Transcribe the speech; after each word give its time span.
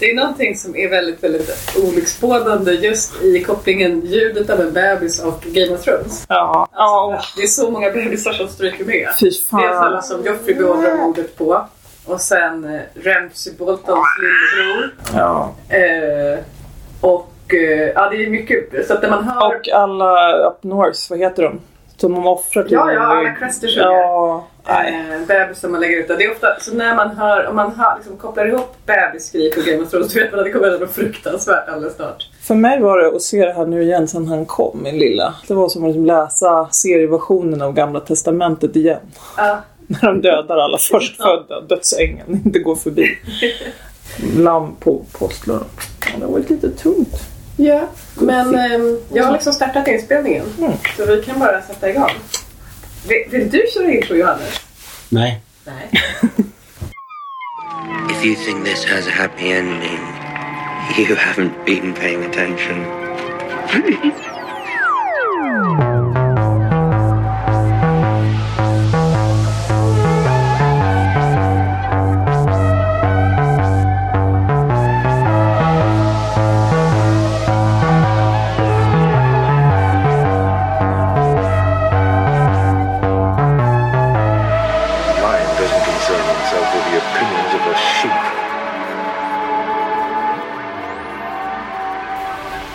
Det 0.00 0.10
är 0.10 0.14
någonting 0.14 0.56
som 0.56 0.76
är 0.76 0.88
väldigt, 0.88 1.24
väldigt 1.24 1.76
olycksbådande 1.84 2.72
just 2.72 3.22
i 3.22 3.44
kopplingen 3.44 4.06
ljudet 4.06 4.50
av 4.50 4.60
en 4.60 4.72
bebis 4.72 5.22
och 5.24 5.42
Game 5.42 5.74
of 5.74 5.84
Thrones. 5.84 6.26
Ja. 6.28 6.68
ja. 6.72 7.20
Det 7.36 7.42
är 7.42 7.46
så 7.46 7.70
många 7.70 7.90
bebisar 7.90 8.32
som 8.32 8.48
stryker 8.48 8.84
med. 8.84 9.08
Fy 9.20 9.26
Dels 9.26 9.46
fan. 9.46 9.76
alla 9.76 10.02
som 10.02 10.24
Joffrey 10.24 10.54
beordrar 10.54 10.96
mordet 10.96 11.36
på. 11.38 11.66
Och 12.04 12.20
sen 12.20 12.64
eh, 12.64 12.80
Ramsay 13.04 13.52
Boltons 13.58 14.06
lillebror. 14.20 14.94
Ja. 15.14 15.54
Eh, 15.68 16.38
och 17.00 17.54
eh, 17.54 17.92
ja, 17.94 18.10
det 18.10 18.24
är 18.24 18.30
mycket. 18.30 18.86
Så 18.86 18.94
att 18.94 19.02
när 19.02 19.10
man 19.10 19.24
hör... 19.24 19.46
Och 19.46 19.68
alla 19.68 20.38
Up 20.48 20.62
North, 20.62 21.00
vad 21.10 21.18
heter 21.18 21.42
de? 21.42 21.60
Som 22.00 22.14
de 22.14 22.26
offrar 22.26 22.62
till 22.62 22.72
Ja, 22.72 22.92
ja, 22.92 23.00
alla 23.00 23.30
Cresters 23.30 23.76
Ja. 23.76 24.46
Eh, 24.68 25.26
bebis 25.26 25.60
som 25.60 25.72
man 25.72 25.80
lägger 25.80 25.98
ut. 25.98 26.08
Det 26.08 26.24
är 26.24 26.32
ofta, 26.32 26.60
så 26.60 26.74
när 26.74 26.94
man 26.96 27.16
hör, 27.16 27.46
om 27.46 27.56
man 27.56 27.74
hör, 27.74 27.96
liksom, 27.96 28.16
kopplar 28.16 28.46
ihop 28.46 28.76
bebisskrik 28.86 29.56
och 29.56 29.64
Game 29.64 29.82
of 29.82 29.90
Thrones, 29.90 30.14
då 30.14 30.20
vet 30.20 30.30
man 30.30 30.40
att 30.40 30.46
det 30.46 30.52
kommer 30.52 30.70
hända 30.70 30.84
något 30.84 30.94
fruktansvärt 30.94 31.68
alldeles 31.68 31.96
snart. 31.96 32.28
För 32.42 32.54
mig 32.54 32.80
var 32.80 32.98
det 32.98 33.16
att 33.16 33.22
se 33.22 33.44
det 33.44 33.52
här 33.52 33.66
nu 33.66 33.82
igen 33.82 34.08
sen 34.08 34.26
han 34.26 34.46
kom, 34.46 34.82
min 34.82 34.98
lilla. 34.98 35.34
Det 35.48 35.54
var 35.54 35.68
som 35.68 35.84
att 35.84 35.88
liksom 35.88 36.06
läsa 36.06 36.68
serieversionen 36.70 37.62
av 37.62 37.72
Gamla 37.72 38.00
Testamentet 38.00 38.76
igen. 38.76 39.00
Ja. 39.36 39.60
När 39.86 40.00
de 40.00 40.20
dödar 40.20 40.58
alla 40.58 40.78
förstfödda, 40.90 41.60
dödsängeln 41.60 42.40
inte 42.44 42.58
går 42.58 42.76
förbi. 42.76 43.18
Lamm 44.36 44.76
på 44.80 45.02
påsklaren. 45.12 45.64
Ja, 46.12 46.26
det 46.26 46.32
var 46.32 46.38
lite 46.38 46.70
tungt. 46.70 47.39
Ja, 47.60 47.88
men 48.14 48.54
ehm, 48.54 48.98
jag 49.12 49.24
har 49.24 49.32
liksom 49.32 49.52
startat 49.52 49.88
inspelningen. 49.88 50.46
Mm. 50.58 50.72
Så 50.96 51.06
vi 51.06 51.22
kan 51.22 51.38
bara 51.38 51.62
sätta 51.62 51.90
igång. 51.90 52.10
Vill, 53.08 53.24
vill 53.30 53.50
du 53.50 53.66
köra 53.74 53.92
intro 53.92 54.16
Johannes? 54.16 54.60
Nej. 55.08 55.40
Nej. 55.64 55.90
If 58.10 58.24
you 58.24 58.34
think 58.34 58.64
this 58.64 58.84
has 58.84 59.06
a 59.06 59.10
happy 59.10 59.52
ending, 59.52 60.00
you 60.98 61.16
haven't 61.16 61.64
been 61.66 61.94
paying 61.94 62.24
attention. 62.24 62.86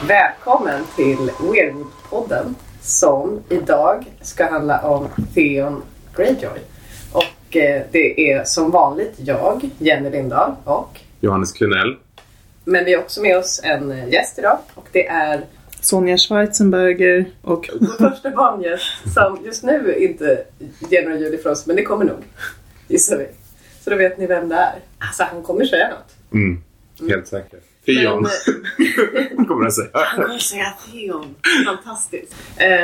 Välkommen 0.07 0.83
till 0.95 1.17
Weirwood-podden 1.17 2.55
som 2.81 3.43
idag 3.49 4.05
ska 4.21 4.45
handla 4.45 4.81
om 4.81 5.07
Theon 5.33 5.81
Greyjoy. 6.15 6.59
Och 7.11 7.55
eh, 7.55 7.81
det 7.91 8.31
är 8.31 8.43
som 8.43 8.71
vanligt 8.71 9.13
jag, 9.17 9.69
Jenny 9.77 10.09
Lindahl 10.09 10.55
och 10.63 10.99
Johannes 11.19 11.51
Klenell. 11.51 11.95
men 12.63 12.85
vi 12.85 12.93
har 12.93 13.01
också 13.01 13.21
med 13.21 13.37
oss 13.37 13.61
en 13.63 13.91
eh, 13.91 14.09
gäst 14.09 14.39
idag 14.39 14.57
och 14.75 14.87
det 14.91 15.07
är 15.07 15.41
Sonja 15.81 16.17
Schweizenberger 16.17 17.25
och 17.41 17.69
vår 17.79 18.09
första 18.09 18.31
barngäst 18.31 19.13
som 19.13 19.45
just 19.45 19.63
nu 19.63 19.95
inte 19.97 20.43
ger 20.89 21.03
några 21.03 21.17
ljud 21.17 21.33
ifrån 21.33 21.55
sig 21.55 21.63
men 21.67 21.75
det 21.75 21.83
kommer 21.83 22.05
nog. 22.05 22.23
Gissar 22.87 23.17
vi. 23.17 23.27
Så 23.83 23.89
då 23.89 23.95
vet 23.95 24.17
ni 24.17 24.27
vem 24.27 24.49
det 24.49 24.55
är. 24.55 24.75
Alltså 24.99 25.23
han 25.23 25.43
kommer 25.43 25.65
säga 25.65 25.89
något. 25.89 26.33
Mm. 26.33 26.61
Helt 27.09 27.27
säker. 27.27 27.59
Fion 27.85 28.27
Men, 29.35 29.45
kommer 29.47 29.63
jag 29.63 29.73
säga. 29.73 29.87
Han 29.93 30.25
kommer 30.25 30.39
säga 30.39 30.73
Theon. 30.91 31.25
Fantastiskt. 31.65 32.35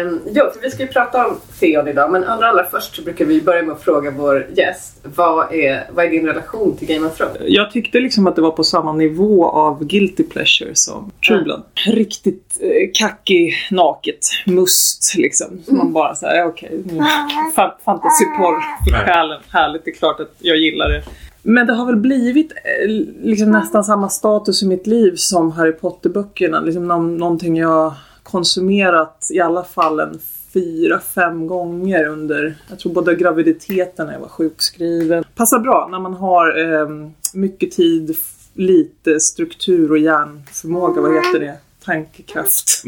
Um, 0.06 0.20
jo, 0.26 0.44
för 0.54 0.62
vi 0.62 0.72
ska 0.72 0.84
ju 0.84 0.88
prata 0.88 1.28
om 1.28 1.38
Theon 1.60 1.88
idag, 1.88 2.12
men 2.12 2.24
allra, 2.24 2.48
allra 2.48 2.66
först 2.66 2.96
så 2.96 3.02
brukar 3.02 3.26
vi 3.26 3.42
börja 3.42 3.64
med 3.64 3.74
att 3.76 3.84
fråga 3.84 4.12
vår 4.12 4.48
gäst. 4.56 5.00
Vad 5.04 5.54
är, 5.54 5.88
vad 5.92 6.06
är 6.06 6.10
din 6.10 6.26
relation 6.26 6.78
till 6.78 6.88
Game 6.88 7.08
of 7.08 7.18
Thrones? 7.18 7.38
Jag 7.46 7.72
tyckte 7.72 8.00
liksom 8.00 8.28
att 8.28 8.36
det 8.36 8.42
var 8.42 8.52
på 8.52 8.64
samma 8.64 8.94
nivå 8.94 9.46
av 9.50 9.86
guilty 9.86 10.24
pleasure 10.24 10.72
som 10.74 11.12
True 11.28 11.44
Blood. 11.44 11.64
Riktigt 11.86 12.58
eh, 12.62 12.90
kackig, 12.94 13.54
naket, 13.72 14.20
must 14.46 15.16
liksom. 15.18 15.62
Så 15.66 15.76
man 15.76 15.94
bara 15.94 16.16
såhär, 16.16 16.46
okej. 16.46 16.82
Okay, 16.86 17.00
fa- 17.56 17.72
Fantasyporr 17.86 18.62
för 18.90 19.06
själen. 19.06 19.42
Härligt, 19.50 19.86
det 19.86 19.92
är 19.92 19.96
klart 19.96 20.20
att 20.20 20.34
jag 20.40 20.58
gillar 20.58 20.90
det. 20.90 21.04
Men 21.44 21.68
det 21.68 21.74
har 21.74 21.86
väl 21.86 21.96
blivit 21.96 22.52
eh, 22.52 22.90
liksom 23.22 23.52
nästan 23.52 23.84
samma 23.84 24.10
status 24.10 24.64
i 24.64 24.68
mitt 24.68 24.88
liv 24.88 25.14
som 25.16 25.52
Harry 25.52 25.72
Potter-böckerna. 25.72 26.60
Liksom 26.60 26.88
nå- 26.88 26.98
någonting 27.02 27.58
jag 27.58 27.94
konsumerat 28.24 29.28
i 29.34 29.40
alla 29.40 29.64
fall 29.64 30.00
en 30.00 30.20
fyra, 30.54 31.00
fem 31.00 31.48
gånger 31.48 32.06
under, 32.06 32.56
jag 32.70 32.80
tror 32.80 32.94
både 32.94 33.16
graviditeten 33.16 34.06
när 34.08 34.14
jag 34.14 34.20
var 34.20 34.28
sjukskriven. 34.28 35.24
Passar 35.36 35.60
bra 35.60 35.88
när 35.92 36.00
man 36.00 36.14
har 36.14 36.60
ehm, 36.60 37.12
mycket 37.34 37.72
tid, 37.72 38.16
lite 38.54 39.20
struktur 39.20 39.92
och 39.92 39.98
hjärnförmåga, 39.98 41.02
vad 41.02 41.14
heter 41.16 41.40
det? 41.40 41.54
Tankekraft. 41.86 42.84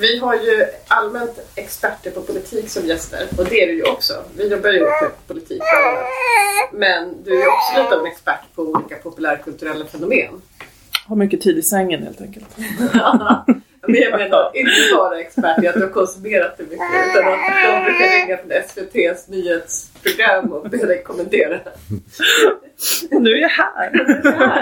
Vi 0.00 0.18
har 0.18 0.34
ju 0.34 0.66
allmänt 0.88 1.38
experter 1.54 2.10
på 2.10 2.22
politik 2.22 2.68
som 2.68 2.86
gäster 2.86 3.28
och 3.38 3.44
det 3.44 3.62
är 3.62 3.66
du 3.66 3.72
ju 3.72 3.82
också. 3.82 4.24
Vi 4.36 4.48
jobbar 4.48 4.70
ju 4.70 4.80
med 4.80 5.10
politik. 5.26 5.62
Men 6.72 7.22
du 7.24 7.42
är 7.42 7.46
också 7.48 7.82
lite 7.82 7.94
av 7.94 8.00
en 8.00 8.12
expert 8.12 8.54
på 8.54 8.62
olika 8.62 8.96
populärkulturella 8.96 9.84
fenomen. 9.84 10.42
Har 11.06 11.16
mycket 11.16 11.40
tid 11.40 11.58
i 11.58 11.62
sängen 11.62 12.02
helt 12.02 12.20
enkelt. 12.20 12.46
Men 13.86 13.96
jag 14.00 14.12
menar 14.12 14.50
inte 14.54 14.70
bara 14.96 15.20
expert 15.20 15.62
i 15.62 15.68
att 15.68 15.74
du 15.74 15.80
har 15.80 15.88
konsumerat 15.88 16.54
det 16.56 16.62
mycket 16.62 16.78
utan 17.10 17.32
att 17.32 17.40
de 17.64 17.84
brukar 17.84 18.20
ringa 18.20 18.36
från 18.36 18.50
SVTs 18.52 19.28
nyhetsprogram 19.28 20.52
och 20.52 20.70
be 20.70 20.76
dig 20.76 21.02
kommentera. 21.02 21.58
Och 23.10 23.22
nu 23.22 23.30
är 23.30 23.36
jag 23.36 23.48
här. 23.48 23.90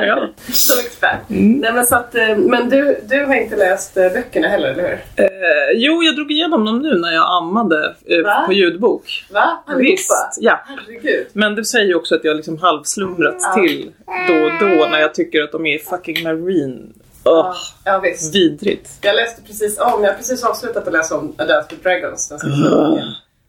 ja. 0.07 0.29
Som 0.53 0.79
expert. 0.81 1.19
Nej, 1.29 1.73
men 1.73 1.87
så 1.87 1.97
att, 1.97 2.15
eh, 2.15 2.37
men 2.37 2.69
du, 2.69 3.01
du 3.09 3.25
har 3.25 3.35
inte 3.35 3.57
läst 3.57 3.97
eh, 3.97 4.13
böckerna 4.13 4.49
heller, 4.49 4.69
eller 4.69 4.83
hur? 4.83 5.25
Eh, 5.25 5.31
jo, 5.75 6.03
jag 6.03 6.17
drog 6.17 6.33
igenom 6.33 6.65
dem 6.65 6.79
nu 6.83 6.99
när 6.99 7.13
jag 7.13 7.37
ammade 7.37 7.95
eh, 8.07 8.23
Va? 8.25 8.43
på 8.47 8.53
ljudbok. 8.53 9.27
Va? 9.31 9.63
Allihopa? 9.67 9.91
Visst, 9.91 10.39
ja. 10.41 10.61
Herregud. 10.67 11.27
Men 11.33 11.55
det 11.55 11.65
säger 11.65 11.87
ju 11.87 11.95
också 11.95 12.15
att 12.15 12.25
jag 12.25 12.37
liksom 12.37 12.59
halvslumrat 12.59 13.55
till 13.55 13.91
då 14.29 14.35
och 14.35 14.53
då 14.61 14.89
när 14.91 15.01
jag 15.01 15.15
tycker 15.15 15.43
att 15.43 15.53
de 15.53 15.67
är 15.67 15.79
fucking 15.79 16.23
marine. 16.23 16.93
Ja, 17.31 17.49
Ugh, 17.49 17.57
ja 17.85 17.99
visst. 18.01 18.35
vidrigt. 18.35 18.91
Jag 19.03 19.17
läste 19.17 19.43
precis 19.43 19.79
om, 19.79 20.03
jag 20.05 20.11
har 20.11 20.17
precis 20.17 20.45
avslutat 20.45 20.87
att 20.87 20.93
läsa 20.93 21.19
om 21.19 21.35
A 21.39 21.45
Dance 21.45 21.69
with 21.71 21.83
Dragons. 21.83 22.29
Den 22.29 22.39
sista 22.39 22.71
boken. 22.71 23.05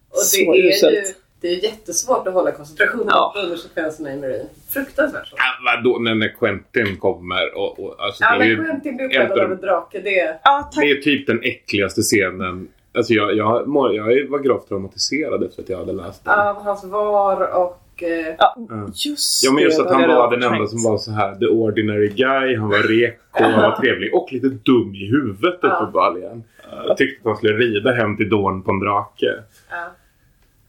Och 0.10 0.18
det 0.18 0.24
Så 0.26 0.54
är 0.54 0.56
ju 0.56 0.70
uselt. 0.70 1.16
det 1.42 1.48
är 1.48 1.64
jättesvårt 1.64 2.28
att 2.28 2.34
hålla 2.34 2.52
koncentrationen 2.52 3.08
Ja. 3.10 3.34
under 3.44 3.58
sekvenserna 3.58 4.14
i 4.14 4.18
Marine. 4.18 4.46
Fruktansvärt 4.70 5.28
svårt. 5.28 5.40
Ja, 5.40 5.76
vadå, 5.76 6.00
när, 6.00 6.16
när 6.16 6.36
Quentin 6.40 6.98
kommer 7.00 7.58
och, 7.58 7.80
och 7.80 7.96
alltså, 8.06 8.24
Ja, 8.24 8.30
det, 8.30 8.36
är 8.36 8.40
men 8.40 8.48
ju, 8.50 8.56
Quentin 8.66 8.96
blir 8.98 9.06
uppäten 9.06 9.46
av 9.46 9.52
en 9.52 9.62
drake. 9.62 10.00
Det, 10.00 10.40
Ja, 10.44 10.70
tack. 10.74 10.84
det 10.84 10.92
är 10.92 10.96
typ 11.02 11.28
den 11.28 11.44
äckligaste 11.44 12.02
scenen. 12.02 12.68
Alltså 12.98 13.14
jag, 13.14 13.36
jag, 13.38 13.64
jag 13.68 14.30
var 14.30 14.40
gravt 14.40 14.68
traumatiserad 14.68 15.44
efter 15.44 15.62
att 15.64 15.70
jag 15.70 15.78
hade 15.78 15.94
läst 15.94 16.26
den. 16.26 16.40
av 16.40 16.56
hans 16.64 16.84
var 16.84 17.42
och... 17.56 17.81
Eh, 18.04 18.36
Ja, 18.38 18.56
just 18.94 19.44
Ja 19.44 19.52
men 19.52 19.64
just 19.64 19.78
det, 19.78 19.84
att 19.86 19.92
han 19.92 20.10
var 20.10 20.32
den 20.32 20.44
enda 20.54 20.68
som 20.68 20.84
var 20.84 20.98
så 20.98 21.12
här 21.12 21.36
the 21.36 21.46
ordinary 21.48 22.08
guy, 22.10 22.56
han 22.58 22.70
var 22.70 22.78
reko, 22.78 23.44
han 23.44 23.62
var 23.62 23.76
trevlig 23.76 24.16
och 24.16 24.34
lite 24.34 24.48
dum 24.48 24.96
i 24.96 25.06
huvudet 25.12 25.60
Ja. 25.62 25.70
uppenbarligen. 25.82 26.44
Jag 26.88 26.98
tyckte 26.98 27.20
att 27.22 27.26
han 27.26 27.38
skulle 27.38 27.54
rida 27.58 27.92
hem 27.92 28.18
till 28.18 28.30
Dorn 28.30 28.64
på 28.64 28.72
en 28.72 28.80
drake. 28.80 29.34
ja. 29.72 29.92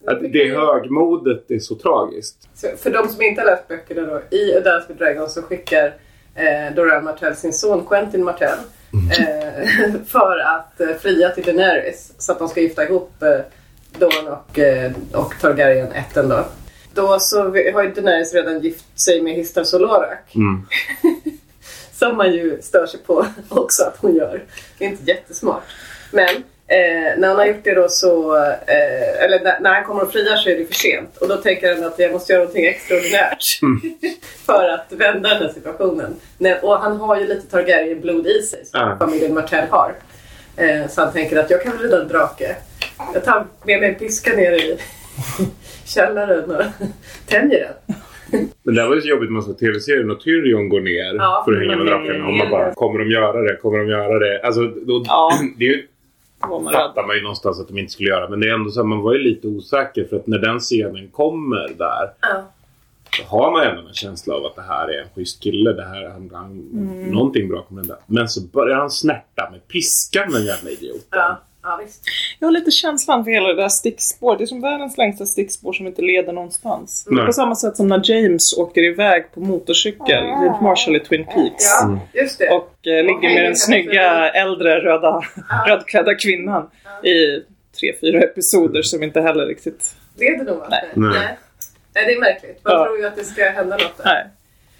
Att 0.06 0.20
det 0.32 0.54
högmodet 0.56 1.50
är 1.50 1.58
så 1.58 1.74
tragiskt. 1.74 2.48
Så 2.54 2.66
för 2.76 2.90
de 2.90 3.08
som 3.08 3.22
inte 3.22 3.40
har 3.40 3.46
läst 3.46 3.68
böckerna 3.68 4.02
då, 4.02 4.36
i 4.36 4.56
A 4.56 4.60
Dance 4.64 4.88
with 4.88 4.98
Dragons 5.04 5.34
så 5.34 5.42
skickar 5.42 5.86
eh, 6.34 6.74
Doran 6.76 7.04
Martell 7.04 7.36
sin 7.36 7.52
son 7.52 7.86
Quentin 7.86 8.24
Martell 8.24 8.58
eh, 9.18 9.66
för 10.06 10.38
att 10.38 10.80
eh, 10.80 10.88
fria 11.00 11.28
till 11.28 11.44
Daenerys 11.44 12.12
så 12.18 12.32
att 12.32 12.38
de 12.38 12.48
ska 12.48 12.60
gifta 12.60 12.84
ihop 12.84 13.12
eh, 13.22 13.28
Dorn 13.98 14.28
och, 14.28 14.58
eh, 14.58 14.92
och 15.14 15.34
Targaryen 15.40 15.92
ätten 15.92 16.28
då. 16.28 16.44
Då 16.94 17.18
så 17.20 17.42
har 17.72 17.82
ju 17.82 17.90
Daenerys 17.92 18.34
redan 18.34 18.60
gift 18.60 19.00
sig 19.00 19.22
med 19.22 19.34
Histar 19.34 19.64
Solorak. 19.64 20.34
Mm. 20.34 20.66
Som 21.92 22.16
man 22.16 22.32
ju 22.32 22.62
stör 22.62 22.86
sig 22.86 23.00
på 23.00 23.26
också 23.48 23.82
att 23.84 23.96
hon 24.00 24.14
gör. 24.16 24.42
Det 24.78 24.84
är 24.84 24.88
inte 24.88 25.04
jättesmart. 25.10 25.62
Men 26.10 26.28
eh, 26.66 27.18
när 27.18 27.28
han 27.28 27.36
har 27.36 27.46
gjort 27.46 27.64
det 27.64 27.74
då 27.74 27.88
så, 27.88 28.36
eh, 28.46 29.24
eller 29.24 29.40
när, 29.44 29.60
när 29.60 29.74
han 29.74 29.84
kommer 29.84 30.02
och 30.02 30.12
friar 30.12 30.36
så 30.36 30.50
är 30.50 30.58
det 30.58 30.66
för 30.66 30.74
sent. 30.74 31.16
Och 31.16 31.28
då 31.28 31.36
tänker 31.36 31.74
han 31.74 31.84
att 31.84 31.98
jag 31.98 32.12
måste 32.12 32.32
göra 32.32 32.40
någonting 32.42 32.66
extraordinärt. 32.66 33.44
för 34.46 34.68
att 34.68 34.86
vända 34.92 35.28
den 35.28 35.42
här 35.42 35.52
situationen. 35.54 36.14
När, 36.38 36.64
och 36.64 36.78
han 36.78 36.96
har 36.96 37.20
ju 37.20 37.26
lite 37.26 37.46
Targaryen-blod 37.46 38.26
i 38.26 38.42
sig 38.42 38.66
som 38.66 38.80
Ja. 38.80 38.96
familjen 38.98 39.34
Martell 39.34 39.68
har. 39.70 39.94
Eh, 40.56 40.88
så 40.88 41.00
han 41.02 41.12
tänker 41.12 41.36
att 41.36 41.50
jag 41.50 41.62
kan 41.62 41.72
väl 41.72 41.82
rida 41.82 42.02
en 42.02 42.08
drake. 42.08 42.56
Jag 43.14 43.24
tar 43.24 43.46
med 43.64 43.80
mig 43.80 43.88
en 43.88 43.94
piska 43.94 44.32
ner 44.32 44.52
i 44.52 44.78
källaren 45.84 46.50
och 46.50 46.62
tänjer 47.26 47.60
den. 47.86 47.96
Men 48.62 48.74
det 48.74 48.80
här 48.82 48.88
var 48.88 48.94
ju 48.94 49.00
så 49.00 49.08
jobbigt 49.08 49.30
med 49.32 49.58
tv-serien 49.58 50.10
och 50.10 50.20
Tyrion 50.20 50.68
går 50.68 50.80
ner 50.80 51.14
Ja, 51.14 51.42
för 51.44 51.52
att 51.52 51.58
hänga 51.58 51.76
med 51.76 51.86
drakarna. 51.86 52.26
Och 52.26 52.32
man 52.34 52.50
bara, 52.50 52.74
kommer 52.74 52.98
de 52.98 53.10
göra 53.10 53.40
det? 53.42 53.56
Kommer 53.56 53.78
de 53.78 53.88
göra 53.88 54.18
det? 54.18 54.42
Alltså, 54.42 54.60
då, 54.66 55.02
Ja. 55.06 55.32
det 55.58 55.64
är 55.64 55.68
ju, 55.68 55.86
man 56.40 56.72
fattar 56.72 57.06
man 57.06 57.16
ju 57.16 57.22
någonstans 57.22 57.60
att 57.60 57.68
de 57.68 57.78
inte 57.78 57.92
skulle 57.92 58.08
göra. 58.08 58.28
Men 58.28 58.40
det 58.40 58.48
är 58.48 58.54
ändå 58.54 58.70
så 58.70 58.80
att 58.80 58.86
man 58.86 59.00
var 59.02 59.12
ju 59.12 59.18
lite 59.18 59.48
osäker 59.48 60.04
för 60.04 60.16
att 60.16 60.26
när 60.26 60.38
den 60.38 60.58
scenen 60.60 61.08
kommer 61.08 61.68
där 61.78 62.10
Ja. 62.20 62.42
så 63.16 63.24
har 63.36 63.52
man 63.52 63.62
ändå 63.62 63.88
en 63.88 63.94
känsla 63.94 64.34
av 64.34 64.46
att 64.46 64.56
det 64.56 64.62
här 64.62 64.88
är 64.88 65.00
en 65.02 65.08
schysst 65.14 65.42
kille. 65.42 65.72
Det 65.72 65.84
här, 65.84 66.08
han, 66.08 66.30
han, 66.32 66.50
Mm. 66.72 67.04
Någonting 67.10 67.48
bra 67.48 67.62
kommer 67.62 67.80
hända. 67.80 67.96
Men 68.06 68.28
så 68.28 68.40
börjar 68.40 68.76
han 68.76 68.90
snärta 68.90 69.48
med 69.50 69.68
piskan 69.68 70.32
den 70.32 70.44
jävla 70.44 70.70
idioten. 70.70 71.04
Ja. 71.10 71.40
Ja, 71.62 71.80
visst. 71.84 72.02
Jag 72.38 72.46
har 72.48 72.52
lite 72.52 72.70
känslan 72.70 73.24
för 73.24 73.30
hela 73.30 73.48
det 73.48 73.54
där 73.62 73.68
stickspår. 73.68 74.36
Det 74.36 74.44
är 74.44 74.46
som 74.46 74.60
världens 74.60 74.98
längsta 74.98 75.26
stickspår 75.26 75.72
som 75.72 75.86
inte 75.86 76.02
leder 76.02 76.32
någonstans. 76.32 77.06
Nej. 77.10 77.26
På 77.26 77.32
samma 77.32 77.54
sätt 77.54 77.76
som 77.76 77.88
när 77.88 78.00
James 78.10 78.58
åker 78.58 78.82
iväg 78.82 79.24
på 79.34 79.40
motorcykel, 79.40 80.24
James 80.24 80.60
Marshall 80.60 80.96
i 80.96 81.00
Twin 81.00 81.24
Peaks. 81.24 81.64
Ja, 81.80 81.98
just 82.12 82.38
det. 82.38 82.50
Och 82.50 82.86
eh, 82.86 83.04
ligger 83.04 83.34
med 83.34 83.44
den 83.44 83.56
snygga 83.56 84.30
äldre 84.30 84.80
röda, 84.80 85.20
rödklädda 85.66 86.14
kvinnan 86.14 86.70
i 87.02 87.40
tre, 87.80 87.92
fyra 88.00 88.20
episoder 88.20 88.82
som 88.82 89.02
inte 89.02 89.20
heller 89.20 89.46
riktigt... 89.46 89.94
Leder 90.16 90.44
nog 90.44 90.62
Nej. 90.70 90.88
Nej. 90.94 91.10
Nej. 91.10 91.38
Nej, 91.94 92.04
det 92.06 92.12
är 92.12 92.20
märkligt. 92.20 92.60
Man 92.64 92.72
Ja. 92.72 92.84
tror 92.84 92.98
ju 92.98 93.06
att 93.06 93.16
det 93.16 93.24
ska 93.24 93.44
hända 93.44 93.76
något 93.76 93.96
där. 93.96 94.04
Nej, 94.04 94.24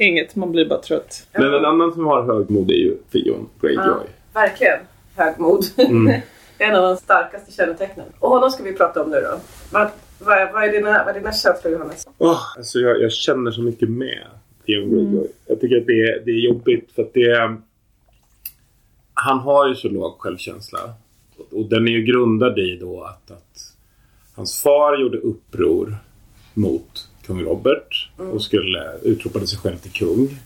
inget. 0.08 0.37
Man 0.37 0.52
blir 0.52 0.64
bara 0.69 0.81
trött. 0.81 1.26
Men 1.32 1.55
en 1.55 1.64
annan 1.64 1.93
som 1.93 2.06
har 2.06 2.23
högmod 2.23 2.70
är 2.70 2.75
ju 2.75 2.96
Theon 3.12 3.49
Greyjoy. 3.61 3.85
Ja, 3.85 4.00
verkligen. 4.35 4.78
Högmod. 5.17 5.64
Mm. 5.78 6.20
en 6.62 6.76
av 6.76 6.82
de 6.82 6.97
starkaste 6.97 7.53
kännetecknen. 7.53 8.06
Och 8.19 8.31
honom 8.31 8.50
ska 8.50 8.62
vi 8.62 8.73
prata 8.73 9.03
om 9.03 9.11
nu 9.11 9.20
då. 9.20 9.41
Vad, 9.70 9.88
vad, 10.19 10.53
vad, 10.53 10.64
är, 10.64 10.73
dina, 10.73 11.05
vad 11.05 11.17
är 11.17 11.20
dina 11.20 11.32
känslor 11.32 11.73
Johannes? 11.73 12.06
Åh, 12.19 12.43
alltså 12.56 12.79
jag, 12.79 13.03
jag 13.03 13.12
känner 13.12 13.50
så 13.50 13.62
mycket 13.62 13.91
med 13.91 14.26
Theon 14.67 14.91
Greyjoy. 14.91 15.26
Jag 15.47 15.61
tycker 15.61 15.76
att 15.76 15.87
det 15.87 16.00
är, 16.00 16.23
det 16.25 16.31
är 16.31 16.47
jobbigt 16.47 16.93
för 16.93 17.03
att 17.03 17.14
det 17.14 17.31
är... 17.31 17.56
Han 19.14 19.38
har 19.38 19.69
ju 19.69 19.75
så 19.75 19.88
låg 19.88 20.19
självkänsla. 20.19 20.79
Och, 21.37 21.59
och 21.59 21.64
den 21.64 21.88
är 21.88 21.93
ju 21.93 22.03
grundad 22.03 22.59
i 22.59 22.76
då 22.81 23.03
att, 23.03 23.31
att 23.31 23.75
hans 24.35 24.62
far 24.62 24.97
gjorde 24.97 25.19
uppror 25.19 25.97
mot 26.55 27.09
kung 27.26 27.44
Robert 27.44 28.11
och 28.17 28.43
skulle 28.43 28.93
utropade 29.03 29.47
sig 29.47 29.59
själv 29.59 29.76
till 29.76 29.93
kung. 29.93 30.38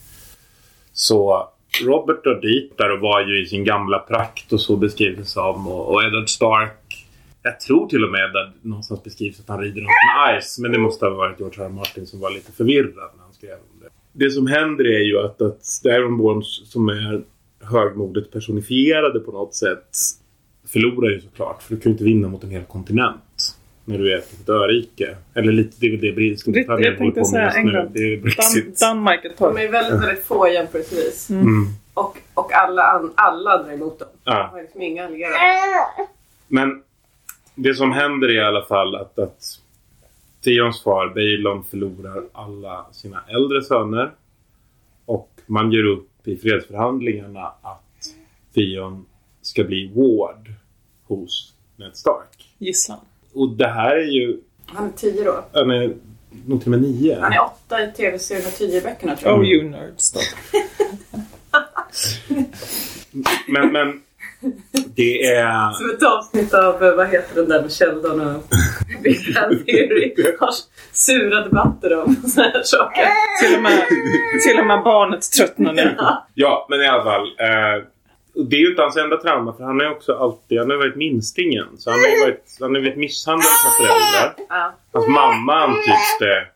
Så 0.93 1.49
Robert 1.85 2.25
drar 2.25 2.41
dit 2.41 2.79
där 2.79 2.93
och 2.93 3.01
var 3.01 3.21
ju 3.21 3.43
i 3.43 3.47
sin 3.47 3.65
gamla 3.65 3.99
prakt 3.99 4.53
och 4.53 4.61
så 4.61 4.77
beskrivs 4.77 5.19
det 5.19 5.25
som. 5.25 5.67
Och, 5.67 5.93
och 5.93 6.03
Eddard 6.03 6.29
Stark 6.29 7.07
jag 7.47 7.61
tror 7.61 7.89
till 7.89 8.05
och 8.05 8.11
med 8.11 8.37
att 8.37 8.65
någonstans 8.65 9.05
beskrivs 9.05 9.41
att 9.41 9.49
han 9.49 9.61
rider 9.61 9.81
runt 9.81 9.89
med 9.89 10.43
Ice. 10.43 10.59
Men 10.59 10.73
det 10.73 10.79
måste 10.79 11.07
ha 11.07 11.15
varit 11.15 11.41
George 11.41 11.63
R. 11.63 11.67
R. 11.67 11.69
Martin 11.69 12.07
som 12.07 12.21
var 12.21 12.31
lite 12.31 12.53
förvirrad 12.53 13.11
när 13.17 13.25
han 13.25 13.33
skrev 13.33 13.53
om 13.53 13.81
det. 13.81 13.89
Det 14.13 14.31
som 14.31 14.47
händer 14.47 14.85
är 14.85 15.05
ju 15.05 15.19
att, 15.19 15.43
att 15.43 15.81
Dragonborn 15.83 16.43
som 16.43 16.89
är 16.89 17.23
högmodet 17.61 18.31
personifierade 18.31 19.21
på 19.21 19.33
något 19.33 19.55
sätt 19.55 19.89
förlorar 20.67 21.11
ju 21.11 21.21
såklart. 21.21 21.63
För 21.63 21.75
du 21.75 21.81
kan 21.81 21.91
ju 21.91 21.95
inte 21.95 22.05
vinna 22.05 22.29
mot 22.29 22.45
en 22.45 22.51
hel 22.51 22.65
kontinent. 22.65 23.21
När 23.89 23.99
du 23.99 24.13
är 24.13 24.19
ett 24.19 24.49
örike. 24.49 25.17
Eller 25.35 25.53
lite, 25.53 25.77
det 25.81 25.87
är 25.87 25.91
väl 25.91 26.01
det 26.01 26.13
Britt- 26.13 26.41
Storbritannien 26.41 26.93
jag 26.93 26.99
håller 26.99 27.13
tänkte 27.13 27.21
på 27.21 27.27
med 27.27 27.31
säga 27.31 27.45
just 27.45 27.57
nu. 27.57 27.61
England. 27.61 27.91
Det 27.93 28.01
är 28.01 28.17
Dan. 28.17 28.75
Danmark 28.97 29.25
ett 29.25 29.37
tag. 29.37 29.55
De 29.55 29.61
är 29.65 29.69
väldigt, 29.73 30.01
väldigt 30.03 30.25
få 30.25 30.49
jämförelsevis. 30.49 31.31
Mm. 31.31 31.67
Och, 31.95 32.19
och 32.35 32.53
alla, 32.53 32.83
an, 32.83 33.13
alla 33.15 33.51
andra 33.51 33.71
är 33.71 33.75
emot 33.77 33.99
dem. 33.99 34.09
De 34.25 34.31
Ja. 34.31 34.49
har 34.53 34.63
liksom 34.63 34.83
inga 34.83 35.05
allierade. 35.05 35.37
Men 36.49 36.83
det 37.55 37.75
som 37.75 37.93
händer 37.93 38.29
är 38.29 38.35
i 38.35 38.41
alla 38.45 38.63
fall 38.65 38.95
att, 38.97 39.19
att 39.19 39.43
Theons 40.45 40.83
far 40.83 41.09
Baelon 41.15 41.65
förlorar 41.65 42.23
alla 42.33 42.87
sina 42.93 43.21
äldre 43.29 43.63
söner. 43.63 44.11
Och 45.07 45.31
man 45.47 45.73
ger 45.73 45.85
upp 45.85 46.09
i 46.29 46.37
fredsförhandlingarna 46.37 47.53
att 47.63 47.83
Theon 48.55 49.07
ska 49.43 49.65
bli 49.65 49.93
ward 49.95 50.53
hos 51.07 51.55
Ned 51.77 51.97
Stark. 51.97 52.55
Gisslan. 52.59 52.99
Och 53.37 53.49
det 53.49 53.69
här 53.69 53.97
är 53.97 54.13
ju... 54.13 54.41
Han 54.67 54.87
är 54.87 54.93
tio 54.93 55.25
då. 55.25 55.45
Han 55.53 55.71
är 55.71 55.95
nog 56.47 56.63
till 56.63 56.75
och 56.75 56.81
med 56.81 56.91
nio. 56.91 57.21
Han 57.21 57.33
är 57.33 57.43
åtta 57.43 57.83
i 57.83 57.93
tv-serien 57.93 58.47
och 58.47 58.53
tio 58.53 58.79
i 58.79 58.81
böckerna 58.81 59.17
tror 59.17 59.33
jag. 59.33 59.41
Oh 59.41 59.47
you 59.47 59.71
nerds 59.71 60.13
då. 60.13 60.21
Men, 63.49 63.73
men 63.73 64.03
det 64.97 65.27
är... 65.27 65.73
Som 65.73 65.91
ett 65.91 66.03
avsnitt 66.03 66.55
av, 66.55 66.85
eh, 66.85 66.95
vad 66.95 67.09
heter 67.09 67.35
den 67.35 67.49
där 67.49 67.63
med 67.63 67.73
Sheldon 67.73 68.21
och 68.21 68.43
Big 69.03 69.35
Bang 69.35 69.67
Theory. 69.67 70.15
Har 70.41 70.51
sura 70.93 71.41
debatter 71.41 72.03
om 72.03 72.17
sådana 72.27 72.51
här 72.51 72.63
saker. 72.63 73.07
Till 73.43 73.57
och 73.57 73.63
med, 73.63 73.87
till 74.43 74.59
och 74.59 74.67
med 74.67 74.83
barnet 74.85 75.33
tröttnar 75.33 75.73
nu. 75.73 75.97
Ja, 76.35 76.67
men 76.71 76.83
i 76.83 76.87
alla 76.87 77.05
fall. 77.05 77.27
Eh, 77.39 77.85
det 78.37 78.57
är 78.57 78.61
ju 78.61 78.71
inte 78.71 78.83
hans 78.83 78.97
enda 78.97 79.17
trauma 79.17 79.53
för 79.53 79.65
han 79.65 79.81
har 79.81 79.87
ju 79.87 79.93
också 79.93 80.15
alltid, 80.15 80.59
han 80.59 80.71
har 80.71 80.77
varit 80.77 80.97
minstingen. 80.97 81.67
Så 81.79 81.91
han 81.91 82.01
har 82.01 82.07
ju 82.09 82.21
varit, 82.21 82.57
han 82.61 82.75
har 82.75 82.81
blivit 82.81 82.99
misshandlad 82.99 83.47
av 83.47 83.71
sina 83.73 83.89
föräldrar. 83.89 84.35
Ja. 84.49 84.73
Hans 84.93 85.09
mamma 85.09 85.55
antyds 85.55 86.19
det 86.21 86.47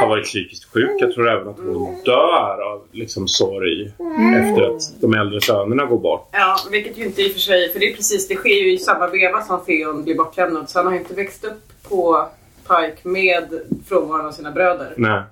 har 0.00 0.08
varit 0.08 0.24
psykiskt 0.24 0.64
sjuk. 0.72 0.90
Jag 0.98 1.12
tror 1.14 1.28
även 1.28 1.48
att 1.48 1.56
hon 1.58 2.02
dör 2.04 2.72
av 2.72 2.82
liksom 2.92 3.28
sorg 3.28 3.92
efter 4.40 4.62
att 4.62 5.00
de 5.00 5.14
äldre 5.14 5.40
sönerna 5.40 5.84
går 5.84 5.98
bort. 5.98 6.28
ja, 6.32 6.56
vilket 6.70 6.98
ju 6.98 7.04
inte 7.04 7.22
i 7.22 7.28
och 7.28 7.32
för 7.32 7.40
sig, 7.40 7.72
för 7.72 7.80
det 7.80 7.90
är 7.92 7.96
precis, 7.96 8.28
det 8.28 8.34
sker 8.34 8.48
ju 8.64 8.72
i 8.72 8.78
samma 8.78 9.06
veva 9.06 9.42
som 9.42 9.60
Theon 9.64 10.04
blir 10.04 10.14
bortlämnad. 10.14 10.70
Så 10.70 10.78
han 10.78 10.86
har 10.86 10.92
ju 10.92 10.98
inte 10.98 11.14
växt 11.14 11.44
upp 11.44 11.88
på 11.88 12.28
Pike 12.68 13.08
med 13.08 13.60
frånvaron 13.88 14.26
av 14.26 14.32
sina 14.32 14.50
bröder. 14.50 14.94
Nej. 14.96 15.22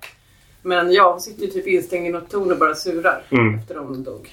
Men 0.63 0.93
ja, 0.93 1.11
hon 1.11 1.21
sitter 1.21 1.43
ju 1.43 1.49
typ 1.51 1.67
instängd 1.67 2.07
i 2.07 2.11
något 2.11 2.31
torn 2.31 2.53
och 2.53 2.59
bara 2.59 2.75
surar 2.75 3.23
Mm. 3.31 3.55
efter 3.59 3.75
de 3.75 4.05
dog. 4.05 4.29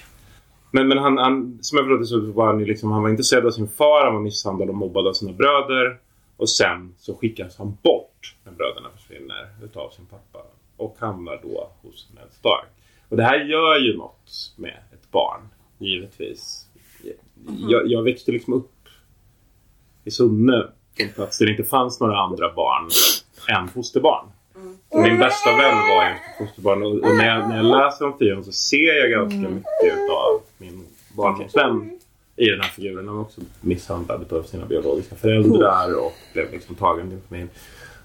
Men, 0.75 0.88
men 0.88 0.98
han, 0.98 1.18
han, 1.18 1.57
som 1.62 1.77
jag 1.77 1.88
förstått 1.88 2.07
så 2.07 2.31
var 2.31 2.48
han 2.48 2.63
liksom, 2.63 2.92
han 2.92 3.04
var 3.04 3.10
inte 3.10 3.24
sedd 3.24 3.45
av 3.45 3.51
sin 3.51 3.68
far, 3.68 4.06
han 4.06 4.13
var 4.13 4.22
misshandlad 4.22 4.69
och 4.69 4.75
mobbad 4.75 5.07
av 5.07 5.13
sina 5.13 5.31
bröder. 5.31 6.00
Och 6.38 6.50
sen 6.50 6.94
så 6.98 7.16
skickas 7.16 7.57
han 7.57 7.77
bort 7.81 8.36
när 8.44 8.51
bröderna 8.51 8.89
försvinner 8.95 9.50
utav 9.63 9.89
sin 9.89 10.06
pappa. 10.06 10.39
Och 10.77 10.95
hamnar 11.00 11.39
då 11.44 11.69
hos 11.81 12.10
Ned 12.16 12.31
Stark. 12.31 12.69
Och 13.10 13.18
det 13.18 13.24
här 13.24 13.39
gör 13.39 13.77
ju 13.77 13.98
något 13.98 14.54
med 14.57 14.77
ett 14.94 15.12
barn, 15.12 15.42
givetvis. 15.77 16.68
Jag, 17.69 17.88
jag 17.88 18.04
växte 18.04 18.31
liksom 18.31 18.54
upp 18.54 18.89
i 20.04 20.12
Sunne, 20.12 20.62
på 20.98 21.04
en 21.04 21.10
plats 21.10 21.38
där 21.38 21.45
det 21.45 21.51
inte 21.51 21.63
fanns 21.63 22.00
några 22.00 22.18
andra 22.18 22.54
barn 22.54 22.89
än 23.50 23.68
fosterbarn. 23.68 24.25
Min 25.04 25.20
bästa 25.20 25.50
vän 25.52 25.78
var 25.78 26.06
ett 26.06 26.38
fosterbarn 26.38 26.84
och, 26.84 27.16
när, 27.16 27.28
jag, 27.28 27.50
när 27.50 27.58
jag 27.58 27.66
läser 27.66 28.06
om 28.06 28.14
Theon 28.14 28.44
så 28.44 28.52
ser 28.52 29.00
jag 29.00 29.12
ganska 29.12 29.50
mycket 29.50 30.10
av 30.12 30.42
min 30.58 30.86
barndomsvän 31.18 32.00
i 32.36 32.46
den 32.46 32.62
här 32.62 32.70
figuren. 32.70 33.08
Han 33.08 33.16
var 33.16 33.24
också 33.24 33.42
misshandlad 33.62 34.34
av 34.34 34.44
sina 34.44 34.66
biologiska 34.66 35.16
föräldrar 35.16 36.06
och 36.06 36.14
blev 36.34 36.52
liksom 36.52 36.75
tagen 36.75 37.10
till 37.10 37.20
familj. 37.30 37.50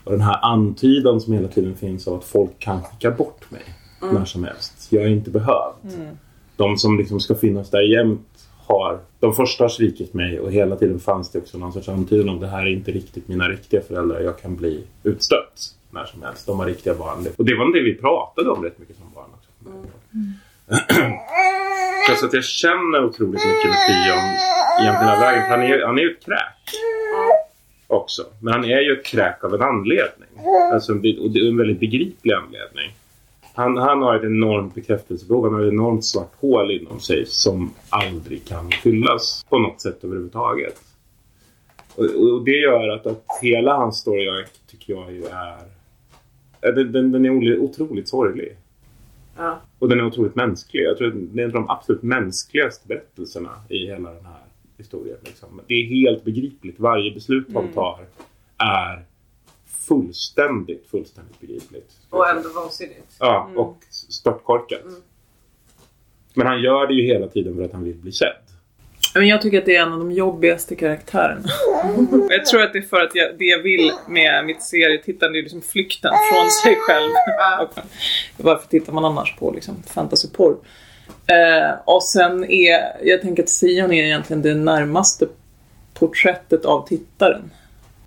Och 0.05 0.13
den 0.13 0.21
här 0.21 0.39
antydan 0.43 1.21
som 1.21 1.33
hela 1.33 1.49
tiden 1.49 1.77
finns 1.77 2.09
av 2.09 2.19
att 2.19 2.25
folk 2.25 2.59
kan 2.59 2.83
skicka 2.83 3.11
bort 3.11 3.51
mig 3.51 3.63
när 4.13 4.25
som 4.25 4.45
helst. 4.45 4.87
Jag 4.91 5.03
är 5.03 5.09
inte 5.09 5.31
behövd. 5.31 5.75
De 6.57 6.77
som 6.77 6.99
liksom 6.99 7.21
ska 7.21 7.35
finnas 7.35 7.71
där 7.71 7.81
jämt 7.81 8.49
har... 8.67 8.99
De 9.21 9.33
första 9.35 9.65
har 9.65 9.69
svikit 9.69 10.15
mig 10.15 10.41
och 10.41 10.53
hela 10.53 10.77
tiden 10.77 11.01
fanns 11.01 11.31
det 11.31 11.39
också 11.39 11.59
någon 11.59 11.73
sorts 11.73 11.89
antydan 11.89 12.29
om 12.29 12.41
det 12.41 12.47
här 12.47 12.63
är 12.63 12.71
inte 12.71 12.91
riktigt 12.91 13.29
mina 13.29 13.49
riktiga 13.49 13.81
föräldrar. 13.81 14.21
Jag 14.21 14.39
kan 14.39 14.57
bli 14.57 14.85
utstött 15.03 15.75
när 15.91 16.05
som 16.05 16.23
helst. 16.23 16.47
De 16.47 16.59
har 16.59 16.67
riktiga 16.67 16.95
barn. 16.95 17.27
Och 17.39 17.45
det 17.45 17.55
var 17.55 17.73
det 17.73 17.81
vi 17.83 17.95
pratade 17.95 18.51
om 18.51 18.65
rätt 18.65 18.79
mycket 18.79 18.97
som 18.97 19.13
barn 19.15 19.31
också. 19.35 19.51
Så 22.21 22.27
att 22.27 22.33
jag 22.33 22.45
känner 22.45 23.05
otroligt 23.05 23.45
mycket 23.47 23.71
med 23.71 23.79
Theon 23.87 24.25
egentligen 24.81 25.09
hela 25.09 25.21
vägen. 25.21 25.43
För 25.43 25.51
han 25.51 25.63
är, 25.63 25.87
han 25.87 25.99
är 25.99 26.03
ju 26.03 26.11
ett 26.11 26.25
kräk. 26.25 26.77
Också. 27.87 28.23
Men 28.41 28.53
han 28.53 28.65
är 28.65 28.81
ju 28.81 28.93
ett 28.93 29.05
kräk 29.05 29.45
av 29.45 29.55
en 29.55 29.63
anledning. 29.63 30.29
Alltså, 30.73 30.95
det- 30.95 31.19
och 31.19 31.31
det 31.31 31.39
är 31.41 31.49
en 31.49 31.57
väldigt 31.57 31.81
begriplig 31.81 32.35
anledning. 32.35 32.91
Han, 33.55 33.77
han 33.77 34.03
har 34.03 34.17
ett 34.17 34.25
enormt 34.25 34.75
bekräftelsebehov. 34.75 35.45
Han 35.45 35.55
har 35.55 35.61
ett 35.67 35.73
enormt 35.73 36.05
svart 36.05 36.33
hål 36.41 36.71
inom 36.71 37.01
sig 37.01 37.27
som 37.27 37.75
aldrig 37.89 38.47
kan 38.49 38.71
fyllas 38.71 39.47
på 39.49 39.59
något 39.59 39.81
sätt 39.81 40.05
överhuvudtaget. 40.05 40.75
Och, 41.95 42.05
och 42.05 42.45
det 42.45 42.51
gör 42.61 42.89
att, 42.89 43.07
att 43.07 43.25
hela 43.43 43.75
hans 43.77 43.99
story 43.99 44.29
arc 44.29 44.49
tycker 44.71 44.93
jag 44.93 45.13
ju 45.13 45.25
är... 45.27 45.57
eh, 46.63 46.75
Den, 46.75 46.93
den, 46.93 47.13
den 47.13 47.25
är 47.25 47.31
oli- 47.31 47.59
otroligt 47.59 48.09
sorglig. 48.09 48.57
Ja. 49.37 49.61
Och 49.79 49.89
den 49.89 50.01
är 50.01 50.05
otroligt 50.07 50.35
mänsklig. 50.35 50.83
Jag 50.83 50.99
tror 50.99 51.09
att 51.09 51.15
det 51.35 51.41
är 51.41 51.45
en 51.45 51.51
av 51.51 51.55
de 51.55 51.71
absolut 51.71 52.03
mänskligaste 52.03 52.89
berättelserna 52.89 53.51
i 53.69 53.87
hela 53.87 54.13
den 54.13 54.25
här 54.25 54.41
historien. 54.79 55.17
Liksom. 55.25 55.61
Det 55.67 55.75
är 55.75 55.87
helt 55.87 56.25
begripligt. 56.25 56.81
Varje 56.81 57.15
beslut 57.15 57.47
han 57.55 57.69
tar 57.69 58.05
är 58.59 59.05
fullständigt, 59.67 60.87
fullständigt 60.87 61.41
begripligt. 61.41 61.93
Och 62.11 62.29
ändå 62.29 62.49
vansinnigt. 62.55 63.17
Ja, 63.19 63.51
och 63.57 63.77
störtkorkat. 63.91 64.81
Men 66.35 66.47
han 66.47 66.63
gör 66.63 66.87
det 66.87 66.95
ju 66.95 67.03
hela 67.03 67.29
tiden 67.29 67.57
för 67.57 67.63
att 67.65 67.73
han 67.73 67.85
vill 67.85 67.97
bli 67.97 68.13
sedd. 68.13 68.43
Men 69.15 69.29
jag 69.29 69.43
tycker 69.43 69.59
att 69.59 69.65
det 69.67 69.77
är 69.77 69.83
en 69.83 69.93
av 69.93 69.99
de 69.99 70.13
jobbigaste 70.13 70.75
karaktärerna. 70.77 71.49
Jag 72.31 72.47
tror 72.47 72.63
att 72.63 72.73
det 72.73 72.79
är 72.79 72.83
för 72.83 73.01
att 73.01 73.15
jag, 73.15 73.29
det 73.39 73.45
jag 73.45 73.59
vill 73.63 73.93
med 74.09 74.45
mitt 74.45 74.63
serietittande 74.63 75.39
är 75.39 75.43
liksom 75.43 75.63
flykten 75.63 76.13
från 76.33 76.51
sig 76.51 76.77
själv. 76.81 77.11
Varför 78.37 78.69
tittar 78.69 78.93
man 78.93 79.05
annars 79.05 79.37
på 79.39 79.51
liksom 79.51 79.83
fantasyporr? 79.83 80.57
Eh, 81.27 81.71
och 81.85 82.05
sen 82.05 82.45
är, 82.51 82.81
jag 83.03 83.21
tänker 83.23 83.43
att 83.43 83.49
Sion 83.51 83.93
är 83.93 84.05
egentligen 84.05 84.43
det 84.43 84.55
närmaste 84.55 85.27
porträttet 85.95 86.65
av 86.65 86.89
tittaren. 86.89 87.51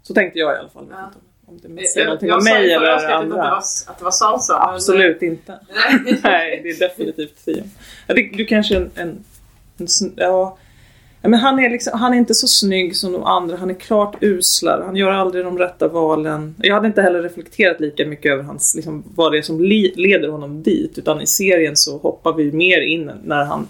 Så 0.04 0.14
tänkte 0.14 0.40
jag 0.40 0.56
i 0.56 0.58
alla 0.58 0.70
fall. 0.70 0.86
Jag 0.92 1.10
inte 1.54 1.68
Om 1.68 1.76
det 1.76 1.82
Jag, 1.82 1.90
säger 1.90 2.06
någonting 2.06 2.30
jag 2.30 2.38
om 2.38 2.42
sa 2.42 2.54
mig 2.54 2.64
ju 2.72 2.80
förra 2.80 2.82
eller 2.88 2.94
avsnittet 2.94 3.16
att 3.16 3.30
det 3.30 3.36
andra. 3.36 3.50
var, 3.50 3.58
att 3.88 3.98
det 3.98 4.04
var 4.04 4.12
Sansa. 4.12 4.60
men- 4.66 4.76
Absolut 4.76 5.22
inte. 5.22 5.60
Nej. 6.06 6.20
Nej, 6.24 6.60
det 6.64 6.70
är 6.70 6.80
definitivt 6.90 7.40
Sion. 7.46 7.72
Ja, 8.08 8.14
det, 8.14 8.30
du 8.34 8.46
kanske 8.46 8.76
är 8.76 8.80
en, 8.80 8.92
en, 8.96 9.24
en 9.78 9.88
ja. 10.16 10.58
Men 11.26 11.34
han 11.34 11.60
är, 11.60 11.70
liksom, 11.70 12.00
han 12.00 12.14
är 12.14 12.18
inte 12.18 12.34
så 12.34 12.48
snygg 12.48 12.96
som 12.96 13.14
de 13.14 13.24
andra. 13.24 13.58
Han 13.58 13.70
är 13.70 13.74
klart 13.74 14.16
uslare. 14.22 14.84
Han 14.86 14.96
gör 14.96 15.12
aldrig 15.12 15.46
de 15.46 15.58
rätta 15.58 15.88
valen. 15.88 16.56
Jag 16.58 16.76
hade 16.76 16.88
inte 16.88 17.02
heller 17.02 17.22
reflekterat 17.22 17.80
lika 17.80 18.06
mycket 18.08 18.32
över 18.32 18.44
hans, 18.44 18.76
liksom, 18.76 19.04
vad 19.16 19.32
det 19.32 19.38
är 19.38 19.42
som 19.42 19.62
li- 19.62 19.94
leder 19.96 20.28
honom 20.30 20.64
dit. 20.64 20.98
Utan 20.98 21.22
i 21.22 21.28
serien 21.28 21.78
så 21.78 21.98
hoppar 21.98 22.34
vi 22.34 22.52
mer 22.52 22.82
in 22.82 23.12
när 23.24 23.44
han 23.46 23.68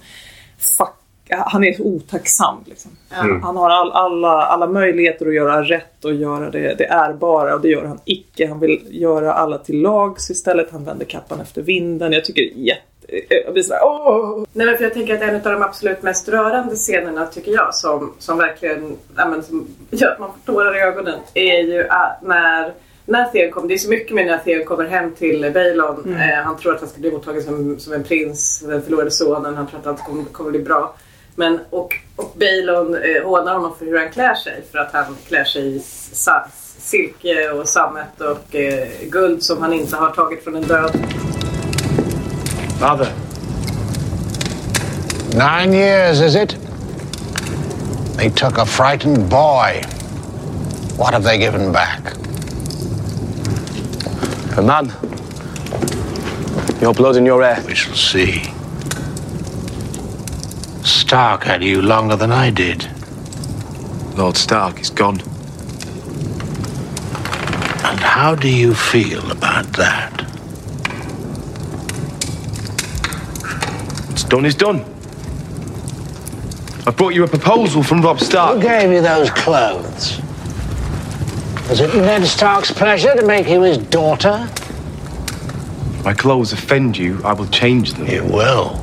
fuck, 0.77 0.95
han 1.37 1.63
är 1.63 1.73
så 1.73 1.83
otacksam. 1.83 2.57
Liksom. 2.65 2.91
Han 3.43 3.57
har 3.57 3.69
all, 3.69 3.91
alla, 3.91 4.45
alla 4.45 4.67
möjligheter 4.67 5.27
att 5.27 5.33
göra 5.33 5.63
rätt 5.63 6.05
och 6.05 6.13
göra 6.13 6.49
det, 6.49 6.73
det 6.77 6.85
ärbara 6.85 7.55
och 7.55 7.61
det 7.61 7.67
gör 7.67 7.85
han 7.85 7.99
icke. 8.05 8.47
Han 8.47 8.59
vill 8.59 8.87
göra 8.89 9.33
alla 9.33 9.57
till 9.57 9.81
lags 9.81 10.29
istället. 10.29 10.71
Han 10.71 10.85
vänder 10.85 11.05
kappan 11.05 11.41
efter 11.41 11.61
vinden. 11.61 12.13
Jag 12.13 12.25
tycker 12.25 12.41
det 12.41 12.61
är 12.61 12.65
jätte... 12.65 12.83
Jag 13.45 13.53
blir 13.53 13.63
sådär, 13.63 13.79
åh! 13.83 14.43
Nej, 14.53 14.65
men 14.65 14.77
för 14.77 14.83
jag 14.83 14.93
tänker 14.93 15.15
att 15.15 15.21
en 15.21 15.35
av 15.35 15.41
de 15.41 15.63
absolut 15.63 16.01
mest 16.01 16.29
rörande 16.29 16.75
scenerna 16.75 17.25
tycker 17.25 17.51
jag 17.51 17.75
som, 17.75 18.13
som 18.19 18.37
verkligen 18.37 18.97
ja, 19.17 19.27
men, 19.27 19.43
som 19.43 19.67
gör 19.91 20.11
att 20.11 20.19
man 20.19 20.29
får 20.29 20.53
tårar 20.53 20.77
i 20.77 20.79
ögonen 20.79 21.19
är 21.33 21.57
ju 21.57 21.87
att 21.87 22.21
när 22.21 22.73
när 23.05 23.25
Theon 23.25 23.51
kommer, 23.51 23.67
det 23.67 23.73
är 23.73 23.77
så 23.77 23.89
mycket 23.89 24.15
med 24.15 24.25
när 24.25 24.37
Theon 24.37 24.65
kommer 24.65 24.85
hem 24.85 25.11
till 25.15 25.51
Baelon. 25.53 26.15
Eh, 26.15 26.43
han 26.43 26.57
tror 26.57 26.73
att 26.73 26.79
han 26.79 26.89
ska 26.89 26.99
bli 26.99 27.11
mottagen 27.11 27.43
som, 27.43 27.79
som 27.79 27.93
en 27.93 28.03
prins, 28.03 28.63
den 28.67 28.81
förlorade 28.81 29.11
sonen. 29.11 29.55
Han 29.55 29.67
tror 29.67 29.79
att 29.79 29.87
allt 29.87 30.03
kommer, 30.03 30.23
kommer 30.23 30.51
bli 30.51 30.59
bra. 30.59 30.95
Men, 31.35 31.59
och, 31.69 31.95
och 32.15 32.33
Baelon 32.39 32.95
eh, 32.95 33.23
hånar 33.25 33.53
honom 33.53 33.75
för 33.79 33.85
hur 33.85 33.99
han 33.99 34.11
klär 34.11 34.35
sig. 34.35 34.63
För 34.71 34.77
att 34.79 34.93
han 34.93 35.17
klär 35.27 35.43
sig 35.43 35.75
i 35.75 35.81
silke 36.77 37.49
och 37.49 37.67
sammet 37.67 38.21
och 38.21 38.55
eh, 38.55 38.87
guld 39.09 39.43
som 39.43 39.61
han 39.61 39.73
inte 39.73 39.95
har 39.95 40.09
tagit 40.09 40.43
från 40.43 40.55
en 40.55 40.67
död. 40.67 40.91
Father, 42.79 43.07
Nine 45.33 45.73
years, 45.73 46.21
is 46.21 46.35
it? 46.35 46.55
They 48.17 48.29
took 48.29 48.57
a 48.59 48.65
frightened 48.65 49.29
boy. 49.29 49.83
What 50.97 51.13
have 51.13 51.23
they 51.23 51.39
given 51.39 51.71
back? 51.71 52.13
a 54.57 54.61
man. 54.61 54.93
Your 56.81 56.93
blood 56.93 57.15
and 57.15 57.25
your 57.25 57.41
hair. 57.41 57.63
We 57.65 57.73
shall 57.73 57.95
see. 57.95 58.52
Stark 61.13 61.43
had 61.43 61.63
you 61.63 61.79
longer 61.79 62.15
than 62.15 62.31
I 62.31 62.49
did. 62.49 62.89
Lord 64.17 64.35
Stark 64.35 64.79
is 64.79 64.89
gone. 64.89 65.19
And 67.83 67.99
how 67.99 68.33
do 68.33 68.49
you 68.49 68.73
feel 68.73 69.29
about 69.29 69.71
that? 69.73 70.21
What's 74.07 74.23
done 74.23 74.43
is 74.43 74.55
done. 74.55 74.79
I 76.87 76.89
brought 76.89 77.13
you 77.13 77.23
a 77.23 77.27
proposal 77.27 77.83
from 77.83 78.01
Rob 78.01 78.19
Stark. 78.19 78.55
Who 78.55 78.63
gave 78.63 78.91
you 78.91 79.01
those 79.01 79.29
clothes? 79.29 80.19
Was 81.69 81.79
it 81.79 81.93
Ned 81.93 82.25
Stark's 82.25 82.71
pleasure 82.71 83.13
to 83.13 83.23
make 83.23 83.47
you 83.47 83.61
his 83.61 83.77
daughter? 83.77 84.49
My 86.03 86.15
clothes 86.15 86.53
offend 86.53 86.97
you, 86.97 87.21
I 87.23 87.33
will 87.33 87.45
change 87.49 87.93
them. 87.93 88.07
You 88.07 88.23
will. 88.23 88.82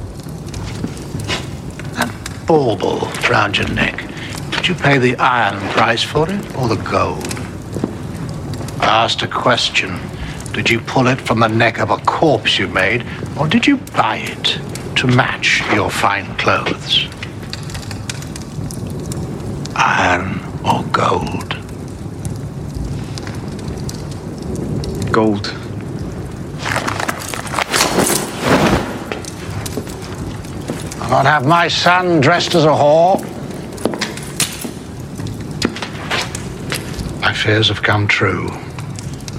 Bauble 2.51 3.09
round 3.31 3.59
your 3.59 3.69
neck. 3.69 4.13
Did 4.51 4.67
you 4.67 4.75
pay 4.75 4.99
the 4.99 5.15
iron 5.19 5.61
price 5.71 6.03
for 6.03 6.29
it 6.29 6.57
or 6.57 6.67
the 6.67 6.83
gold? 6.83 7.25
I 8.83 9.05
asked 9.05 9.23
a 9.23 9.29
question. 9.29 10.01
Did 10.53 10.69
you 10.69 10.81
pull 10.81 11.07
it 11.07 11.21
from 11.21 11.39
the 11.39 11.47
neck 11.47 11.79
of 11.79 11.91
a 11.91 11.99
corpse 11.99 12.59
you 12.59 12.67
made, 12.67 13.07
or 13.39 13.47
did 13.47 13.69
you 13.69 13.77
buy 13.77 14.17
it 14.17 14.59
to 14.97 15.07
match 15.07 15.63
your 15.73 15.91
fine 15.91 16.27
clothes? 16.39 17.07
Iron 19.77 20.41
or 20.65 20.83
gold? 20.91 21.57
Gold. 25.13 25.60
Not 31.11 31.27
have 31.27 31.45
my 31.45 31.67
son 31.67 32.21
dressed 32.21 32.55
as 32.55 32.65
a 32.65 32.69
whore. 32.69 33.21
My 37.21 37.33
fears 37.33 37.69
have 37.69 37.83
come 37.83 38.07
true. 38.07 38.49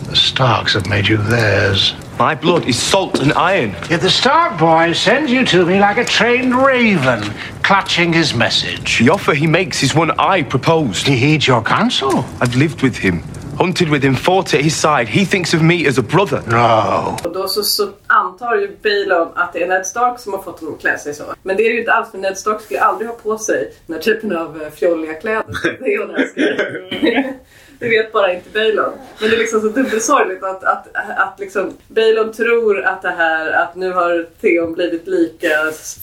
The 0.09 0.15
Starks 0.17 0.73
have 0.73 0.87
made 0.87 1.07
you 1.07 1.15
theirs. 1.15 1.93
My 2.19 2.35
blood 2.35 2.67
is 2.67 2.77
salt 2.77 3.21
and 3.21 3.31
iron. 3.33 3.73
Yet 3.89 4.01
the 4.01 4.09
Stark 4.09 4.59
boy 4.59 4.91
sends 4.91 5.31
you 5.31 5.45
to 5.45 5.65
me 5.65 5.79
like 5.79 5.97
a 5.97 6.03
trained 6.03 6.53
raven, 6.53 7.21
clutching 7.63 8.11
his 8.11 8.33
message. 8.33 8.99
The 8.99 9.09
offer 9.09 9.33
he 9.33 9.47
makes 9.47 9.81
is 9.81 9.95
one 9.95 10.11
I 10.19 10.43
proposed. 10.43 11.07
He 11.07 11.15
heeds 11.15 11.47
your 11.47 11.63
counsel? 11.63 12.25
I've 12.41 12.55
lived 12.55 12.81
with 12.81 12.97
him, 12.97 13.23
hunted 13.61 13.89
with 13.89 14.03
him, 14.03 14.15
fought 14.15 14.53
at 14.53 14.61
his 14.61 14.75
side. 14.75 15.07
He 15.07 15.25
thinks 15.25 15.53
of 15.53 15.61
me 15.61 15.87
as 15.87 15.97
a 15.97 16.01
brother. 16.01 16.41
No. 16.47 17.17
Och 17.23 17.33
då 17.33 17.47
så, 17.47 17.63
så 17.63 17.89
antar 18.07 18.55
ju 18.55 18.77
Baelon 18.83 19.27
att 19.35 19.53
det 19.53 19.63
är 19.63 19.67
Ned 19.67 19.85
Stark 19.85 20.19
som 20.19 20.33
har 20.33 20.41
fått 20.41 20.59
honom 20.59 20.75
att 20.75 20.81
klä 20.81 20.97
sig 20.97 21.13
så. 21.13 21.23
Men 21.43 21.57
det 21.57 21.63
är 21.63 21.69
det 21.69 21.73
ju 21.73 21.79
inte 21.79 21.93
alls 21.93 22.11
för 22.11 22.17
Ned 22.17 22.37
Stark 22.37 22.61
skulle 22.61 22.81
aldrig 22.81 23.09
ha 23.09 23.15
på 23.15 23.37
sig 23.37 23.73
den 23.87 23.95
här 23.95 24.03
typen 24.03 24.37
av 24.37 24.61
eh, 24.61 24.69
fjolliga 24.69 25.13
kläder. 25.13 25.43
Det 25.79 25.93
är 25.93 26.07
hon 26.07 26.15
älskar. 26.15 27.33
Det 27.79 27.89
vet 27.89 28.11
bara 28.11 28.33
inte 28.33 28.49
Baelon. 28.49 28.91
Men 29.19 29.29
det 29.29 29.35
är 29.35 29.39
liksom 29.39 29.61
så 29.61 29.67
dubbelsorgligt 29.67 30.43
att, 30.43 30.63
att, 30.63 30.87
att 31.17 31.39
liksom 31.39 31.73
Baelon 31.87 32.33
tror 32.33 32.81
att 32.81 33.01
det 33.01 33.09
här, 33.09 33.51
att 33.51 33.75
nu 33.75 33.91
har 33.91 34.27
Theon 34.41 34.73
blivit 34.73 35.07
lika 35.07 35.49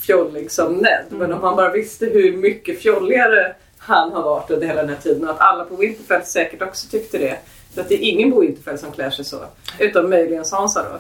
fjollig 0.07 0.51
som 0.51 0.75
Ned. 0.75 1.05
Men 1.11 1.33
om 1.33 1.43
han 1.43 1.57
bara 1.57 1.73
visste 1.73 2.07
hur 2.07 2.37
mycket 2.37 2.83
fjolligare 2.83 3.55
han 3.89 4.13
har 4.13 4.23
varit 4.23 4.51
under 4.51 4.67
hela 4.67 4.81
den 4.81 4.91
här 4.91 4.97
tiden 4.97 5.25
och 5.25 5.31
att 5.35 5.41
alla 5.41 5.65
på 5.65 5.77
Winterfell 5.77 6.23
säkert 6.23 6.63
också 6.63 6.89
tyckte 6.91 7.19
det. 7.19 7.39
Så 7.75 7.81
att 7.81 7.89
det 7.89 7.95
är 7.95 8.09
ingen 8.09 8.33
på 8.33 8.41
Winterfell 8.41 8.79
som 8.79 8.93
klär 8.93 9.11
sig 9.11 9.25
så. 9.25 9.37
Utom 9.79 10.11
möjligen 10.11 10.45
Sansa 10.45 10.83
då. 10.93 10.99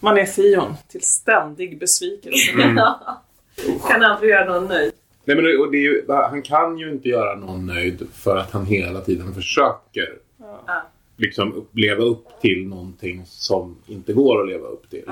Man 0.00 0.18
är 0.18 0.26
Sion 0.26 0.74
till 0.88 1.02
ständig 1.02 1.78
besvikelse. 1.80 2.52
Kan 3.88 4.02
aldrig 4.02 4.30
göra 4.30 4.44
någon 4.54 4.66
nöjd. 4.68 4.92
Nej, 5.24 5.36
men 5.36 5.60
och 5.60 5.70
det 5.70 5.76
är 5.76 5.80
ju, 5.80 6.04
han 6.08 6.42
kan 6.42 6.78
ju 6.78 6.90
inte 6.92 7.08
göra 7.08 7.34
någon 7.34 7.66
nöjd 7.66 8.06
för 8.12 8.36
att 8.36 8.50
han 8.50 8.66
hela 8.66 9.00
tiden 9.00 9.34
försöker 9.34 10.08
Ja. 10.66 10.82
liksom 11.16 11.66
leva 11.72 12.02
upp 12.04 12.26
till 12.40 12.66
någonting 12.68 13.22
som 13.26 13.76
inte 13.86 14.12
går 14.12 14.42
att 14.42 14.48
leva 14.48 14.66
upp 14.66 14.90
till. 14.90 15.04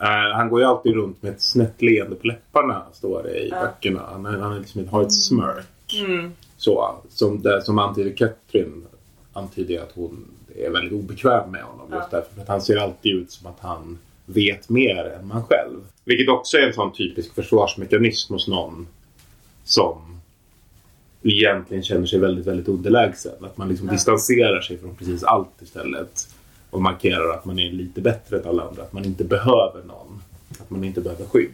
Eh, 0.00 0.34
han 0.36 0.48
går 0.48 0.60
ju 0.60 0.66
alltid 0.66 0.94
runt 0.94 1.22
med 1.22 1.32
ett 1.32 1.42
snett 1.42 1.82
leende 1.82 2.16
på 2.16 2.26
läpparna, 2.26 2.82
står 2.92 3.22
det 3.22 3.38
i 3.46 3.50
böckerna. 3.50 4.02
Han, 4.12 4.26
är- 4.26 4.38
han 4.38 4.58
liksom, 4.58 4.88
har 4.88 5.02
ett 5.02 5.12
smirk. 5.90 6.30
Så, 6.56 6.94
som, 7.08 7.42
det, 7.42 7.62
som 7.62 7.78
antyder 7.78 8.16
Catherine 8.16 8.82
antyder 9.32 9.82
att 9.82 9.92
hon 9.94 10.24
är 10.56 10.70
väldigt 10.70 10.92
obekväm 10.92 11.50
med 11.50 11.62
honom. 11.62 11.88
Just 11.92 12.10
därför 12.10 12.34
för 12.34 12.42
att 12.42 12.48
han 12.48 12.62
ser 12.62 12.76
alltid 12.76 13.16
ut 13.16 13.30
som 13.30 13.46
att 13.46 13.60
han 13.60 13.98
vet 14.26 14.68
mer 14.68 15.04
än 15.04 15.26
man 15.26 15.44
själv. 15.44 15.80
Vilket 16.04 16.28
också 16.28 16.56
är 16.56 16.66
en 16.66 16.74
sån 16.74 16.92
typisk 16.92 17.34
försvarsmekanism 17.34 18.32
hos 18.32 18.48
någon 18.48 18.86
som 19.64 20.20
egentligen 21.22 21.82
känner 21.82 22.06
sig 22.06 22.18
väldigt, 22.18 22.46
väldigt 22.46 22.68
underlägsen. 22.68 23.44
Att 23.44 23.56
man 23.56 23.68
liksom 23.68 23.88
distanserar 23.88 24.60
sig 24.60 24.78
från 24.78 24.94
precis 24.94 25.22
allt 25.22 25.62
istället. 25.62 26.28
Och 26.70 26.82
markerar 26.82 27.34
att 27.34 27.44
man 27.44 27.58
är 27.58 27.72
lite 27.72 28.00
bättre 28.00 28.38
än 28.38 28.48
alla 28.48 28.62
andra. 28.62 28.82
Att 28.82 28.92
man 28.92 29.04
inte 29.04 29.24
behöver 29.24 29.82
någon. 29.86 30.22
Att 30.60 30.70
man 30.70 30.84
inte 30.84 31.00
behöver 31.00 31.24
skydd. 31.24 31.50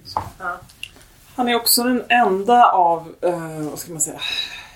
Han 1.37 1.49
är 1.49 1.55
också 1.55 1.83
den 1.83 2.03
enda 2.09 2.65
av, 2.73 3.15
eh, 3.21 3.61
vad 3.71 3.79
ska 3.79 3.93
man 3.93 4.01
säga, 4.01 4.21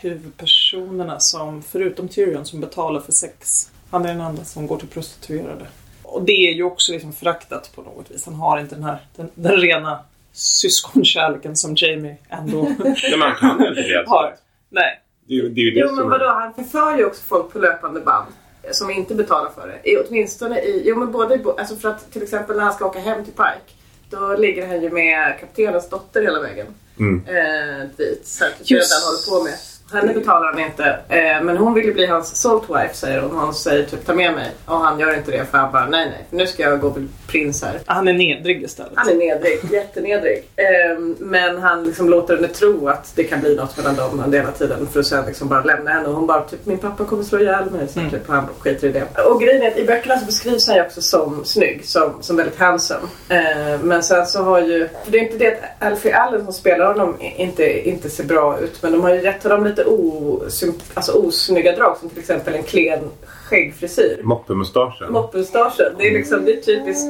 huvudpersonerna 0.01 1.21
som, 1.21 1.63
förutom 1.63 2.09
Tyrion, 2.09 2.47
som 2.47 2.61
betalar 2.61 3.01
för 3.01 3.13
sex. 3.13 3.71
Han 3.91 4.05
är 4.05 4.09
den 4.09 4.21
enda 4.21 4.45
som 4.45 4.67
går 4.67 4.79
till 4.79 4.89
prostituerade. 4.89 5.67
Och 6.03 6.23
det 6.23 6.33
är 6.51 6.55
ju 6.55 6.63
också 6.63 6.93
liksom 6.93 7.13
föraktat 7.13 7.71
på 7.75 7.83
något 7.83 8.11
vis. 8.11 8.25
Han 8.27 8.35
har 8.35 8.59
inte 8.59 8.75
den 8.75 8.85
här, 8.85 8.99
den, 9.17 9.31
den 9.35 9.57
rena 9.57 9.99
syskonkärleken 10.33 11.57
som 11.57 11.75
Jamie 11.77 12.17
ändå 12.29 12.63
Men 13.11 13.19
man 13.19 13.35
kan 13.35 13.67
inte 13.67 14.05
har. 14.07 14.35
Nej. 14.71 15.01
Det 15.27 15.35
är 15.35 15.43
det, 15.43 15.61
är 15.61 15.75
det 15.75 15.81
Jo 15.81 15.93
men 15.95 16.09
vadå, 16.11 16.27
han 16.29 16.55
förför 16.55 16.97
ju 16.99 17.05
också 17.05 17.23
folk 17.23 17.53
på 17.53 17.59
löpande 17.59 18.01
band. 18.01 18.27
eh, 18.63 18.71
Som 18.73 18.91
inte 18.91 19.15
betalar 19.15 19.51
för 19.51 19.69
det. 19.69 19.91
I, 19.91 19.97
åtminstone 19.97 20.61
i, 20.61 20.83
jo 20.87 20.97
men 20.97 21.13
både 21.13 21.41
alltså 21.59 21.77
för 21.77 21.89
att 21.89 22.13
till 22.13 22.23
exempel 22.23 22.57
när 22.57 22.65
han 22.65 22.73
ska 22.73 22.87
åka 22.87 22.99
hem 23.01 23.25
till 23.25 23.33
Pike. 23.33 23.78
Då 24.11 24.37
ligger 24.37 24.67
han 24.67 24.83
ju 24.83 24.91
med 24.91 25.41
kaptenens 25.41 25.89
dotter 25.89 26.23
hela 26.23 26.41
vägen. 26.41 26.67
Mm. 26.99 27.25
Eh, 27.27 27.89
dit. 27.97 28.27
Så 28.27 28.45
att 28.45 28.53
han 28.61 29.03
håller 29.03 29.31
på 29.31 29.45
med. 29.45 29.59
Henne 29.93 30.15
betalar 30.15 30.53
han 30.53 30.59
inte. 30.59 30.99
Eh, 31.09 31.43
men 31.43 31.57
hon 31.57 31.75
vill 31.75 31.85
ju 31.85 31.95
bli 31.95 32.07
hans 32.07 32.37
salt 32.37 32.63
wife 32.71 32.95
säger 32.95 33.21
hon. 33.21 33.39
Hon 33.39 33.55
säger 33.55 33.85
typ 33.85 34.07
ta 34.07 34.15
med 34.15 34.35
mig. 34.35 34.51
Och 34.65 34.77
han 34.77 35.01
gör 35.01 35.17
inte 35.17 35.31
det 35.31 35.45
för 35.45 35.59
han 35.59 35.73
bara 35.73 35.87
nej 35.87 36.07
nej. 36.11 36.27
Nu 36.31 36.47
ska 36.47 36.63
jag 36.63 36.81
gå 36.81 36.87
och 36.87 36.93
bli 36.93 37.09
prins 37.27 37.63
här. 37.63 37.81
Han 37.87 38.09
är 38.09 38.13
nedrig 38.13 38.63
istället. 38.63 38.93
Han 38.95 39.09
är 39.09 39.15
nedrig, 39.15 39.59
jättenedrig. 39.73 40.45
Ehm, 40.57 41.17
men 41.19 41.63
han 41.63 41.85
liksom 41.85 42.09
låter 42.09 42.37
henne 42.37 42.49
tro 42.49 42.89
att 42.89 43.13
det 43.15 43.25
kan 43.25 43.41
bli 43.41 43.57
något 43.57 43.77
mellan 43.77 43.97
dem 43.97 44.23
under 44.25 44.39
hela 44.39 44.53
tiden 44.53 44.87
för 44.87 45.01
att 45.01 45.07
sen 45.07 45.27
liksom 45.27 45.49
bara 45.49 45.63
lämna 45.63 45.91
henne. 45.91 46.09
Och 46.09 46.15
hon 46.15 46.27
bara 46.27 46.41
typ 46.41 46.67
min 46.67 46.79
pappa 46.79 47.05
kommer 47.05 47.23
slå 47.23 47.39
ihjäl 47.39 47.71
mig. 47.71 47.89
Så 47.89 48.01
typ, 48.01 48.29
han 48.29 48.47
skiter 48.59 48.89
i 48.89 48.93
det. 48.93 49.23
Och 49.31 49.41
grejen 49.41 49.63
är 49.63 49.69
att 49.69 49.77
i 49.77 49.85
böckerna 49.85 50.19
så 50.19 50.27
beskrivs 50.27 50.67
han 50.67 50.77
ju 50.77 50.83
också 50.83 51.03
som 51.03 51.45
snygg, 51.45 51.85
som, 51.85 52.15
som 52.21 52.37
väldigt 52.37 52.59
handsome. 52.59 53.01
Ehm, 53.29 53.81
men 53.81 54.03
sen 54.03 54.27
så 54.27 54.43
har 54.43 54.61
ju, 54.61 54.89
för 55.05 55.13
det 55.13 55.19
är 55.19 55.23
inte 55.23 55.39
det 55.39 55.53
att 55.53 55.87
Alfie 55.87 56.17
Allen 56.17 56.45
som 56.45 56.53
spelar 56.53 56.87
honom 56.87 57.17
inte, 57.21 57.89
inte 57.89 58.11
ser 58.11 58.25
bra 58.25 58.59
ut. 58.61 58.83
Men 58.83 58.93
de 58.93 59.03
har 59.03 59.15
ju 59.15 59.23
gett 59.23 59.43
honom 59.43 59.65
lite 59.65 59.78
osymp- 59.85 60.83
alltså 60.95 61.13
osnygga 61.13 61.73
drag 61.77 61.97
som 61.97 62.09
till 62.09 62.19
exempel 62.19 62.55
en 62.55 62.63
klen 62.63 63.01
skäggfrisyr. 63.27 64.21
Moppemustaschen. 64.23 65.13
Moppemustaschen. 65.13 65.93
Det 65.99 66.09
är 66.09 66.13
liksom, 66.13 66.45
det 66.45 66.53
är 66.53 66.61
typiskt, 66.61 67.09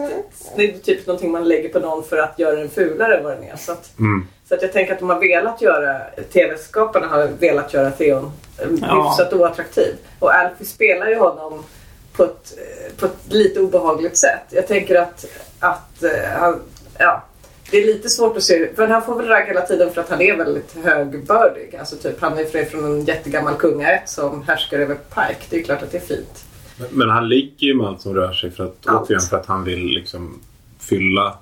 det 0.56 0.64
är 0.64 0.78
typiskt 0.78 1.06
någonting 1.06 1.30
man 1.32 1.48
lägger 1.48 1.68
på 1.68 1.78
någon 1.78 2.04
för 2.04 2.16
att 2.18 2.38
göra 2.38 2.56
den 2.56 2.70
fulare 2.70 3.16
än 3.18 3.24
vad 3.24 3.32
den 3.32 3.44
är. 3.44 3.56
Så 3.56 3.72
att, 3.72 3.98
Mm. 3.98 4.26
så 4.48 4.54
att 4.54 4.62
jag 4.62 4.72
tänker 4.72 4.92
att 4.92 4.98
de 4.98 5.10
har 5.10 5.20
velat 5.20 5.62
göra, 5.62 6.00
tv-skaparna 6.32 7.06
har 7.06 7.26
velat 7.38 7.74
göra 7.74 7.90
Theon 7.90 8.32
eh, 8.58 8.66
Ja. 8.80 9.08
hyfsat 9.08 9.32
oattraktiv. 9.32 9.94
Och 10.18 10.34
Alfie 10.34 10.66
spelar 10.66 11.06
ju 11.08 11.16
honom 11.18 11.64
på 12.12 12.24
ett, 12.24 12.52
eh, 12.58 12.92
på 13.00 13.06
ett 13.06 13.16
lite 13.32 13.60
obehagligt 13.60 14.18
sätt. 14.18 14.42
Jag 14.50 14.66
tänker 14.66 14.94
att, 15.00 15.24
att 15.60 16.02
eh, 16.02 16.10
han, 16.38 16.60
ja. 16.98 17.22
Det 17.70 17.76
är 17.82 17.86
lite 17.86 18.08
svårt 18.08 18.36
att 18.36 18.42
se, 18.42 18.74
för 18.74 18.86
han 18.86 19.02
får 19.02 19.14
väl 19.16 19.26
ragg 19.26 19.46
hela 19.46 19.60
tiden 19.60 19.92
för 19.92 20.00
att 20.00 20.08
han 20.08 20.20
är 20.20 20.36
väldigt 20.36 20.76
högbördig. 20.84 21.76
Alltså 21.78 21.96
typ, 21.96 22.20
han 22.20 22.38
är 22.38 22.64
från 22.64 22.84
en 22.84 23.04
jättegammal 23.04 23.54
kungaätt 23.54 24.08
som 24.08 24.42
härskar 24.42 24.78
över 24.78 24.94
Pike. 24.94 25.40
Det 25.50 25.56
är 25.58 25.62
klart 25.62 25.82
att 25.82 25.90
det 25.92 25.96
är 25.98 26.16
fint. 26.16 26.44
Men- 26.78 26.88
Men 26.92 27.10
han 27.10 27.28
ligger 27.28 27.66
ju 27.66 27.74
med 27.74 27.86
allt 27.86 28.00
som 28.00 28.14
rör 28.14 28.32
sig 28.32 28.50
för 28.50 28.64
att, 28.64 28.76
Allt. 28.86 29.02
återigen, 29.06 29.20
för 29.20 29.36
att 29.36 29.46
han 29.46 29.64
vill 29.64 29.84
liksom 29.86 30.40
fylla 30.80 31.38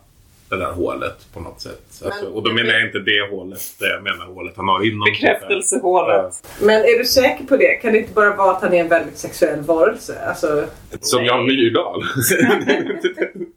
det 0.48 0.56
där 0.56 0.72
hålet 0.72 1.26
på 1.34 1.40
något 1.40 1.60
sätt. 1.60 1.82
Alltså, 2.04 2.26
och 2.26 2.42
då 2.42 2.52
menar 2.52 2.70
jag 2.72 2.86
inte 2.86 2.98
det 2.98 3.30
hålet, 3.36 3.60
det 3.78 3.88
jag 3.88 4.02
menar 4.02 4.26
hålet 4.26 4.52
han 4.56 4.68
har 4.68 4.86
inom. 4.86 5.04
Bekräftelsehålet. 5.12 6.46
Men 6.60 6.80
är 6.84 6.98
du 6.98 7.04
säker 7.04 7.44
på 7.44 7.56
det? 7.56 7.74
Kan 7.74 7.92
det 7.92 7.98
inte 7.98 8.12
bara 8.12 8.36
vara 8.36 8.50
att 8.56 8.62
han 8.62 8.74
är 8.74 8.80
en 8.80 8.88
väldigt 8.88 9.18
sexuell 9.18 9.60
varelse? 9.60 10.18
Alltså, 10.28 10.64
Ja. 10.90 10.96
Som 11.00 11.24
Jan 11.24 11.46
Myrdal. 11.46 12.02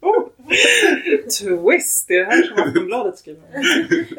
Twist, 1.40 2.08
det 2.08 2.16
är 2.18 2.20
det 2.26 2.32
här 2.32 2.42
som 2.44 2.64
Aftonbladet 2.64 3.18
skriver. 3.18 3.42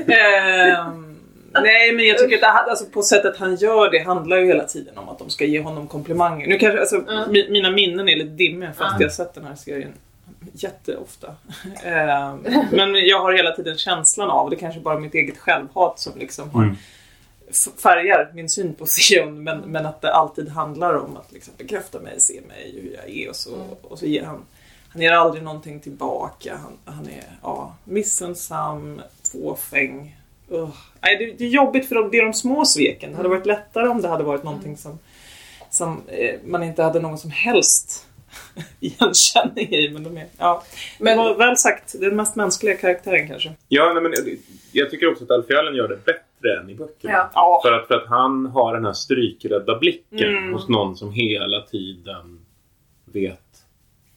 Ehm, 0.08 1.16
Nej 1.52 1.92
men 1.92 2.06
jag 2.06 2.18
tycker 2.18 2.34
att 2.34 2.40
det, 2.40 2.46
här- 2.46 2.68
alltså, 2.70 2.84
på 2.84 3.02
sättet 3.02 3.36
han 3.36 3.54
gör 3.56 3.90
det 3.90 3.98
handlar 3.98 4.36
ju 4.36 4.46
hela 4.46 4.64
tiden 4.64 4.98
om 4.98 5.08
att 5.08 5.18
de 5.18 5.30
ska 5.30 5.44
ge 5.44 5.60
honom 5.60 5.86
komplimanger. 5.88 6.46
Nu 6.46 6.58
kanske, 6.58 6.80
alltså, 6.80 7.26
mi, 7.30 7.50
mina 7.50 7.70
minnen 7.70 8.08
är 8.08 8.16
lite 8.16 8.30
dimmiga 8.30 8.72
fast 8.72 9.00
jag 9.00 9.06
har 9.08 9.12
sett 9.12 9.34
den 9.34 9.44
här 9.44 9.54
serien 9.54 9.92
jätteofta. 10.52 11.34
Ehm, 11.84 12.38
men 12.72 12.94
jag 12.94 13.20
har 13.20 13.32
hela 13.32 13.52
tiden 13.56 13.76
känslan 13.78 14.30
av, 14.30 14.50
det 14.50 14.56
kanske 14.56 14.80
bara 14.80 14.98
mitt 14.98 15.14
eget 15.14 15.38
självhat 15.38 15.98
som 15.98 16.12
liksom 16.18 16.50
har 16.50 16.62
Mm. 16.62 16.76
färgar 17.82 18.30
min 18.34 18.48
syn 18.48 18.74
på 18.74 18.86
Sion 18.86 19.44
men, 19.44 19.58
men 19.60 19.86
att 19.86 20.00
det 20.02 20.12
alltid 20.12 20.48
handlar 20.48 20.94
om 20.94 21.16
att 21.16 21.32
liksom 21.32 21.54
bekräfta 21.58 22.00
mig, 22.00 22.20
se 22.20 22.40
mig, 22.48 22.80
hur 22.82 22.96
jag 22.96 23.16
är 23.16 23.28
och 23.28 23.36
så, 23.36 23.50
och 23.82 23.98
så 23.98 24.06
ger 24.06 24.24
han 24.24 24.38
han 24.92 25.02
ger 25.02 25.12
aldrig 25.12 25.42
någonting 25.44 25.80
tillbaka. 25.80 26.56
Han, 26.62 26.94
han 26.96 27.06
är 27.06 27.24
ja, 27.42 27.76
missunnsam, 27.84 29.00
fåfäng. 29.32 30.16
Nej, 31.00 31.16
det, 31.18 31.32
det 31.38 31.44
är 31.44 31.48
jobbigt 31.48 31.88
för 31.88 31.94
de, 31.94 32.10
det 32.10 32.18
är 32.18 32.22
de 32.24 32.32
små 32.34 32.64
sveken. 32.64 33.10
Det 33.10 33.16
hade 33.16 33.28
varit 33.28 33.46
lättare 33.46 33.88
om 33.88 34.02
det 34.02 34.08
hade 34.08 34.24
varit 34.24 34.44
någonting 34.44 34.76
som, 34.76 34.98
som 35.70 36.02
eh, 36.08 36.34
man 36.44 36.62
inte 36.62 36.82
hade 36.82 37.00
någon 37.00 37.18
som 37.18 37.30
helst 37.30 38.06
igenkänning 38.80 39.68
i. 39.74 39.90
Men 39.92 40.04
de 40.04 40.16
är, 40.16 40.26
ja. 40.38 40.62
Men- 40.98 41.18
det 41.18 41.24
var 41.24 41.34
väl 41.34 41.56
sagt, 41.56 42.00
den 42.00 42.16
mest 42.16 42.36
mänskliga 42.36 42.76
karaktären 42.76 43.28
kanske. 43.28 43.52
ja, 43.68 43.92
nej, 43.92 44.02
men 44.02 44.12
jag- 44.12 44.36
jag 44.72 44.90
tycker 44.90 45.10
också 45.12 45.24
att 45.24 45.30
Alfie 45.30 45.58
Allen 45.58 45.74
gör 45.74 45.88
det 45.88 46.04
bättre 46.04 46.60
än 46.60 46.70
i 46.70 46.74
böckerna. 46.74 47.30
Ja. 47.34 47.60
För, 47.64 47.72
att, 47.72 47.86
för 47.88 47.94
att 47.94 48.06
han 48.08 48.46
har 48.46 48.74
den 48.74 48.84
här 48.84 48.92
strykrädda 48.92 49.78
blicken 49.78 50.36
Mm. 50.36 50.52
hos 50.52 50.68
någon 50.68 50.96
som 50.96 51.12
hela 51.12 51.60
tiden 51.60 52.40
vet 53.04 53.40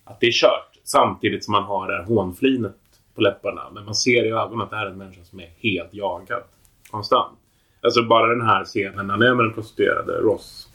att 0.03 0.19
det 0.19 0.27
är 0.27 0.31
kört. 0.31 0.79
Samtidigt 0.83 1.45
som 1.45 1.51
man 1.51 1.63
har 1.63 1.87
det 1.87 1.97
här 1.97 2.03
hånflinet 2.03 2.75
på 3.15 3.21
läpparna. 3.21 3.69
Men 3.73 3.85
man 3.85 3.95
ser 3.95 4.25
i 4.25 4.31
ögonen 4.31 4.61
att 4.61 4.69
det 4.69 4.75
här 4.75 4.85
är 4.85 4.89
en 4.89 4.97
människa 4.97 5.23
som 5.23 5.39
är 5.39 5.49
helt 5.57 5.93
jagad. 5.93 6.43
Konstant. 6.91 7.37
Alltså 7.81 8.03
bara 8.03 8.27
den 8.27 8.45
här 8.45 8.65
scenen 8.65 9.07
när 9.07 9.13
han 9.13 9.21
är 9.21 9.35
med 9.35 9.45
den 9.45 9.53
prostituerade 9.53 10.11
Ross. 10.13 10.69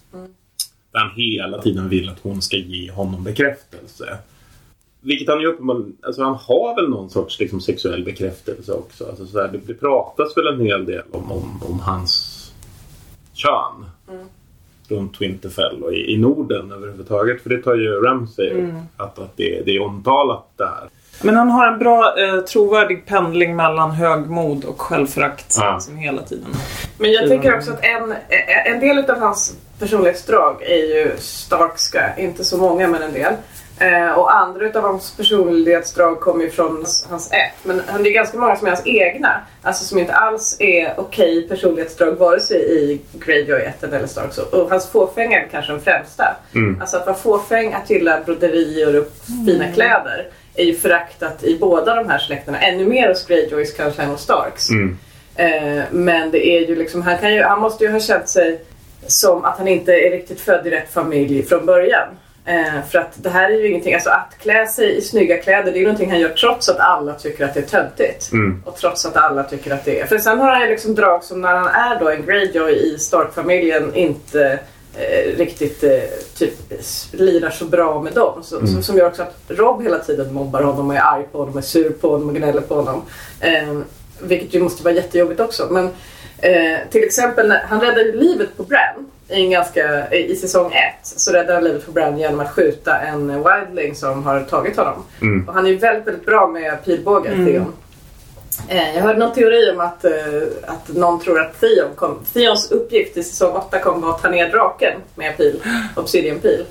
Där 0.93 1.01
han 1.01 1.11
hela 1.17 1.63
tiden 1.63 1.89
vill 1.89 2.09
att 2.09 2.21
hon 2.21 2.43
ska 2.43 2.57
ge 2.57 2.91
honom 2.91 3.25
bekräftelse. 3.25 4.19
Vilket 5.01 5.29
han 5.29 5.41
ju 5.41 5.47
uppenbarligen... 5.47 5.97
Alltså 6.03 6.23
han 6.23 6.35
har 6.35 6.75
väl 6.77 6.91
någon 6.91 7.11
sorts 7.11 7.41
liksom, 7.41 7.61
sexuell 7.61 8.05
bekräftelse 8.05 8.73
också. 8.73 9.07
Alltså, 9.07 9.27
så 9.27 9.41
här, 9.41 9.49
det, 9.49 9.59
det 9.59 9.75
pratas 9.75 10.37
väl 10.37 10.47
en 10.47 10.61
hel 10.61 10.85
del 10.85 11.03
om, 11.13 11.33
om, 11.33 11.63
om 11.63 11.81
hans 11.81 12.35
kön. 13.33 13.85
Runt 14.91 15.21
Winterfell 15.21 15.83
och 15.83 15.93
i, 15.93 16.13
i 16.13 16.17
Norden 16.17 16.73
överhuvudtaget. 16.73 17.43
För 17.43 17.51
det 17.51 17.63
tar 17.63 17.75
ju 17.75 18.01
Ramsay 18.03 18.51
upp. 18.51 18.71
Att, 18.97 19.19
att 19.19 19.37
det, 19.37 19.63
det 19.65 19.77
är 19.77 19.83
omtalat 19.83 20.45
där. 20.57 20.89
Men 21.23 21.37
han 21.37 21.51
har 21.51 21.67
en 21.73 21.79
bra 21.79 22.15
eh, 22.19 22.41
trovärdig 22.41 23.07
pendling 23.07 23.57
mellan 23.57 23.91
högmod 23.91 24.65
och 24.65 24.81
självförakt 24.81 25.57
Ja. 25.59 25.75
liksom 25.75 25.97
hela 25.97 26.23
tiden. 26.23 26.47
Men 26.99 27.13
jag 27.13 27.29
tänker 27.29 27.57
också 27.57 27.73
att 27.73 27.85
en, 27.85 28.15
en 28.75 28.81
del 28.81 29.11
av 29.11 29.19
hans 29.19 29.57
personlighetsdrag 29.79 30.63
är 30.63 30.77
ju 30.97 31.13
starkska. 31.19 32.17
Inte 32.19 32.45
så 32.45 32.59
många 32.59 32.89
men 32.89 33.03
en 33.03 33.13
del. 33.13 33.33
Eh, 33.79 34.11
och 34.11 34.37
andra 34.37 34.67
utav 34.67 34.83
hans 34.83 35.17
personlighetsdrag 35.17 36.21
kommer 36.21 36.45
ju 36.45 36.51
från 36.51 36.85
hans, 37.09 37.33
ett. 37.33 37.53
Men 37.63 37.83
det 38.03 38.09
är 38.09 38.13
ganska 38.13 38.39
många 38.39 38.57
som 38.57 38.67
är 38.67 38.71
hans 38.71 38.87
egna. 38.87 39.41
Alltså 39.63 39.85
som 39.85 39.99
inte 39.99 40.15
alls 40.15 40.57
är 40.61 40.95
okej 40.97 41.49
personlighetsdrag 41.49 42.13
vare 42.13 42.41
sig 42.41 42.59
i 42.59 43.01
Greyjoy 43.13 43.61
1 43.61 43.83
eller 43.83 44.07
Stark. 44.07 44.33
Så. 44.33 44.43
Och 44.43 44.71
hans 44.71 44.89
fåfäng 44.89 45.33
är 45.33 45.49
kanske 45.51 45.73
den 45.73 45.81
främsta. 45.81 46.37
Alltså 46.81 46.97
att 46.97 47.07
vara 47.07 47.17
fåfäng, 47.17 47.73
att 47.73 47.91
gilla 47.91 48.21
broderier 48.21 49.01
och 49.01 49.07
fina 49.47 49.73
kläder 49.73 50.27
är 50.55 50.65
ju 50.65 50.75
föraktat 50.75 51.45
i 51.45 51.59
båda 51.59 51.95
de 51.95 52.09
här 52.09 52.19
släkterna. 52.19 52.59
Ännu 52.61 52.85
mer 52.87 53.09
hos 53.09 53.27
Greyjoys 53.27 53.73
kanske 53.73 54.03
än 54.03 54.09
hos 54.09 54.23
Starks. 54.23 54.71
Eh, 55.37 55.85
men 55.91 56.31
det 56.31 56.47
är 56.49 56.69
ju 56.69 56.77
liksom, 56.77 57.03
han, 57.03 57.19
kan 57.19 57.35
ju, 57.35 57.43
han 57.43 57.61
måste 57.61 57.85
ju 57.85 57.91
ha 57.91 58.01
känt 58.01 58.29
sig 58.29 58.61
som 59.07 59.45
att 59.45 59.59
han 59.59 59.69
inte 59.69 59.93
är 59.93 60.11
riktigt 60.11 60.41
född 60.41 60.67
i 60.67 60.71
rätt 60.71 60.93
familj 60.93 61.43
från 61.43 61.67
början. 61.67 62.09
Eh, 62.49 62.83
för 62.91 62.99
att 62.99 63.23
det 63.23 63.31
här 63.31 63.51
är 63.51 63.55
ju 63.55 63.69
ingenting, 63.69 63.95
alltså 63.95 64.11
att 64.11 64.37
klä 64.39 64.67
sig 64.67 64.97
i 64.97 65.01
snygga 65.01 65.37
kläder 65.37 65.73
det 65.73 65.79
är 65.79 65.81
ju 65.81 65.85
någonting 65.85 66.11
han 66.11 66.21
gör 66.21 66.29
trots 66.29 66.69
att 66.69 66.79
alla 66.79 67.15
tycker 67.15 67.45
att 67.45 67.55
det 67.55 67.61
är 67.61 67.65
töntigt. 67.65 68.31
Och 68.65 68.77
trots 68.77 69.07
att 69.07 69.17
alla 69.17 69.43
tycker 69.43 69.75
att 69.75 69.85
det 69.85 70.01
är. 70.01 70.07
För 70.07 70.19
sen 70.19 70.39
har 70.39 70.51
han 70.51 70.63
ju 70.63 70.69
liksom 70.69 70.95
drag 70.95 71.25
som 71.25 71.41
när 71.41 71.55
han 71.55 71.67
är 71.67 72.01
då 72.01 72.09
en 72.09 72.27
Greyjoy 72.27 72.73
i 72.73 72.99
Stark-familjen 72.99 73.95
inte 73.95 74.59
eh, 74.97 75.37
riktigt 75.37 75.85
eh, 75.85 75.91
typ 76.35 76.55
lirar 77.13 77.51
så 77.51 77.65
bra 77.65 78.03
med 78.03 78.13
dem. 78.13 78.43
Så, 78.43 78.67
så, 78.67 78.83
som 78.83 78.97
gör 78.97 79.07
också 79.07 79.23
att 79.23 79.37
Rob 79.49 79.83
hela 79.83 79.99
tiden 79.99 80.35
mobbar 80.35 80.63
honom 80.63 80.89
och 80.89 80.97
är 80.97 81.01
arg 81.01 81.25
på 81.33 81.39
honom, 81.39 81.57
är 81.57 81.63
sur 81.63 81.91
på 81.91 82.11
honom 82.11 82.29
och 82.29 82.35
gnäller 82.35 82.61
på 82.61 82.75
honom. 82.75 83.03
Eh, 83.41 83.79
vilket 84.21 84.55
ju 84.55 84.61
måste 84.61 84.85
vara 84.85 84.95
jättejobbigt 84.95 85.41
också. 85.41 85.69
Men 85.71 85.85
eh, 86.39 86.79
till 86.91 87.05
exempel 87.05 87.49
när 87.49 87.63
han 87.69 87.81
räddade 87.81 88.13
livet 88.13 88.57
på 88.57 88.63
Bran 88.63 89.11
i, 89.29 89.35
en 89.45 89.51
ganska, 89.51 90.11
i 90.15 90.37
säsong 90.37 90.73
1 90.73 90.79
så 91.03 91.33
räddade 91.33 91.53
han 91.55 91.65
livet 91.65 91.87
på 91.87 91.93
Bran 91.93 92.19
genom 92.19 92.41
att 92.41 92.51
skjuta 92.51 92.99
en 92.99 93.45
wildling 93.45 93.95
som 93.95 94.25
har 94.25 94.41
tagit 94.41 94.77
honom. 94.77 95.05
Och 95.49 95.55
han 95.55 95.67
är 95.67 95.75
väldigt, 95.77 96.07
väldigt 96.07 96.27
bra 96.27 96.47
med 96.47 96.85
pilbåge, 96.85 97.31
Theon. 97.47 97.73
Eh, 98.69 98.95
Jag 98.97 99.03
hörde 99.03 99.19
någon 99.19 99.35
teori 99.35 99.71
om 99.71 99.81
att, 99.81 100.05
eh, 100.05 100.13
att 100.67 100.89
någon 100.89 101.21
tror 101.21 101.41
att 101.41 101.61
Theon 101.61 101.91
kom, 101.97 102.19
Theons 102.33 102.71
uppgift 102.71 103.17
i 103.17 103.23
säsong 103.23 103.57
8 103.57 103.79
kommer 103.79 103.99
vara 104.01 104.15
att 104.15 104.23
ta 104.23 104.31
ner 104.31 104.49
draken 104.51 104.93
med 105.15 105.37
pil, 105.37 105.63
obsidianpil. 105.97 106.65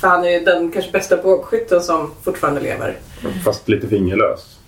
För 0.00 0.08
han 0.08 0.24
är 0.24 0.30
ju 0.30 0.40
den 0.40 0.72
kanske 0.72 0.90
bästa 0.92 1.16
bågskytten 1.16 1.82
som 1.82 2.10
fortfarande 2.22 2.60
lever. 2.60 2.96
Fast 3.44 3.68
lite 3.68 3.88
fingerlös. 3.88 4.58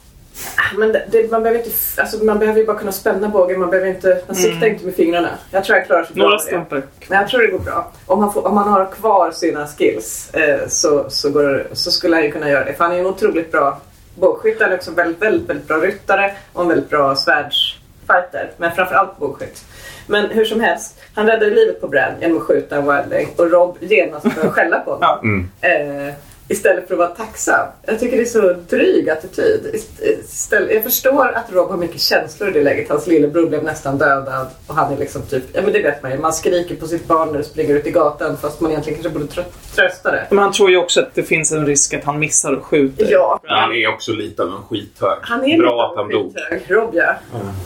Men 0.77 0.93
det, 0.93 1.05
det, 1.11 1.31
man, 1.31 1.43
behöver 1.43 1.65
inte, 1.65 1.77
alltså, 1.97 2.25
man 2.25 2.39
behöver 2.39 2.61
ju 2.61 2.67
bara 2.67 2.79
kunna 2.79 2.93
spänna 2.93 3.29
bågen, 3.29 3.61
man, 3.61 3.71
behöver 3.71 3.91
inte, 3.91 4.21
man 4.27 4.37
siktar 4.37 4.67
inte 4.67 4.85
med 4.85 4.95
fingrarna. 4.95 5.29
Jag 5.51 5.65
tror 5.65 5.79
jag 5.79 5.87
klarar 5.87 6.05
sig 6.05 6.15
bra 6.15 6.25
Några 6.25 6.39
stumpar. 6.39 6.83
Men 7.09 7.19
jag 7.19 7.29
tror 7.29 7.43
det 7.43 7.49
går 7.49 7.59
bra. 7.59 7.93
Om 8.07 8.21
han, 8.21 8.33
får, 8.33 8.47
om 8.47 8.57
han 8.57 8.69
har 8.69 8.87
kvar 8.87 9.31
sina 9.31 9.67
skills 9.67 10.35
eh, 10.35 10.69
så, 10.69 11.11
så, 11.11 11.31
går, 11.31 11.67
så 11.73 11.91
skulle 11.91 12.17
han 12.17 12.25
ju 12.25 12.31
kunna 12.31 12.51
göra 12.51 12.65
det. 12.65 12.73
För 12.73 12.85
han 12.85 12.93
är 12.93 12.97
ju 12.97 13.01
en 13.01 13.07
otroligt 13.07 13.53
bra 13.53 13.81
bågskytt. 14.15 14.61
Han 14.61 14.71
är 14.73 14.77
också 14.77 14.91
en 14.91 14.97
väldigt, 14.97 15.23
väldigt, 15.23 15.49
väldigt 15.49 15.69
bra 15.69 15.77
ryttare 15.77 16.33
och 16.53 16.63
en 16.63 16.69
väldigt 16.69 16.91
bra 16.91 17.17
svärdsfighter. 17.17 18.51
Men 18.57 18.73
framförallt 18.73 19.19
bågskytt. 19.19 19.65
Men 20.07 20.31
hur 20.31 20.45
som 20.45 20.61
helst, 20.61 21.01
han 21.15 21.27
räddade 21.27 21.55
livet 21.55 21.81
på 21.81 21.89
Bran 21.89 22.13
genom 22.21 22.37
att 22.37 22.43
skjuta 22.43 22.77
en 22.77 22.87
wildling 22.87 23.29
och 23.37 23.51
Rob 23.51 23.77
genast 23.81 24.25
började 24.25 24.51
skälla 24.51 24.81
på 24.81 24.91
honom. 24.91 25.49
Ja. 25.61 25.69
Eh, 25.69 26.15
Istället 26.49 26.87
för 26.89 26.95
att 26.95 26.99
vara 26.99 27.09
tacksam. 27.09 27.67
Jag 27.87 28.01
tycker 28.01 28.17
det 28.17 28.23
är 28.23 28.27
så 28.27 28.53
dryg 28.71 29.11
attityd. 29.11 29.71
Ist- 29.75 30.03
Istället, 30.21 30.75
jag 30.75 30.83
förstår 30.83 31.33
att 31.35 31.53
Rob 31.53 31.71
har 31.71 31.77
mycket 31.77 32.01
känslor 32.01 32.49
i 32.49 32.53
det 32.53 32.63
läget. 32.63 32.89
Hans 32.89 33.07
lillebror 33.07 33.47
blev 33.49 33.65
nästan 33.65 33.99
dödad 33.99 34.47
och 34.67 34.75
han 34.75 34.93
är 34.93 34.97
liksom 34.99 35.23
typ, 35.23 35.43
ja 35.53 35.63
men 35.63 35.73
det 35.73 35.83
vet 35.83 36.03
man 36.03 36.13
ju. 36.13 36.19
Man 36.19 36.33
skriker 36.33 36.77
på 36.77 36.87
sitt 36.87 37.09
barn 37.09 37.29
när 37.33 37.39
det 37.39 37.45
springer 37.45 37.75
ut 37.75 37.87
i 37.87 37.91
gatan 37.91 38.37
fast 38.37 38.61
man 38.61 38.71
egentligen 38.71 39.03
kanske 39.03 39.19
borde 39.21 39.33
trö- 39.33 39.75
trösta 39.75 40.11
det. 40.13 40.27
Men 40.31 40.39
han 40.39 40.53
tror 40.53 40.71
ju 40.71 40.77
också 40.77 41.01
att 41.01 41.15
det 41.15 41.23
finns 41.23 41.53
en 41.53 41.67
risk 41.67 41.95
att 41.95 42.05
han 42.05 42.19
missar 42.19 42.53
och 42.53 42.65
skjuter. 42.65 43.07
Ja, 43.11 43.41
Han 43.45 43.73
är 43.75 43.89
också 43.89 44.13
lite 44.13 44.43
av 44.43 44.49
en 44.49 44.63
skithög. 44.69 45.19
han 45.23 45.45
är 45.45 45.59
Bra 45.59 45.91
att 45.91 45.97
han 45.97 46.09
dog. 46.11 46.37
Rob 46.69 46.91
ja. 46.95 47.15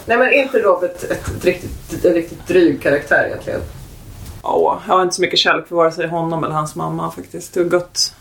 Nej 0.06 0.18
men 0.18 0.28
är 0.28 0.32
inte 0.42 0.58
Rob 0.58 0.84
ett, 0.84 1.04
ett, 1.04 1.28
ett 1.28 1.44
riktigt, 1.44 2.04
en 2.04 2.14
riktigt 2.14 2.46
dryg 2.48 2.82
karaktär 2.82 3.24
egentligen? 3.26 3.60
Ja, 4.48 4.80
jag 4.86 4.94
har 4.94 5.02
inte 5.02 5.14
så 5.14 5.22
mycket 5.22 5.38
kärlek 5.38 5.66
för 5.66 5.76
vare 5.76 5.92
sig 5.92 6.08
honom 6.08 6.44
eller 6.44 6.54
hans 6.54 6.76
mamma 6.76 7.10
faktiskt. 7.10 7.54
Det 7.54 7.60
är 7.60 7.64
gott. 7.64 8.14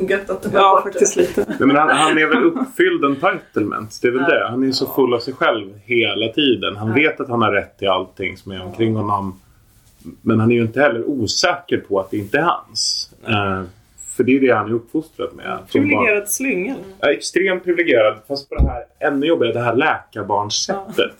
Gött 0.10 0.30
att 0.30 0.42
du 0.42 0.48
var 0.48 0.60
Ja, 0.60 0.80
faktiskt 0.84 1.16
lite. 1.16 1.44
Nej, 1.48 1.56
men 1.58 1.76
han, 1.76 1.88
han 1.88 2.18
är 2.18 2.26
väl 2.26 2.44
uppfylld 2.44 3.04
entitlement. 3.04 3.98
Det 4.02 4.08
är 4.08 4.12
väl 4.12 4.22
det. 4.22 4.46
Han 4.50 4.68
är 4.68 4.72
så 4.72 4.86
full 4.86 5.14
av 5.14 5.18
sig 5.18 5.34
själv 5.34 5.80
hela 5.84 6.32
tiden. 6.32 6.76
Han 6.76 6.94
vet 6.94 7.20
att 7.20 7.28
han 7.28 7.42
har 7.42 7.52
rätt 7.52 7.78
till 7.78 7.88
allting 7.88 8.36
som 8.36 8.52
är 8.52 8.62
omkring 8.64 8.96
honom. 8.96 9.40
Men 10.22 10.40
han 10.40 10.50
är 10.50 10.54
ju 10.54 10.62
inte 10.62 10.80
heller 10.80 11.04
osäker 11.08 11.76
på 11.88 12.00
att 12.00 12.10
det 12.10 12.16
inte 12.16 12.38
är 12.38 12.42
hans. 12.42 13.10
Eh, 13.26 13.62
för 14.16 14.24
det 14.24 14.36
är 14.36 14.40
det 14.40 14.54
han 14.54 14.68
är 14.70 14.72
uppfostrad 14.74 15.28
med. 15.34 15.58
Privilegierad 15.72 16.28
slyngel. 16.28 16.76
Ja, 17.00 17.10
extremt 17.12 17.64
privilegierad. 17.64 18.18
Fast 18.28 18.48
på 18.48 18.54
det 18.54 18.62
här 18.68 18.84
ännu 19.00 19.26
jobbigare, 19.26 19.52
det 19.52 19.60
här 19.60 19.74
läkarbarnssättet. 19.74 21.12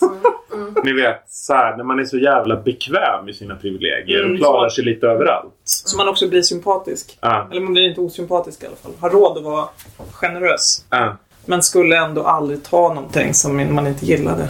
Ni 0.85 0.93
vet, 0.93 1.23
så 1.27 1.55
här, 1.55 1.77
när 1.77 1.85
man 1.85 1.99
är 1.99 2.05
så 2.05 2.19
jävla 2.19 2.57
bekväm 2.57 3.29
i 3.29 3.33
sina 3.35 3.57
privilegier 3.57 4.19
och 4.21 4.25
Mm, 4.27 4.39
klarar 4.39 4.69
så. 4.69 4.75
sig 4.75 4.85
lite 4.85 5.07
överallt. 5.07 5.53
Så 5.65 5.97
man 5.97 6.09
också 6.09 6.29
blir 6.29 6.43
sympatisk. 6.43 7.19
Ja, 7.21 7.49
Eller 7.51 7.61
man 7.61 7.73
blir 7.73 7.89
inte 7.89 8.01
osympatisk 8.01 8.63
i 8.63 8.67
alla 8.67 8.77
fall. 8.77 8.93
Har 9.01 9.11
råd 9.11 9.39
att 9.39 9.45
vara 9.45 9.69
generös. 10.13 10.85
ja. 10.91 11.17
Men 11.47 11.63
skulle 11.63 11.97
ändå 12.05 12.23
aldrig 12.23 12.63
ta 12.65 12.95
någonting 12.95 13.35
som 13.35 13.75
man 13.75 13.87
inte 13.87 14.07
gillade. 14.07 14.49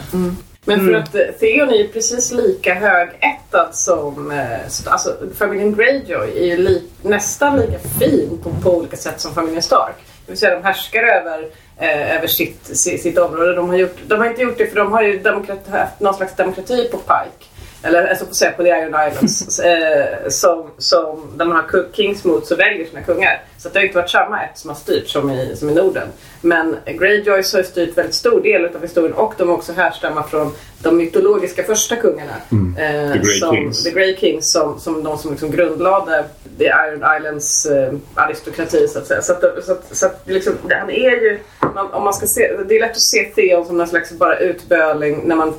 Men 0.64 0.78
för 0.80 0.88
Mm. 0.88 1.02
att 1.02 1.14
eh, 1.14 1.20
Theon 1.40 1.68
är 1.68 1.74
ju 1.78 1.88
precis 1.88 2.32
lika 2.32 2.74
högättad 2.74 3.68
som... 3.74 4.30
eh, 4.30 4.92
Alltså 4.92 5.16
familjen 5.38 5.74
Greyjoy 5.74 6.38
är 6.38 6.44
ju 6.46 6.56
li, 6.56 6.82
nästan 7.02 7.56
lika 7.60 7.78
fin 8.00 8.38
på, 8.42 8.50
på 8.62 8.76
olika 8.76 8.96
sätt 8.96 9.20
som 9.20 9.34
familjen 9.34 9.62
Stark. 9.62 9.94
Det 10.26 10.32
vill 10.32 10.38
säga 10.38 10.54
de 10.54 10.64
härskar 10.64 11.02
över, 11.02 11.48
eh, 11.78 12.16
över 12.16 12.26
sitt, 12.26 12.76
sitt, 12.76 13.02
sitt 13.02 13.18
område. 13.18 13.54
De 13.54 13.68
har, 13.68 13.76
gjort, 13.76 13.96
de 14.06 14.18
har 14.18 14.26
inte 14.26 14.42
gjort 14.42 14.58
det 14.58 14.66
för 14.66 14.76
de 14.76 14.92
har 14.92 15.02
ju 15.02 15.18
demokrati, 15.18 15.70
haft 15.70 16.00
någon 16.00 16.14
slags 16.14 16.36
demokrati 16.36 16.88
på 16.92 16.96
Pike. 16.98 17.46
Eller 17.82 18.06
alltså 18.06 18.24
på, 18.26 18.56
på 18.56 18.62
The 18.62 18.68
Iron 18.68 19.08
Islands. 19.12 19.58
eh, 19.60 20.28
som, 20.28 20.70
som, 20.78 21.32
där 21.36 21.44
man 21.44 21.56
har 21.56 21.62
ku- 21.62 21.92
Kingsmoot 21.92 22.46
så 22.46 22.56
väljer 22.56 22.86
sina 22.86 23.02
kungar. 23.02 23.42
Så 23.58 23.68
det 23.68 23.78
har 23.78 23.84
inte 23.86 23.96
varit 23.98 24.10
samma 24.10 24.42
ett 24.42 24.58
som 24.58 24.70
har 24.70 24.76
styrt 24.76 25.08
som 25.08 25.30
i, 25.30 25.56
som 25.56 25.70
i 25.70 25.74
Norden. 25.74 26.08
Men 26.44 26.76
Greyjoys 26.86 27.52
har 27.52 27.62
styrt 27.62 27.98
väldigt 27.98 28.14
stor 28.14 28.40
del 28.40 28.64
av 28.76 28.82
historien 28.82 29.12
och 29.12 29.34
de 29.38 29.50
också 29.50 29.72
härstammar 29.72 30.22
från 30.22 30.52
de 30.82 30.96
mytologiska 30.96 31.62
första 31.62 31.96
kungarna. 31.96 32.32
Eh, 32.78 33.12
The 33.12 33.18
Grey 33.18 33.40
som, 33.40 33.54
Kings. 33.54 33.84
The 33.84 33.90
Grey 33.90 34.16
Kings 34.16 34.52
som, 34.52 34.80
som 34.80 35.04
de 35.04 35.18
som 35.18 35.30
liksom 35.30 35.50
grundlade 35.50 36.24
The 36.58 36.64
Iron 36.64 37.16
Islands 37.18 37.66
eh, 37.66 37.92
aristokrati 38.14 38.88
så 38.88 38.98
att 38.98 39.06
säga. 39.06 39.22
Så 39.22 39.32
att, 39.32 39.64
så 39.64 39.72
att, 39.72 39.96
så 39.96 40.06
att 40.06 40.22
liksom, 40.24 40.54
han 40.70 40.90
är 40.90 41.10
ju, 41.10 41.38
man, 41.74 41.92
om 41.92 42.04
man 42.04 42.14
ska 42.14 42.26
se, 42.26 42.56
det 42.68 42.76
är 42.76 42.80
lätt 42.80 42.90
att 42.90 43.00
se 43.00 43.24
Theon 43.24 43.66
som 43.66 43.76
någon 43.76 43.86
slags 43.86 44.12
bara 44.12 44.38
utböling 44.38 45.20
när 45.24 45.36
man 45.36 45.54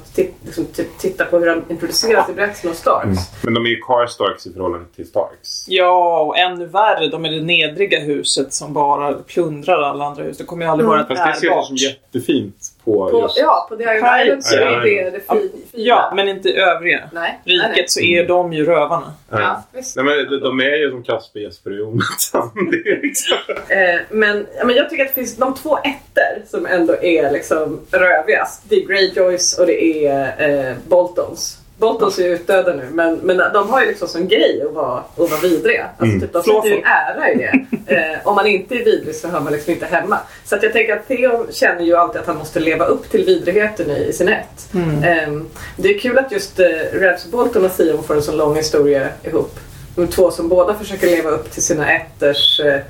liksom, 0.46 0.66
typ, 0.66 0.98
tittar 0.98 1.26
på 1.26 1.40
hur 1.40 1.48
han 1.48 1.64
introduceras 1.70 2.30
i 2.30 2.34
berättelsen 2.34 2.70
av 2.70 2.74
Starks. 2.74 3.20
Men 3.42 3.54
de 3.54 3.66
är 3.66 3.70
ju 3.70 3.80
Carstarks 3.80 4.48
i 4.48 4.54
förhållande 4.54 4.86
till 4.96 5.08
Starks. 5.08 5.66
Ja, 5.68 6.22
och 6.22 6.38
ännu 6.38 6.66
värre. 6.66 7.08
De 7.08 7.26
är 7.26 7.32
det 7.32 7.42
nedriga 7.42 8.00
huset 8.00 8.54
som 8.54 8.74
bara 8.74 9.14
plundrar 9.14 9.82
alla 9.82 10.06
andra 10.06 10.24
hus. 10.24 10.38
Det 10.38 10.44
kommer 10.44 10.66
ju 10.66 10.72
aldrig 10.84 10.88
vara 10.90 11.02
ett 11.02 11.08
Fast 11.08 11.26
det 11.26 11.40
ser 11.40 11.48
ut 11.48 11.52
ärbart. 11.52 11.68
som 11.68 11.76
jättefint 11.76 12.56
på, 12.86 13.10
På, 13.10 13.22
just... 13.22 13.38
ja, 13.40 13.66
på 13.70 13.78
Pike. 13.78 13.96
Islands 14.24 14.50
så 14.50 14.56
Ja, 14.56 14.62
är 14.62 14.72
ja, 14.72 15.04
det 15.04 15.10
det 15.10 15.20
fi, 15.20 15.52
fina. 15.72 15.84
Ja, 15.84 16.14
men 16.16 16.30
inte 16.30 16.50
i 16.50 16.58
övriga. 16.58 17.10
nej, 17.14 17.40
Riket 17.46 17.70
nej. 17.76 17.86
så 17.88 18.00
är 18.02 18.28
de 18.28 18.54
ju 18.54 18.66
rövarna. 18.66 19.14
Ja, 19.30 19.64
visst. 19.74 19.96
Nej, 19.96 20.06
men 20.06 20.30
de, 20.30 20.40
de 20.40 20.60
är 20.60 20.76
ju 20.76 20.92
som 20.92 21.04
Kasper, 21.04 21.40
Jesper 21.40 21.72
och 21.72 21.78
Jonathan. 21.78 22.52
Är 22.86 23.02
liksom... 23.02 23.38
Eh, 23.70 24.02
men, 24.10 24.48
ja, 24.58 24.66
men 24.66 24.76
jag 24.76 24.90
tycker 24.90 25.04
att 25.06 25.10
det 25.16 25.22
finns 25.22 25.38
de 25.38 25.56
två 25.56 25.78
ettor 25.78 26.48
som 26.48 26.66
ändå 26.66 26.96
är 27.02 27.32
liksom 27.32 27.82
rövigast. 27.92 28.64
Det 28.70 28.76
är 28.76 28.88
Greyjoys 28.88 29.58
och 29.60 29.66
det 29.66 30.06
är 30.08 30.50
eh, 30.70 30.76
Boltons. 30.88 31.58
Boltons 31.78 32.20
är 32.20 32.24
ju 32.24 32.34
utdöda 32.34 32.74
nu 32.74 32.88
men, 32.92 33.16
men 33.16 33.38
de 33.38 33.70
har 33.70 33.82
ju 33.82 33.88
liksom 33.88 34.08
som 34.08 34.28
grej 34.28 34.64
att 34.68 34.74
vara, 34.74 34.98
att 34.98 35.18
vara 35.18 35.40
vidriga. 35.42 35.90
Alltså, 35.98 36.20
typ, 36.20 36.34
de 36.34 36.44
sätter 36.44 36.70
ju 36.70 36.76
en 36.76 36.84
ära 36.86 37.32
i 37.32 37.36
det. 37.36 37.66
Eh, 37.88 38.18
om 38.24 38.36
man 38.36 38.48
inte 38.48 38.76
är 38.76 38.86
vidrig 38.86 39.16
så 39.16 39.28
hör 39.28 39.40
man 39.40 39.54
liksom 39.54 39.74
inte 39.74 39.86
hemma. 39.86 40.20
Så 40.46 40.56
att 40.56 40.64
jag 40.64 40.74
tänker 40.74 40.94
att 40.94 41.08
Theo 41.08 41.52
känner 41.52 41.82
ju 41.82 41.96
alltid 41.96 42.22
att 42.22 42.28
han 42.28 42.38
måste 42.38 42.60
leva 42.60 42.86
upp 42.86 43.10
till 43.10 43.26
vidrigheten 43.26 43.92
i, 43.92 44.06
i 44.06 44.14
sin 44.14 44.28
ett. 44.28 44.74
Eh, 44.74 45.42
det 45.78 45.90
är 45.90 46.00
kul 46.00 46.18
att 46.18 46.32
just 46.32 46.60
eh, 46.60 46.68
Ramsay 46.94 47.32
Bolton 47.32 47.66
och 47.66 47.78
Theon 47.78 48.04
får 48.04 48.16
en 48.16 48.22
så 48.22 48.32
lång 48.32 48.56
historia 48.56 49.08
ihop. 49.24 49.60
De 49.96 50.08
två 50.08 50.32
som 50.32 50.50
båda 50.50 50.74
försöker 50.74 51.08
leva 51.08 51.30
upp 51.30 51.52
till 51.52 51.64
sina 51.64 51.92
etters 51.92 52.60
eh, 52.60 52.82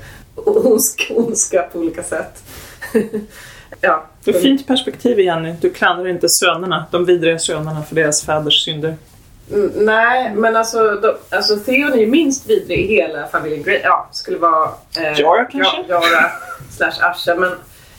ondska 1.10 1.62
på 1.72 1.78
olika 1.78 2.02
sätt. 2.02 2.42
ja. 3.80 4.04
Det 4.24 4.30
är 4.30 4.40
fint 4.40 4.66
perspektiv 4.66 5.20
Jenny. 5.20 5.54
Du 5.60 5.70
klandrar 5.70 6.08
inte 6.08 6.28
sönerna, 6.28 6.84
de 6.90 7.04
vidriga 7.04 7.38
sönerna 7.38 7.82
för 7.82 7.94
deras 7.94 8.26
fäders 8.26 8.64
synder. 8.64 8.96
Mm, 9.52 9.70
nej, 9.74 10.32
men 10.34 10.56
alltså, 10.56 10.94
de, 10.94 11.14
alltså 11.30 11.56
Theon 11.56 11.92
är 11.92 11.96
ju 11.96 12.06
minst 12.06 12.50
vidrig 12.50 12.78
i 12.78 12.86
hela 12.86 13.26
familjen 13.26 13.62
Grey. 13.62 13.80
Ja, 13.84 14.08
skulle 14.12 14.38
vara... 14.38 14.70
Eh, 14.98 15.20
Jara 15.20 15.44
kanske? 15.44 15.76
Ja, 15.76 15.84
Jara 15.88 16.30
slash 16.70 17.10
Asha. 17.10 17.34
Men, 17.34 17.52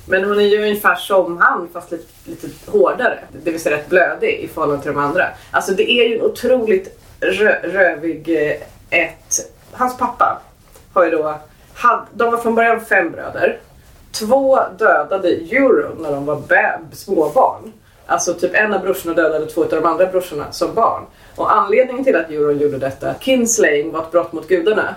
men 0.05 0.23
hon 0.23 0.39
är 0.39 0.43
ju 0.43 0.61
ungefär 0.61 0.95
som 0.95 1.37
han 1.37 1.69
fast 1.73 1.91
lite, 1.91 2.05
lite 2.23 2.71
hårdare. 2.71 3.19
Det 3.43 3.51
vill 3.51 3.61
säga 3.61 3.77
rätt 3.77 3.89
blödig 3.89 4.39
i 4.39 4.47
förhållande 4.47 4.83
till 4.83 4.93
de 4.93 4.99
andra. 4.99 5.27
Alltså 5.51 5.71
det 5.71 5.91
är 5.91 6.09
ju 6.09 6.15
en 6.15 6.21
otroligt 6.21 6.99
rö, 7.19 7.59
rövig 7.63 8.29
eh, 8.29 8.55
ett... 8.89 9.51
Hans 9.71 9.97
pappa 9.97 10.41
har 10.93 11.05
ju 11.05 11.11
då... 11.11 11.39
Had, 11.73 12.05
de 12.13 12.31
var 12.31 12.37
från 12.37 12.55
början 12.55 12.85
fem 12.85 13.11
bröder. 13.11 13.59
Två 14.19 14.59
dödade 14.77 15.29
Euron 15.29 15.97
när 16.01 16.11
de 16.11 16.25
var 16.25 16.35
bab, 16.35 16.93
småbarn. 16.95 17.73
Alltså 18.05 18.33
typ 18.33 18.55
en 18.55 18.73
av 18.73 18.81
brorsorna 18.81 19.13
dödade 19.13 19.45
två 19.45 19.63
av 19.63 19.69
de 19.69 19.85
andra 19.85 20.05
brorsorna 20.05 20.51
som 20.51 20.73
barn. 20.73 21.03
Och 21.35 21.55
anledningen 21.55 22.03
till 22.03 22.15
att 22.15 22.29
Euron 22.29 22.59
gjorde 22.59 22.77
detta, 22.77 23.13
kinslaying 23.19 23.91
var 23.91 23.99
ett 23.99 24.11
brott 24.11 24.33
mot 24.33 24.47
gudarna. 24.47 24.95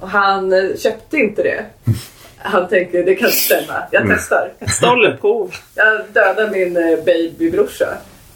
Och 0.00 0.08
han 0.08 0.52
eh, 0.52 0.76
köpte 0.76 1.16
inte 1.16 1.42
det. 1.42 1.64
Han 2.38 2.68
tänkte 2.68 3.02
det 3.02 3.14
kan 3.14 3.30
stämma, 3.30 3.74
jag 3.90 4.02
testar. 4.08 4.52
Stolleprov. 4.68 5.54
Jag 5.74 6.00
dödar 6.12 6.50
min 6.50 6.76
eh, 6.76 7.04
babybrorsa. 7.04 7.88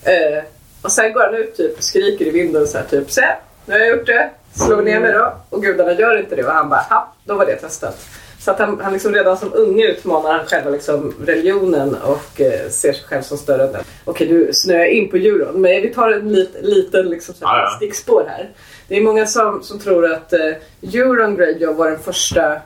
Eh, 0.02 0.44
och 0.82 0.92
sen 0.92 1.12
går 1.12 1.20
han 1.20 1.34
ut 1.34 1.56
typ 1.56 1.78
och 1.78 1.84
skriker 1.84 2.26
i 2.26 2.30
vinden 2.30 2.66
så 2.66 2.78
här 2.78 2.84
typ 2.84 3.10
Se, 3.10 3.26
nu 3.66 3.72
har 3.72 3.80
jag 3.80 3.88
gjort 3.88 4.06
det. 4.06 4.30
Slå 4.52 4.76
ner 4.76 5.00
mig 5.00 5.12
då. 5.12 5.34
Och 5.50 5.62
gudarna 5.62 5.92
gör 5.92 6.18
inte 6.18 6.36
det 6.36 6.44
och 6.44 6.52
han 6.52 6.68
bara 6.68 6.80
ha, 6.80 7.14
då 7.24 7.34
var 7.34 7.46
det 7.46 7.56
testat. 7.56 8.06
Så 8.44 8.50
att 8.50 8.58
han, 8.58 8.80
han 8.80 8.92
liksom 8.92 9.12
redan 9.14 9.36
som 9.38 9.50
unge 9.54 9.86
utmanar 9.86 10.32
han 10.38 10.46
själva 10.46 10.70
liksom 10.70 11.14
religionen 11.26 11.94
och 12.02 12.40
eh, 12.40 12.68
ser 12.70 12.92
sig 12.92 13.04
själv 13.04 13.22
som 13.22 13.38
större 13.38 13.64
än 13.66 13.72
den. 13.72 13.84
Okej, 14.04 14.26
du 14.26 14.52
snöar 14.52 14.84
in 14.84 15.10
på 15.10 15.16
euron, 15.16 15.60
men 15.60 15.82
vi 15.82 15.94
tar 15.94 16.10
en 16.10 16.28
lit, 16.32 16.50
liten 16.62 17.08
liksom, 17.08 17.34
så 17.34 17.46
här, 17.46 17.58
Ja, 17.58 17.62
ja. 17.70 17.76
stickspår 17.76 18.24
här. 18.28 18.50
Det 18.88 18.96
är 18.96 19.00
många 19.00 19.26
som, 19.26 19.62
som 19.62 19.78
tror 19.78 20.12
att 20.12 20.32
eh, 20.32 20.50
Euron 20.94 21.36
Greyjoy 21.36 21.74
var 21.74 21.90
den 21.90 21.98
första 21.98 22.60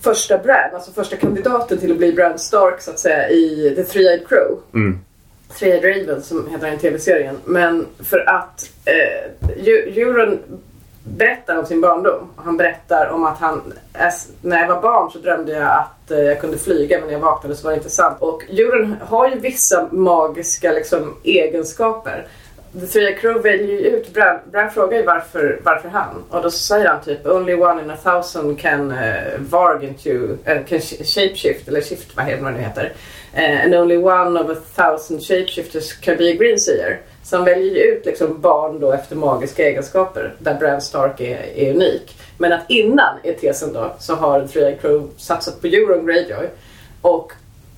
första 0.00 0.38
Bran, 0.38 0.74
alltså 0.74 0.92
första 0.92 1.16
kandidaten 1.16 1.78
till 1.78 1.90
att 1.92 1.98
bli 1.98 2.12
Bran 2.12 2.38
Stark 2.38 2.80
så 2.82 2.90
att 2.90 2.98
säga 2.98 3.28
i 3.30 3.72
The 3.76 3.82
Three-Eyed 3.82 4.26
Crow. 4.28 4.58
Mm. 4.74 4.98
Three-Eyed 5.58 5.82
Raven 6.00 6.22
som 6.22 6.48
heter 6.50 6.66
den 6.70 6.78
tv-serien. 6.78 7.36
Men 7.44 7.86
för 8.04 8.28
att 8.28 8.70
eh, 8.84 9.52
Eu- 9.64 9.98
Euron 10.00 10.38
berättar 11.04 11.58
om 11.58 11.66
sin 11.66 11.80
barndom. 11.80 12.30
Han 12.36 12.56
berättar 12.56 13.08
om 13.08 13.24
att 13.24 13.38
han, 13.38 13.72
när 14.40 14.60
jag 14.60 14.68
var 14.68 14.82
barn 14.82 15.10
så 15.10 15.18
drömde 15.18 15.52
jag 15.52 15.70
att 15.70 16.10
eh, 16.10 16.18
jag 16.18 16.40
kunde 16.40 16.58
flyga 16.58 16.98
men 16.98 17.06
när 17.06 17.12
jag 17.12 17.20
vaknade 17.20 17.56
så 17.56 17.64
var 17.64 17.70
det 17.70 17.76
inte 17.76 17.90
sant. 17.90 18.16
Och 18.20 18.42
djuren 18.48 18.96
har 19.06 19.28
ju 19.28 19.38
vissa 19.38 19.88
magiska 19.92 20.72
liksom, 20.72 21.16
egenskaper. 21.24 22.26
The 22.80 22.86
Three 22.86 23.14
Crow 23.14 23.42
väljer 23.42 23.66
ju 23.66 23.78
ut, 23.78 24.14
Bran, 24.14 24.38
Bran 24.52 24.70
frågar 24.70 24.98
ju 24.98 25.04
varför, 25.04 25.60
varför 25.64 25.88
han. 25.88 26.24
Och 26.30 26.42
då 26.42 26.50
säger 26.50 26.88
han 26.88 27.02
typ 27.04 27.26
Only 27.26 27.54
one 27.54 27.82
in 27.82 27.90
a 27.90 27.96
thousand 28.02 28.60
can 28.60 28.92
uh, 28.92 29.38
varg 29.38 29.86
into, 29.86 30.10
uh, 30.10 30.64
can 30.66 30.80
shapeshift, 30.80 31.68
eller 31.68 31.80
shift 31.80 32.16
vad 32.16 32.26
heter 32.26 32.44
det 32.44 32.50
nu 32.50 32.58
heter. 32.58 32.92
Uh, 33.34 33.64
and 33.64 33.74
only 33.74 33.96
one 33.96 34.40
of 34.40 34.50
a 34.50 34.60
thousand 34.74 35.20
shapeshifters 35.20 35.92
can 35.92 36.16
be 36.16 36.30
a 36.30 36.34
green 36.34 36.58
seer. 36.58 37.00
Så 37.24 37.36
han 37.36 37.44
väljer 37.44 37.74
ju 37.74 37.80
ut 37.80 38.06
liksom 38.06 38.40
barn 38.40 38.80
då 38.80 38.92
efter 38.92 39.16
magiska 39.16 39.68
egenskaper 39.68 40.34
där 40.38 40.54
Bran 40.54 40.80
Stark 40.80 41.20
är, 41.20 41.58
är 41.58 41.74
unik. 41.74 42.16
Men 42.38 42.52
att 42.52 42.64
innan 42.68 43.18
är 43.22 43.32
tesen 43.32 43.72
då 43.72 43.92
så 43.98 44.14
har 44.14 44.46
Three 44.46 44.76
Crow 44.80 45.10
satsat 45.16 45.60
på 45.60 45.66
Euron 45.66 46.06
Greyjoy 46.06 46.48
och 47.02 47.32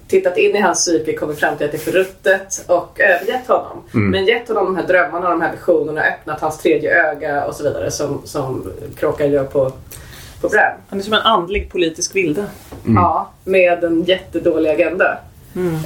tittat 0.09 0.39
in 0.39 0.57
i 0.57 0.61
hans 0.61 0.87
psyke 0.87 1.13
kommit 1.13 1.39
fram 1.39 1.57
till 1.57 1.67
att 1.67 1.73
det 1.73 1.79
är 1.79 1.93
förruttet 1.93 2.65
och 2.67 3.01
övergett 3.01 3.47
honom. 3.49 3.83
Men 4.11 4.27
gett 4.27 4.49
honom 4.49 4.65
de 4.65 4.77
här 4.77 4.87
drömmarna, 4.87 5.31
de 5.31 5.41
här 5.41 5.53
visionerna, 5.53 6.03
öppnat 6.03 6.41
hans 6.41 6.59
tredje 6.59 7.11
öga 7.11 7.45
och 7.45 7.55
så 7.55 7.63
vidare 7.63 7.91
som, 7.91 8.21
som 8.25 8.73
Kråkan 8.97 9.31
gör 9.31 9.45
på, 9.45 9.73
på 10.41 10.49
Bran. 10.49 10.73
Han 10.89 10.99
är 10.99 11.03
som 11.03 11.13
en 11.13 11.21
andlig 11.21 11.73
politisk 11.73 12.15
vilde. 12.15 12.45
Ja, 12.87 13.31
med 13.45 13.85
en 13.85 14.05
jättedålig 14.05 14.71
agenda. 14.71 15.19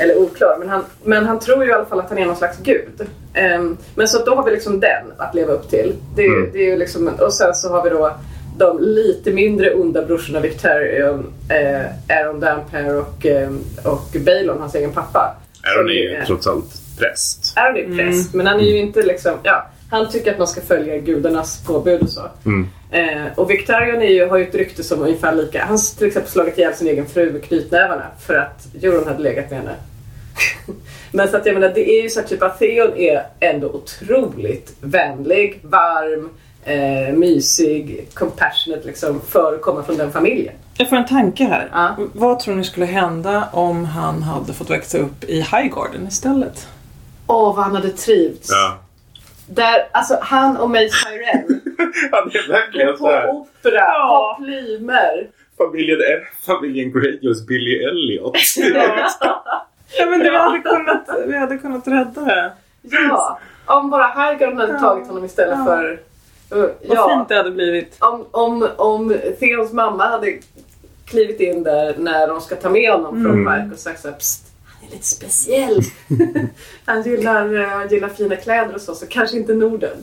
Eller 0.01 0.17
oklar. 0.19 0.57
Men 0.59 0.69
han, 0.69 0.85
men 1.05 1.27
han 1.27 1.39
tror 1.39 1.65
ju 1.65 1.71
i 1.71 1.73
alla 1.73 1.85
fall 1.85 2.01
att 2.01 2.09
han 2.09 2.19
är 2.19 2.27
någon 2.27 2.37
slags 2.37 2.59
gud. 2.63 3.07
Ehm, 3.35 3.77
men 3.95 4.09
så 4.09 4.25
då 4.25 4.35
har 4.35 4.45
vi 4.45 4.51
liksom 4.51 4.81
den 4.81 5.13
att 5.17 5.35
leva 5.35 5.53
upp 5.53 5.71
till. 5.71 5.95
Det, 6.17 6.27
Mm. 6.27 6.51
det 6.53 6.59
är 6.59 6.65
ju 6.71 6.77
liksom, 6.77 7.09
och 7.09 7.35
sen 7.35 7.55
så 7.55 7.69
har 7.69 7.85
vi 7.85 7.91
då 7.91 8.13
de 8.59 8.79
lite 8.81 9.33
mindre 9.33 9.75
onda 9.75 10.03
brorsorna 10.05 10.41
Victorion, 10.41 11.33
eh, 11.49 12.17
Aaron 12.19 12.41
Dampere 12.41 12.93
och, 12.99 13.27
eh, 13.27 13.51
och 13.85 14.17
Balon, 14.27 14.61
hans 14.61 14.75
egen 14.75 14.93
pappa. 14.93 15.37
Aaron 15.63 15.89
är 15.91 15.93
ju 15.95 16.23
trots 16.27 16.47
allt 16.47 16.65
präst. 16.99 17.53
Aaron 17.57 17.77
är 17.77 17.97
präst, 17.97 18.35
men 18.35 18.47
han 18.47 18.61
är 18.61 18.65
ju 18.65 18.79
inte 18.79 19.03
liksom... 19.03 19.33
Ja, 19.43 19.67
han 19.91 20.11
tycker 20.11 20.33
att 20.33 20.39
man 20.39 20.49
ska 20.49 20.61
följa 20.61 20.99
gudarnas 20.99 21.65
påbud 21.67 22.03
och 22.03 22.11
så. 22.11 22.23
Mm. 22.47 22.69
Eh, 22.91 23.33
och 23.39 23.51
Victorion 23.51 24.03
är 24.03 24.11
ju, 24.11 24.29
har 24.29 24.37
ju 24.37 24.45
ett 24.45 24.55
rykte 24.55 24.83
som 24.83 25.03
ungefär 25.03 25.35
lika. 25.35 25.61
Han 25.61 25.69
har 25.69 25.97
till 25.99 26.07
exempel 26.07 26.33
slagit 26.33 26.59
ihjäl 26.59 26.75
sin 26.75 26.89
egen 26.89 27.07
fru 27.07 27.33
med 27.33 27.45
knytnävarna 27.45 28.07
för 28.21 28.35
att 28.35 28.75
Euron 28.83 29.07
hade 29.07 29.23
legat 29.23 29.51
med 29.51 29.59
henne. 29.59 29.75
Men 31.13 31.29
så 31.29 31.37
att 31.37 31.47
jag 31.47 31.55
menar, 31.55 31.69
det 31.75 31.91
är 31.91 32.03
ju 32.03 32.09
så 32.09 32.21
att 32.21 32.29
typ 32.29 32.43
att 32.43 32.59
Theon 32.59 32.97
är 32.97 33.27
ändå 33.41 33.69
otroligt 33.69 34.77
vänlig, 34.81 35.61
varm, 35.63 36.31
eh, 36.65 37.15
mysig, 37.15 38.09
compassionate 38.15 38.87
liksom 38.87 39.21
för 39.29 39.55
att 39.55 39.63
komma 39.63 39.83
från 39.83 39.97
den 39.97 40.13
familjen. 40.13 40.55
Jag 40.77 40.89
får 40.89 40.97
en 40.97 41.07
tanke 41.07 41.45
här. 41.45 41.69
Ja. 41.73 41.97
Vad 42.13 42.41
tror 42.41 42.55
ni 42.55 42.65
skulle 42.65 42.87
hända 42.87 43.49
om 43.53 43.85
han 43.85 44.23
hade 44.23 44.53
fått 44.53 44.71
växa 44.71 44.99
upp 44.99 45.25
i 45.25 45.35
Highgarden 45.35 46.07
istället? 46.09 46.69
Åh, 47.27 47.57
vad 47.57 47.65
han 47.65 47.75
hade 47.75 47.91
trivts. 47.91 48.49
Ja. 48.51 48.79
Där, 49.55 49.89
alltså 49.93 50.19
han 50.23 50.57
och 50.57 50.71
Mace 50.71 50.89
Tyrell 51.07 51.61
Han 52.13 52.29
är 52.31 52.49
verkligen 52.49 52.93
på 52.93 52.97
så 52.97 53.11
här. 53.11 53.29
opera, 53.29 53.75
Ja. 53.75 54.07
ha 54.39 54.45
plymer. 54.45 55.29
Familjen, 55.59 55.99
familjen 56.47 56.93
Greyjoys 56.93 57.47
Billy 57.47 57.85
Elliot. 57.85 58.37
Ja 59.99 60.07
men 60.07 60.21
vi 60.21 60.37
hade 60.37 60.59
kunnat, 60.59 61.09
vi 61.27 61.37
hade 61.39 61.59
kunnat 61.59 61.89
rädda 61.89 62.21
det. 62.21 62.53
Ja, 62.83 63.39
om 63.67 63.91
bara 63.91 64.07
Highgarden 64.07 64.59
hade 64.59 64.79
tagit 64.81 65.07
honom 65.07 65.25
istället 65.25 65.59
Ja. 65.59 65.65
för... 65.65 65.91
Uh, 65.93 65.99
Vad 66.61 66.71
ja, 66.83 67.09
fint 67.17 67.29
det 67.29 67.35
hade 67.37 67.51
blivit. 67.51 67.97
om, 68.01 68.27
om, 68.31 68.69
om 68.77 69.17
Theons 69.41 69.73
mamma 69.73 70.07
hade 70.07 70.39
klivit 71.07 71.41
in 71.41 71.63
där 71.63 71.95
när 71.99 72.27
de 72.29 72.41
ska 72.41 72.57
ta 72.57 72.71
med 72.71 72.93
honom 72.93 73.25
från 73.25 73.45
Park 73.45 73.73
och 73.73 73.79
sagt 73.79 74.01
såhär 74.01 74.15
Lite 74.91 75.07
speciell. 75.07 75.81
han 76.85 77.03
gillar, 77.03 77.55
uh, 77.55 77.93
gillar 77.93 78.09
fina 78.09 78.37
kläder 78.37 78.75
och 78.75 78.81
så, 78.81 78.95
så 78.95 79.07
kanske 79.07 79.37
inte 79.37 79.55
Norden. 79.55 79.97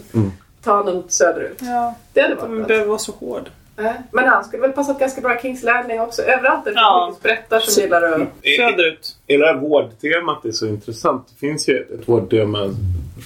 Ta 0.64 0.78
honom 0.78 1.04
söderut. 1.08 1.58
Ja, 1.62 1.96
Det 2.14 2.22
hade 2.22 2.36
de 2.36 2.42
varit 2.42 2.58
något. 2.60 2.68
behöver 2.68 2.88
vara 2.88 2.98
så 3.00 3.12
hård. 3.12 3.50
Äh, 3.78 3.92
Men 4.12 4.28
han 4.28 4.44
skulle 4.44 4.62
väl 4.62 4.72
passat 4.72 5.00
ganska 5.00 5.22
bra 5.22 5.38
i 5.38 5.42
Kings 5.42 5.64
Landing 5.64 6.02
också. 6.02 6.22
Överallt 6.22 6.66
där 6.66 6.72
det 6.72 6.80
Ja. 6.80 7.16
sprättar 7.20 7.60
som 7.60 7.84
gillar 7.84 8.02
att... 8.02 8.28
Söderut. 8.58 9.16
Hela 9.28 9.46
det 9.48 9.54
här 9.54 9.60
vårdtemat 9.60 10.46
är 10.46 10.52
så 10.52 10.68
intressant. 10.68 11.28
Det 11.30 11.40
finns 11.48 11.70
ju 11.70 11.78
ett 11.78 12.08
vårdtema 12.10 12.76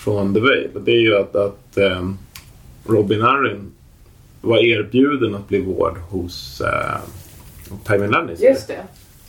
från 0.04 0.34
The 0.34 0.40
och 0.74 0.82
Det 0.82 0.92
är 0.92 1.02
ju 1.02 1.18
att, 1.18 1.36
att 1.36 1.78
ehm, 1.78 2.18
Robin 2.88 3.22
Arryn 3.24 3.72
var 4.42 4.58
erbjuden 4.58 5.36
att 5.36 5.48
bli 5.48 5.62
vård 5.62 5.98
hos 6.10 6.62
uh, 6.62 6.98
Tywin 7.88 8.12
Lannister. 8.12 8.48
Just 8.48 8.68
det. 8.68 8.84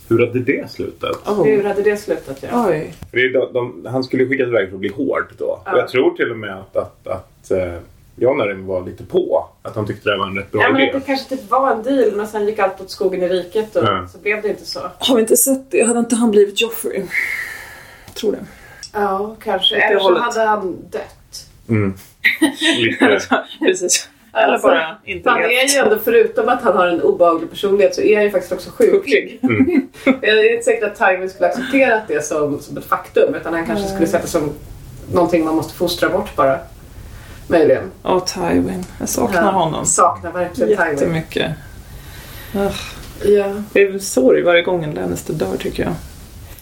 Hur 0.09 0.27
hade 0.27 0.39
det 0.39 0.71
slutat? 0.71 1.19
Hur 1.45 1.63
hade 1.63 1.81
det 1.81 1.97
slutat? 1.97 2.37
Ja. 2.51 2.69
Oj. 2.69 2.93
För 3.09 3.17
det 3.17 3.23
är 3.23 3.33
de, 3.33 3.53
de, 3.53 3.85
han 3.91 4.03
skulle 4.03 4.25
skickas 4.25 4.47
iväg 4.47 4.67
för 4.67 4.75
att 4.75 4.79
bli 4.79 4.89
hård 4.89 5.33
då. 5.37 5.61
Ja. 5.65 5.71
Och 5.73 5.79
jag 5.79 5.87
tror 5.89 6.15
till 6.15 6.31
och 6.31 6.37
med 6.37 6.57
att, 6.59 6.75
att, 6.75 7.07
att 7.07 7.51
uh, 7.51 7.73
John 8.15 8.67
var 8.67 8.85
lite 8.85 9.03
på. 9.03 9.49
Att 9.61 9.75
han 9.75 9.87
tyckte 9.87 10.09
det 10.09 10.17
var 10.17 10.27
en 10.27 10.37
rätt 10.37 10.51
bra 10.51 10.61
Ja, 10.61 10.71
men 10.71 10.81
idé. 10.81 10.91
att 10.91 11.01
det 11.01 11.05
kanske 11.05 11.35
typ 11.35 11.49
var 11.51 11.71
en 11.71 11.83
deal 11.83 12.15
men 12.15 12.27
sen 12.27 12.45
gick 12.45 12.59
allt 12.59 12.81
åt 12.81 12.91
skogen 12.91 13.23
i 13.23 13.27
riket 13.27 13.75
och 13.75 13.83
Ja. 13.83 14.07
så 14.11 14.17
blev 14.17 14.41
det 14.41 14.47
inte 14.49 14.65
så. 14.65 14.79
Har 14.99 15.15
vi 15.15 15.21
inte 15.21 15.37
sett 15.37 15.71
det? 15.71 15.83
Hade 15.87 15.99
inte 15.99 16.15
han 16.15 16.31
blivit 16.31 16.61
Joffrey? 16.61 17.03
Jag 18.05 18.15
tror 18.15 18.31
det. 18.31 18.45
Ja, 18.93 19.35
kanske. 19.43 19.75
Eller 19.75 19.99
så 19.99 20.19
hade 20.19 20.39
han 20.39 20.77
dött. 20.89 21.49
Mm. 21.69 21.93
Lite. 22.79 23.21
Precis. 23.59 24.09
Eller 24.33 24.53
Alltså, 24.53 24.67
bara 24.67 24.95
inte 25.05 25.29
Han 25.29 25.41
är 25.41 25.73
ju 25.73 25.79
ändå, 25.79 25.97
förutom 26.03 26.49
att 26.49 26.61
han 26.61 26.77
har 26.77 26.87
en 26.87 27.01
obehaglig 27.01 27.49
personlighet, 27.49 27.95
så 27.95 28.01
är 28.01 28.15
han 28.15 28.23
ju 28.23 28.31
faktiskt 28.31 28.53
också 28.53 28.69
sjuklig. 28.69 29.39
jag 30.05 30.23
är 30.23 30.51
inte 30.53 30.63
säker 30.63 30.87
att 30.87 30.95
Tywin 30.95 31.29
skulle 31.29 31.49
acceptera 31.49 32.01
det 32.07 32.25
som, 32.25 32.59
som 32.59 32.77
ett 32.77 32.85
faktum, 32.85 33.35
utan 33.35 33.53
han 33.53 33.65
kanske 33.65 33.87
skulle 33.87 34.07
sätta 34.07 34.27
som 34.27 34.49
någonting 35.13 35.45
man 35.45 35.55
måste 35.55 35.73
fostra 35.73 36.09
bort 36.09 36.35
bara. 36.35 36.59
Möjligen. 37.47 37.91
Åh, 38.03 38.23
Tywin. 38.25 38.85
Jag 38.99 39.09
saknar 39.09 39.51
honom. 39.51 39.85
Saknar 39.85 40.31
verkligen 40.31 40.77
Tywin. 40.77 40.91
Jättemycket. 40.91 41.51
Ja. 42.51 42.71
Det 43.73 43.81
är 43.81 43.91
väl 43.91 44.01
sorg 44.01 44.41
varje 44.41 44.61
gång 44.61 44.83
en 44.83 44.91
Lannister 44.91 45.33
dör 45.33 45.57
tycker 45.59 45.83
jag. 45.83 45.93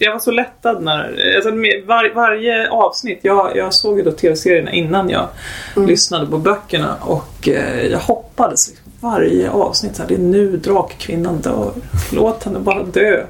Jag 0.06 0.12
var 0.12 0.20
så 0.20 0.32
lättad 0.32 0.84
när... 0.84 1.34
Alltså, 1.36 1.52
var, 1.86 2.16
varje 2.16 2.70
avsnitt, 2.70 3.20
jag, 3.22 3.58
jag 3.58 3.74
såg 3.74 3.98
ju 3.98 4.04
då 4.04 4.12
tv-serierna 4.12 4.72
innan 4.72 5.10
jag 5.10 5.28
lyssnade 5.76 6.28
på 6.28 6.38
böckerna 6.38 6.96
och 7.02 7.48
eh, 7.48 7.86
jag 7.86 8.00
hoppades 8.00 8.70
liksom, 8.70 8.92
varje 9.00 9.50
avsnitt 9.50 9.96
så 9.96 10.02
här, 10.02 10.10
det 10.10 10.16
är 10.16 10.20
nu 10.20 10.58
drakkvinnan 10.58 11.42
dör. 11.42 11.72
Låt 12.12 12.44
henne 12.44 12.60
bara 12.60 12.84
dö. 12.84 13.24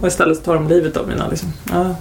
Och 0.00 0.06
istället 0.06 0.44
tar 0.44 0.54
de 0.54 0.68
livet 0.68 0.96
av 0.96 1.08
mina 1.08 1.28
liksom, 1.28 1.48
ja, 1.72 1.94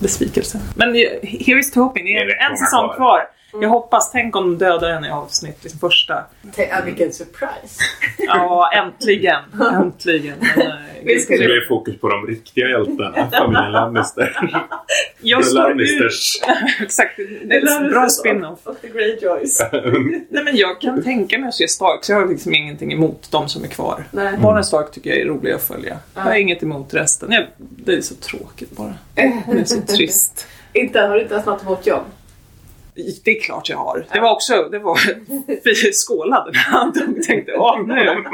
besvikelse. 0.00 0.60
Men 0.74 0.88
eh, 0.88 1.02
here 1.22 1.58
is 1.58 1.72
to 1.72 1.80
hoping, 1.80 2.04
det 2.04 2.12
Det 2.12 2.16
är 2.16 2.22
är 2.22 2.26
rätt 2.26 2.50
en 2.50 2.56
säsong 2.56 2.96
kvar. 2.96 3.20
Kvar. 3.50 3.62
Jag 3.62 3.68
hoppas, 3.70 4.12
tänk 4.12 4.36
om 4.36 4.58
de 4.58 4.64
dödar 4.64 4.92
henne 4.92 5.08
i 5.08 5.10
avsnitt, 5.10 5.56
liksom 5.62 5.80
första. 5.80 6.14
Ah, 6.14 6.80
vilken 6.84 7.12
surprise. 7.12 7.80
Ja, 8.18 8.70
äntligen. 8.74 9.40
Äntligen. 9.74 10.34
Men, 10.56 10.66
eh, 10.66 10.72
Vi 11.04 11.20
skulle- 11.20 11.38
Nu 11.46 11.52
är 11.52 11.60
det 11.60 11.66
fokus 11.68 12.00
på 12.00 12.08
de 12.08 12.26
riktiga 12.26 12.68
hjältarna. 12.68 13.28
Familjen 13.38 13.72
Lannister. 13.72 14.36
jag 15.20 15.44
The. 15.44 15.54
Lannisters. 15.54 16.40
Exakt, 16.80 17.16
det 17.44 17.54
är 17.54 17.80
en 17.84 17.90
bra 17.90 18.08
spin-off. 18.08 18.58
Och 18.64 18.80
The 18.80 18.88
Greyjoys. 18.88 19.60
Nej 20.30 20.44
men 20.44 20.56
jag 20.56 20.80
kan 20.80 21.02
tänka 21.02 21.38
mig 21.38 21.48
att 21.48 21.54
se 21.54 21.68
Stark, 21.68 22.04
så 22.04 22.12
jag 22.12 22.20
har 22.20 22.26
liksom 22.28 22.54
ingenting 22.54 22.92
emot 22.92 23.28
de 23.30 23.48
som 23.48 23.64
är 23.64 23.68
kvar. 23.68 24.04
Nej. 24.10 24.36
Barnen 24.42 24.64
Stark 24.64 24.92
tycker 24.92 25.10
jag 25.10 25.18
är 25.18 25.26
roliga 25.26 25.54
att 25.56 25.62
följa. 25.62 25.96
Jag 26.14 26.22
har 26.22 26.34
inget 26.34 26.62
emot 26.62 26.94
resten. 26.94 27.32
Jag, 27.32 27.46
det 27.58 27.92
är 27.92 28.00
så 28.00 28.14
tråkigt 28.14 28.76
bara. 28.76 28.94
Hon 29.46 29.58
är 29.58 29.64
så 29.64 29.80
trist. 29.80 30.46
Inte, 30.72 31.00
har 31.00 31.14
du 31.14 31.20
inte 31.22 31.34
ens 31.34 31.46
något 31.46 31.62
emot 31.62 31.86
John? 31.86 32.00
Det 33.24 33.30
är 33.36 33.40
klart 33.40 33.68
jag 33.68 33.76
har. 33.76 34.06
Det 34.12 34.20
var 34.20 34.30
också, 34.32 34.68
det 34.70 34.78
var, 34.78 35.00
vi 35.64 35.74
skålade 35.92 36.50
när 36.50 36.58
han 36.60 36.92
dog 36.92 37.22
tänkte 37.22 37.52
åh 37.56 37.86
nu. 37.86 37.94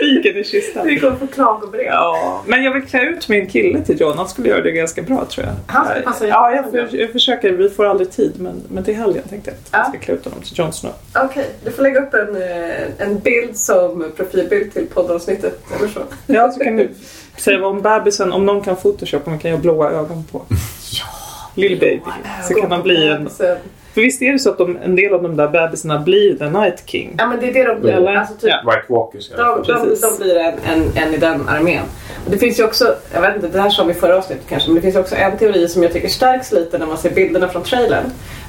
Spiken 0.00 0.36
i 0.36 0.44
kistan. 0.44 0.86
Vi 0.86 1.00
kommer 1.00 1.16
få 1.16 1.26
klagobrev. 1.26 1.86
Ja, 1.86 2.42
men 2.46 2.64
jag 2.64 2.72
vill 2.74 2.82
klä 2.82 3.00
ut 3.00 3.28
min 3.28 3.46
kille 3.46 3.80
till 3.84 4.00
John. 4.00 4.18
Han 4.18 4.28
skulle 4.28 4.48
göra 4.48 4.60
det 4.62 4.70
ganska 4.72 5.02
bra 5.02 5.24
tror 5.24 5.46
jag. 5.46 5.54
Han 5.66 5.86
skulle 5.88 6.02
passa 6.02 6.26
Ja, 6.26 6.50
jag, 6.54 6.70
för, 6.70 6.96
jag 6.96 7.10
försöker. 7.12 7.52
Vi 7.52 7.68
får 7.68 7.84
aldrig 7.84 8.10
tid, 8.10 8.32
men, 8.40 8.62
men 8.68 8.84
till 8.84 8.94
helgen 8.94 9.22
tänkte 9.28 9.50
jag 9.50 9.56
att 9.56 9.68
jag 9.72 9.80
Ja. 9.80 9.84
ska 9.84 9.98
klä 9.98 10.14
ut 10.14 10.24
honom 10.24 10.40
till 10.42 10.58
Jon 10.58 10.72
Snow. 10.72 10.92
Okej, 11.24 11.46
du 11.64 11.70
får 11.70 11.82
lägga 11.82 12.00
upp 12.00 12.14
en, 12.14 12.36
eh, 12.36 13.06
en 13.08 13.18
bild 13.18 13.56
som 13.56 14.12
profilbild 14.16 14.72
till 14.72 14.86
poddavsnittet 14.86 15.60
eller 15.78 15.88
så. 15.88 16.00
Ja, 16.26 16.52
så 16.52 16.60
kan 16.60 16.76
du 16.76 16.90
säga 17.36 17.66
om 17.66 17.82
bebisen, 17.82 18.32
om 18.32 18.46
någon 18.46 18.60
kan 18.62 18.76
photoshop, 18.76 19.26
om 19.26 19.32
vi 19.32 19.38
kan 19.38 19.50
göra 19.50 19.60
blåa 19.60 19.90
ögon 19.90 20.24
på. 20.32 20.42
Ja, 20.92 21.04
Lill 21.56 21.78
baby. 21.80 22.00
Så 22.48 22.54
kan 22.54 22.72
han 22.72 22.82
bli 22.82 23.08
en... 23.08 23.28
För 23.94 24.02
visst 24.02 24.22
är 24.22 24.32
det 24.32 24.38
så 24.38 24.50
att 24.50 24.58
de, 24.58 24.78
en 24.84 24.96
del 24.96 25.14
av 25.14 25.22
de 25.22 25.36
där 25.36 25.48
bebisarna 25.48 25.98
blir 25.98 26.34
The 26.38 26.48
Night 26.50 26.82
King? 26.86 27.14
Ja 27.18 27.26
men 27.26 27.40
det 27.40 27.48
är 27.48 27.52
det 27.52 27.64
de 27.74 27.80
blir. 27.80 27.92
Eller? 27.92 28.14
Alltså, 28.16 28.34
typ, 28.34 28.50
Ja. 28.50 28.70
White 28.70 28.84
Walkers 28.92 29.30
alla 29.32 29.56
de, 29.56 29.72
de, 29.72 29.96
de 30.00 30.22
blir 30.24 30.36
en, 30.36 30.54
en, 30.64 30.90
en 30.96 31.14
i 31.14 31.16
den 31.16 31.48
armén. 31.48 31.82
Och 32.24 32.30
det 32.30 32.38
finns 32.38 32.58
ju 32.60 32.64
också, 32.64 32.94
jag 33.14 33.20
vet 33.20 33.34
inte, 33.36 33.48
det 33.48 33.60
här 33.60 33.70
sa 33.70 33.84
vi 33.84 33.90
i 33.90 33.94
förra 33.94 34.16
avsnittet 34.16 34.44
kanske, 34.48 34.68
men 34.68 34.74
det 34.74 34.80
finns 34.82 34.96
också 34.96 35.14
en 35.16 35.38
teori 35.38 35.68
som 35.68 35.82
jag 35.82 35.92
tycker 35.92 36.08
stärks 36.08 36.52
lite 36.52 36.78
när 36.78 36.86
man 36.86 36.98
ser 36.98 37.10
bilderna 37.10 37.48
från 37.48 37.62
trailern. 37.62 38.04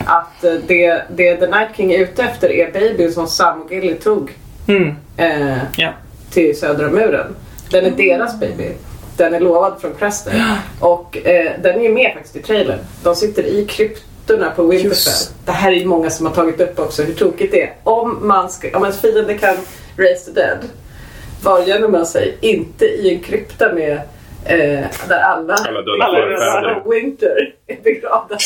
Att 0.05 0.43
eh, 0.43 0.53
det, 0.67 1.01
det 1.15 1.35
The 1.35 1.47
Night 1.47 1.69
King 1.75 1.91
är 1.93 1.99
ute 1.99 2.23
efter 2.23 2.51
är 2.51 2.71
babyn 2.71 3.11
som 3.11 3.27
Sam 3.27 3.61
och 3.61 3.71
Gilly 3.71 3.93
tog 3.93 4.31
Mm. 4.67 4.95
eh, 5.17 5.57
Ja. 5.77 5.89
till 6.31 6.59
södra 6.59 6.89
muren. 6.89 7.35
Den 7.71 7.85
är 7.85 7.91
deras 7.91 8.39
baby. 8.39 8.69
Den 9.17 9.33
är 9.33 9.39
lovad 9.39 9.81
från 9.81 9.93
Crester. 9.93 10.33
Och 10.79 11.17
eh, 11.17 11.51
den 11.61 11.75
är 11.79 11.83
ju 11.83 11.93
med 11.93 12.13
faktiskt 12.13 12.35
i 12.35 12.41
trailern. 12.41 12.79
De 13.03 13.15
sitter 13.15 13.43
i 13.43 13.65
kryptorna 13.65 14.51
på 14.51 14.63
Winterfell. 14.63 14.89
Just. 14.89 15.33
Det 15.45 15.51
här 15.51 15.71
är 15.71 15.75
ju 15.75 15.85
många 15.85 16.09
som 16.09 16.25
har 16.25 16.33
tagit 16.33 16.61
upp 16.61 16.79
också 16.79 17.03
hur 17.03 17.13
tokigt 17.13 17.51
det 17.51 17.63
är. 17.63 17.73
Om, 17.83 18.27
man 18.27 18.49
ska, 18.49 18.77
om 18.77 18.83
ens 18.83 19.01
fiende 19.01 19.33
kan 19.37 19.55
raise 19.97 20.25
the 20.25 20.41
dead, 20.41 20.57
var 21.43 21.59
gömmer 21.59 21.87
man 21.87 22.05
sig? 22.05 22.37
Inte 22.41 22.85
i 22.85 23.13
en 23.13 23.19
krypta 23.19 23.73
med 23.73 23.93
eh, 24.45 24.85
där 25.07 25.19
alla, 25.21 25.53
Alla 25.53 25.81
döda 25.81 26.05
Alla 26.05 26.83
Winter 26.85 27.53
är 27.67 27.77
begravda. 27.83 28.37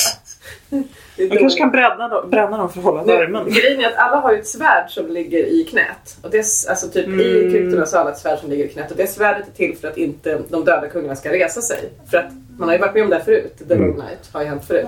Man 1.29 1.37
kanske 1.37 1.59
kan 1.59 1.71
bränna 1.71 2.07
dem, 2.07 2.29
bränna 2.29 2.57
dem 2.57 2.69
för 2.69 2.79
att 2.79 2.85
hålla 2.85 3.03
värmen. 3.03 3.45
grejen 3.49 3.79
är 3.81 3.87
att 3.87 3.95
alla 3.95 4.17
har 4.17 4.31
ju 4.33 4.39
ett 4.39 4.47
svärd 4.47 4.89
som 4.89 5.07
ligger 5.11 5.39
i 5.45 5.63
knät. 5.63 6.17
Och 6.21 6.29
det 6.29 6.37
är, 6.37 6.69
alltså 6.69 6.87
typ 6.87 7.07
i 7.07 7.09
Mm. 7.39 7.51
kryptorna 7.51 7.85
så 7.85 7.97
har 7.97 8.01
alla 8.01 8.11
ett 8.11 8.17
svärd 8.17 8.39
som 8.39 8.49
ligger 8.49 8.65
i 8.65 8.67
knät. 8.67 8.91
Och 8.91 8.97
det 8.97 9.07
svärdet 9.07 9.47
är 9.47 9.51
till 9.51 9.77
för 9.77 9.87
att 9.87 9.97
inte 9.97 10.39
de 10.49 10.65
döda 10.65 10.87
kungarna 10.87 11.15
ska 11.15 11.31
resa 11.31 11.61
sig. 11.61 11.89
För 12.11 12.17
att 12.17 12.25
Man 12.57 12.69
har 12.69 12.75
ju 12.75 12.81
varit 12.81 12.93
med 12.93 13.03
om 13.03 13.09
det 13.09 13.15
här 13.15 13.23
förut. 13.23 13.55
The 13.67 13.73
Mm. 13.73 13.87
Long 13.87 13.97
Night 13.97 14.29
har 14.33 14.41
ju 14.41 14.47
hänt 14.47 14.65
förut. 14.65 14.87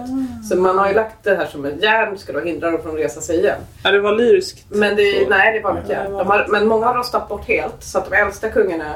Så 0.50 0.58
man 0.58 0.78
har 0.78 0.88
ju 0.88 0.94
lagt 0.94 1.24
det 1.24 1.36
här 1.36 1.46
som 1.46 1.66
ett 1.66 1.84
järn 1.84 2.18
ska 2.18 2.34
då 2.34 2.40
hindra 2.40 2.72
dem 2.72 2.82
från 2.82 2.92
att 2.94 3.00
resa 3.00 3.22
sig 3.22 3.40
igen. 3.40 3.60
Ja, 3.84 3.92
det 3.92 4.00
var 4.00 4.12
lyriskt. 4.16 4.66
Men 4.70 4.96
det, 4.96 5.30
nej, 5.30 5.52
det 5.54 5.60
är 5.60 5.64
vanligt 5.64 5.90
järn. 5.90 6.12
det 6.12 6.18
De 6.18 6.28
har, 6.28 6.46
men 6.50 6.68
många 6.68 6.86
har 6.86 6.94
rostat 6.94 7.30
bort 7.30 7.48
helt. 7.48 7.84
Så 7.84 7.98
att 7.98 8.10
de 8.10 8.16
äldsta 8.16 8.50
kungarna 8.50 8.94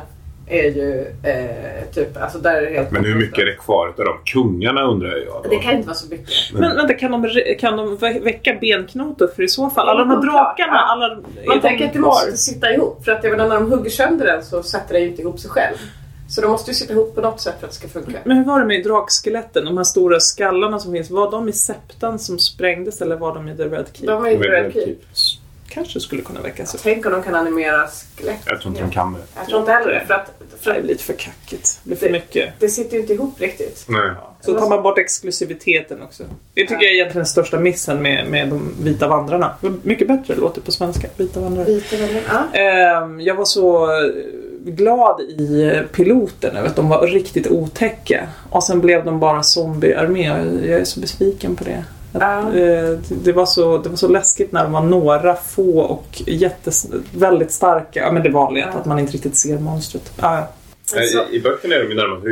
är 0.50 0.64
ju 0.64 1.02
eh, 1.24 1.86
typ, 1.94 2.18
alltså 2.22 2.38
där 2.38 2.54
är 2.54 2.62
det 2.62 2.74
helt 2.78 2.92
Men 2.92 3.06
hur 3.06 3.16
mycket 3.16 3.40
är 3.40 3.46
det 3.46 3.56
kvar 3.56 3.88
av 3.88 3.94
de 4.06 4.18
kungarna 4.26 4.82
undrar 4.84 5.16
jag. 5.16 5.44
Då. 5.44 5.50
Det 5.50 5.56
kan 5.58 5.74
inte 5.74 5.88
vara 5.88 5.96
så 5.96 6.08
mycket. 6.10 6.30
Men 6.54 6.76
vänta, 6.76 6.94
kan 6.94 7.12
de, 7.12 7.30
kan 7.60 7.78
de 7.78 7.98
vä- 7.98 8.24
väcka 8.24 8.58
benknotor? 8.62 9.28
För 9.36 9.44
i 9.44 9.48
så 9.48 9.70
fall, 9.70 9.90
alla 9.90 10.00
de 10.00 10.10
här 10.10 10.22
drakarna, 10.22 10.78
alla... 10.78 11.22
Man 11.48 11.62
tänker 11.62 11.86
att 11.86 11.94
det 11.94 12.00
måste 12.00 12.38
sitta 12.38 12.74
ihop. 12.74 13.06
För 13.06 13.12
att 13.12 13.24
jag 13.24 13.32
menar, 13.32 13.48
när 13.48 13.56
de 13.56 13.72
hugger 13.72 13.90
sönder 13.90 14.26
den 14.26 14.44
så 14.44 14.64
sätter 14.64 14.94
det 14.94 15.00
ju 15.00 15.08
inte 15.08 15.22
ihop 15.22 15.40
sig 15.40 15.50
själv. 15.52 15.76
Så 16.30 16.42
de 16.42 16.52
måste 16.52 16.72
ju 16.72 16.76
sitta 16.76 16.94
ihop 16.94 17.16
på 17.16 17.22
något 17.22 17.42
sätt 17.42 17.56
för 17.60 17.68
att 17.68 17.72
det 17.72 17.78
ska 17.78 17.88
funka. 17.88 18.18
Men 18.24 18.38
hur 18.38 18.46
var 18.46 18.60
det 18.60 18.66
med 18.66 18.84
drakskeletten? 18.84 19.66
De 19.66 19.78
här 19.78 19.84
stora 19.84 20.20
skallarna 20.20 20.80
som 20.80 20.94
finns. 20.94 21.10
Var 21.12 21.32
de 21.32 21.50
i 21.50 21.54
septan 21.54 22.20
som 22.20 22.40
sprängdes 22.40 23.02
eller 23.02 23.16
var 23.16 23.34
de 23.36 23.50
i 23.50 23.58
The 23.58 23.64
Red 23.64 23.86
Keep? 23.94 24.08
De 24.08 24.22
har 24.22 24.30
ju 24.30 24.38
Men- 24.38 24.48
Red 24.52 24.74
Keep. 24.74 24.96
Kanske 25.78 26.00
skulle 26.00 26.22
kunna 26.22 26.42
väckas 26.42 26.76
upp. 26.76 26.82
Tänk 26.84 27.06
om 27.06 27.12
de 27.12 27.24
kan 27.24 27.36
animera 27.36 27.88
skelett. 28.18 28.40
Jag 28.46 28.62
tror 28.62 28.72
inte 28.72 28.82
de 28.86 28.92
kan 28.92 29.14
det. 29.14 29.20
Jag 29.36 29.48
tror 29.48 29.60
inte 29.60 29.72
heller 29.72 29.94
det. 29.94 30.04
För 30.08 30.14
att, 30.14 30.32
för 30.62 30.74
Det 30.74 30.82
blir 30.82 30.90
lite 30.92 31.04
för 31.04 31.14
kackigt. 31.14 31.80
Det 31.84 31.88
blir 31.90 31.98
för 31.98 32.06
Det- 32.06 32.12
mycket. 32.12 32.54
det 32.60 32.70
sitter 32.70 32.94
ju 32.96 33.02
inte 33.02 33.14
ihop 33.14 33.42
riktigt. 33.42 33.86
Nej. 33.88 34.12
Så 34.42 34.60
tar 34.60 34.70
man 34.70 34.84
bort 34.84 34.98
exklusiviteten 34.98 36.02
också. 36.02 36.24
Det 36.54 36.62
tycker 36.62 36.74
jag 36.76 36.84
är 36.84 36.94
egentligen 36.96 37.18
den 37.20 37.26
största 37.26 37.60
missen 37.60 38.02
med, 38.02 38.28
med 38.30 38.50
de 38.50 38.76
vita 38.82 39.08
vandrarna. 39.08 39.54
Mycket 39.84 40.08
bättre 40.08 40.36
låter 40.36 40.62
på 40.62 40.72
svenska. 40.72 41.08
Vita 41.18 41.40
vandrare. 41.40 41.68
Lite 41.70 41.98
väl, 41.98 42.18
ja. 42.54 42.60
Ehm, 42.60 43.22
jag 43.22 43.36
var 43.36 43.46
så 43.46 43.88
glad 44.66 45.22
i 45.22 45.72
piloten 45.92 46.56
över 46.58 46.68
att 46.70 46.76
de 46.76 46.90
var 46.90 47.08
riktigt 47.08 47.48
otäcka. 47.48 48.28
Och 48.50 48.64
sen 48.64 48.82
blev 48.82 49.06
de 49.06 49.20
bara 49.20 49.44
zombiearmé. 49.44 50.26
Jag 50.68 50.80
är 50.82 50.84
så 50.86 51.00
besviken 51.00 51.56
på 51.56 51.64
det. 51.64 51.84
Att, 52.14 52.22
Ja. 52.22 52.40
eh, 52.60 52.98
det- 53.24 53.32
var 53.34 53.46
så, 53.46 53.78
det 53.78 53.90
var 53.90 53.96
så 53.96 54.08
läskigt 54.08 54.52
när 54.52 54.64
de 54.64 54.72
var 54.72 54.82
några 54.82 55.36
få 55.36 55.80
och 55.80 56.22
jättes, 56.28 56.88
väldigt 57.16 57.52
starka. 57.52 58.00
Ja, 58.00 58.12
men 58.12 58.24
det 58.24 58.30
vanliga, 58.30 58.70
Ja. 58.74 58.80
att 58.80 58.86
man 58.86 59.00
inte 59.00 59.14
riktigt 59.14 59.36
ser 59.36 59.60
monstret. 59.60 60.12
Ja, 60.22 60.48
I, 61.32 61.36
I 61.38 61.42
böckerna 61.42 61.76
är 61.76 61.80
de 61.84 61.90
ju 61.90 61.96
närmast 61.96 62.26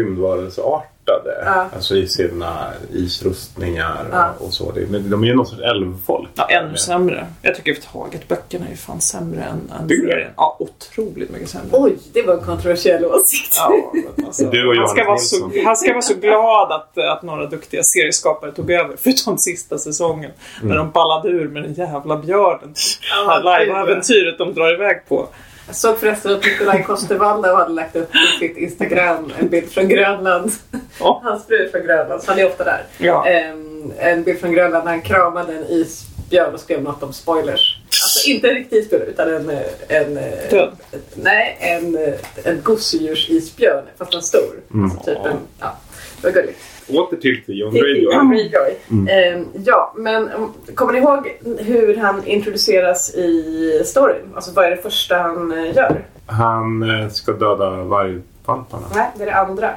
rymdvarelseartade. 1.05 1.43
Ja. 1.45 1.69
Alltså 1.75 1.95
i 1.95 2.07
sina 2.07 2.67
isrustningar 2.93 4.05
Ja. 4.11 4.33
och, 4.39 4.53
så. 4.53 4.71
De 4.71 5.23
är 5.23 5.27
ju 5.27 5.35
någon 5.35 5.45
sorts 5.45 5.61
älvfolk. 5.61 6.29
Ja, 6.35 6.45
ännu 6.49 6.77
sämre. 6.77 7.27
Jag 7.41 7.55
tycker 7.55 7.71
överhuvudtaget 7.71 8.27
böckerna 8.27 8.65
är 8.65 8.69
ju 8.69 8.75
fan 8.77 9.01
sämre 9.01 9.41
än, 9.43 9.71
än 9.81 9.87
serien. 9.89 10.31
Ja, 10.37 10.57
otroligt 10.59 11.29
mycket 11.29 11.49
sämre. 11.49 11.67
Oj, 11.71 11.97
det 12.13 12.21
var 12.21 12.33
en 12.33 12.39
kontroversiell 12.45 13.05
åsikt. 13.05 13.55
Ja, 13.57 13.91
alltså, 14.25 14.49
Du 14.49 14.67
och 14.67 14.75
han, 14.75 14.87
ska 14.87 15.03
vara 15.05 15.17
så, 15.17 15.51
han 15.65 15.75
ska 15.75 15.91
vara 15.91 16.01
så 16.01 16.13
glad 16.15 16.71
att, 16.71 16.97
att 16.97 17.23
några 17.23 17.45
duktiga 17.45 17.83
serieskapare 17.83 18.51
tog 18.51 18.71
över. 18.71 18.95
Förutom 19.03 19.37
sista 19.37 19.77
säsongen. 19.77 20.31
När 20.63 20.75
de 20.75 20.91
ballade 20.91 21.29
ur 21.29 21.49
med 21.49 21.63
den 21.63 21.73
jävla 21.73 22.17
björnen. 22.17 22.73
Det 22.73 23.31
här 23.31 23.59
live-äventyret 23.59 24.37
de 24.37 24.53
drar 24.53 24.73
iväg 24.73 25.01
på. 25.07 25.27
Jag 25.67 25.75
såg 25.75 25.97
förresten 25.97 26.36
att 26.36 26.45
Nikolaj 26.45 26.84
Kostervalda 26.84 27.56
hade 27.56 27.73
lagt 27.73 27.95
upp 27.95 28.12
på 28.12 28.39
sitt 28.39 28.58
Instagram 28.58 29.32
en 29.39 29.49
bild 29.49 29.71
från 29.71 29.88
Grönland. 29.88 30.51
Ja. 30.99 31.21
Hans 31.23 31.45
fru 31.45 31.56
är 31.65 31.69
från 31.69 31.82
Grönland, 31.82 32.23
så 32.23 32.32
han 32.32 32.39
är 32.39 32.45
ofta 32.45 32.63
där. 32.63 32.84
Ja. 32.97 33.28
Ehm, 33.28 33.93
en 33.97 34.23
bild 34.23 34.39
från 34.39 34.51
Grönland 34.51 34.86
när 34.86 34.91
han 34.91 35.01
kramade 35.01 35.54
en 35.54 35.65
isbjörn 35.69 36.54
och 36.54 36.60
skrev 36.60 36.84
något 36.84 37.04
om 37.04 37.13
spoilers. 37.13 37.80
Alltså 37.86 38.30
inte 38.30 38.47
en 38.49 38.56
riktig 38.56 38.78
isbjörn 38.78 39.01
utan 39.01 39.34
en... 39.34 39.49
en 39.88 40.13
Död. 40.49 40.78
nej, 41.15 41.58
en, 41.60 41.97
en 42.43 42.62
gosedjursisbjörn 42.63 43.84
fast 43.97 44.13
en 44.13 44.21
stor. 44.21 44.56
Alltså 44.84 44.99
typ 44.99 45.25
en, 45.25 45.38
ja, 45.60 45.78
det 46.21 46.28
var 46.28 46.34
gulligt. 46.34 46.60
Åter 46.88 47.17
till 47.17 47.45
Till 47.45 47.69
Greyjoy. 47.71 48.13
John 48.13 48.30
Greyjoy. 48.30 48.76
Ehm, 49.10 49.45
ja, 49.65 49.93
men 49.95 50.32
um, 50.32 50.54
kommer 50.76 50.93
ni 50.93 51.00
ihåg 51.00 51.38
hur 51.60 51.98
han 51.98 52.28
introduceras 52.28 53.15
i 53.15 53.82
storyn? 53.86 54.34
Alltså 54.36 54.52
vad 54.52 54.65
är 54.65 54.69
det 54.69 54.78
första 54.78 55.17
han 55.17 55.52
eh, 55.52 55.76
gör? 55.76 56.06
Han 56.26 56.89
eh, 56.89 57.10
ska 57.10 57.32
döda 57.32 57.69
vargvalparna. 57.69 58.88
Nej, 58.95 59.10
det 59.15 59.24
är 59.24 59.26
det 59.26 59.36
andra. 59.36 59.71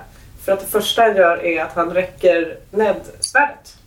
För 0.45 0.53
att 0.53 0.61
det 0.61 0.67
första 0.67 1.03
han 1.03 1.17
gör 1.17 1.45
är 1.45 1.63
att 1.63 1.73
han 1.75 1.91
räcker 1.91 2.57
Ned 2.71 2.97
svärdet 3.21 3.79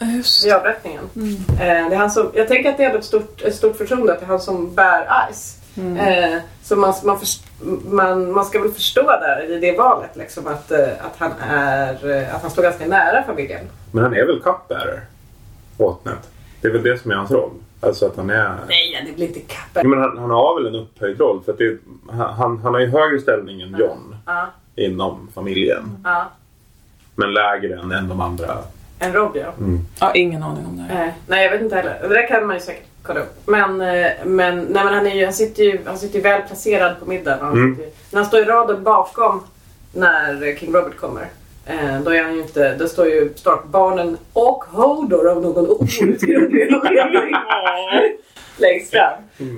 Just 0.00 0.46
vid 0.46 0.52
avrättningen. 0.52 1.04
Eh, 1.48 1.56
det 1.58 1.94
är 1.94 1.96
han 1.96 2.10
som, 2.10 2.30
jag 2.34 2.48
tänker 2.48 2.70
att 2.70 2.76
det 2.76 2.84
är 2.84 2.98
ett 2.98 3.04
stort, 3.04 3.42
ett 3.42 3.54
stort 3.54 3.76
förtroende 3.76 4.12
att 4.12 4.20
det 4.20 4.26
är 4.26 4.28
han 4.28 4.40
som 4.40 4.74
bär 4.74 5.08
Ice. 5.32 5.59
Eh, 5.78 6.38
så 6.62 6.76
man, 6.76 6.94
man, 7.04 7.18
först, 7.18 7.44
man, 7.90 8.32
man 8.32 8.44
ska 8.44 8.60
väl 8.62 8.70
förstå 8.72 9.02
där 9.02 9.50
i 9.50 9.58
det 9.60 9.78
valet 9.78 10.16
liksom, 10.16 10.46
att, 10.46 10.70
eh, 10.70 10.78
att, 11.00 11.14
han 11.18 11.32
är, 11.48 12.10
eh, 12.10 12.34
att 12.34 12.42
han 12.42 12.50
står 12.50 12.62
ganska 12.62 12.86
nära 12.86 13.22
familjen. 13.22 13.66
Men 13.92 14.02
han 14.04 14.14
är 14.14 14.24
väl 14.26 14.40
cupbearer 14.42 15.00
åt 15.78 16.04
Ned. 16.04 16.14
Det 16.60 16.68
är 16.68 16.72
väl 16.72 16.82
det 16.82 16.98
som 17.02 17.10
är 17.10 17.14
hans 17.14 17.30
roll. 17.30 17.50
Alltså 17.80 18.06
att 18.06 18.16
han 18.16 18.30
är... 18.30 18.54
Nej, 18.68 19.02
det 19.06 19.12
blir 19.12 19.26
inte. 19.26 19.40
Jo, 19.82 19.88
men 19.88 19.98
han, 19.98 20.18
han 20.18 20.30
har 20.30 20.54
väl 20.62 20.74
en 20.74 20.80
upphöjd 20.80 21.20
roll. 21.20 21.42
För 21.44 21.52
att 21.52 21.58
det, 21.58 21.78
han, 22.10 22.58
han- 22.58 22.74
har 22.74 22.80
ju 22.80 22.86
högre 22.90 23.20
ställning 23.20 23.60
än 23.62 23.76
John 23.78 24.16
Ja, 24.26 24.46
inom 24.76 25.28
familjen. 25.34 25.96
ja. 26.04 26.30
Men 27.14 27.32
lägre 27.34 27.80
än, 27.80 27.92
än 27.92 28.08
de 28.08 28.20
andra. 28.20 28.58
En 28.98 29.12
Rob 29.12 29.36
ja. 29.36 29.52
Ja, 30.00 30.14
ingen 30.14 30.42
aning 30.42 30.66
om 30.66 30.76
det 30.76 30.82
här. 30.82 31.06
Eh, 31.06 31.12
nej, 31.26 31.44
jag 31.44 31.50
vet 31.52 31.60
inte 31.62 31.76
heller. 31.76 31.98
Det 32.02 32.08
där 32.08 32.28
kan 32.28 32.46
man 32.46 32.56
ju 32.56 32.60
säkert 32.62 32.86
kolla 33.02 33.20
upp. 33.20 33.34
Men, 33.46 33.80
eh, 33.80 34.06
men, 34.24 34.56
nej, 34.58 34.84
men 34.84 34.94
han, 34.94 35.06
är 35.06 35.14
ju, 35.14 35.24
han, 35.24 35.32
sitter 35.34 35.62
ju, 35.62 35.78
han 35.86 35.98
sitter 35.98 36.14
ju 36.16 36.20
väl 36.22 36.42
placerad 36.42 37.00
på 37.00 37.06
middagen. 37.06 37.38
Han 37.40 37.52
Mm. 37.52 37.76
sitter 37.76 37.90
när 38.10 38.20
han 38.20 38.26
står 38.28 38.40
i 38.40 38.44
raden 38.44 38.82
bakom 38.82 39.42
när 39.92 40.56
King 40.56 40.74
Robert 40.74 40.96
kommer. 40.96 41.26
Eh, 41.66 42.00
då 42.04 42.10
är 42.14 42.22
han 42.22 42.34
ju 42.34 42.40
inte, 42.42 42.74
det 42.74 42.88
står 42.88 43.06
ju 43.06 43.32
Stark-barnen 43.36 44.16
och 44.32 44.64
Hodor 44.70 45.28
av 45.30 45.42
någon 45.42 45.68
outgrundlig 45.68 46.72
anledning. 46.84 47.34
Längst 48.56 48.90
fram. 48.90 49.12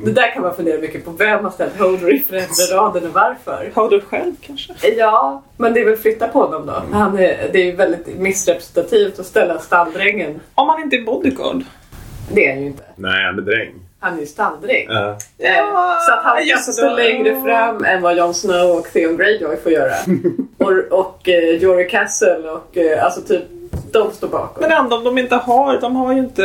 Det 0.04 0.12
där 0.12 0.30
kan 0.34 0.42
man 0.42 0.54
fundera 0.54 0.80
mycket 0.80 1.04
på. 1.04 1.10
Vem 1.10 1.44
har 1.44 1.50
ställt 1.50 1.78
Hodor 1.80 2.12
i 2.14 2.18
främre 2.18 2.76
raden 2.76 3.04
och 3.06 3.12
varför? 3.14 3.88
Du 3.90 4.00
själv 4.00 4.32
kanske? 4.40 4.72
Ja, 4.96 5.42
men 5.56 5.74
det 5.74 5.80
är 5.80 5.84
väl 5.84 5.96
flytta 5.96 6.28
på 6.28 6.38
honom 6.42 6.66
då. 6.66 6.82
Han 6.92 7.18
är, 7.18 7.48
det 7.52 7.58
är 7.60 7.64
ju 7.64 7.72
väldigt 7.72 8.18
missrepresentativt 8.18 9.18
att 9.18 9.26
ställa 9.26 9.58
stalldrängen. 9.58 10.40
Om 10.54 10.66
man 10.66 10.82
inte 10.82 10.96
är 10.96 11.02
bodyguard. 11.02 11.62
Det 12.30 12.46
är 12.46 12.52
han 12.52 12.60
ju 12.60 12.66
inte. 12.66 12.82
Nej, 12.96 13.24
han 13.24 13.38
är 13.38 13.42
dräng. 13.42 13.74
Han 14.00 14.16
är 14.16 14.20
ju 14.20 14.26
stalldräng. 14.26 14.86
Ja. 14.88 15.08
Eh, 15.38 15.98
så 16.06 16.12
att 16.12 16.24
han 16.24 16.46
just 16.46 16.72
stå 16.74 16.88
det. 16.88 16.94
längre 16.96 17.42
fram 17.42 17.84
än 17.84 18.02
vad 18.02 18.16
Jon 18.16 18.34
Snow 18.34 18.70
och 18.78 18.86
Theon 18.92 19.16
Greyjoy 19.16 19.56
får 19.56 19.72
göra. 19.72 19.92
och 20.58 20.98
och 20.98 21.28
eh, 21.28 21.56
Jory 21.56 21.88
Castle 21.88 22.36
och 22.50 22.76
eh, 22.76 23.04
alltså 23.04 23.20
typ 23.20 23.42
de 23.92 24.10
står 24.10 24.28
bakom. 24.28 24.62
Men 24.62 24.72
ändå 24.72 24.96
om 24.96 25.04
de 25.04 25.18
inte 25.18 25.34
har, 25.36 25.80
de 25.80 25.96
har 25.96 26.12
ju 26.12 26.18
inte 26.18 26.42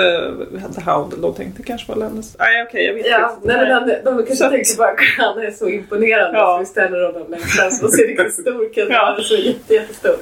The 0.75 0.81
Hound. 0.91 1.13
De 1.17 1.33
tänkte 1.33 1.63
kanske 1.63 1.87
vara 1.87 1.99
Lennis. 1.99 2.35
Nej 2.39 2.63
okej, 2.69 2.85
jag 2.85 2.93
vet 2.93 3.05
Ja, 3.05 3.31
inte. 3.35 3.47
nej, 3.47 3.57
men 3.57 3.71
han, 3.71 3.87
de 3.87 4.17
kanske 4.17 4.35
Så 4.35 4.45
att- 4.45 4.51
tänker 4.51 4.77
bara 4.77 4.89
att 4.89 4.97
han 5.17 5.37
är 5.45 5.51
så 5.51 5.67
imponerande 5.69 6.37
Ja. 6.39 6.53
så 6.55 6.59
vi 6.59 6.65
ställer 6.65 7.05
honom 7.05 7.31
längst 7.31 7.51
fram 7.51 7.67
och 7.67 7.93
ser 7.93 8.07
riktigt 8.07 8.33
stor 8.33 8.69
Ja. 8.89 9.05
Han 9.05 9.17
är 9.17 9.21
så 9.21 9.35
jätte, 9.35 9.73
jättestor. 9.73 10.15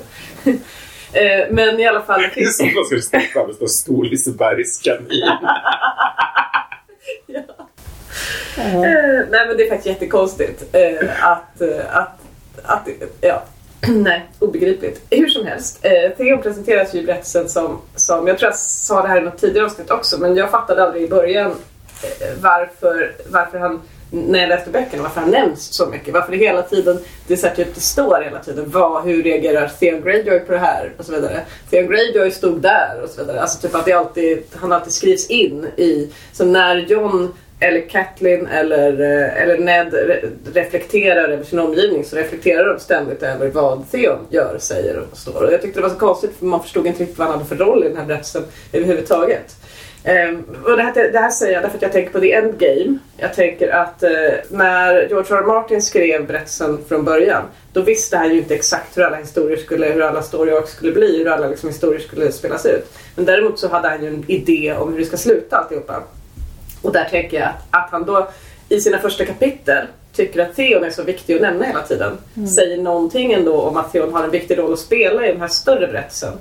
eh, 1.14 1.48
men 1.52 1.80
i 1.80 1.88
alla 1.88 2.02
fall. 2.02 2.22
Det 2.36 2.42
är 2.42 2.46
som 2.46 2.74
man 2.74 2.86
skulle 2.86 3.42
och 3.44 3.56
stå 3.56 3.68
stor 3.68 4.06
Lisebergs 4.06 4.82
kanin. 4.82 5.30
Eh, 8.58 9.26
nej 9.30 9.48
men 9.48 9.58
det 9.58 9.64
är 9.64 9.70
faktiskt 9.70 9.86
jättekonstigt 9.86 10.76
eh, 10.76 11.28
att, 11.28 11.62
att, 11.92 12.20
att, 12.64 12.88
ja, 13.22 13.44
nej, 13.88 14.26
obegripligt. 14.40 15.02
Hur 15.10 15.28
som 15.28 15.46
helst, 15.46 15.86
eh, 15.86 16.12
Theon 16.18 16.42
presenteras 16.42 16.96
ju 16.96 17.00
i 17.00 17.06
berättelsen 17.06 17.50
som, 17.50 17.82
som, 17.96 18.28
jag 18.28 18.38
tror 18.38 18.52
jag 18.52 18.60
sa 18.60 19.02
det 19.02 19.08
här 19.08 19.22
i 19.22 19.26
något 19.26 19.38
tidigare 19.38 19.66
avsnitt 19.66 19.92
också, 19.92 20.20
men 20.20 20.36
jag 20.36 20.52
fattade 20.52 20.84
aldrig 20.84 21.04
i 21.04 21.08
början 21.08 21.52
eh, 22.02 22.28
varför, 22.42 23.16
varför 23.30 23.60
han 23.60 23.82
när 24.16 24.40
jag 24.40 24.50
läste 24.50 24.70
böckerna, 24.70 25.04
varför 25.04 25.22
han 25.22 25.32
nämns 25.32 25.74
så 25.74 25.86
mycket. 25.86 26.14
Varför 26.14 26.32
det 26.32 26.38
hela 26.38 26.62
tiden, 26.62 27.00
det 27.28 27.34
är 27.34 27.38
så 27.38 27.48
här, 27.48 27.56
typ, 27.56 27.76
det 27.76 27.82
står 27.82 28.22
hela 28.22 28.40
tiden, 28.40 28.66
vad, 28.68 29.04
hur 29.04 29.24
reagerar 29.24 29.72
Theon 29.80 30.02
Greyjoy 30.02 30.40
på 30.40 30.52
det 30.52 30.58
här? 30.58 30.92
Och 30.98 31.06
så 31.06 31.12
vidare. 31.12 31.40
Theon 31.70 31.88
Greyjoy 31.88 32.32
stod 32.32 32.62
där 32.62 33.02
och 33.04 33.10
så 33.10 33.22
vidare. 33.22 33.42
Alltså 33.42 33.68
typ 33.68 33.76
att 33.76 33.86
det 33.86 33.94
alltid, 33.94 34.44
han 34.54 34.72
alltid 34.72 34.94
skrivs 34.94 35.30
in 35.30 35.66
i, 35.78 36.10
så 36.34 36.46
när 36.46 36.76
John 36.76 37.34
eller 37.60 37.90
Catelyn 37.90 38.48
eller, 38.48 39.02
eh, 39.02 39.42
eller 39.42 39.58
Ned 39.58 39.94
re- 39.94 40.30
reflekterar 40.54 41.30
över 41.30 41.44
sin 41.44 41.60
omgivning 41.60 42.06
så 42.06 42.16
reflekterar 42.16 42.74
de 42.74 42.80
ständigt 42.80 43.24
över 43.24 43.48
vad 43.48 43.92
Theon 43.92 44.20
gör, 44.30 44.58
säger 44.60 45.00
och 45.00 45.18
står. 45.18 45.44
Och 45.44 45.54
jag 45.54 45.62
tyckte 45.62 45.80
det 45.80 45.84
var 45.84 45.90
så 45.90 46.00
konstigt 46.00 46.32
för 46.40 46.46
man 46.46 46.62
förstod 46.64 46.88
inte 46.88 47.02
riktigt 47.04 47.18
vad 47.18 47.28
han 47.28 47.38
hade 47.38 47.50
för 47.50 47.56
roll 47.56 47.84
i 47.84 47.88
den 47.88 47.98
här 47.98 48.06
berättelsen 48.06 48.44
överhuvudtaget. 48.74 49.56
Um, 50.08 50.46
och 50.64 50.78
det, 50.78 50.84
här, 50.84 51.12
det 51.12 51.20
här 51.20 51.30
säger 51.30 51.54
jag 51.54 51.64
därför 51.64 51.78
att 51.78 51.82
jag 51.82 51.92
tänker 51.92 52.12
på 52.12 52.20
The 52.20 52.34
Endgame. 52.34 52.98
Jag 53.18 53.34
tänker 53.34 53.70
att 53.70 54.04
uh, 54.04 54.58
när 54.58 55.08
George 55.08 55.36
R. 55.36 55.42
R. 55.42 55.46
Martin 55.48 55.82
skrev 55.82 56.28
berättelsen 56.28 56.80
från 56.88 57.06
början 57.06 57.44
då 57.74 57.82
visste 57.82 58.18
han 58.18 58.30
ju 58.30 58.38
inte 58.38 58.56
exakt 58.56 58.98
hur 58.98 59.04
alla 59.04 59.18
historier 59.18 59.58
skulle, 59.58 59.86
hur 59.86 60.02
alla 60.02 60.22
story 60.22 60.52
arcs 60.52 60.72
skulle 60.72 60.92
bli, 60.92 61.18
hur 61.18 61.28
alla 61.28 61.48
liksom, 61.48 61.70
historier 61.70 62.00
skulle 62.00 62.32
spelas 62.32 62.66
ut. 62.66 62.94
Men 63.16 63.26
däremot 63.26 63.60
så 63.60 63.68
hade 63.68 63.90
han 63.90 64.04
ju 64.04 64.08
en 64.08 64.24
idé 64.28 64.74
om 64.74 64.92
hur 64.92 65.00
det 65.00 65.06
ska 65.06 65.18
sluta 65.18 65.58
alltihopa. 65.58 66.04
Och 66.82 66.94
där 66.94 67.04
tänker 67.04 67.40
jag 67.40 67.48
att, 67.48 67.86
att 67.86 67.92
han 67.92 68.06
då 68.06 68.30
i 68.70 68.82
sina 68.82 68.98
första 68.98 69.26
kapitel 69.26 69.86
tycker 70.16 70.42
att 70.42 70.56
Theon 70.56 70.84
är 70.84 70.90
så 70.90 71.04
viktig 71.04 71.36
att 71.36 71.42
nämna 71.42 71.66
hela 71.66 71.82
tiden. 71.82 72.18
Säger 72.56 72.78
någonting 72.78 73.34
ändå 73.34 73.62
om 73.62 73.78
att 73.78 73.92
Theon 73.92 74.14
har 74.14 74.24
en 74.24 74.32
viktig 74.32 74.58
roll 74.58 74.74
att 74.74 74.80
spela 74.80 75.26
i 75.26 75.32
den 75.32 75.42
här 75.42 75.48
större 75.48 75.88
berättelsen. 75.88 76.34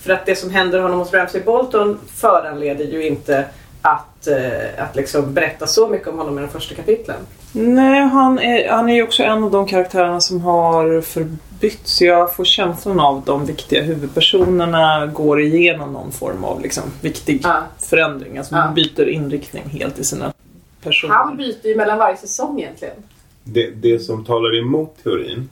För 0.00 0.12
att 0.12 0.26
det 0.26 0.36
som 0.36 0.50
händer 0.50 0.78
honom 0.80 0.98
hos 0.98 1.12
Ramsay 1.12 1.40
Bolton 1.42 1.98
föranleder 2.14 2.84
ju 2.84 3.06
inte 3.06 3.44
att, 3.82 4.26
eh, 4.26 4.84
att 4.84 4.96
liksom 4.96 5.34
berätta 5.34 5.66
så 5.66 5.88
mycket 5.88 6.08
om 6.08 6.18
honom 6.18 6.38
i 6.38 6.42
de 6.42 6.48
första 6.48 6.74
kapitlen. 6.74 7.16
Nej, 7.52 8.00
han 8.00 8.38
är, 8.38 8.68
han 8.68 8.88
är 8.88 8.94
ju 8.94 9.02
också 9.02 9.22
en 9.22 9.44
av 9.44 9.50
de 9.50 9.66
karaktärerna 9.66 10.20
som 10.20 10.40
har 10.40 11.00
förbytts. 11.00 12.02
Jag 12.02 12.34
får 12.34 12.44
känslan 12.44 13.00
av 13.00 13.22
de 13.26 13.46
viktiga 13.46 13.82
huvudpersonerna 13.82 15.06
går 15.06 15.40
igenom 15.40 15.92
någon 15.92 16.12
form 16.12 16.44
av 16.44 16.60
liksom, 16.60 16.82
viktig 17.00 17.40
Ja. 17.44 17.56
förändring. 17.78 18.38
Alltså 18.38 18.54
Ja. 18.54 18.72
byter 18.74 19.08
inriktning 19.08 19.62
helt 19.72 19.98
i 19.98 20.04
sina 20.04 20.32
personer. 20.84 21.14
Han 21.14 21.36
byter 21.36 21.66
ju 21.66 21.76
mellan 21.76 21.98
varje 21.98 22.16
säsong 22.16 22.60
egentligen. 22.60 22.94
Det, 23.44 23.70
det 23.70 23.98
som 23.98 24.24
talar 24.24 24.58
emot 24.58 24.96
teorin 25.02 25.48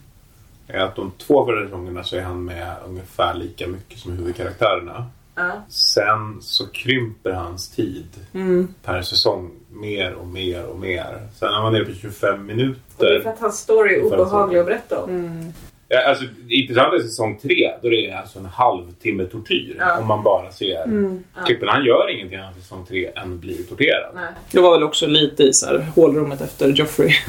är 0.67 0.79
att 0.79 0.95
de 0.95 1.11
två 1.17 1.45
förra 1.45 1.65
säsongerna 1.65 2.03
så 2.03 2.15
är 2.15 2.21
han 2.21 2.45
med 2.45 2.75
ungefär 2.87 3.33
lika 3.33 3.67
mycket 3.67 3.99
som 3.99 4.11
huvudkaraktärerna. 4.11 5.05
Ja. 5.35 5.51
Sen 5.69 6.37
så 6.41 6.67
krymper 6.67 7.31
hans 7.31 7.69
tid 7.69 8.07
Mm. 8.33 8.67
per 8.83 9.01
säsong 9.01 9.51
mer 9.71 10.13
och 10.13 10.27
mer 10.27 10.65
och 10.65 10.79
mer. 10.79 11.27
Sen 11.39 11.49
är 11.49 11.61
man 11.61 11.73
nere 11.73 11.85
på 11.85 11.91
25 11.93 12.29
Och 12.39 12.45
det 12.47 12.53
är 12.53 12.55
minuter. 12.55 13.21
för 13.23 13.29
att 13.29 13.39
hans 13.39 13.59
story 13.59 13.95
är 13.95 14.03
obehaglig 14.05 14.59
att 14.59 14.65
berätta 14.65 15.03
om. 15.03 15.09
Mm. 15.09 15.53
Ja, 15.93 16.09
alltså, 16.09 16.25
det 16.47 16.53
intressanta 16.55 16.95
är 16.95 16.99
säsong 16.99 17.39
tre. 17.41 17.71
Då 17.81 17.89
det 17.89 18.09
är 18.09 18.17
alltså 18.17 18.39
en 18.39 18.45
halvtimme 18.45 19.25
tortyr. 19.25 19.75
Ja. 19.79 19.99
Om 19.99 20.07
man 20.07 20.23
bara 20.23 20.51
ser 20.51 20.83
Mm. 20.83 21.23
klippen. 21.45 21.67
Han 21.69 21.85
gör 21.85 22.09
ingenting 22.15 22.39
annat 22.39 22.57
i 22.57 22.61
säsong 22.61 22.85
tre 22.85 23.09
än 23.15 23.39
blir 23.39 23.63
torterad. 23.63 24.11
Nej. 24.15 24.23
Det 24.51 24.59
var 24.59 24.71
väl 24.71 24.83
också 24.83 25.07
lite 25.07 25.43
i 25.43 25.53
så 25.53 25.65
här, 25.65 25.79
hålrummet 25.95 26.41
efter 26.41 26.67
Joffrey. 26.69 27.13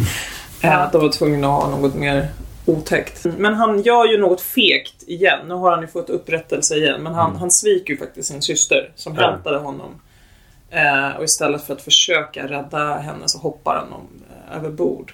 Eh, 0.62 0.79
Att 0.83 0.93
de 0.93 1.03
var 1.03 1.09
tvungna 1.09 1.47
att 1.49 1.62
ha 1.62 1.79
något 1.81 1.95
mer 1.95 2.29
otäckt. 2.67 3.25
Men 3.39 3.55
han 3.55 3.83
gör 3.83 4.07
ju 4.07 4.19
något 4.19 4.41
fegt 4.41 5.03
igen. 5.07 5.39
Nu 5.49 5.55
har 5.55 5.71
han 5.71 5.81
ju 5.81 5.87
fått 5.87 6.11
upprättelse 6.11 6.77
igen. 6.77 7.03
Men 7.03 7.15
han, 7.15 7.37
han 7.37 7.51
sviker 7.51 7.93
ju 7.93 7.99
faktiskt 7.99 8.29
sin 8.29 8.43
syster 8.43 8.91
som 8.95 9.15
Ja. 9.15 9.31
hämtade 9.31 9.59
honom. 9.59 9.91
Eh, 10.71 11.17
och 11.19 11.25
istället 11.25 11.67
för 11.67 11.73
att 11.75 11.83
försöka 11.83 12.47
rädda 12.49 12.95
henne 12.95 13.23
så 13.29 13.39
hoppar 13.39 13.75
han 13.77 13.93
om, 13.93 14.09
eh, 14.51 14.57
över 14.57 14.71
bord. 14.71 15.12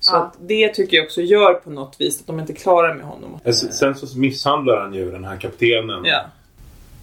Så 0.00 0.14
Ja. 0.14 0.18
att 0.18 0.36
det 0.40 0.68
tycker 0.68 0.96
jag 0.96 1.04
också 1.04 1.20
gör 1.20 1.54
på 1.54 1.70
något 1.70 1.96
vis 1.98 2.20
att 2.20 2.26
de 2.26 2.40
inte 2.40 2.52
klarar 2.52 2.94
med 2.94 3.06
honom. 3.06 3.40
Alltså, 3.46 3.66
Sen 3.72 3.94
så 3.94 4.18
misshandlar 4.18 4.76
han 4.80 4.94
ju 4.94 5.10
den 5.10 5.24
här 5.24 5.36
kaptenen 5.36 6.04
Ja. 6.04 6.20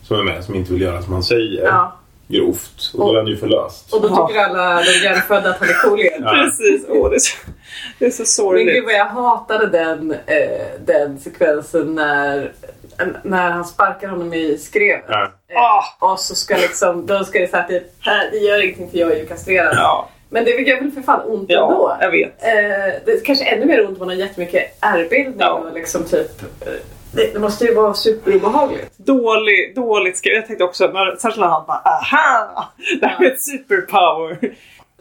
som 0.03 0.19
är 0.19 0.23
med, 0.23 0.43
som 0.43 0.55
inte 0.55 0.73
vill 0.73 0.81
göra 0.81 1.01
som 1.01 1.13
han 1.13 1.23
säger. 1.23 1.63
Ja. 1.63 1.93
Grovt. 2.29 2.91
Och 2.93 2.99
då 2.99 3.13
är 3.13 3.17
han 3.17 3.27
ju 3.27 3.37
förlöst. 3.37 3.93
Och 3.93 4.01
då 4.01 4.07
Ja. 4.07 4.27
tycker 4.27 4.39
alla 4.41 4.75
de 4.83 4.91
hjärnfödda 5.03 5.49
att 5.49 5.59
han 5.59 5.69
är 5.69 5.89
cool 5.89 5.99
igen. 5.99 6.21
Ja. 6.25 6.31
Precis, 6.33 6.85
åh 6.89 7.09
det 7.09 7.15
är 7.15 7.19
så, 7.19 7.37
det 7.99 8.05
är 8.05 8.09
så 8.11 8.21
Men 8.21 8.27
sorgligt. 8.27 8.75
gud 8.75 8.83
vad 8.85 8.93
jag 8.93 9.05
hatade 9.05 9.67
den, 9.67 10.11
eh, 10.11 10.67
den 10.85 11.19
sekvensen 11.19 11.95
när, 11.95 12.51
när 13.23 13.51
han 13.51 13.65
sparkar 13.65 14.07
honom 14.07 14.33
i 14.33 14.57
skrevet. 14.57 15.05
Ja. 15.07 15.31
Eh, 16.01 16.11
och 16.11 16.19
så 16.19 16.35
ska 16.35 16.55
liksom, 16.55 17.05
då 17.05 17.23
ska 17.23 17.39
det 17.39 17.47
säga 17.47 17.63
typ, 17.67 17.83
"Här, 17.99 18.31
det 18.31 18.37
gör 18.37 18.63
ingenting 18.63 18.89
för 18.91 18.97
jag 18.97 19.11
är 19.11 19.15
ju 19.17 19.25
kastrerad. 19.25 19.75
Ja, 19.75 20.09
Men 20.29 20.45
det 20.45 20.51
gör 20.51 20.81
väl 20.81 20.91
för 20.91 21.01
fan 21.01 21.21
ont 21.25 21.45
ja 21.49 21.67
ändå. 21.71 21.97
jag 22.01 22.11
vet. 22.11 22.43
Eh, 22.43 23.01
det 23.05 23.11
är 23.11 23.25
kanske 23.25 23.45
ännu 23.45 23.65
mer 23.65 23.79
ont 23.87 23.89
om 23.89 23.99
man 23.99 24.07
har 24.07 24.15
jättemycket 24.15 24.77
ärrbildning 24.81 25.35
Ja. 25.39 25.51
och 25.53 25.73
liksom 25.73 26.03
typ 26.03 26.41
eh, 26.61 26.67
det, 27.11 27.33
det 27.33 27.39
måste 27.39 27.65
ju 27.65 27.73
vara 27.73 27.93
superobehagligt. 27.93 28.97
Dålig, 28.97 29.75
dåligt 29.75 30.17
skrivet. 30.17 30.37
Jag 30.39 30.47
tänkte 30.47 30.63
också, 30.63 30.87
när, 30.87 31.15
särskilt 31.15 31.39
när 31.41 31.47
han 31.47 31.65
bara 31.67 31.77
aha! 31.77 32.73
Det 33.01 33.07
här 33.07 33.25
är 33.25 33.31
ett 33.31 33.43
superpower. 33.43 34.37
Det 34.41 34.47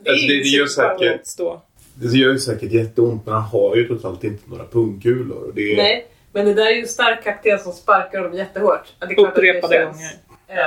är 0.09 0.12
Alltså, 0.12 0.27
det- 0.27 0.33
gör 0.35 0.66
säkert-. 0.66 1.61
Det 1.95 2.18
gör 2.18 2.33
ju 2.33 2.39
säkert 2.39 2.72
jätteont 2.72 3.27
men 3.27 3.35
han 3.35 3.43
har 3.43 3.77
ju 3.77 3.87
trots 3.89 4.05
allt 4.05 4.24
inte 4.24 4.51
några 4.51 4.64
pungkulor. 4.64 5.45
Och 5.49 5.55
det 5.55 5.72
är... 5.72 5.77
Nej, 5.77 6.07
men 6.33 6.47
det 6.47 6.55
där 6.55 6.66
är 6.66 6.70
ju 6.70 6.81
en 6.81 6.89
stark 6.89 7.24
kapten 7.24 7.59
som 7.59 7.72
sparkar 7.72 8.18
honom 8.18 8.35
jättehårt. 8.37 8.83
Ja, 9.01 9.07
det 9.07 9.12
är 9.12 9.14
klart 9.16 9.29
att 9.29 9.35
det 9.35 9.41
Upprepade 9.51 9.74
känns. 9.74 9.97
gånger. 9.97 10.12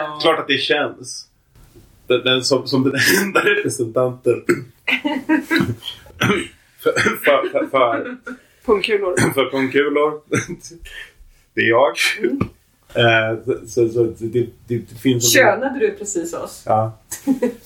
Eh, 0.01 0.20
Klart 0.22 0.39
att 0.39 0.47
det 0.47 0.57
känns. 0.57 1.26
Den, 2.10 2.24
den, 2.24 2.43
som, 2.43 2.68
som 2.68 2.84
den 2.84 2.93
enda 3.24 3.39
representanten 3.39 4.43
för, 6.80 6.91
för, 6.99 7.49
för, 7.51 7.68
för, 7.68 8.18
Pungkulor. 8.66 9.16
för 9.34 9.49
pungkulor. 9.49 10.22
Det 11.53 11.62
är 11.62 11.70
jag. 11.70 11.95
Eh, 12.93 13.38
så, 13.45 13.89
så, 13.89 13.89
så 13.89 14.03
det, 14.20 14.45
det, 14.68 14.78
det 14.78 14.95
finns 15.01 15.34
Könade 15.34 15.80
du 15.80 15.91
precis 15.91 16.34
oss? 16.34 16.64
Ja. 16.66 16.91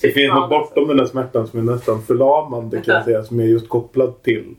Det 0.00 0.10
finns 0.10 0.34
något 0.34 0.50
bortom 0.50 0.88
den 0.88 0.96
där 0.96 1.06
smärtan 1.06 1.46
som 1.46 1.58
är 1.58 1.72
nästan 1.72 2.02
förlamande 2.02 2.80
kan 2.80 2.94
jag 2.94 3.04
säga. 3.04 3.22
Som 3.22 3.40
är 3.40 3.44
just 3.44 3.68
kopplad 3.68 4.22
till 4.22 4.54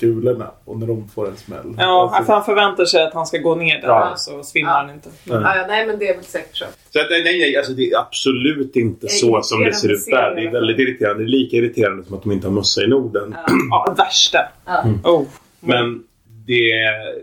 kulorna 0.00 0.50
och 0.64 0.78
när 0.78 0.86
de 0.86 1.08
får 1.08 1.28
en 1.28 1.36
smäll. 1.36 1.74
Ja, 1.78 2.02
Alltså, 2.12 2.24
för 2.24 2.32
han 2.32 2.44
förväntar 2.44 2.84
sig 2.84 3.02
att 3.02 3.14
han 3.14 3.26
ska 3.26 3.38
gå 3.38 3.54
ner 3.54 3.80
där 3.80 3.88
Ja. 3.88 4.12
så 4.16 4.42
svimmar 4.42 4.70
Ja. 4.70 4.76
han 4.76 4.90
inte. 4.90 5.08
Nej. 5.24 5.38
Ja, 5.42 5.56
ja, 5.56 5.64
nej, 5.68 5.86
men 5.86 5.98
det 5.98 6.08
är 6.08 6.14
väl 6.14 6.24
säkert 6.24 6.56
så. 6.56 6.64
Så 6.92 7.00
att, 7.00 7.06
nej, 7.10 7.22
nej, 7.24 7.56
alltså 7.56 7.72
det 7.72 7.90
är 7.90 7.98
absolut 7.98 8.76
inte 8.76 9.06
Jag 9.06 9.12
är 9.14 9.16
så 9.18 9.42
som 9.42 9.64
det 9.64 9.72
ser 9.72 9.92
ut 9.92 10.06
där. 10.06 10.34
Det 10.34 10.42
är 10.46 10.50
väldigt 10.50 10.78
irriterande. 10.78 11.22
Det 11.22 11.26
är 11.26 11.30
lika 11.30 11.56
irriterande 11.56 12.04
som 12.04 12.16
att 12.16 12.22
de 12.22 12.32
inte 12.32 12.46
har 12.46 12.54
mössa 12.54 12.82
i 12.82 12.86
Norden. 12.86 13.34
Ja. 13.46 13.52
Ja, 13.70 13.94
värsta. 13.98 14.38
Ja. 14.66 14.84
Oh. 15.04 15.26
Men 15.60 16.02
det 16.46 16.70
är, 16.72 17.14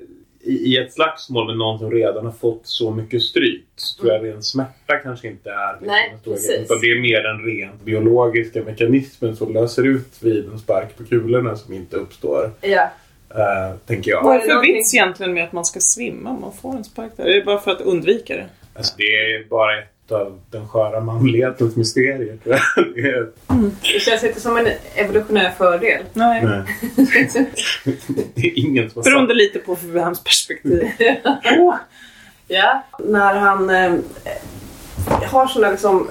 i, 0.47 0.77
ett 0.77 0.93
slagsmål 0.93 1.47
med 1.47 1.57
någon 1.57 1.79
som 1.79 1.91
redan 1.91 2.25
har 2.25 2.31
fått 2.31 2.61
så 2.63 2.91
mycket 2.91 3.21
stryk 3.21 3.65
så 3.75 4.01
tror 4.01 4.13
jag 4.13 4.23
ren 4.23 4.43
smärta 4.43 4.97
kanske 5.03 5.27
inte 5.27 5.49
är 5.49 5.73
liksom 5.73 5.87
Nej, 5.87 6.17
precis. 6.23 6.59
Utan 6.59 6.79
det 6.81 6.87
är 6.91 7.01
mer 7.01 7.23
den 7.23 7.45
rent 7.45 7.81
biologiska 7.81 8.63
mekanismen 8.63 9.35
som 9.35 9.53
löser 9.53 9.87
ut 9.87 10.23
vid 10.23 10.45
en 10.45 10.59
spark 10.59 10.97
på 10.97 11.03
kulorna 11.03 11.55
som 11.55 11.73
inte 11.73 11.95
uppstår. 11.95 12.51
Ja. 12.61 12.89
eh, 13.29 13.75
tänker 13.85 14.11
jag. 14.11 14.23
Vad 14.23 14.35
är 14.35 14.39
det 14.39 14.53
för 14.53 14.61
vits 14.61 14.93
egentligen 14.93 15.33
med 15.33 15.43
att 15.43 15.51
man 15.51 15.65
ska 15.65 15.79
svimma 15.79 16.29
om 16.29 16.41
man 16.41 16.53
får 16.53 16.75
en 16.75 16.83
spark 16.83 17.11
där? 17.15 17.25
Är 17.25 17.35
det 17.35 17.45
bara 17.45 17.59
för 17.59 17.71
att 17.71 17.81
undvika 17.81 18.35
det? 18.35 18.45
Alltså, 18.73 18.93
det 18.97 19.03
är 19.03 19.49
bara 19.49 19.79
ett 19.79 19.96
av 20.11 20.39
den 20.51 20.67
sköra 20.67 20.99
manlighetens 20.99 21.75
mysterier. 21.75 22.37
jag. 22.43 22.59
Det 22.95 23.01
är, 23.01 23.27
Det 23.81 23.99
känns 23.99 24.23
inte 24.23 24.41
som 24.41 24.57
en 24.57 24.67
evolutionär 24.95 25.53
fördel. 25.57 26.03
Nej. 26.13 26.45
nej. 26.45 26.63
det 28.35 28.41
är 28.47 28.59
ingen 28.59 28.89
som 28.89 29.01
Beroende 29.01 29.33
sagt 29.33 29.37
lite 29.37 29.59
på 29.59 29.77
vems 29.83 30.23
perspektiv. 30.23 30.91
oh. 31.59 31.75
Ja. 32.47 32.83
När 32.99 33.33
han 33.33 33.69
eh, 33.69 33.93
har 35.25 35.47
såna 35.47 35.69
liksom 35.71 36.07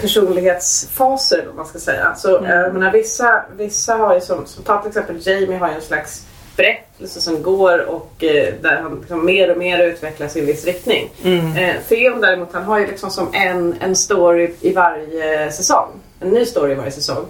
personlighetsfaser, 0.00 1.42
vad 1.46 1.54
man 1.56 1.66
ska 1.66 1.78
säga. 1.78 2.14
Så, 2.14 2.38
Mm. 2.38 2.64
eh, 2.64 2.72
menar, 2.72 2.92
vissa, 2.92 3.44
vissa 3.56 3.94
har 3.94 4.14
ju 4.14 4.20
som, 4.20 4.46
som 4.46 4.64
ta 4.64 4.78
till 4.82 4.88
exempel 4.88 5.26
Jamie 5.26 5.58
har 5.58 5.68
ju 5.68 5.74
en 5.74 5.80
slags 5.82 6.26
berättelse 6.56 7.20
som 7.20 7.42
går 7.42 7.78
och 7.78 8.24
eh, 8.24 8.54
där 8.62 8.80
han 8.82 8.98
liksom 9.00 9.26
mer 9.26 9.50
och 9.50 9.58
mer 9.58 9.78
utvecklas 9.78 10.36
i 10.36 10.40
en 10.40 10.46
viss 10.46 10.64
riktning. 10.64 11.10
Mm. 11.24 11.56
Eh, 11.56 11.74
Theon 11.88 12.20
däremot, 12.20 12.52
han 12.52 12.64
har 12.64 12.78
ju 12.78 12.86
liksom 12.86 13.10
som 13.10 13.28
en, 13.32 13.74
en 13.80 13.96
story 13.96 14.50
i 14.60 14.72
varje 14.72 15.52
säsong. 15.52 15.88
En 16.20 16.28
ny 16.28 16.44
story 16.44 16.72
i 16.72 16.74
varje 16.74 16.90
säsong. 16.90 17.24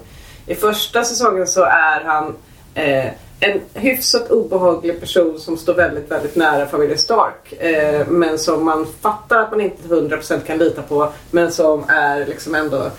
I 0.46 0.54
första 0.54 1.04
säsongen 1.04 1.46
så 1.46 1.62
är 1.62 2.04
han 2.04 2.34
eh, 2.74 3.06
en 3.40 3.60
hyfsat 3.74 4.30
obehaglig 4.30 5.00
person 5.00 5.38
som 5.38 5.56
står 5.56 5.74
väldigt, 5.74 6.10
väldigt 6.10 6.36
nära 6.36 6.66
familjen 6.66 6.98
Stark. 6.98 7.52
Eh, 7.52 8.06
men 8.08 8.38
som 8.38 8.64
man 8.64 8.86
fattar 9.00 9.38
att 9.38 9.50
man 9.50 9.60
inte 9.60 9.82
till 9.82 9.90
100% 9.90 10.40
kan 10.46 10.58
lita 10.58 10.82
på. 10.82 11.12
Men 11.30 11.52
som 11.52 11.84
är 11.88 12.26
liksom 12.26 12.54
ändå 12.54 12.90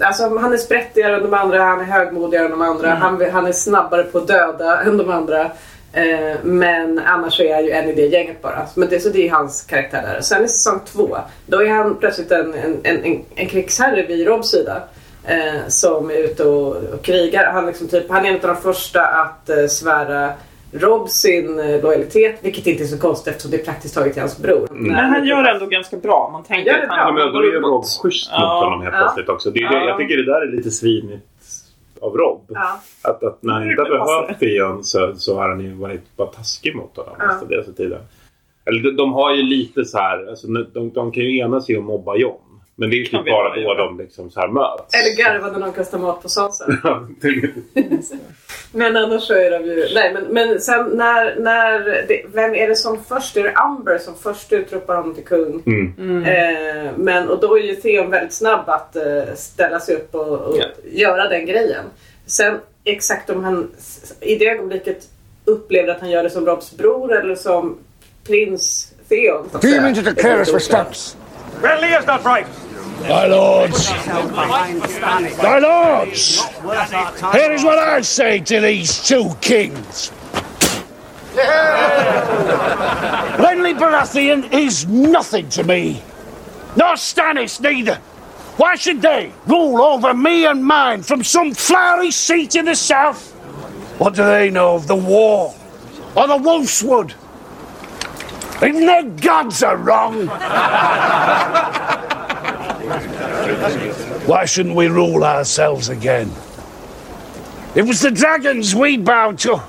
alltså 0.00 0.38
han 0.38 0.52
är 0.52 0.56
sprättigare 0.56 1.16
än 1.16 1.22
de 1.22 1.34
andra, 1.34 1.62
han 1.62 1.80
är 1.80 1.84
högmodigare 1.84 2.44
än 2.44 2.50
de 2.50 2.62
andra, 2.62 2.94
han, 2.94 3.30
han 3.30 3.46
är 3.46 3.52
snabbare 3.52 4.02
på 4.02 4.18
att 4.18 4.28
döda 4.28 4.82
än 4.86 4.96
de 4.96 5.10
andra. 5.10 5.50
Eh, 5.92 6.36
men 6.42 6.98
annars 6.98 7.40
är 7.40 7.44
jag 7.44 7.62
ju 7.62 7.70
en 7.70 7.88
i 7.88 7.94
det 7.94 8.06
gänget 8.06 8.42
bara. 8.42 8.66
Men 8.74 8.88
det, 8.88 9.00
så 9.00 9.08
det 9.08 9.28
är 9.28 9.30
hans 9.30 9.62
karaktär 9.62 10.02
där. 10.02 10.20
Sen 10.20 10.44
i 10.44 10.48
säsong 10.48 10.80
två, 10.92 11.18
då 11.46 11.62
är 11.62 11.70
han 11.70 11.96
plötsligt 11.96 12.32
en, 12.32 12.54
en, 12.54 12.80
en, 12.82 13.04
en, 13.04 13.24
en 13.34 13.48
krigsherre 13.48 14.06
vid 14.06 14.26
Robs 14.26 14.50
sida. 14.50 14.82
Eh, 15.24 15.68
som 15.68 16.10
är 16.10 16.14
ute 16.14 16.44
och, 16.44 16.76
och 16.76 17.02
krigar. 17.02 17.52
Han, 17.52 17.66
liksom 17.66 17.88
typ, 17.88 18.10
han 18.10 18.24
är 18.24 18.28
en 18.28 18.34
av 18.34 18.40
de 18.40 18.56
första 18.56 19.06
att 19.06 19.48
eh, 19.48 19.66
svära 19.66 20.32
Rob 20.72 21.08
sin 21.08 21.58
eh, 21.58 21.82
lojalitet, 21.82 22.38
vilket 22.42 22.66
inte 22.66 22.82
är 22.82 22.86
så 22.86 22.98
konstigt 22.98 23.28
eftersom 23.30 23.50
det 23.50 23.56
är 23.60 23.64
praktiskt 23.64 23.94
taget 23.94 24.12
till 24.12 24.22
hans 24.22 24.38
bror. 24.38 24.68
Men 24.70 24.94
han 24.94 25.26
gör 25.26 25.42
det 25.42 25.50
ändå 25.50 25.66
ganska 25.66 25.96
bra. 25.96 26.28
Man 26.32 26.44
tänker 26.44 26.70
gör 26.70 26.76
det 26.78 26.82
att 26.82 26.88
bra. 26.88 26.96
Ja, 26.98 27.04
han 27.04 27.14
men 27.14 27.32
då 27.32 27.38
är 27.38 27.60
Rob 27.60 27.84
schysst 28.02 28.30
mot 28.30 28.40
Ja. 28.40 28.64
honom 28.64 28.82
helt 28.82 28.94
Ja. 28.94 29.00
plötsligt 29.00 29.28
också. 29.28 29.50
Det 29.50 29.60
är, 29.62 29.70
det-. 29.80 29.84
Jag 29.88 29.98
tycker 29.98 30.16
det 30.16 30.24
där 30.24 30.40
är 30.40 30.52
lite 30.56 30.70
svinigt 30.70 31.26
av 32.00 32.16
Rob. 32.16 32.40
Ja. 32.48 32.80
Att, 33.02 33.22
att 33.24 33.42
när 33.42 33.52
han 33.52 33.70
inte 33.70 33.82
har 33.82 33.88
behövt 33.88 34.40
Theon 34.40 34.84
så, 34.84 35.12
så 35.16 35.36
har 35.38 35.48
han 35.48 35.60
ju 35.60 35.72
varit 35.74 36.16
bara 36.16 36.28
taskig 36.28 36.76
mot 36.76 36.96
honom 36.96 37.12
Ja. 37.18 37.26
mesta 37.26 37.46
deras 37.46 37.76
tiden. 37.76 38.00
Eller 38.64 38.82
de, 38.82 38.90
de 38.96 39.12
har 39.12 39.34
ju 39.34 39.42
lite 39.42 39.84
så 39.84 39.98
här, 39.98 40.26
alltså, 40.28 40.46
de, 40.46 40.90
de 40.94 41.12
kan 41.12 41.22
ju 41.22 41.38
enas 41.38 41.70
i 41.70 41.76
att 41.76 41.84
mobba 41.84 42.16
John. 42.16 42.40
Men 42.80 42.90
det 42.90 42.96
är 42.96 42.98
ju 42.98 43.04
typ 43.04 43.24
bara 43.26 43.54
då 43.56 43.74
de 43.74 43.98
liksom 43.98 44.30
så 44.30 44.40
här 44.40 44.48
möts. 44.48 44.94
Eller 44.94 45.16
garva 45.16 45.52
när 45.52 45.58
någon 45.58 45.72
kastar 45.72 45.98
mat 45.98 46.22
på 46.22 46.28
det- 47.20 47.50
Men 48.72 48.96
annars 48.96 49.22
så 49.22 49.34
är 49.34 49.50
de 49.50 49.64
ju... 49.64 49.86
Nej 49.94 50.14
men, 50.14 50.24
men 50.24 50.60
sen 50.60 50.86
när... 50.88 51.36
när 51.40 51.78
det, 52.08 52.22
vem 52.34 52.54
är 52.54 52.68
det 52.68 52.76
som 52.76 53.04
först? 53.04 53.36
Är 53.36 53.42
det 53.42 53.52
Amber 53.52 53.98
som 53.98 54.14
först 54.14 54.52
utropar 54.52 54.96
honom 54.96 55.14
till 55.14 55.24
kung? 55.24 55.62
mm. 55.66 56.24
Eh, 56.24 56.90
men, 56.96 57.28
och 57.28 57.40
då 57.40 57.58
är 57.58 57.62
ju 57.62 57.74
Theon 57.76 58.10
väldigt 58.10 58.32
snabb 58.32 58.68
att 58.68 58.96
eh, 58.96 59.02
ställa 59.36 59.80
sig 59.80 59.94
upp 59.96 60.14
och, 60.14 60.38
och 60.40 60.56
Ja. 60.58 60.64
göra 60.92 61.28
den 61.28 61.46
grejen. 61.46 61.84
Sen 62.26 62.58
exakt 62.84 63.30
om 63.30 63.44
han 63.44 63.70
i 64.20 64.36
det 64.36 64.48
ögonblicket 64.48 65.08
upplever 65.44 65.88
att 65.94 66.00
han 66.00 66.10
gör 66.10 66.22
det 66.22 66.30
som 66.30 66.46
Robs 66.46 66.76
bror 66.76 67.12
eller 67.16 67.34
som 67.34 67.78
prins 68.26 68.92
Theon. 69.08 69.48
så 69.50 69.56
att 69.56 69.62
säga. 69.62 69.80
Demon 69.80 69.94
to 69.94 70.00
declare 71.58 71.58
us 71.58 71.58
for 71.58 71.58
stumps. 71.58 71.62
Well, 71.62 71.80
Leah's 71.80 72.06
not 72.06 72.24
right. 72.24 72.46
My 73.00 73.26
lords, 73.26 73.88
my 75.40 75.58
lords, 75.60 76.42
here 77.32 77.52
is 77.52 77.62
what 77.62 77.78
I 77.78 78.00
say 78.00 78.40
to 78.40 78.60
these 78.60 79.06
two 79.06 79.30
kings. 79.40 80.10
Renly 83.38 83.78
Baratheon 83.78 84.52
is 84.52 84.86
nothing 84.88 85.48
to 85.50 85.62
me, 85.62 86.02
nor 86.76 86.94
Stannis 86.94 87.60
neither. 87.60 88.00
Why 88.56 88.74
should 88.74 89.00
they 89.00 89.32
rule 89.46 89.80
over 89.80 90.12
me 90.12 90.44
and 90.46 90.64
mine 90.64 91.02
from 91.02 91.22
some 91.22 91.54
flowery 91.54 92.10
seat 92.10 92.56
in 92.56 92.64
the 92.64 92.74
south? 92.74 93.30
What 94.00 94.14
do 94.14 94.24
they 94.24 94.50
know 94.50 94.74
of 94.74 94.88
the 94.88 94.96
war 94.96 95.54
or 96.16 96.26
the 96.26 96.36
Wolfswood? 96.36 97.14
Even 98.62 98.86
their 98.86 99.04
gods 99.04 99.62
are 99.62 99.76
wrong. 99.76 100.26
Why 104.26 104.44
shouldn't 104.44 104.74
we 104.74 104.88
rule 104.88 105.24
ourselves 105.24 105.88
again? 105.88 106.30
It 107.74 107.82
was 107.82 108.00
the 108.00 108.10
dragons 108.10 108.74
we 108.74 108.96
bowed 108.96 109.38
to, 109.40 109.62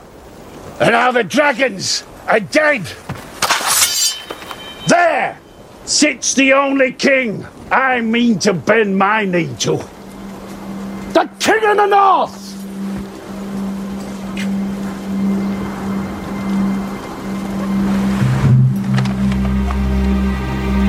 and 0.79 0.91
now 0.91 1.11
the 1.11 1.23
dragons 1.23 2.03
are 2.27 2.39
dead. 2.39 2.83
There 4.87 5.37
sits 5.85 6.33
the 6.33 6.53
only 6.53 6.91
king 6.93 7.45
I 7.71 8.01
mean 8.01 8.39
to 8.39 8.53
bend 8.53 8.97
my 8.97 9.25
knee 9.25 9.53
to. 9.59 9.77
The 11.13 11.29
King 11.39 11.63
of 11.65 11.77
the 11.77 11.85
North! 11.85 12.48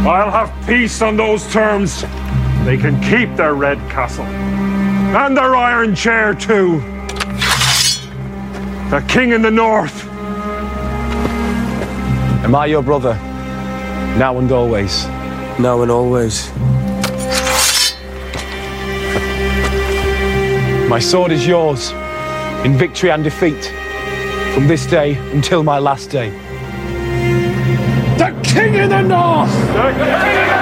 I'll 0.06 0.30
have 0.30 0.66
peace 0.66 1.02
on 1.02 1.16
those 1.16 1.46
terms. 1.52 2.02
They 2.64 2.78
can 2.78 2.98
keep 3.02 3.36
their 3.36 3.54
red 3.54 3.78
castle. 3.90 4.24
And 4.24 5.36
their 5.36 5.54
iron 5.54 5.94
chair, 5.94 6.34
too. 6.34 6.80
The 8.90 9.04
king 9.08 9.32
in 9.32 9.42
the 9.42 9.50
north. 9.50 10.06
Am 12.42 12.54
I 12.54 12.66
your 12.66 12.82
brother? 12.82 13.14
Now 14.16 14.38
and 14.38 14.50
always. 14.50 15.04
Now 15.58 15.82
and 15.82 15.90
always. 15.90 16.50
My 20.88 20.98
sword 20.98 21.30
is 21.30 21.46
yours, 21.46 21.92
in 22.64 22.76
victory 22.76 23.10
and 23.10 23.22
defeat, 23.22 23.66
from 24.54 24.66
this 24.66 24.86
day 24.86 25.14
until 25.32 25.62
my 25.62 25.78
last 25.78 26.10
day. 26.10 26.32
The 28.50 28.56
King 28.56 28.80
of 28.80 28.90
the 28.90 29.02
North! 29.02 30.60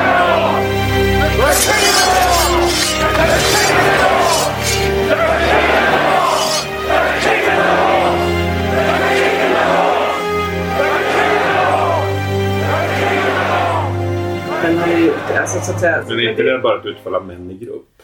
Men 14.62 14.78
han 14.78 14.90
är 14.90 14.98
ju, 14.98 15.12
alltså 15.38 15.60
så 15.60 15.72
att 15.72 15.80
säga. 15.80 16.04
Men 16.08 16.18
är 16.18 16.30
inte 16.30 16.42
det 16.42 16.58
bara 16.58 16.80
ett 16.80 16.86
utfall 16.86 17.14
av 17.14 17.26
män 17.26 17.50
i 17.50 17.54
grupp? 17.64 17.97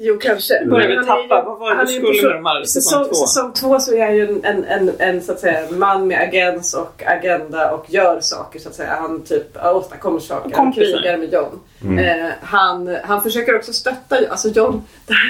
Jo, 0.00 0.18
kanske. 0.20 0.64
Börjar 0.66 0.88
vi 0.88 1.06
tappa? 1.06 1.42
Vad 1.46 1.58
var 1.58 1.74
det 1.74 1.82
du 1.82 1.86
skulle 1.86 2.22
på 2.22 2.28
med 2.28 2.36
de 2.36 2.46
här 2.46 2.64
säsong, 2.64 2.82
säsong 2.82 3.04
två? 3.04 3.14
säsong 3.14 3.52
två 3.52 3.80
så 3.80 3.94
är 3.94 4.04
han 4.04 4.16
ju 4.16 4.28
en, 4.28 4.44
en, 4.44 4.64
en, 4.64 4.90
en, 4.98 5.22
så 5.22 5.32
att 5.32 5.40
säga, 5.40 5.70
man 5.70 6.06
med 6.06 6.20
agens 6.20 6.74
och 6.74 7.02
agenda 7.06 7.70
och 7.70 7.84
gör 7.88 8.20
saker 8.20 8.58
så 8.58 8.68
att 8.68 8.74
säga. 8.74 8.96
Han 9.00 9.22
typ 9.22 9.64
åstadkommer 9.64 10.20
saker. 10.20 10.56
Han 10.56 10.72
krigar 10.72 11.16
med 11.16 11.32
John. 11.32 11.60
Eh, 11.98 12.30
han, 12.40 12.96
han 13.04 13.22
försöker 13.22 13.56
också 13.56 13.72
stötta, 13.72 14.16
alltså 14.30 14.48
John, 14.48 14.82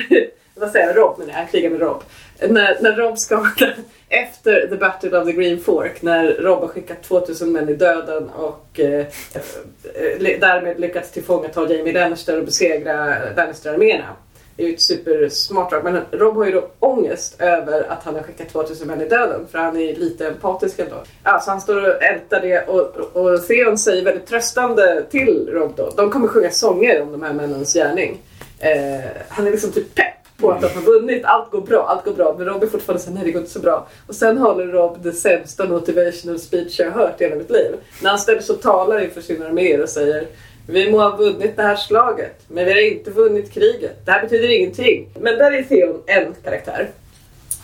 vad 0.54 0.70
säger 0.70 0.86
jag, 0.86 0.96
Rob 0.96 1.18
menar 1.18 1.32
jag, 1.32 1.38
han 1.38 1.46
krigar 1.46 1.70
med 1.70 1.80
Rob. 1.80 2.02
När, 2.40 2.76
när 2.80 2.92
Rob 2.92 3.18
ska, 3.18 3.46
efter 4.08 4.66
the 4.66 4.76
battle 4.76 5.18
of 5.18 5.26
the 5.26 5.32
Green 5.32 5.60
Fork, 5.60 6.02
när 6.02 6.26
Rob 6.26 6.60
har 6.60 6.68
skickat 6.68 7.02
2000 7.02 7.52
män 7.52 7.68
i 7.68 7.74
döden 7.74 8.28
och 8.28 8.80
eh, 8.80 9.06
eh, 9.34 10.40
därmed 10.40 10.80
lyckats 10.80 11.10
tillfångata 11.10 11.74
Jamie 11.74 11.92
Lannister 11.92 12.38
och 12.38 12.44
besegra 12.44 13.14
Lannister-arméerna. 13.36 14.16
Det 14.58 14.64
är 14.64 14.68
ju 14.68 14.74
ett 14.74 14.82
supersmart 14.82 15.70
drag. 15.70 15.84
Men 15.84 16.02
Rob 16.10 16.36
har 16.36 16.46
ju 16.46 16.52
då 16.52 16.68
ångest 16.78 17.40
över 17.40 17.82
att 17.82 18.04
han 18.04 18.14
har 18.14 18.22
skickat 18.22 18.48
2000 18.48 18.88
män 18.88 19.00
i 19.00 19.08
döden. 19.08 19.46
För 19.50 19.58
han 19.58 19.76
är 19.76 19.94
lite 19.94 20.28
empatisk 20.28 20.78
ändå. 20.78 20.96
Alltså 21.22 21.44
så 21.44 21.50
han 21.50 21.60
står 21.60 21.76
och 21.76 22.02
ältar 22.02 22.40
det 22.40 22.68
och, 22.68 23.16
och 23.16 23.46
Theon 23.46 23.78
säger 23.78 24.04
väldigt 24.04 24.26
tröstande 24.26 25.04
till 25.10 25.48
Rob 25.52 25.72
då. 25.76 25.92
De 25.96 26.10
kommer 26.10 26.28
sjunga 26.28 26.50
sånger 26.50 27.02
om 27.02 27.12
de 27.12 27.22
här 27.22 27.32
männens 27.32 27.74
gärning. 27.74 28.18
Eh, 28.58 29.10
han 29.28 29.46
är 29.46 29.50
liksom 29.50 29.72
typ 29.72 29.94
pepp 29.94 30.14
på 30.36 30.50
att 30.50 30.60
de 30.60 30.68
har 30.68 30.82
vunnit. 30.82 31.24
Allt 31.24 31.50
går 31.50 31.60
bra, 31.60 31.86
allt 31.88 32.04
går 32.04 32.12
bra. 32.12 32.34
Men 32.38 32.46
Rob 32.46 32.62
är 32.62 32.66
fortfarande 32.66 33.02
såhär, 33.02 33.14
nej 33.14 33.24
det 33.24 33.32
går 33.32 33.40
inte 33.40 33.52
så 33.52 33.60
bra. 33.60 33.88
Och 34.06 34.14
sen 34.14 34.38
håller 34.38 34.66
Rob 34.66 34.98
det 35.02 35.12
sämsta 35.12 35.68
motivational 35.68 36.38
speech 36.38 36.80
jag 36.80 36.90
har 36.90 37.00
hört 37.00 37.20
i 37.20 37.24
hela 37.24 37.36
mitt 37.36 37.50
liv. 37.50 37.72
När 38.02 38.10
han 38.10 38.18
ställer 38.18 38.40
sig 38.40 38.54
och 38.54 38.62
talar 38.62 39.00
inför 39.00 39.20
sina 39.20 39.46
arméer 39.46 39.82
och 39.82 39.88
säger 39.88 40.26
vi 40.70 40.90
må 40.90 40.98
ha 40.98 41.16
vunnit 41.16 41.56
det 41.56 41.62
här 41.62 41.76
slaget, 41.76 42.44
men 42.48 42.64
vi 42.64 42.72
har 42.72 42.92
inte 42.92 43.10
vunnit 43.10 43.52
kriget. 43.52 44.06
Det 44.06 44.10
här 44.10 44.22
betyder 44.22 44.48
ingenting. 44.48 45.08
Men 45.20 45.38
där 45.38 45.52
är 45.52 45.62
Theon 45.62 46.02
en 46.06 46.34
karaktär. 46.44 46.90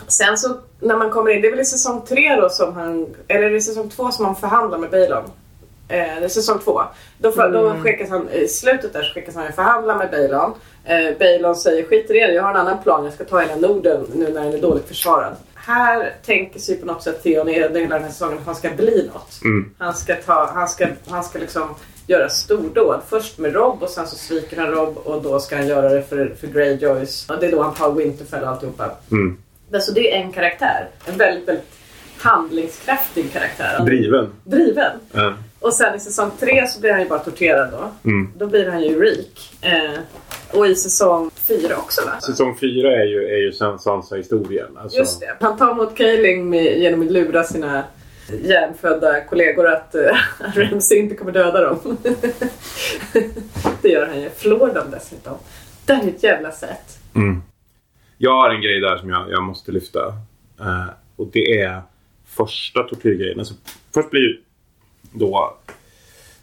Sen 0.07 0.37
så 0.37 0.57
när 0.79 0.97
man 0.97 1.09
kommer 1.09 1.31
in, 1.31 1.41
det 1.41 1.47
är 1.47 1.51
väl 1.51 1.59
i 1.59 1.65
säsong 1.65 2.01
tre 2.07 2.35
då 2.35 2.49
som 2.49 2.73
han, 2.73 3.15
eller 3.27 3.43
är 3.43 3.49
det 3.49 3.61
säsong 3.61 3.89
två 3.89 4.11
som 4.11 4.25
han 4.25 4.35
förhandlar 4.35 4.77
med 4.77 4.89
Balon? 4.89 5.23
Eh, 5.87 5.97
det 6.19 6.25
är 6.25 6.27
säsong 6.27 6.59
två. 6.59 6.81
Då, 7.17 7.31
för, 7.31 7.51
då 7.51 7.75
skickas 7.83 8.09
han, 8.09 8.29
i 8.29 8.47
slutet 8.47 8.93
där 8.93 9.03
så 9.03 9.13
skickas 9.13 9.35
han 9.35 9.53
förhandla 9.53 9.97
med 9.97 10.11
Balon. 10.11 10.53
Eh, 10.85 11.17
Balon 11.19 11.55
säger 11.55 11.83
skit 11.83 12.09
i 12.09 12.13
det, 12.13 12.19
jag 12.19 12.43
har 12.43 12.49
en 12.49 12.57
annan 12.57 12.83
plan, 12.83 13.03
jag 13.03 13.13
ska 13.13 13.23
ta 13.23 13.39
hela 13.39 13.55
Norden 13.55 14.05
nu 14.13 14.33
när 14.33 14.43
den 14.43 14.53
är 14.53 14.61
dåligt 14.61 14.87
försvarad. 14.87 15.35
Här 15.55 16.13
tänker 16.25 16.59
sig 16.59 16.75
på 16.75 16.85
något 16.85 17.03
sätt 17.03 17.23
Theon 17.23 17.49
i 17.49 17.53
hela 17.53 17.69
den 17.69 17.91
här 17.91 18.09
säsongen 18.09 18.37
att 18.37 18.45
han 18.45 18.55
ska 18.55 18.69
bli 18.69 19.09
något. 19.13 19.39
Han 19.77 19.93
ska 19.93 20.15
ta, 20.15 20.51
han 20.53 20.67
ska, 20.67 20.87
han 21.07 21.23
ska 21.23 21.39
liksom 21.39 21.75
göra 22.07 22.29
stordåd. 22.29 23.01
Först 23.09 23.37
med 23.37 23.53
Rob 23.53 23.83
och 23.83 23.89
sen 23.89 24.07
så 24.07 24.15
sviker 24.15 24.57
han 24.57 24.71
Rob 24.71 24.97
och 25.03 25.21
då 25.21 25.39
ska 25.39 25.55
han 25.55 25.67
göra 25.67 25.89
det 25.89 26.01
för, 26.03 26.35
för 26.39 26.47
Greyjoys. 26.47 27.29
Och 27.29 27.39
det 27.39 27.47
är 27.47 27.51
då 27.51 27.61
han 27.61 27.73
tar 27.73 27.91
Winterfell 27.91 28.43
och 28.43 28.49
alltihopa. 28.49 28.91
Mm. 29.11 29.37
Men 29.69 29.81
Så 29.81 29.91
det 29.91 30.11
är 30.15 30.21
en 30.21 30.31
karaktär. 30.31 30.87
En 31.05 31.17
väldigt, 31.17 31.47
väldigt 31.47 31.65
handlingskraftig 32.17 33.33
karaktär. 33.33 33.79
Driven. 33.85 34.29
Driven. 34.43 34.91
Ja. 35.11 35.33
Och 35.59 35.73
sen 35.73 35.95
i 35.95 35.99
säsong 35.99 36.31
tre 36.39 36.67
så 36.67 36.79
blir 36.79 36.91
han 36.91 37.01
ju 37.01 37.09
bara 37.09 37.19
torterad 37.19 37.69
då. 37.71 38.09
Mm. 38.09 38.31
Då 38.37 38.47
blir 38.47 38.69
han 38.69 38.81
ju 38.83 39.01
Reek. 39.01 39.53
Eh, 39.61 39.99
och 40.51 40.67
i 40.67 40.75
säsong 40.75 41.31
fyra 41.47 41.77
också 41.77 42.01
va? 42.05 42.19
Säsong 42.21 42.57
fyra 42.57 42.91
är 43.01 43.05
ju, 43.05 43.25
är 43.25 43.37
ju 43.37 43.51
San- 43.51 43.79
Sansa-historien. 43.79 44.77
Alltså, 44.77 44.97
Just 44.97 45.19
det. 45.19 45.35
Han 45.39 45.57
tar 45.57 45.73
mot 45.73 45.95
Kaeling 45.97 46.49
med, 46.49 46.77
genom 46.79 47.01
att 47.01 47.11
lura 47.11 47.43
sina 47.43 47.83
hjärnfödda 48.29 49.21
kollegor 49.21 49.67
att 49.67 49.95
uh, 50.55 50.61
Ramsay 50.61 50.97
inte 50.97 51.15
kommer 51.15 51.31
döda 51.31 51.61
dem. 51.61 51.97
det 53.81 53.89
gör 53.89 54.07
han 54.07 54.21
ju. 54.21 54.29
Flår 54.29 54.73
dem 54.73 54.91
dessutom. 54.91 55.37
Det 55.85 55.93
är 55.93 56.07
ett 56.07 56.23
jävla 56.23 56.51
sätt. 56.51 56.99
Mm. 57.15 57.41
Jag 58.17 58.31
har 58.31 58.49
en 58.49 58.61
grej 58.61 58.79
där 58.79 58.97
som 58.97 59.09
jag, 59.09 59.31
jag 59.31 59.43
måste 59.43 59.71
lyfta. 59.71 59.99
Eh, 60.59 60.85
och 61.15 61.27
det 61.27 61.61
är 61.61 61.81
första 62.25 62.83
tortyrgrejen. 62.83 63.39
Alltså, 63.39 63.53
först 63.93 64.09
blir 64.09 64.21
ju 64.21 64.41
då 65.11 65.57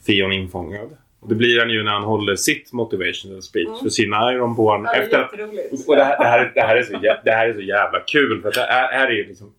Theon 0.07 0.33
infångad. 0.33 0.97
Och 1.21 1.29
det 1.29 1.35
blir 1.35 1.61
han 1.61 1.71
ju 1.71 1.83
när 1.83 1.93
han 1.93 2.03
håller 2.03 2.37
sitt 2.37 2.73
motivational 2.73 3.43
speech 3.43 3.83
för 3.83 3.89
sina 3.89 4.33
Ironborn. 4.33 4.81
Mm. 4.81 4.85
Ja, 4.85 4.93
det 4.93 4.99
är 4.99 5.03
efter, 5.05 5.19
jätteroligt. 5.19 5.89
och 5.89 5.97
det 5.97 6.05
här, 6.05 6.19
det, 6.19 6.25
här, 6.25 6.53
det, 6.55 6.61
här 6.61 6.77
är 6.77 6.83
så, 6.83 6.93
jä- 6.93 7.21
det 7.25 7.31
här 7.31 7.49
är 7.49 7.55
så 7.55 7.61
jävla 7.61 8.01
kul. 8.01 8.43
För 8.43 8.53
det 8.53 8.61
här, 8.61 8.93
här 8.93 9.07
är 9.07 9.11
ju 9.11 9.27
liksom... 9.27 9.55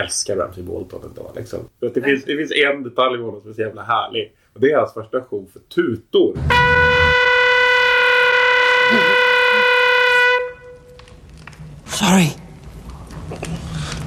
Älskar 0.00 0.36
Ramsay 0.36 0.62
Bolton 0.64 1.00
ändå. 1.04 1.32
Liksom. 1.36 1.60
För 1.80 1.86
att 1.86 1.94
det, 1.94 2.02
finns, 2.02 2.24
det 2.24 2.36
finns 2.36 2.52
en 2.52 2.82
detalj 2.82 3.16
med 3.16 3.26
honom 3.26 3.40
som 3.40 3.50
är 3.50 3.54
så 3.54 3.60
jävla 3.60 3.82
härlig. 3.82 4.32
Och 4.54 4.60
det 4.60 4.72
är 4.72 4.78
hans 4.78 4.94
första 4.94 5.20
show 5.20 5.50
för 5.52 5.60
tutor. 5.60 6.36
Sorry. 11.86 12.28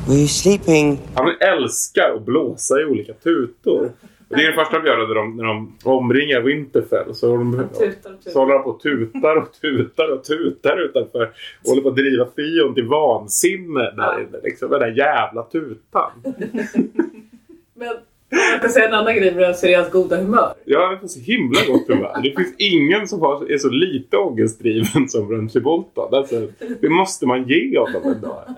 Were 0.08 0.18
you 0.18 0.28
sleeping? 0.28 1.00
Han 1.14 1.36
älskar 1.40 2.16
att 2.16 2.26
blåsa 2.26 2.82
i 2.82 2.86
olika 2.86 3.14
tutor. 3.14 3.92
Och 4.30 4.38
det 4.38 4.44
är 4.44 4.48
det 4.48 4.54
första 4.54 4.80
de 4.80 4.88
gör 4.88 5.08
när 5.08 5.16
de, 5.16 5.38
när 5.38 5.44
de 5.44 5.78
omringar 5.84 6.42
Winterfell. 6.42 7.16
Så, 7.16 7.38
de, 7.38 7.52
tutar 7.52 7.64
och 7.64 7.80
tutar. 7.80 8.32
så 8.32 8.40
håller 8.40 8.54
han 8.54 8.64
på 8.64 8.70
och 8.70 8.80
tutar 8.80 9.36
och 9.36 9.54
tutar 9.54 10.12
och 10.12 10.24
tutar 10.24 10.82
utanför. 10.82 11.32
Och 11.64 11.70
håller 11.70 11.82
på 11.82 11.90
att 11.90 11.96
driva 11.96 12.28
Fion 12.36 12.74
till 12.74 12.88
vansinne 12.88 13.92
där 13.92 14.22
inne. 14.22 14.38
Liksom, 14.44 14.70
den 14.70 14.80
där 14.80 14.98
jävla 14.98 15.44
tutan. 15.44 16.12
Men 17.74 17.96
Jag 18.30 18.60
ska 18.60 18.70
säga 18.70 18.88
en 18.88 18.94
annan 18.94 19.16
grej 19.16 19.36
med 19.36 19.44
är 19.44 19.78
hans 19.78 19.92
goda 19.92 20.18
humör. 20.18 20.54
Ja, 20.66 20.92
är 20.92 20.96
på 20.96 21.08
så 21.08 21.20
himla 21.20 21.60
gott 21.68 21.88
humör. 21.88 22.20
Det 22.24 22.32
finns 22.32 22.56
ingen 22.58 23.08
som 23.08 23.22
har, 23.22 23.52
är 23.52 23.58
så 23.58 23.70
lite 23.70 24.18
ångestdriven 24.18 25.10
som 25.10 25.32
Ramsey 25.32 25.62
Bolton. 25.62 26.14
Alltså, 26.14 26.48
det 26.82 26.90
måste 26.90 27.26
man 27.26 27.48
ge 27.48 27.80
honom. 27.80 28.02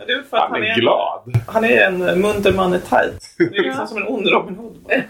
Det 0.07 0.13
är 0.13 0.21
för 0.29 0.37
att 0.37 0.43
Han 0.43 0.51
han 0.51 0.63
är 0.63 0.67
är, 0.67 0.75
glad. 0.75 1.21
han 1.47 1.63
är 1.63 1.87
en 1.87 2.21
munter 2.21 2.53
man 2.53 2.73
i 2.73 2.79
tight. 2.79 3.35
Det 3.37 3.57
är 3.57 3.63
liksom 3.63 3.87
som 3.87 3.97
en 3.97 4.07
ond 4.07 4.27
Robin 4.27 4.55
Hood. 4.55 4.75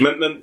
Men, 0.00 0.18
men 0.18 0.42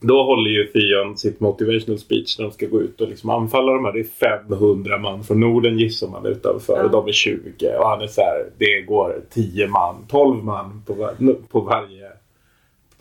då 0.00 0.22
håller 0.22 0.50
ju 0.50 0.64
Theon 0.64 1.16
sitt 1.16 1.40
motivational 1.40 1.98
speech 1.98 2.38
när 2.38 2.44
de 2.44 2.52
ska 2.52 2.66
gå 2.66 2.80
ut 2.80 3.00
och 3.00 3.08
liksom 3.08 3.30
anfalla 3.30 3.72
de 3.72 3.84
här. 3.84 3.92
Det 3.92 4.00
är 4.00 4.38
500 4.48 4.98
man 4.98 5.24
från 5.24 5.40
Norden 5.40 5.78
gissar 5.78 6.08
man 6.08 6.26
utanför 6.26 6.84
och 6.84 6.90
de 6.90 7.08
är 7.08 7.12
20. 7.12 7.76
Och 7.78 7.88
han 7.88 8.00
är 8.02 8.06
så 8.06 8.20
här, 8.20 8.46
det 8.58 8.80
går 8.80 9.20
10 9.30 9.68
man, 9.68 10.06
12 10.08 10.44
man 10.44 10.82
på, 10.86 10.94
var, 10.94 11.14
på 11.50 11.60
varje 11.60 12.01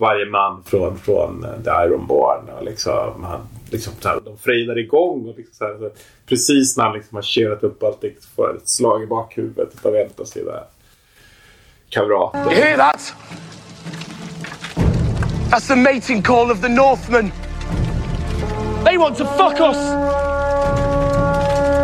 varje 0.02 0.26
man 0.26 0.64
från, 0.66 1.00
från 1.00 1.44
eh, 1.44 1.62
The 1.64 1.70
Ironborn. 1.70 2.50
Och 2.50 2.64
liksom, 2.64 3.24
han, 3.24 3.48
liksom, 3.70 3.94
så 4.00 4.10
här, 4.10 4.20
de 4.26 4.38
frejdar 4.38 4.80
igång. 4.80 5.30
Och 5.30 5.38
liksom, 5.38 5.54
så 5.54 5.66
här, 5.66 5.78
så 5.78 5.84
här, 5.84 5.92
precis 6.26 6.78
när 6.78 6.84
han 6.84 6.94
liksom 6.94 7.16
har 7.16 7.22
kerat 7.22 7.64
upp 7.64 7.84
allt 7.84 8.04
liksom 8.04 8.32
får 8.36 8.58
ett 8.58 8.70
slag 8.70 9.04
i 9.04 9.08
bakhuvudet 9.08 9.86
av 9.86 9.96
en 9.96 10.10
av 10.18 10.26
sina 10.26 10.64
kamrater. 11.90 12.40
You 12.40 12.50
hear 12.50 12.78
that? 12.78 13.14
That's 15.52 15.68
the 15.68 15.76
mating 15.76 16.22
call 16.22 16.52
of 16.52 16.62
the 16.62 16.70
Northmen. 16.70 17.32
They 18.86 18.98
want 18.98 19.18
to 19.18 19.26
fuck 19.26 19.60
us. 19.60 19.78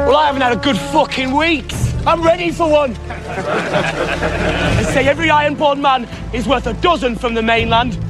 Well, 0.08 0.16
I 0.16 0.26
haven't 0.26 0.42
had 0.42 0.54
a 0.54 0.62
good 0.64 0.78
fucking 0.78 1.38
week. 1.38 1.74
I'm 2.06 2.24
ready 2.24 2.52
for 2.52 2.72
one. 2.72 2.94
they 4.78 4.84
say 4.94 5.08
every 5.08 5.28
ironborn 5.28 5.82
man 5.82 6.08
is 6.34 6.48
worth 6.48 6.68
a 6.68 6.74
dozen 6.74 7.16
from 7.16 7.34
the 7.34 7.42
mainland. 7.42 8.07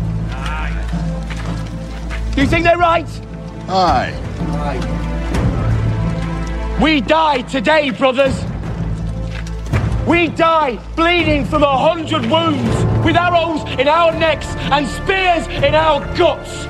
Do 2.37 2.43
you 2.43 2.49
think 2.49 2.65
they're 2.65 2.77
right? 2.77 3.09
Aye. 3.67 4.13
We 6.79 7.01
die 7.01 7.41
today, 7.41 7.89
brothers. 7.89 8.35
We 10.07 10.27
die 10.27 10.75
bleeding 10.95 11.45
from 11.45 11.63
a 11.63 11.75
hundred 11.75 12.29
wounds, 12.29 13.03
with 13.03 13.15
arrows 13.15 13.63
in 13.79 13.87
our 13.87 14.11
necks 14.13 14.45
and 14.71 14.85
spears 14.85 15.47
in 15.63 15.73
our 15.73 16.01
guts. 16.15 16.67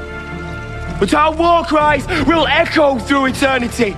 But 1.01 1.13
our 1.13 1.36
war 1.36 1.65
cries 1.65 2.07
will 2.26 2.47
echo 2.47 2.97
through 2.97 3.26
eternity. 3.26 3.93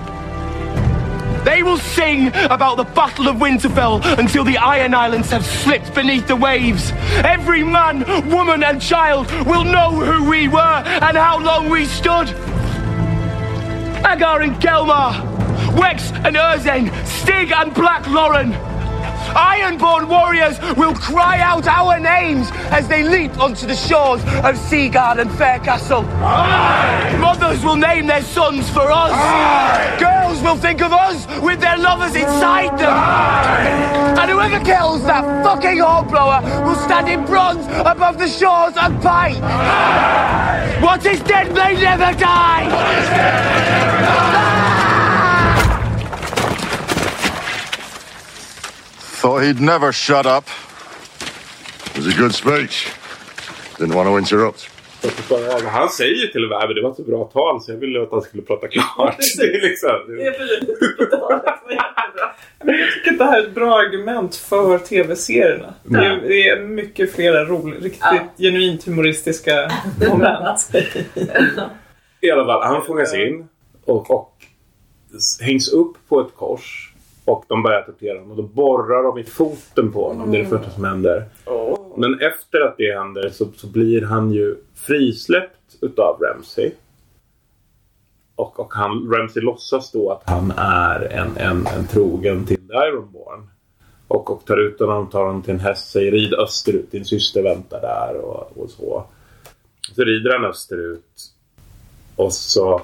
They 1.44 1.62
will 1.62 1.78
sing 1.78 2.28
about 2.28 2.76
the 2.76 2.84
Battle 2.84 3.28
of 3.28 3.36
Winterfell 3.36 4.18
until 4.18 4.44
the 4.44 4.58
Iron 4.58 4.94
Islands 4.94 5.30
have 5.30 5.44
slipped 5.44 5.94
beneath 5.94 6.26
the 6.26 6.36
waves. 6.36 6.92
Every 7.24 7.64
man, 7.64 8.04
woman, 8.30 8.62
and 8.62 8.80
child 8.80 9.30
will 9.46 9.64
know 9.64 9.90
who 9.90 10.28
we 10.28 10.48
were 10.48 10.82
and 10.84 11.16
how 11.16 11.38
long 11.38 11.70
we 11.70 11.86
stood. 11.86 12.28
Agar 14.06 14.42
and 14.42 14.56
Gelmar, 14.56 15.12
Wex 15.72 16.12
and 16.24 16.36
Urzen, 16.36 16.90
Stig 17.06 17.52
and 17.52 17.72
Black 17.74 18.06
Lauren. 18.08 18.69
Ironborn 19.34 20.08
warriors 20.08 20.58
will 20.76 20.94
cry 20.94 21.40
out 21.40 21.66
our 21.66 21.98
names 21.98 22.48
as 22.70 22.88
they 22.88 23.02
leap 23.02 23.38
onto 23.38 23.66
the 23.66 23.76
shores 23.76 24.22
of 24.44 24.56
Seagard 24.56 25.18
and 25.18 25.30
Faircastle. 25.30 26.04
Mothers 27.18 27.64
will 27.64 27.76
name 27.76 28.06
their 28.06 28.22
sons 28.22 28.68
for 28.70 28.90
us. 28.90 30.00
Girls 30.00 30.40
will 30.42 30.56
think 30.56 30.82
of 30.82 30.92
us 30.92 31.26
with 31.40 31.60
their 31.60 31.78
lovers 31.78 32.14
inside 32.14 32.78
them. 32.78 32.96
And 34.18 34.30
whoever 34.30 34.64
kills 34.64 35.02
that 35.04 35.44
fucking 35.44 35.78
hornblower 35.78 36.42
will 36.64 36.76
stand 36.76 37.08
in 37.08 37.24
bronze 37.24 37.66
above 37.86 38.18
the 38.18 38.28
shores 38.28 38.74
and 38.76 39.02
fight. 39.02 39.40
What 40.82 41.04
is 41.04 41.20
dead 41.20 41.54
may 41.54 41.74
never 41.74 42.18
die. 42.18 43.39
Thought 49.20 49.42
he'd 49.44 49.60
never 49.60 49.92
shut 49.92 50.26
up. 50.26 50.44
It 51.94 51.96
was 51.96 52.06
a 52.06 52.18
good 52.20 52.34
speech. 52.34 52.88
Didn't 53.78 53.94
want 53.94 54.08
to 54.08 54.18
interrupt. 54.18 54.70
Han 55.72 55.88
säger 55.88 56.26
till 56.26 56.44
och 56.44 56.50
med 56.50 56.58
att 56.58 56.74
det 56.74 56.82
var 56.82 56.90
ett 56.90 57.06
bra 57.06 57.24
tal 57.24 57.60
så 57.62 57.72
jag 57.72 57.76
ville 57.78 58.02
att 58.02 58.10
han 58.10 58.22
skulle 58.22 58.42
prata 58.42 58.68
klart. 58.68 59.16
Det 59.38 59.42
är 59.44 59.60
liksom, 59.68 59.90
Det 60.08 60.26
är. 60.26 60.34
Men 62.64 62.78
jag 62.78 62.92
tycker 62.92 63.10
att 63.12 63.18
det 63.18 63.24
här 63.24 63.38
är 63.42 63.46
ett 63.46 63.54
bra 63.54 63.78
argument 63.78 64.36
för 64.36 64.78
tv-serierna. 64.78 65.74
Det, 65.84 65.98
är- 66.06 66.20
det 66.28 66.48
är 66.48 66.60
mycket 66.60 67.14
flera 67.14 67.44
roliga, 67.44 67.80
riktigt 67.80 68.00
Ja. 68.02 68.18
genuint 68.38 68.84
humoristiska 68.84 69.70
moment. 70.08 70.70
I 72.20 72.30
alla 72.30 72.44
fall, 72.44 72.62
han 72.62 72.84
fångas 72.86 73.14
in 73.14 73.48
och, 73.84 74.10
och 74.10 74.34
hängs 75.40 75.68
upp 75.72 75.96
på 76.08 76.20
ett 76.20 76.34
kors. 76.36 76.89
Och 77.30 77.44
de 77.48 77.62
börjar 77.62 77.82
tortera 77.82 78.18
honom 78.18 78.30
och 78.30 78.36
då 78.36 78.42
borrar 78.42 79.02
de 79.02 79.18
i 79.18 79.24
foten 79.24 79.92
på 79.92 80.08
honom. 80.08 80.30
Det 80.30 80.38
är 80.38 80.42
det 80.42 80.48
första 80.48 80.70
som 80.70 80.84
händer. 80.84 81.24
Men 81.96 82.20
efter 82.20 82.60
att 82.60 82.74
det 82.78 82.98
händer 82.98 83.28
så, 83.28 83.46
så 83.56 83.66
blir 83.66 84.02
han 84.02 84.32
ju 84.32 84.56
frisläppt 84.74 85.78
utav 85.80 86.20
Ramsey. 86.20 86.72
Och, 88.34 88.60
och 88.60 88.74
han, 88.74 89.12
Ramsey 89.12 89.42
låtsas 89.42 89.92
då 89.92 90.10
att 90.10 90.22
han 90.30 90.52
är 90.56 91.00
en, 91.00 91.36
en, 91.36 91.66
en 91.66 91.86
trogen 91.86 92.46
till 92.46 92.68
The 92.68 92.74
Ironborn. 92.74 93.50
Och, 94.08 94.30
och 94.30 94.44
tar 94.44 94.56
ut 94.56 94.80
honom, 94.80 95.10
tar 95.10 95.24
honom 95.24 95.42
till 95.42 95.54
en 95.54 95.60
häst, 95.60 95.90
säger 95.90 96.12
rid 96.12 96.34
österut, 96.34 96.90
din 96.90 97.04
syster 97.04 97.42
väntar 97.42 97.80
där 97.80 98.20
och, 98.20 98.52
och 98.56 98.70
så. 98.70 99.04
Så 99.94 100.04
rider 100.04 100.38
han 100.38 100.50
österut. 100.50 101.32
Och 102.16 102.32
så 102.32 102.80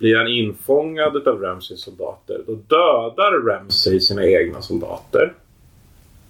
blir 0.00 0.16
han 0.16 0.28
infångad 0.28 1.28
av 1.28 1.40
Ramsays 1.40 1.82
soldater. 1.82 2.40
Då 2.46 2.54
dödar 2.54 3.46
Ramsay 3.46 4.00
sina 4.00 4.26
egna 4.26 4.62
soldater. 4.62 5.32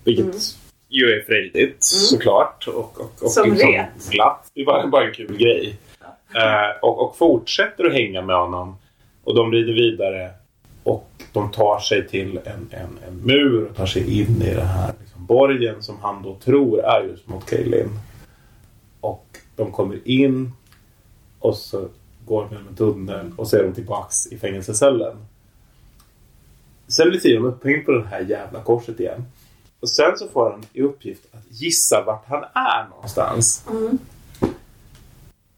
Vilket 0.05 0.37
ju 0.89 1.11
är 1.11 1.21
frejdigt 1.23 1.85
såklart. 1.85 2.68
Och, 2.68 3.01
och, 3.01 3.23
och 3.23 3.31
Som 3.31 3.51
liksom 3.51 3.73
ret. 3.73 4.11
glatt. 4.11 4.51
Det 4.55 4.64
var 4.64 4.87
bara 4.87 5.07
en 5.07 5.14
kul 5.14 5.37
grej. 5.37 5.79
Eh, 6.35 6.79
och, 6.83 7.05
och 7.05 7.16
fortsätter 7.16 7.85
att 7.85 7.93
hänga 7.93 8.23
med 8.23 8.37
honom. 8.37 8.77
Och 9.25 9.35
de 9.35 9.53
rider 9.53 9.73
vidare. 9.73 10.31
Och 10.83 11.11
de 11.33 11.51
tar 11.51 11.79
sig 11.79 12.09
till 12.09 12.41
en, 12.45 12.68
en, 12.71 12.99
en 13.09 13.16
mur 13.25 13.66
och 13.71 13.77
tar 13.77 13.87
sig 13.87 14.21
in 14.21 14.43
i 14.43 14.55
den 14.55 14.66
här 14.66 14.93
liksom, 15.01 15.27
borgen 15.27 15.83
som 15.83 15.97
han 16.03 16.23
då 16.23 16.35
tror 16.35 16.85
är 16.85 17.05
just 17.05 17.29
mot 17.29 17.51
Kaelin. 17.51 17.89
Och 19.01 19.27
de 19.57 19.73
kommer 19.73 20.09
in 20.09 20.53
och 21.39 21.57
så 21.57 21.89
går 22.31 22.49
genom 22.51 22.68
en 22.68 22.76
tunnel 22.76 23.33
och 23.37 23.49
så 23.49 23.57
är 23.57 23.62
de 23.62 23.72
tillbaks 23.72 24.26
i 24.26 24.39
fängelsecellen. 24.39 25.16
Sen 26.89 27.11
blir 27.11 27.20
Tion 27.20 27.45
upphängd 27.45 27.87
på 27.87 27.93
det 27.93 28.07
här 28.07 28.20
jävla 28.20 28.62
korset 28.62 29.01
igen. 29.01 29.24
Och 29.81 29.91
sen 29.91 30.18
så 30.18 30.28
får 30.28 30.51
han 30.51 30.62
i 30.72 30.83
uppgift 30.83 31.22
att 31.33 31.61
gissa 31.61 32.03
vart 32.07 32.24
han 32.28 32.45
är 32.55 32.89
någonstans. 32.91 33.64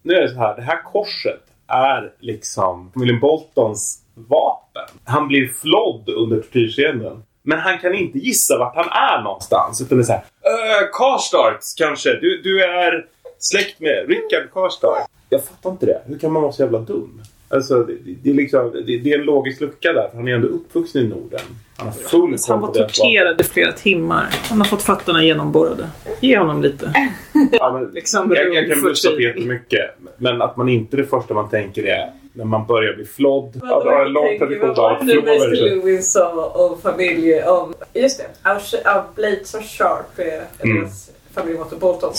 Nu 0.03 0.15
är 0.15 0.23
det 0.23 0.29
så 0.29 0.39
här, 0.39 0.57
det 0.57 0.63
här 0.63 0.83
korset 0.83 1.41
är 1.67 2.13
liksom 2.19 2.93
William 2.95 3.21
Boltons 3.21 4.03
vapen. 4.15 4.89
Han 5.05 5.29
blir 5.29 5.49
flodd 5.49 6.09
under 6.09 6.37
tortyrscenen. 6.37 7.23
Men 7.43 7.59
han 7.59 7.79
kan 7.79 7.95
inte 7.95 8.19
gissa 8.19 8.59
vart 8.59 8.77
han 8.77 8.89
är 8.89 9.23
någonstans. 9.23 9.81
Utan 9.81 9.99
det 9.99 10.03
är 10.03 10.07
så 10.07 10.13
här, 10.13 10.21
uh, 10.23 10.91
Karstarks 10.93 11.75
kanske? 11.75 12.11
Du, 12.21 12.43
du 12.43 12.65
är 12.65 13.07
släkt 13.39 13.81
med 13.81 14.09
Rickard 14.09 14.53
Karstark. 14.53 15.09
Jag 15.33 15.45
fattar 15.45 15.71
inte 15.71 15.87
det. 15.87 16.03
Hur 16.07 16.19
kan 16.19 16.33
man 16.33 16.43
vara 16.43 16.53
så 16.53 16.63
jävla 16.63 16.79
dum? 16.79 17.23
Alltså, 17.49 17.83
det, 17.83 17.95
det, 18.23 18.31
är 18.31 18.35
liksom, 18.35 18.73
det, 18.87 18.99
det 18.99 19.13
är 19.13 19.19
en 19.19 19.25
logisk 19.25 19.61
lucka 19.61 19.93
där. 19.93 20.09
För 20.09 20.17
han 20.17 20.29
är 20.29 20.35
ändå 20.35 20.49
uppvuxen 20.49 21.05
i 21.05 21.09
Norden. 21.09 21.41
Han 21.77 21.87
har 21.87 21.95
full 21.95 22.37
Han 22.49 22.61
var 22.61 22.73
torterad 22.75 23.41
i 23.41 23.45
flera 23.45 23.73
timmar. 23.73 24.27
Han 24.49 24.59
har 24.59 24.65
fått 24.65 24.83
fötterna 24.83 25.25
genomborrade. 25.25 25.89
Ge 26.21 26.39
honom 26.39 26.63
lite. 26.63 26.93
Ja, 27.53 27.73
men, 27.73 27.91
Liksom 27.95 28.35
jag, 28.35 28.55
jag 28.55 28.71
kan 28.71 28.83
bussa 28.83 29.11
på 29.11 29.21
jättemycket. 29.21 29.91
Men 30.17 30.43
att 30.43 30.57
man 30.57 30.69
inte 30.69 30.97
det 30.97 31.05
första 31.05 31.35
man 31.35 31.51
tänker 31.51 31.85
är 31.85 32.13
när 32.33 32.45
man 32.45 32.67
börjar 32.67 32.95
bli 32.95 33.05
flodd. 33.05 33.61
Ja, 33.63 33.85
det 33.85 33.91
har 33.91 34.05
en 34.05 34.13
lång 34.13 34.39
tradition 34.39 34.71
av 34.71 35.07
det 35.07 35.13
Mr 35.13 35.23
floder. 35.23 35.77
Lewis 35.77 36.13
sa 36.13 36.47
om 36.47 36.81
familj... 36.81 37.43
Om, 37.43 37.75
just 37.93 38.19
det, 38.19 38.51
av, 38.51 38.57
av 38.97 39.03
Blades 39.15 39.55
och 39.55 39.65
Sharp 39.65 40.19
är 40.19 40.43
Mm. 40.65 40.77
deras 40.81 41.11
familj 41.35 41.59
Walter 41.59 41.77
Bolton. 41.77 42.13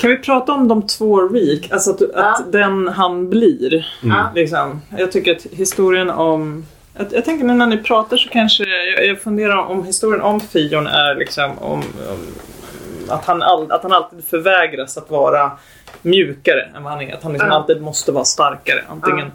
Kan 0.00 0.10
vi 0.10 0.16
prata 0.16 0.52
om 0.52 0.68
de 0.68 0.86
två 0.86 1.28
Reek? 1.28 1.72
Alltså 1.72 1.90
att, 1.90 2.14
att 2.14 2.52
den 2.52 2.88
han 2.88 3.30
blir. 3.30 3.88
Mm. 4.02 4.26
Liksom. 4.34 4.82
Jag 4.98 5.12
tycker 5.12 5.36
att 5.36 5.46
historien 5.50 6.10
om... 6.10 6.66
Jag, 6.94 7.06
jag 7.10 7.24
tänker 7.24 7.44
när 7.44 7.66
ni 7.66 7.78
pratar 7.78 8.16
så 8.16 8.28
kanske 8.28 8.64
jag, 8.64 9.06
jag 9.06 9.20
funderar 9.20 9.56
om 9.56 9.84
historien 9.84 10.22
om 10.22 10.40
Fion 10.40 10.86
är 10.86 11.14
liksom 11.14 11.58
om, 11.58 11.82
om 12.10 12.26
att, 13.08 13.24
han 13.24 13.42
all, 13.42 13.72
att 13.72 13.82
han 13.82 13.92
alltid 13.92 14.24
förvägras 14.24 14.96
att 14.96 15.10
vara 15.10 15.52
mjukare 16.02 16.68
än 16.76 16.82
vad 16.82 16.92
han 16.92 17.02
är. 17.02 17.14
Att 17.14 17.22
han 17.22 17.32
liksom 17.32 17.48
Ja. 17.48 17.56
alltid 17.56 17.82
måste 17.82 18.12
vara 18.12 18.24
starkare. 18.24 18.84
Antingen 18.88 19.30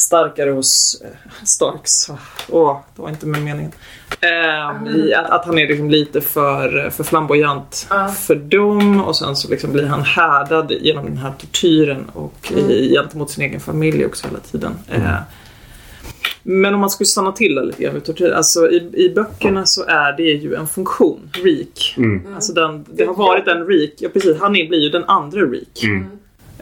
starkare 0.00 0.50
hos 0.50 1.02
eh, 1.04 1.44
Starks. 1.44 2.10
Åh, 2.48 2.80
det 2.96 3.02
var 3.02 3.08
inte 3.08 3.26
med 3.26 3.42
meningen. 3.42 3.72
Eh, 4.20 4.96
i 4.96 5.14
att, 5.14 5.30
att 5.30 5.46
han 5.46 5.58
är 5.58 5.68
liksom 5.68 5.90
lite 5.90 6.20
för, 6.20 6.90
för 6.90 7.04
flamboyant 7.04 7.88
för 8.18 8.34
dem 8.34 9.00
och 9.00 9.16
sen 9.16 9.36
så 9.36 9.48
liksom 9.48 9.72
blir 9.72 9.86
han 9.86 10.02
härdad 10.02 10.72
genom 10.72 11.04
den 11.04 11.18
här 11.18 11.32
tortyren 11.38 12.10
och 12.12 12.52
i, 12.52 12.94
gentemot 12.94 13.30
sin 13.30 13.44
egen 13.44 13.60
familj 13.60 14.06
också 14.06 14.26
hela 14.26 14.38
tiden. 14.38 14.72
Eh, 14.88 15.14
men 16.42 16.74
om 16.74 16.80
man 16.80 16.90
skulle 16.90 17.06
stanna 17.06 17.32
till 17.32 17.54
där 17.54 17.64
lite 17.64 17.82
grann 17.82 17.94
vid 17.94 18.04
tortyr. 18.04 18.30
Alltså 18.30 18.70
i, 18.70 18.90
i 18.94 19.12
böckerna 19.14 19.66
så 19.66 19.84
är 19.84 20.12
det 20.16 20.22
ju 20.22 20.54
en 20.54 20.66
funktion, 20.66 21.30
Reek. 21.32 21.94
Mm. 21.96 22.34
Alltså 22.34 22.52
den, 22.52 22.84
det 22.88 23.04
har 23.04 23.14
varit 23.14 23.48
en 23.48 23.66
Reek, 23.66 23.94
ja 23.98 24.08
precis, 24.08 24.40
han 24.40 24.56
är, 24.56 24.68
blir 24.68 24.80
ju 24.80 24.88
den 24.88 25.04
andra 25.04 25.40
Reek. 25.40 25.84
Mm. 25.84 26.06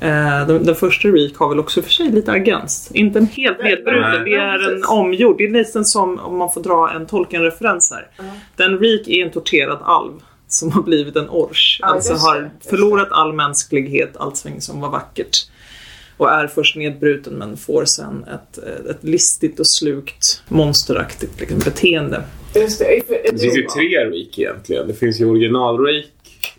Eh, 0.00 0.46
den, 0.46 0.64
den 0.64 0.74
första 0.74 1.08
Reek 1.08 1.36
har 1.36 1.48
väl 1.48 1.58
också 1.58 1.82
för 1.82 1.90
sig 1.90 2.10
lite 2.10 2.32
agens. 2.32 2.90
Inte 2.94 3.18
en 3.18 3.26
helt 3.26 3.62
nedbruten, 3.62 4.24
det 4.24 4.34
är 4.34 4.74
en 4.74 4.84
omgjord. 4.84 5.38
Det 5.38 5.44
är 5.44 5.50
nästan 5.50 5.84
som, 5.84 6.18
om 6.18 6.36
man 6.36 6.52
får 6.52 6.62
dra 6.62 6.90
en 6.90 7.06
Tolkien-referens 7.06 7.90
här. 7.90 8.08
Den 8.56 8.78
Reek 8.78 9.08
är 9.08 9.24
en 9.24 9.30
torterad 9.30 9.78
alv 9.82 10.12
som 10.48 10.72
har 10.72 10.82
blivit 10.82 11.16
en 11.16 11.28
ors. 11.28 11.78
Ja, 11.80 11.86
alltså 11.86 12.14
har 12.14 12.50
förlorat 12.70 13.08
all 13.10 13.32
mänsklighet, 13.32 14.16
allting 14.16 14.60
som 14.60 14.80
var 14.80 14.90
vackert. 14.90 15.36
Och 16.16 16.30
är 16.30 16.46
först 16.46 16.76
nedbruten 16.76 17.34
men 17.34 17.56
får 17.56 17.84
sen 17.84 18.24
ett, 18.24 18.58
ett 18.90 19.04
listigt 19.04 19.60
och 19.60 19.66
slukt 19.66 20.42
monsteraktigt 20.48 21.40
liksom, 21.40 21.58
beteende. 21.58 22.22
Just 22.54 22.78
det. 22.78 23.00
Det 23.08 23.40
finns 23.40 23.56
ju 23.56 23.66
tre 23.66 24.04
Reek 24.04 24.38
egentligen. 24.38 24.86
Det 24.86 24.94
finns 24.94 25.20
ju 25.20 25.24
original 25.24 25.78
Reek 25.84 26.12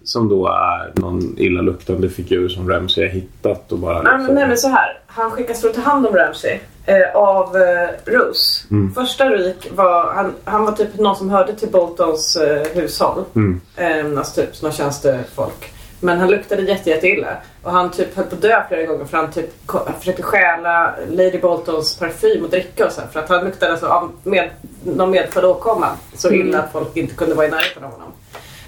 som 0.10 0.30
då 0.30 0.48
är 0.48 0.92
någon 0.96 1.36
illaluktande 1.38 2.10
figur 2.10 2.50
som 2.50 2.70
Ramsay 2.70 3.04
har 3.04 3.12
hittat 3.12 3.72
och 3.72 3.80
bara 3.80 4.04
men, 4.04 4.18
liksom... 4.18 4.36
nej 4.36 4.48
men 4.48 4.58
så 4.58 4.68
här. 4.68 5.00
Han 5.08 5.32
skickas 5.32 5.62
för 5.62 5.70
att 5.70 5.76
ta 5.76 5.82
hand 5.82 6.08
om 6.08 6.16
Ramsey 6.16 6.60
eh, 6.86 7.16
av 7.16 7.58
eh, 7.58 7.90
Rose. 8.06 8.68
Mm. 8.72 8.94
Första 8.94 9.30
Rick 9.30 9.68
var, 9.72 10.14
han, 10.14 10.34
han 10.44 10.66
var 10.66 10.72
typ 10.72 11.00
någon 11.00 11.16
som 11.16 11.30
hörde 11.30 11.56
till 11.56 11.70
Boltons 11.70 12.36
eh, 12.36 12.68
hushåll. 12.74 13.24
Mm. 13.36 13.62
Eh, 13.76 14.20
alltså 14.20 14.42
typ 14.42 14.56
såna 14.56 14.72
tjänstefolk. 14.72 15.74
Men 16.00 16.20
han 16.20 16.32
luktade 16.32 16.62
jätte, 16.62 16.90
jätte 16.90 17.08
illa. 17.08 17.38
Och 17.64 17.72
han 17.72 17.92
typ 17.92 18.16
höll 18.16 18.26
på 18.26 18.36
att 18.36 18.42
dö 18.42 18.64
flera 18.68 18.86
gånger 18.86 19.06
för 19.06 19.18
han 19.18 19.32
typ 19.32 19.50
han 19.68 20.00
försökte 20.00 20.24
stjäla 20.24 20.96
Lady 21.10 21.40
Boltons 21.40 22.00
parfym 22.00 22.44
och 22.44 22.50
dricka 22.50 22.86
och 22.86 22.92
så 22.92 23.02
här, 23.02 23.08
För 23.08 23.20
att 23.20 23.30
han 23.30 23.46
luktade 23.46 23.72
alltså 23.72 23.88
av 23.88 24.12
med, 24.24 24.50
någon 24.84 25.12
medfödd 25.12 25.46
åkomma 25.46 25.88
så 26.14 26.32
illa 26.32 26.60
att 26.60 26.72
folk 26.72 26.98
inte 26.98 27.16
kunde 27.16 27.36
vara 27.36 27.48
i 27.48 27.50
närheten 27.50 27.84
av 27.84 27.92
honom. 27.92 28.12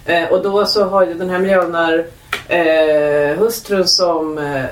Eh, 0.06 0.32
och 0.32 0.44
då 0.44 0.66
så 0.66 0.84
har 0.84 1.06
ju 1.06 1.14
den 1.14 1.30
här 1.30 1.40
Mjölnar 1.40 2.06
eh, 2.48 3.38
hustrun 3.38 3.88
som, 3.88 4.38
eh, 4.38 4.64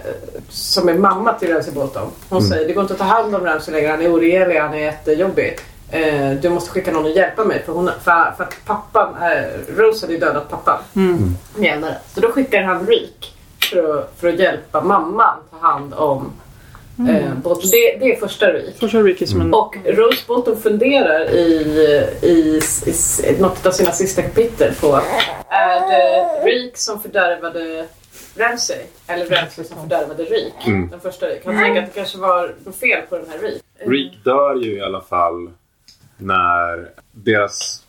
som 0.49 0.89
är 0.89 0.93
mamma 0.93 1.33
till 1.33 1.53
Ramsay 1.53 1.73
Bolton. 1.73 2.07
Hon 2.29 2.39
Mm. 2.39 2.49
säger 2.51 2.67
det 2.67 2.73
går 2.73 2.81
inte 2.81 2.93
att 2.93 2.99
ta 2.99 3.05
hand 3.05 3.35
om 3.35 3.45
Ramsay 3.45 3.73
längre. 3.73 3.87
Han 3.87 4.01
är 4.01 4.13
oregerlig, 4.13 4.59
han 4.59 4.73
är 4.73 4.77
jättejobbig. 4.77 5.59
Eh, 5.91 6.31
du 6.31 6.49
måste 6.49 6.69
skicka 6.71 6.91
någon 6.91 7.05
och 7.05 7.11
hjälpa 7.11 7.43
mig. 7.45 7.63
För, 7.65 7.73
hon, 7.73 7.89
för, 8.03 8.33
för 8.37 8.43
att 8.43 8.55
pappan, 8.65 9.15
eh, 9.21 9.43
Rose 9.77 10.05
hade 10.05 10.13
ju 10.13 10.19
dödat 10.19 10.49
pappan. 10.49 10.77
Mm. 10.95 11.35
Mjölnare. 11.55 11.95
Så 12.13 12.19
då 12.19 12.31
skickar 12.31 12.63
han 12.63 12.87
Reek 12.87 13.35
för 13.71 13.99
att, 13.99 14.13
för 14.19 14.27
att 14.27 14.39
hjälpa 14.39 14.81
mamman 14.81 15.35
ta 15.51 15.67
hand 15.67 15.93
om 15.93 16.31
eh, 17.09 17.33
Bolton. 17.43 17.69
Det, 17.71 17.97
det 17.99 18.13
är 18.13 18.19
första 18.19 18.53
Reek. 18.53 18.79
Första 18.79 19.03
Reek 19.03 19.21
är 19.21 19.25
som 19.25 19.41
en... 19.41 19.53
Och 19.53 19.75
Rose 19.85 20.23
Bolton 20.27 20.61
funderar 20.61 21.29
i, 21.29 21.41
i, 22.21 22.61
i, 22.85 22.93
i 23.29 23.41
något 23.41 23.65
av 23.65 23.71
sina 23.71 23.91
sista 23.91 24.21
kapitel 24.21 24.73
på 24.73 25.01
är 25.49 25.79
det 25.89 26.45
Reek 26.45 26.77
som 26.77 27.01
fördärvade 27.01 27.87
Ramsay 28.37 28.81
eller 29.07 29.25
Ramsay 29.25 29.65
som 29.65 29.77
fördärvade 29.77 30.23
Reek? 30.23 30.67
Mm. 30.67 30.89
Den 30.89 30.99
första 30.99 31.25
Reek. 31.25 31.45
Han 31.45 31.57
tänker 31.59 31.81
att 31.81 31.93
det 31.93 31.99
kanske 31.99 32.17
var 32.17 32.55
något 32.65 32.75
fel 32.75 33.01
på 33.09 33.17
den 33.17 33.29
här 33.29 33.37
Reek. 33.39 33.61
Reek 33.79 34.23
dör 34.23 34.55
ju 34.55 34.77
i 34.77 34.81
alla 34.81 35.01
fall 35.01 35.51
när 36.17 36.89
deras 37.11 37.83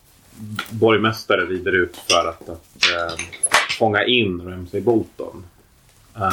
borgmästare 0.71 1.41
rider 1.41 1.73
ut 1.73 1.97
för 1.97 2.29
att, 2.29 2.49
att 2.49 2.93
eh, 2.93 3.25
fånga 3.79 4.05
in 4.05 4.41
Ramsay 4.51 4.81
Bolton. 4.81 5.45
Eh, 6.17 6.31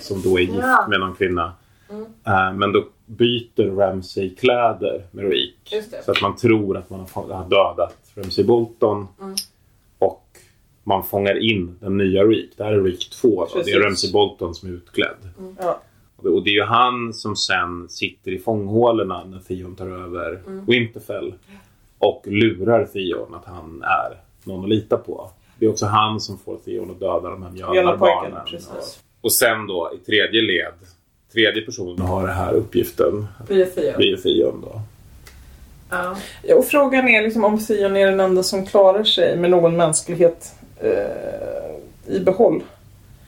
som 0.00 0.22
då 0.22 0.38
är 0.38 0.42
gift 0.42 0.54
Ja. 0.60 0.86
med 0.88 1.00
någon 1.00 1.14
kvinna. 1.14 1.52
Mm. 1.94 2.06
Eh, 2.26 2.58
men 2.58 2.72
då 2.72 2.84
byter 3.06 3.76
Ramsay 3.76 4.34
kläder 4.34 5.06
med 5.10 5.24
det. 5.24 6.04
Så 6.04 6.10
att 6.10 6.22
man 6.22 6.36
tror 6.36 6.76
att 6.76 6.90
man 6.90 7.06
har 7.12 7.48
dödat 7.48 7.96
Ramsay 8.14 8.44
Bolton. 8.44 9.08
Mm. 9.20 9.34
Och 9.98 10.28
man 10.84 11.04
fångar 11.04 11.50
in 11.50 11.78
den 11.80 11.96
nya 11.96 12.24
Reek. 12.24 12.50
Det 12.56 12.64
här 12.64 12.72
är 12.72 12.82
Reek 12.82 13.10
2. 13.10 13.46
Då. 13.54 13.62
Det 13.62 13.70
är. 13.70 13.80
Ramsay 13.80 14.12
Bolton 14.12 14.54
som 14.54 14.68
är 14.68 14.72
utklädd. 14.72 15.28
Ja. 15.58 15.80
Och 16.16 16.44
det 16.44 16.50
är 16.50 16.54
ju 16.54 16.64
han 16.64 17.12
som 17.14 17.36
sen 17.36 17.88
sitter 17.88 18.30
i 18.30 18.38
fånghålorna 18.38 19.24
när 19.24 19.38
Theon 19.38 19.76
tar 19.76 19.86
över 19.86 20.42
Mm. 20.46 20.64
Winterfell. 20.66 21.34
Och 21.98 22.22
lurar 22.26 22.84
Theon 22.86 23.34
att 23.34 23.44
han 23.44 23.82
är 23.82 24.20
någon 24.44 24.62
att 24.62 24.68
lita 24.68 24.96
på. 24.96 25.30
Det 25.58 25.66
är 25.66 25.70
också 25.70 25.86
han 25.86 26.20
som 26.20 26.38
får 26.38 26.56
Theon 26.56 26.90
att 26.90 27.00
döda 27.00 27.30
de 27.30 27.42
här 27.42 27.50
mjölnarbarnen. 27.50 28.46
Och 29.20 29.32
sen 29.32 29.66
då 29.66 29.92
i 29.94 29.98
tredje 30.04 30.42
led, 30.42 30.74
tredje 31.34 31.62
personen 31.62 32.06
har 32.06 32.26
den 32.26 32.36
här 32.36 32.52
uppgiften. 32.52 33.26
Blir 33.96 34.16
Theon 34.16 34.60
då. 34.60 34.80
Ja. 35.90 36.16
Ja, 36.42 36.56
och 36.56 36.64
frågan 36.64 37.08
är 37.08 37.22
liksom 37.22 37.44
om 37.44 37.58
Theon 37.58 37.96
är 37.96 38.06
den 38.06 38.20
enda 38.20 38.42
som 38.42 38.66
klarar 38.66 39.04
sig 39.04 39.36
med 39.36 39.50
någon 39.50 39.76
mänsklighet 39.76 40.54
eh, 40.80 42.14
i 42.14 42.20
behåll. 42.20 42.62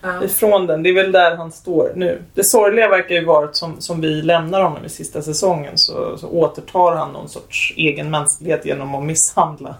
Ja. 0.02 0.24
Ifrån 0.24 0.66
den. 0.66 0.82
Det 0.82 0.88
är 0.88 0.94
väl 0.94 1.12
där 1.12 1.36
han 1.36 1.52
står 1.52 1.92
nu. 1.94 2.22
Det 2.34 2.44
sorgliga 2.44 2.88
verkar 2.88 3.14
ju 3.14 3.24
vara 3.24 3.44
att 3.44 3.56
som, 3.56 3.80
som 3.80 4.00
vi 4.00 4.22
lämnar 4.22 4.62
honom 4.62 4.84
i 4.84 4.88
sista 4.88 5.22
säsongen 5.22 5.78
så, 5.78 6.18
så 6.18 6.28
återtar 6.28 6.96
han 6.96 7.12
någon 7.12 7.28
sorts 7.28 7.74
egen 7.76 8.10
mänsklighet 8.10 8.66
genom 8.66 8.94
att 8.94 9.04
misshandla 9.04 9.74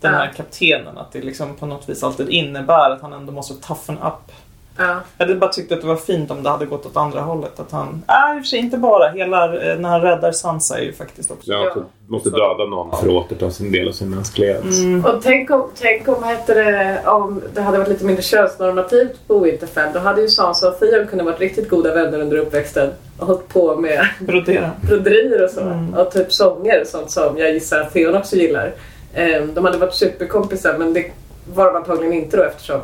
den 0.00 0.14
här 0.14 0.32
kaptenen. 0.36 0.98
Att 0.98 1.12
det 1.12 1.20
liksom 1.20 1.54
på 1.54 1.66
något 1.66 1.88
vis 1.88 2.02
alltid 2.02 2.28
innebär 2.28 2.90
att 2.90 3.02
han 3.02 3.12
ändå 3.12 3.32
måste 3.32 3.54
toughen 3.54 3.98
up. 4.02 4.32
Ja. 4.76 5.00
Jag 5.18 5.26
hade 5.26 5.38
bara 5.38 5.52
tyckt 5.52 5.72
att 5.72 5.80
det 5.80 5.86
var 5.86 5.96
fint 5.96 6.30
om 6.30 6.42
det 6.42 6.50
hade 6.50 6.66
gått 6.66 6.86
åt 6.86 6.96
andra 6.96 7.20
hållet. 7.20 7.60
Att 7.60 7.72
han, 7.72 8.02
äh, 8.08 8.36
i 8.36 8.40
och 8.40 8.44
för 8.44 8.48
sig 8.48 8.58
inte 8.58 8.78
bara, 8.78 9.10
hela, 9.10 9.44
eh, 9.44 9.78
när 9.78 9.88
han 9.88 10.00
räddar 10.00 10.32
Sansa 10.32 10.78
är 10.78 10.82
ju 10.82 10.92
faktiskt 10.92 11.30
också... 11.30 11.46
Så 11.46 11.56
han 11.56 11.66
också 11.66 11.84
måste 12.08 12.30
döda 12.30 12.64
någon 12.64 12.90
för 12.90 13.06
att 13.06 13.12
återta 13.12 13.50
sin 13.50 13.72
del 13.72 13.88
av 13.88 13.92
sin 13.92 14.10
mänsklighet. 14.10 14.64
Mm. 14.64 15.04
Och 15.04 15.22
tänk 15.22 15.50
om, 15.50 15.70
tänk 15.80 16.08
om, 16.08 16.24
heter 16.24 16.54
det, 16.54 17.02
om 17.06 17.42
det 17.54 17.60
hade 17.62 17.78
varit 17.78 17.88
lite 17.88 18.04
mindre 18.04 18.22
könsnormativt 18.22 19.26
på 19.26 19.38
Winterfell. 19.38 19.92
Då 19.92 19.98
hade 19.98 20.20
ju 20.20 20.28
Sansa 20.28 20.68
och 20.68 20.78
Theon 20.78 21.06
kunnat 21.06 21.26
varit 21.26 21.40
riktigt 21.40 21.68
goda 21.68 21.94
vänner 21.94 22.20
under 22.20 22.36
uppväxten. 22.36 22.90
Och 23.18 23.26
hållit 23.26 23.48
på 23.48 23.76
med 23.76 24.06
Brodera. 24.20 24.70
broderier 24.82 25.44
och 25.44 25.50
så. 25.50 25.86
Och 25.96 26.12
typ 26.12 26.32
sånger 26.32 26.80
och 26.80 26.86
sånt 26.86 27.10
som 27.10 27.38
jag 27.38 27.52
gissar 27.52 27.80
att 27.80 27.92
Theon 27.92 28.14
också 28.14 28.36
gillar. 28.36 28.72
Ehm, 29.14 29.54
de 29.54 29.64
hade 29.64 29.78
varit 29.78 29.94
superkompisar 29.94 30.78
men 30.78 30.92
det 30.92 31.10
var 31.54 31.66
de 31.66 31.76
antagligen 31.76 32.12
inte 32.12 32.36
då 32.36 32.42
eftersom 32.42 32.80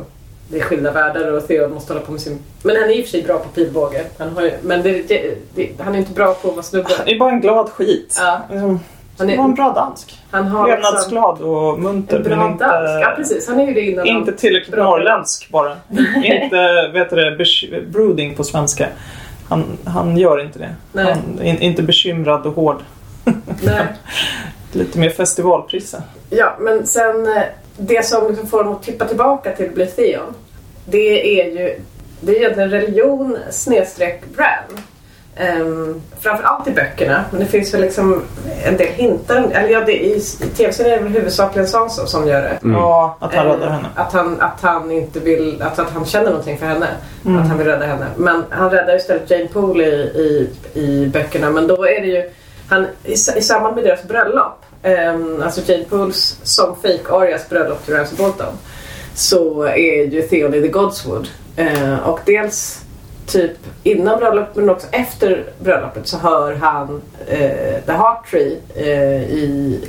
det 0.47 0.57
är 0.59 0.61
skilda 0.63 0.91
världar 0.91 1.31
och 1.31 1.47
Theon 1.47 1.73
måste 1.73 1.93
hålla 1.93 2.05
på 2.05 2.11
med 2.11 2.21
sin... 2.21 2.39
Men 2.63 2.75
han 2.75 2.85
är 2.89 2.93
i 2.97 3.01
och 3.01 3.05
för 3.05 3.11
sig 3.11 3.23
bra 3.23 3.39
på 3.39 3.49
pilbåge. 3.49 4.03
Han 4.17 4.29
har. 4.35 4.51
Men 4.61 4.81
det, 4.81 5.07
det, 5.07 5.35
det, 5.55 5.69
han 5.79 5.95
är 5.95 5.99
inte 5.99 6.11
bra 6.13 6.33
på 6.33 6.47
att 6.47 6.53
vara 6.55 6.63
snubbe. 6.63 6.89
Han 6.97 7.07
är 7.07 7.19
bara 7.19 7.31
en 7.31 7.41
glad 7.41 7.69
skit. 7.69 8.17
Ja. 8.21 8.41
Liksom, 8.51 8.79
Han 9.17 9.29
är- 9.29 9.37
var 9.37 9.43
en 9.45 9.55
bra 9.55 9.73
dansk. 9.73 10.19
Han 10.31 10.47
har 10.47 10.67
liksom 10.67 10.83
Levnadsglad 10.83 11.41
och 11.41 11.79
munter. 11.79 12.17
en 12.17 12.23
bra 12.23 12.35
men 12.37 12.51
inte, 12.51 12.63
dansk. 12.65 13.07
Ja 13.07 13.13
precis, 13.17 13.47
han 13.47 13.59
är 13.59 13.67
ju 13.67 13.73
det 13.73 13.81
innan 13.81 14.07
Inte 14.07 14.31
tillräckligt 14.33 14.75
Bra. 14.75 14.83
norrländsk 14.83 15.49
bara. 15.49 15.75
inte, 16.23 16.89
vet 16.93 17.09
du 17.09 17.15
det, 17.15 17.81
brooding 17.91 18.35
på 18.35 18.43
svenska. 18.43 18.87
Han, 19.49 19.77
han 19.85 20.17
gör 20.17 20.41
inte 20.41 20.59
det. 20.59 20.75
Nej. 20.91 21.05
Han 21.13 21.39
är 21.39 21.43
in, 21.49 21.59
inte 21.59 21.83
bekymrad 21.83 22.45
och 22.45 22.55
hård. 22.55 22.77
Nej. 23.63 23.85
Lite 24.71 24.99
mer 24.99 25.09
festivalprisse. 25.09 26.03
Ja, 26.29 26.55
men 26.59 26.87
sen 26.87 27.27
eh, 27.37 27.43
det 27.77 28.05
som 28.05 28.27
liksom 28.27 28.47
får 28.47 28.63
dem 28.63 28.73
att 28.73 28.83
tippa 28.83 29.05
tillbaka 29.05 29.51
till 29.51 29.71
bli 29.71 29.85
Theon. 29.85 30.33
Det 30.85 31.41
är 31.41 31.45
ju 31.45 31.79
det 32.25 32.31
är 32.31 32.37
egentligen 32.37 32.69
religion 32.69 33.37
snedstreck 33.49 34.23
Bran. 34.35 34.83
Um, 35.61 36.01
framförallt 36.19 36.67
i 36.67 36.71
böckerna, 36.71 37.25
men 37.31 37.39
det 37.39 37.45
finns 37.45 37.73
väl 37.73 37.81
liksom 37.81 38.23
en 38.63 38.77
del 38.77 38.87
hintar. 38.87 39.35
Eller 39.35 39.69
ja, 39.69 39.81
det, 39.85 40.05
i, 40.05 40.15
i 40.15 40.47
tv-serien 40.57 40.93
är 40.93 40.97
det 40.97 41.03
väl 41.03 41.13
huvudsakligen 41.13 41.67
Sansa 41.67 42.05
som 42.05 42.27
gör 42.27 42.41
det. 42.41 42.59
Ja, 42.63 43.17
att 43.19 43.33
han 43.33 43.47
Eh, 43.47 43.53
räddar 43.53 43.69
henne. 43.69 43.87
Att 43.95 44.13
han, 44.13 44.41
att 44.41 44.61
han 44.61 44.91
inte 44.91 45.19
vill, 45.19 45.61
att, 45.61 45.79
att 45.79 45.89
han 45.89 46.05
känner 46.05 46.29
någonting 46.29 46.57
för 46.57 46.65
henne. 46.65 46.87
Mm. 47.25 47.41
Att 47.41 47.47
han 47.47 47.57
vill 47.57 47.67
rädda 47.67 47.85
henne. 47.85 48.05
Men 48.15 48.43
han 48.49 48.69
räddar 48.69 48.95
istället 48.95 49.31
Jane 49.31 49.47
Poole 49.47 49.83
i, 49.83 50.49
i, 50.73 50.81
i 50.81 51.07
böckerna. 51.07 51.49
Men 51.49 51.67
då 51.67 51.87
är 51.87 52.01
det 52.01 52.07
ju, 52.07 52.29
han, 52.69 52.87
i, 53.03 53.13
i 53.13 53.41
samband 53.41 53.75
med 53.75 53.83
deras 53.83 54.03
bröllop, 54.03 54.65
eh, 54.83 55.45
alltså 55.45 55.71
Jane 55.71 55.83
Pools 55.83 56.39
som 56.43 56.75
fake 56.75 57.09
Arias 57.09 57.49
bröllop 57.49 57.85
till 57.85 57.93
Ramsay 57.93 58.17
Bolton. 58.17 58.53
Så 59.15 59.63
är 59.63 60.05
ju 60.05 60.21
Theon 60.21 60.53
i 60.53 60.61
The 60.61 60.67
Godswood. 60.67 61.27
Eh, 61.55 62.09
och 62.09 62.19
dels 62.25 62.81
typ 63.27 63.57
innan 63.83 64.19
bröllopet 64.19 64.55
men 64.55 64.69
också 64.69 64.87
efter 64.91 65.45
bröllopet 65.59 66.07
så 66.07 66.17
hör 66.17 66.55
han 66.55 67.01
eh, 67.27 67.81
The 67.85 67.91
Heart 67.91 68.29
Tree 68.31 68.57
eh, 68.75 69.23
i 69.23 69.79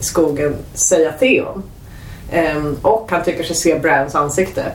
skogen 0.00 0.56
säga 0.74 1.12
Theon. 1.12 1.62
Ehm, 2.32 2.76
och 2.82 3.10
han 3.10 3.24
tycker 3.24 3.44
sig 3.44 3.56
se 3.56 3.78
Brans 3.78 4.14
ansikte. 4.14 4.72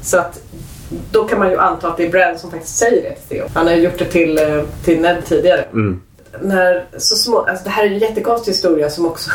Så 0.00 0.18
att 0.18 0.40
då 1.10 1.24
kan 1.24 1.38
man 1.38 1.50
ju 1.50 1.58
anta 1.58 1.88
att 1.88 1.96
det 1.96 2.04
är 2.04 2.10
Bran 2.10 2.38
som 2.38 2.50
faktiskt 2.50 2.76
säger 2.76 3.02
det 3.02 3.14
till 3.14 3.36
Theon. 3.36 3.48
Han 3.54 3.66
har 3.66 3.74
ju 3.74 3.82
gjort 3.82 3.98
det 3.98 4.04
till, 4.04 4.38
eh, 4.38 4.62
till 4.84 5.00
Ned 5.00 5.24
tidigare. 5.26 5.62
Mm 5.72 6.02
när 6.40 6.84
så 6.96 7.16
små, 7.16 7.38
alltså 7.38 7.64
det 7.64 7.70
här 7.70 7.84
är 7.84 7.90
en 7.90 7.98
jättekonstig 7.98 8.52
historia 8.52 8.90
som 8.90 9.06
också, 9.06 9.30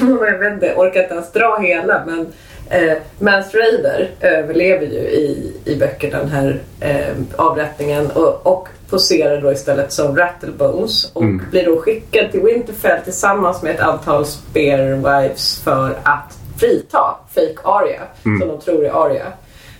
jag 0.00 0.38
vet 0.38 0.52
inte, 0.52 0.74
orkar 0.76 1.02
inte 1.02 1.14
ens 1.14 1.32
dra 1.32 1.58
hela 1.58 2.02
men 2.06 2.26
eh, 2.70 2.96
Mans 3.18 3.54
Raider 3.54 4.10
överlever 4.20 4.86
ju 4.86 4.98
i, 4.98 5.52
i 5.64 5.76
böckerna 5.76 6.18
den 6.18 6.28
här 6.28 6.60
eh, 6.80 7.14
avrättningen 7.36 8.10
och, 8.10 8.46
och 8.46 8.68
poserar 8.90 9.40
då 9.40 9.52
istället 9.52 9.92
som 9.92 10.16
Rattlebones 10.16 11.10
och 11.12 11.22
Mm. 11.22 11.44
blir 11.50 11.64
då 11.66 11.80
skickad 11.80 12.30
till 12.30 12.40
Winterfell 12.42 13.00
tillsammans 13.04 13.62
med 13.62 13.74
ett 13.74 13.80
antal 13.80 14.26
Spearwives 14.26 15.60
för 15.64 15.98
att 16.02 16.38
frita 16.60 17.16
fake 17.34 17.56
Arya 17.64 18.00
Mm. 18.24 18.40
som 18.40 18.48
de 18.48 18.60
tror 18.64 18.84
är 18.86 19.06
Arya. 19.06 19.26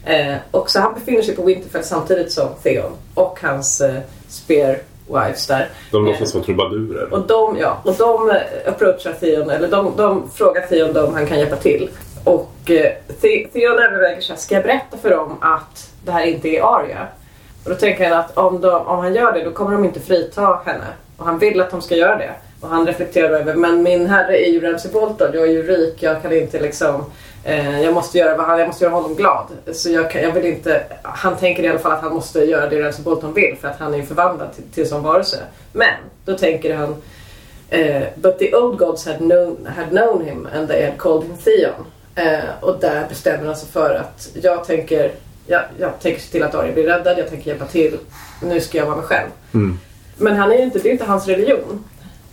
Eh, 0.04 0.34
och 0.50 0.70
så 0.70 0.80
han 0.80 0.94
befinner 0.94 1.22
sig 1.22 1.36
på 1.36 1.42
Winterfell 1.42 1.84
samtidigt 1.84 2.32
som 2.32 2.48
Theon 2.62 2.92
och 3.14 3.38
hans 3.42 3.80
eh, 3.80 3.94
Spearwives 5.12 5.46
där. 5.46 5.68
De 5.90 6.04
Eh, 6.06 6.10
låtsas 6.10 6.34
vara 6.34 6.44
trubadurer. 6.44 7.14
och 7.14 7.26
de, 7.26 7.56
ja, 7.60 7.78
och 7.84 7.94
de 7.98 8.30
eh, 8.30 8.36
approachar 8.66 9.12
Theon, 9.12 9.50
eller 9.50 9.68
de, 9.68 9.92
de 9.96 10.30
frågar 10.34 10.60
Theon 10.66 10.96
om 11.08 11.14
han 11.14 11.26
kan 11.26 11.38
hjälpa 11.38 11.56
till. 11.56 11.90
Och 12.24 12.50
eh, 12.70 12.92
The- 13.20 13.46
Theon 13.52 13.78
överväger 13.78 14.20
så 14.20 14.32
här, 14.32 14.40
ska 14.40 14.54
jag 14.54 14.64
berätta 14.64 14.96
för 15.02 15.10
dem 15.10 15.36
att 15.40 15.90
det 16.04 16.12
här 16.12 16.24
inte 16.26 16.48
är 16.48 16.62
Arya? 16.76 17.06
Och 17.64 17.70
då 17.70 17.76
tänker 17.76 18.08
han 18.10 18.18
att 18.18 18.38
om, 18.38 18.60
de, 18.60 18.86
om 18.86 18.98
han 18.98 19.14
gör 19.14 19.32
det 19.32 19.44
då 19.44 19.50
kommer 19.50 19.72
de 19.72 19.84
inte 19.84 20.00
frita 20.00 20.60
henne. 20.64 20.84
Och 21.16 21.24
han 21.26 21.38
vill 21.38 21.60
att 21.60 21.70
de 21.70 21.80
ska 21.82 21.94
göra 21.96 22.16
det. 22.16 22.30
Och 22.60 22.68
han 22.68 22.86
reflekterar 22.86 23.30
över, 23.30 23.54
men 23.54 23.82
min 23.82 24.06
herre 24.06 24.36
är 24.46 24.50
ju 24.52 24.60
Ramsay 24.60 24.92
Bolton, 24.92 25.30
jag 25.34 25.42
är 25.42 25.46
ju 25.52 25.62
rik, 25.62 26.02
jag 26.02 26.22
kan 26.22 26.32
inte 26.32 26.60
liksom 26.60 26.94
eh, 26.94 27.02
jag 27.82 27.94
måste 27.94 28.18
göra 28.18 28.36
vad 28.36 28.46
han, 28.46 28.58
jag 28.58 28.66
måste 28.66 28.84
göra 28.84 28.94
honom 28.94 29.14
glad. 29.14 29.46
Så 29.72 29.90
jag, 29.90 30.10
kan, 30.10 30.22
jag 30.22 30.32
vill 30.32 30.44
inte, 30.44 30.82
han 31.02 31.36
tänker 31.36 31.62
i 31.62 31.68
alla 31.68 31.78
fall 31.78 31.92
att 31.92 32.02
han 32.02 32.14
måste 32.14 32.44
göra 32.44 32.68
det 32.68 32.82
Ramsay 32.82 33.04
Bolton 33.04 33.34
vill 33.34 33.56
för 33.60 33.68
att 33.68 33.78
han 33.78 33.94
är 33.94 33.98
ju 33.98 34.06
förvandlad 34.06 34.54
till, 34.54 34.64
till 34.74 34.88
som 34.88 35.02
varelse. 35.02 35.38
Men 35.72 35.94
då 36.24 36.38
tänker 36.38 36.76
han 36.76 36.96
Eh, 37.72 38.02
but 38.16 38.38
the 38.38 38.54
old 38.54 38.78
gods 38.78 39.06
had 39.06 39.18
known, 39.18 39.66
had 39.76 39.90
known 39.90 40.24
him 40.24 40.46
and 40.54 40.68
they 40.68 40.84
had 40.84 40.98
called 40.98 41.24
him 41.24 41.36
Theon. 41.36 41.86
Eh, 42.14 42.48
och 42.60 42.80
där 42.80 43.08
bestämmer 43.08 43.46
han 43.46 43.56
sig 43.56 43.68
för 43.68 43.94
att 43.94 44.28
jag 44.42 44.64
tänker, 44.64 45.12
jag, 45.46 45.62
jag 45.78 46.00
tänker 46.00 46.20
se 46.20 46.30
till 46.32 46.42
att 46.42 46.54
Arya 46.54 46.72
blir 46.72 46.84
räddad, 46.84 47.18
jag 47.18 47.28
tänker 47.28 47.50
hjälpa 47.50 47.66
till. 47.66 47.98
Nu 48.42 48.60
ska 48.60 48.78
jag 48.78 48.86
vara 48.86 48.96
mig 48.96 49.04
själv. 49.04 49.28
Mm. 49.54 49.78
Men 50.16 50.36
han 50.36 50.52
är 50.52 50.62
inte, 50.62 50.78
det 50.78 50.88
är 50.88 50.92
inte 50.92 51.04
hans 51.04 51.26
religion. 51.28 51.84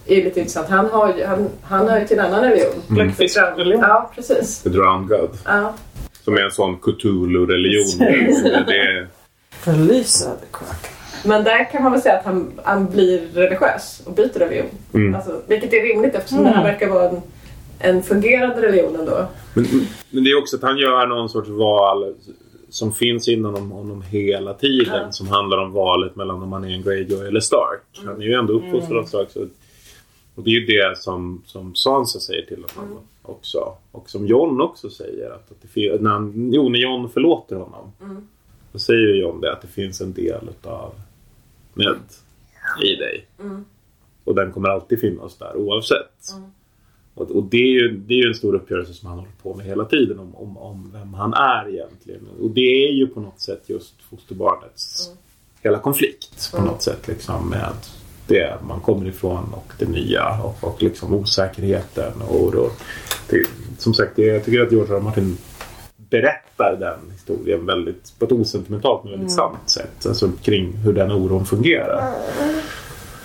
Det 0.10 0.22
är 0.22 0.24
lite 0.24 0.40
intressant. 0.40 0.68
Han 0.70 0.86
har 0.90 1.14
ju, 1.18 1.26
han, 1.26 1.50
han 1.64 1.88
har 1.88 2.00
ju 2.00 2.08
till 2.08 2.20
en 2.20 2.26
annan 2.26 2.42
religion. 2.42 2.74
Bläckfisk-religion. 2.88 3.82
Ja, 3.82 4.12
precis. 4.16 4.62
The 4.64 4.70
Drowned 4.70 5.08
God. 5.10 5.30
Ja. 5.46 5.74
Som 6.24 6.34
är 6.38 6.42
en 6.42 6.52
sån 6.52 6.78
Cthulhu-religion. 6.78 8.00
det 8.68 8.78
är, 8.78 9.08
Förlysa 9.52 10.30
the 10.36 10.46
crack. 10.58 10.88
Men 11.26 11.44
där 11.44 11.72
kan 11.72 11.84
man 11.84 11.92
väl 11.92 12.02
säga 12.02 12.18
att 12.18 12.26
han, 12.26 12.52
han 12.64 12.86
blir 12.90 13.22
religiös 13.34 14.02
och 14.06 14.14
byter 14.14 14.40
religion. 14.40 14.66
Mm. 14.94 15.16
Alltså, 15.16 15.42
vilket 15.48 15.74
är 15.74 15.82
rimligt 15.82 16.16
eftersom 16.16 16.40
Mm. 16.40 16.52
det 16.52 16.58
här 16.58 16.64
verkar 16.64 16.88
vara 16.90 17.10
en, 17.10 17.22
en 17.80 18.04
fungerande 18.04 18.62
religion 18.62 18.96
ändå. 19.00 19.26
men, 19.54 19.66
men 20.10 20.24
det 20.24 20.30
är 20.30 20.38
också 20.38 20.56
att 20.56 20.62
han 20.64 20.78
gör 20.78 21.08
någon 21.08 21.30
sorts 21.30 21.50
val 21.50 22.14
som 22.70 22.92
finns 22.94 23.28
inom 23.28 23.72
honom 23.72 24.02
hela 24.02 24.54
tiden. 24.54 25.02
Ja. 25.06 25.12
Som 25.12 25.28
handlar 25.28 25.58
om 25.58 25.72
valet 25.74 26.16
mellan 26.16 26.44
om 26.44 26.50
man 26.50 26.64
är 26.64 26.74
en 26.74 26.82
Greyjoy 26.82 27.28
eller 27.28 27.40
Stark. 27.40 27.82
Han 28.06 28.22
är 28.22 28.26
ju 28.26 28.34
ändå 28.34 28.54
uppfostrad 28.54 28.98
av 29.00 29.04
Stark. 29.06 29.28
Så, 29.32 29.40
och 30.40 30.46
det 30.46 30.50
är 30.50 30.60
ju 30.60 30.66
det 30.66 30.98
som, 30.98 31.42
som 31.46 31.76
Sansa 31.76 32.20
säger 32.20 32.46
till 32.46 32.66
honom 32.76 33.00
också. 33.22 33.78
Och 33.92 34.10
som 34.10 34.28
Jon 34.28 34.62
också 34.62 34.90
säger. 34.90 35.30
Att, 35.30 35.52
att 35.52 35.58
det, 35.74 36.02
när, 36.02 36.10
han, 36.10 36.50
jo, 36.54 36.70
när 36.70 36.80
Jon 36.80 37.10
förlåter 37.10 37.56
honom. 37.56 37.92
Mm. 38.02 38.28
Då 38.72 38.80
säger 38.80 39.00
ju 39.00 39.22
Jon 39.22 39.42
det 39.42 39.54
att 39.54 39.62
det 39.62 39.68
finns 39.68 40.02
en 40.02 40.14
del 40.14 40.50
utav 40.50 40.94
Ned 41.74 41.96
i 42.84 42.96
dig. 42.96 43.28
Mm. 43.40 43.66
Och 44.24 44.36
den 44.36 44.52
kommer 44.52 44.70
alltid 44.70 45.00
finnas 45.00 45.38
där 45.38 45.56
oavsett. 45.56 46.32
Mm. 46.38 46.50
Och, 47.14 47.32
och 47.32 47.44
det, 47.44 47.58
är 47.58 47.72
ju, 47.82 47.98
det 47.98 48.14
är 48.14 48.24
ju 48.24 48.28
en 48.28 48.36
stor 48.36 48.56
uppgörelse 48.56 48.94
som 48.94 49.10
han 49.10 49.18
håller 49.20 49.32
på 49.44 49.56
med 49.56 49.66
hela 49.66 49.86
tiden 49.86 50.20
om, 50.20 50.36
om, 50.36 50.58
om 50.58 50.92
vem 50.94 51.14
han 51.14 51.34
är 51.34 51.70
egentligen. 51.70 52.28
Och 52.42 52.50
det 52.50 52.88
är 52.88 52.92
ju 52.92 53.08
på 53.08 53.20
något 53.20 53.40
sätt 53.40 53.64
just 53.66 54.02
fosterbarnets 54.02 55.12
hela 55.62 55.80
konflikt 55.80 56.52
på 56.52 56.58
Mm. 56.58 56.70
något 56.70 56.82
sätt 56.82 57.08
liksom 57.08 57.50
med 57.50 57.74
det 58.30 58.58
man 58.68 58.80
kommer 58.80 59.08
ifrån 59.08 59.54
och 59.54 59.74
det 59.80 59.86
nya 59.90 60.40
och, 60.44 60.58
och 60.64 60.84
liksom 60.84 61.14
osäkerheten. 61.14 62.14
Och 62.22 62.70
det, 63.30 63.46
som 63.78 63.94
sagt, 63.94 64.12
det, 64.16 64.22
jag 64.26 64.46
tycker 64.46 64.62
att 64.62 64.72
George 64.72 64.94
R. 64.94 64.98
R. 64.98 65.02
Martin 65.02 65.38
berättar 65.98 66.76
den 66.80 67.12
historien 67.12 67.66
väldigt, 67.66 68.14
på 68.20 68.26
ett 68.26 68.32
osentimentalt 68.32 69.04
men 69.04 69.12
väldigt 69.12 69.38
Mm. 69.40 69.50
sant 69.52 69.70
sätt. 69.70 70.06
Alltså 70.06 70.32
kring 70.44 70.74
hur 70.74 70.94
den 70.94 71.12
oron 71.12 71.46
fungerar. 71.46 72.14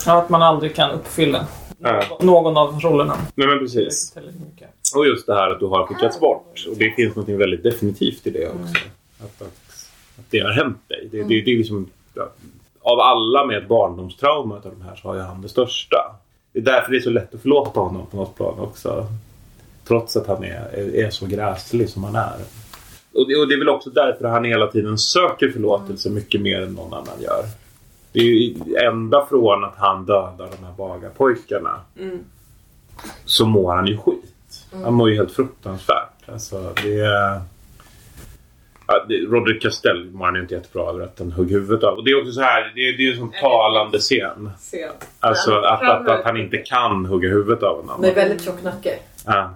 Ja, 0.07 0.18
att 0.22 0.28
man 0.30 0.42
aldrig 0.42 0.74
kan 0.74 0.90
uppfylla 0.90 1.46
Ja. 1.78 2.18
någon 2.20 2.57
av 2.57 2.80
rollerna. 2.80 3.16
Nej 3.34 3.46
men 3.48 3.59
precis. 3.59 4.14
Och 4.96 5.07
just 5.07 5.26
det 5.26 5.34
här 5.34 5.50
att 5.50 5.61
du 5.61 5.66
har 5.66 5.86
skickats 5.86 6.20
bort. 6.20 6.66
Och 6.70 6.76
det 6.76 6.90
finns 6.96 7.16
något 7.16 7.28
väldigt 7.28 7.62
definitivt 7.62 8.26
i 8.26 8.30
det 8.30 8.48
också. 8.48 8.74
Att, 9.18 9.42
att, 9.42 9.48
att 10.18 10.24
det 10.30 10.38
har 10.40 10.50
hänt 10.52 10.78
dig. 10.88 11.09
Det, 11.11 11.22
det, 11.22 11.40
det 11.40 11.50
är 11.52 11.57
liksom, 11.57 11.90
ja, 12.14 12.28
av 12.85 13.01
alla 13.01 13.47
med 13.47 13.59
ett 13.59 13.68
barndomstrauma 13.68 14.55
av 14.55 14.62
de 14.62 14.82
här 14.82 14.97
så 14.97 15.09
har 15.09 15.14
ju 15.14 15.20
han 15.20 15.43
det 15.43 15.49
största. 15.49 15.97
Det 16.53 16.59
är 16.59 16.62
därför 16.62 16.91
det 16.91 16.97
är 16.97 17.01
så 17.01 17.11
lätt 17.11 17.35
att 17.35 17.43
förlåta 17.43 17.80
honom 17.80 18.07
på 18.07 18.16
något 18.16 18.37
plan 18.37 18.61
också. 18.61 19.07
Trots 19.89 20.16
att 20.16 20.26
han 20.26 20.45
är, 20.45 20.95
är, 20.95 21.11
så 21.11 21.26
gräslig 21.26 21.89
som 21.89 22.05
han 22.05 22.16
är. 22.16 22.37
Och 23.14 23.28
det, 23.28 23.37
och 23.37 23.49
det 23.49 23.55
är 23.55 23.59
väl 23.59 23.68
också 23.68 23.91
därför 23.91 24.28
han 24.28 24.45
hela 24.45 24.66
tiden 24.66 24.99
söker 24.99 25.51
förlåtelse 25.51 26.11
mycket 26.11 26.41
mer 26.41 26.62
än 26.62 26.72
någon 26.72 26.95
annan 26.95 27.20
gör. 27.20 27.45
Det 28.12 28.18
är 28.18 28.24
ju 28.24 28.55
ända 28.76 29.26
från 29.26 29.64
att 29.64 29.76
han 29.76 30.07
dödar 30.07 30.49
de 30.59 30.66
här 30.66 30.72
bagarpojkarna 30.76 31.80
Mm. 31.99 32.18
så 33.24 33.47
mår 33.47 33.74
han 33.74 33.87
ju 33.87 33.97
skit. 33.97 34.66
Han 34.85 34.95
mår 34.95 35.11
ju 35.11 35.16
helt 35.16 35.32
fruktansvärt. 35.32 36.28
Alltså, 36.28 36.72
det 36.82 37.01
är... 37.01 37.41
Ja, 38.87 39.07
Roderick 39.28 39.62
Castell 39.62 40.11
mår 40.11 40.24
han 40.24 40.35
ju 40.35 40.41
inte 40.41 40.55
jättebra 40.55 40.91
över 40.91 41.05
att 41.05 41.18
han 41.18 41.32
högg 41.32 41.51
huvudet 41.51 41.85
av. 41.85 41.99
Och 41.99 42.05
det 42.05 42.11
är 42.11 42.20
också 42.20 42.32
så 42.32 42.41
här, 42.41 42.72
det 42.74 42.80
är, 42.80 42.97
det 42.97 43.07
är 43.07 43.11
en 43.12 43.18
sån 43.18 43.32
talande 43.41 43.99
scen. 43.99 44.51
Scen. 44.59 44.91
Alltså 45.20 45.55
att, 45.55 45.82
att, 45.82 46.09
att 46.09 46.24
han 46.24 46.37
inte 46.37 46.57
kan 46.57 47.07
hugga 47.07 47.28
huvudet 47.28 47.62
av 47.62 47.76
honom. 47.76 48.01
Med 48.01 48.14
väldigt 48.14 48.45
tjock 48.45 48.62
nacke. 48.62 48.99
Ja. 49.26 49.55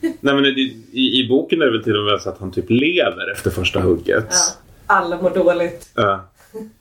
Nej, 0.00 0.34
men 0.34 0.42
det, 0.42 0.50
i, 0.50 1.24
I 1.24 1.28
boken 1.28 1.62
är 1.62 1.66
det 1.66 1.72
väl 1.72 1.84
till 1.84 1.96
och 1.96 2.04
med 2.04 2.20
så 2.20 2.30
att 2.30 2.38
han 2.38 2.52
typ 2.52 2.70
lever 2.70 3.32
efter 3.32 3.50
första 3.50 3.80
hugget. 3.80 4.26
Ja. 4.30 4.36
Alla 4.86 5.22
mår 5.22 5.30
dåligt. 5.30 5.90
Ja. 5.94 6.24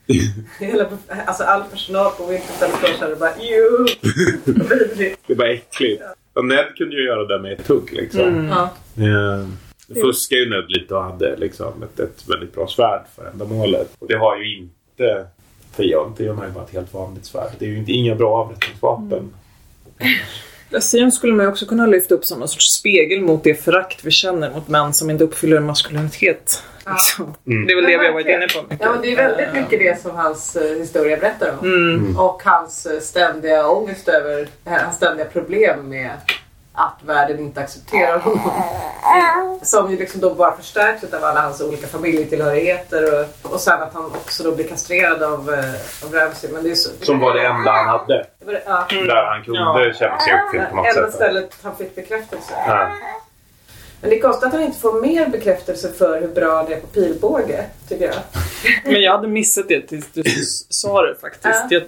Hela, 0.59 0.85
alltså 1.25 1.43
all 1.43 1.63
personal 1.63 2.11
på 2.17 2.25
Winterfell 2.25 2.69
står 2.69 2.87
såhär 2.87 3.11
och 3.11 3.19
bara. 3.19 3.33
Vidrigt. 4.75 5.19
Det 5.27 5.33
är 5.33 5.37
bara 5.37 5.49
äckligt. 5.49 6.03
Och 6.33 6.45
Ned 6.45 6.65
kunde 6.77 6.95
ju 6.95 7.05
göra 7.05 7.25
det 7.25 7.39
med 7.39 7.51
ett 7.53 7.65
tugg 7.65 7.93
liksom. 7.93 8.21
Mm. 8.21 8.49
Ja. 8.49 8.69
Det 9.87 10.01
fuskar 10.01 10.37
ju 10.37 10.49
Ned 10.49 10.65
lite 10.67 10.95
och 10.95 11.03
hade 11.03 11.35
liksom 11.35 11.83
ett, 11.83 11.99
ett 11.99 12.29
väldigt 12.29 12.55
bra 12.55 12.67
svärd 12.67 13.05
för 13.15 13.25
ändamålet. 13.25 13.95
Och 13.99 14.07
det 14.07 14.17
har 14.17 14.37
ju 14.37 14.57
inte 14.57 15.27
Theon. 15.75 16.13
Theon 16.13 16.37
har 16.37 16.45
ju 16.45 16.51
bara 16.51 16.63
ett 16.63 16.73
helt 16.73 16.93
vanligt 16.93 17.25
svärd. 17.25 17.51
Det 17.59 17.65
är 17.65 17.69
ju 17.69 17.77
inte, 17.77 17.91
inga 17.91 18.15
bra 18.15 18.35
avrättningsvapen. 18.35 19.33
Sion 20.81 21.11
skulle 21.11 21.33
man 21.33 21.45
ju 21.45 21.51
också 21.51 21.65
kunna 21.65 21.85
lyfta 21.85 22.15
upp 22.15 22.25
som 22.25 22.41
en 22.41 22.47
sorts 22.47 22.73
spegel 22.79 23.21
mot 23.21 23.43
det 23.43 23.55
förakt 23.55 24.05
vi 24.05 24.11
känner 24.11 24.51
mot 24.51 24.67
män 24.67 24.93
som 24.93 25.09
inte 25.09 25.23
uppfyller 25.23 25.57
en 25.57 25.65
maskulinitet. 25.65 26.63
Liksom. 26.91 27.33
Mm. 27.47 27.67
Det 27.67 27.73
är 27.73 27.75
väl 27.75 27.85
det 27.85 27.97
vi 27.97 28.05
har 28.05 28.13
varit 28.13 28.27
inne 28.27 28.47
på. 28.47 28.61
mycket. 28.61 28.79
Ja, 28.81 28.91
men 28.91 29.01
det 29.01 29.11
är 29.11 29.15
väldigt 29.15 29.53
mycket 29.53 29.79
det 29.79 30.01
som 30.01 30.15
hans 30.15 30.55
eh, 30.55 30.77
historia 30.77 31.17
berättar 31.17 31.53
om. 31.59 31.65
Mm. 31.65 32.17
Och 32.17 32.41
hans 32.43 32.85
eh, 32.85 32.99
ständiga 32.99 33.69
ångest 33.69 34.07
över, 34.07 34.47
hans 34.65 34.95
ständiga 34.95 35.25
problem 35.25 35.89
med 35.89 36.11
att 36.77 37.03
världen 37.05 37.39
inte 37.39 37.61
accepterar 37.61 38.19
honom. 38.19 38.51
Som 39.61 39.91
ju 39.91 39.97
liksom 39.97 40.21
då 40.21 40.33
bara 40.33 40.57
förstärks 40.57 41.13
av 41.13 41.23
alla 41.23 41.41
hans 41.41 41.61
olika 41.61 41.87
familjetillhörigheter 41.87 43.19
och, 43.43 43.51
och 43.53 43.59
sen 43.59 43.81
att 43.81 43.93
han 43.93 44.05
också 44.05 44.43
då 44.43 44.55
blir 44.55 44.67
kastrerad 44.67 45.23
av, 45.23 45.53
eh, 45.53 46.05
av 46.05 46.13
Ramsay. 46.13 46.51
Men 46.51 46.63
det 46.63 46.71
är 46.71 46.75
så, 46.75 46.89
Som 47.05 47.19
var 47.19 47.33
det 47.33 47.45
enda 47.45 47.71
han 47.71 47.87
hade. 47.87 48.25
det 48.39 48.45
var 48.45 48.53
det, 48.53 48.63
ja. 48.65 48.85
Där 48.89 49.23
han 49.25 49.43
kunde 49.43 49.93
känna 49.99 50.19
sig 50.19 50.33
uppfylld 50.33 50.69
på 50.69 50.75
något 50.75 50.87
Enda 50.87 51.05
sätt. 51.05 51.13
stället 51.15 51.55
han 51.63 51.75
fick 51.75 51.95
bekräftelse. 51.95 52.53
Ja. 52.67 52.87
Men 54.01 54.09
det 54.09 54.15
är 54.17 54.21
konstigt 54.21 54.47
att 54.47 54.53
han 54.53 54.61
inte 54.61 54.79
får 54.79 55.01
mer 55.01 55.27
bekräftelse 55.27 55.93
för 55.93 56.21
hur 56.21 56.27
bra 56.27 56.55
han 56.57 56.71
är 56.73 56.79
på 56.79 56.87
pilbåge, 56.87 57.65
tycker 57.89 58.05
jag. 58.05 58.15
Men 58.83 59.01
jag 59.01 59.11
hade 59.11 59.27
missat 59.27 59.67
det 59.67 59.81
tills 59.81 60.11
du 60.11 60.23
sa 60.69 61.01
det 61.01 61.15
faktiskt. 61.15 61.65
Ja. 61.69 61.79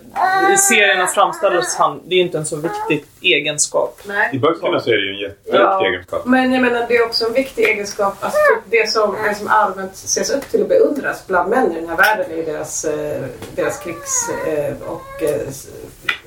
Jag, 0.44 0.54
I 0.54 0.58
serierna 0.58 1.08
framställdes 1.08 1.76
han, 1.76 2.02
det 2.06 2.16
är 2.16 2.20
inte 2.20 2.38
en 2.38 2.46
så 2.46 2.56
viktig 2.56 3.06
egenskap. 3.22 4.02
Nej. 4.06 4.30
I 4.34 4.40
böckerna 4.40 4.80
så 4.80 4.90
är 4.90 4.94
det 4.94 5.02
ju 5.02 5.10
en 5.10 5.20
jätteviktig 5.20 5.60
Ja. 5.60 5.88
egenskap. 5.88 6.26
Men 6.26 6.54
jag 6.54 6.62
menar, 6.62 6.86
det 6.88 6.96
är 6.98 7.06
också 7.06 7.26
en 7.26 7.34
viktig 7.34 7.64
egenskap. 7.66 8.16
Alltså, 8.20 8.40
typ 8.56 8.64
det, 8.72 8.92
som, 8.92 9.16
det 9.28 9.36
som 9.36 9.48
allmänt 9.48 9.94
ses 9.94 10.30
upp 10.30 10.50
till 10.52 10.62
och 10.62 10.68
beundras 10.68 11.28
bland 11.28 11.50
män 11.50 11.72
i 11.72 11.76
den 11.76 11.90
här 11.90 11.98
världen 11.98 12.26
är 12.40 12.44
deras, 12.54 12.86
eh, 12.86 13.22
deras 13.56 13.80
krigs 13.80 14.30
eh, 14.48 14.74
och 14.88 15.24
eh, 15.24 15.48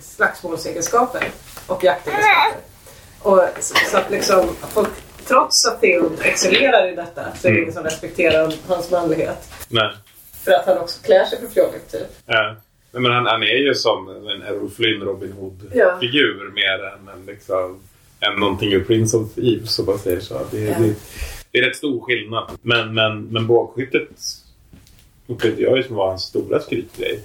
slagsmålsegenskaper 0.00 1.24
och 1.66 1.84
jaktegenskaper. 1.84 2.58
Och, 3.22 3.42
så, 3.60 3.74
så 3.90 3.96
att 3.96 4.10
liksom 4.10 4.48
folk, 4.74 4.88
trots 5.26 5.66
att 5.66 5.80
Theon 5.80 6.16
excellerar 6.22 6.92
i 6.92 6.94
detta 6.96 7.22
så 7.36 7.48
är 7.48 7.50
det 7.52 7.56
Mm. 7.58 7.62
ingen 7.62 7.74
som 7.74 7.84
respekterar 7.84 8.52
hans 8.66 8.90
manlighet. 8.90 9.48
Nej. 9.68 9.90
För 10.44 10.52
att 10.52 10.66
han 10.66 10.78
också 10.78 11.02
klär 11.02 11.24
sig 11.24 11.40
för 11.40 11.46
fjolligt 11.48 11.92
typ. 11.92 12.06
Ja. 12.26 12.56
Nej, 12.92 13.02
men 13.02 13.12
han, 13.12 13.26
han 13.26 13.42
är 13.42 13.56
ju 13.66 13.74
som 13.74 14.08
en 14.08 14.42
Errol 14.42 14.70
Flynn 14.70 15.00
Robin 15.00 15.32
Hood-figur 15.32 16.50
mer 16.54 16.84
än, 16.84 17.08
en, 17.20 17.26
liksom, 17.26 17.78
än 18.20 18.40
någonting 18.40 18.72
ur 18.72 18.84
Prince 18.84 19.16
of 19.16 19.34
Thieves 19.34 19.78
om 19.78 19.86
man 19.86 19.98
säger 19.98 20.20
så. 20.20 20.40
Det, 20.50 20.58
Ja. 20.60 20.78
det, 20.78 20.94
det 21.50 21.58
är 21.58 21.62
rätt 21.68 21.76
stor 21.76 22.00
skillnad. 22.00 22.50
Men, 22.62 22.94
men, 22.94 23.22
men 23.24 23.46
bågskyttet 23.46 24.08
upplevde 25.26 25.62
jag 25.62 25.76
ju 25.76 25.82
som 25.82 25.96
var 25.96 26.08
hans 26.08 26.22
stora 26.22 26.60
skrytgrej 26.60 27.20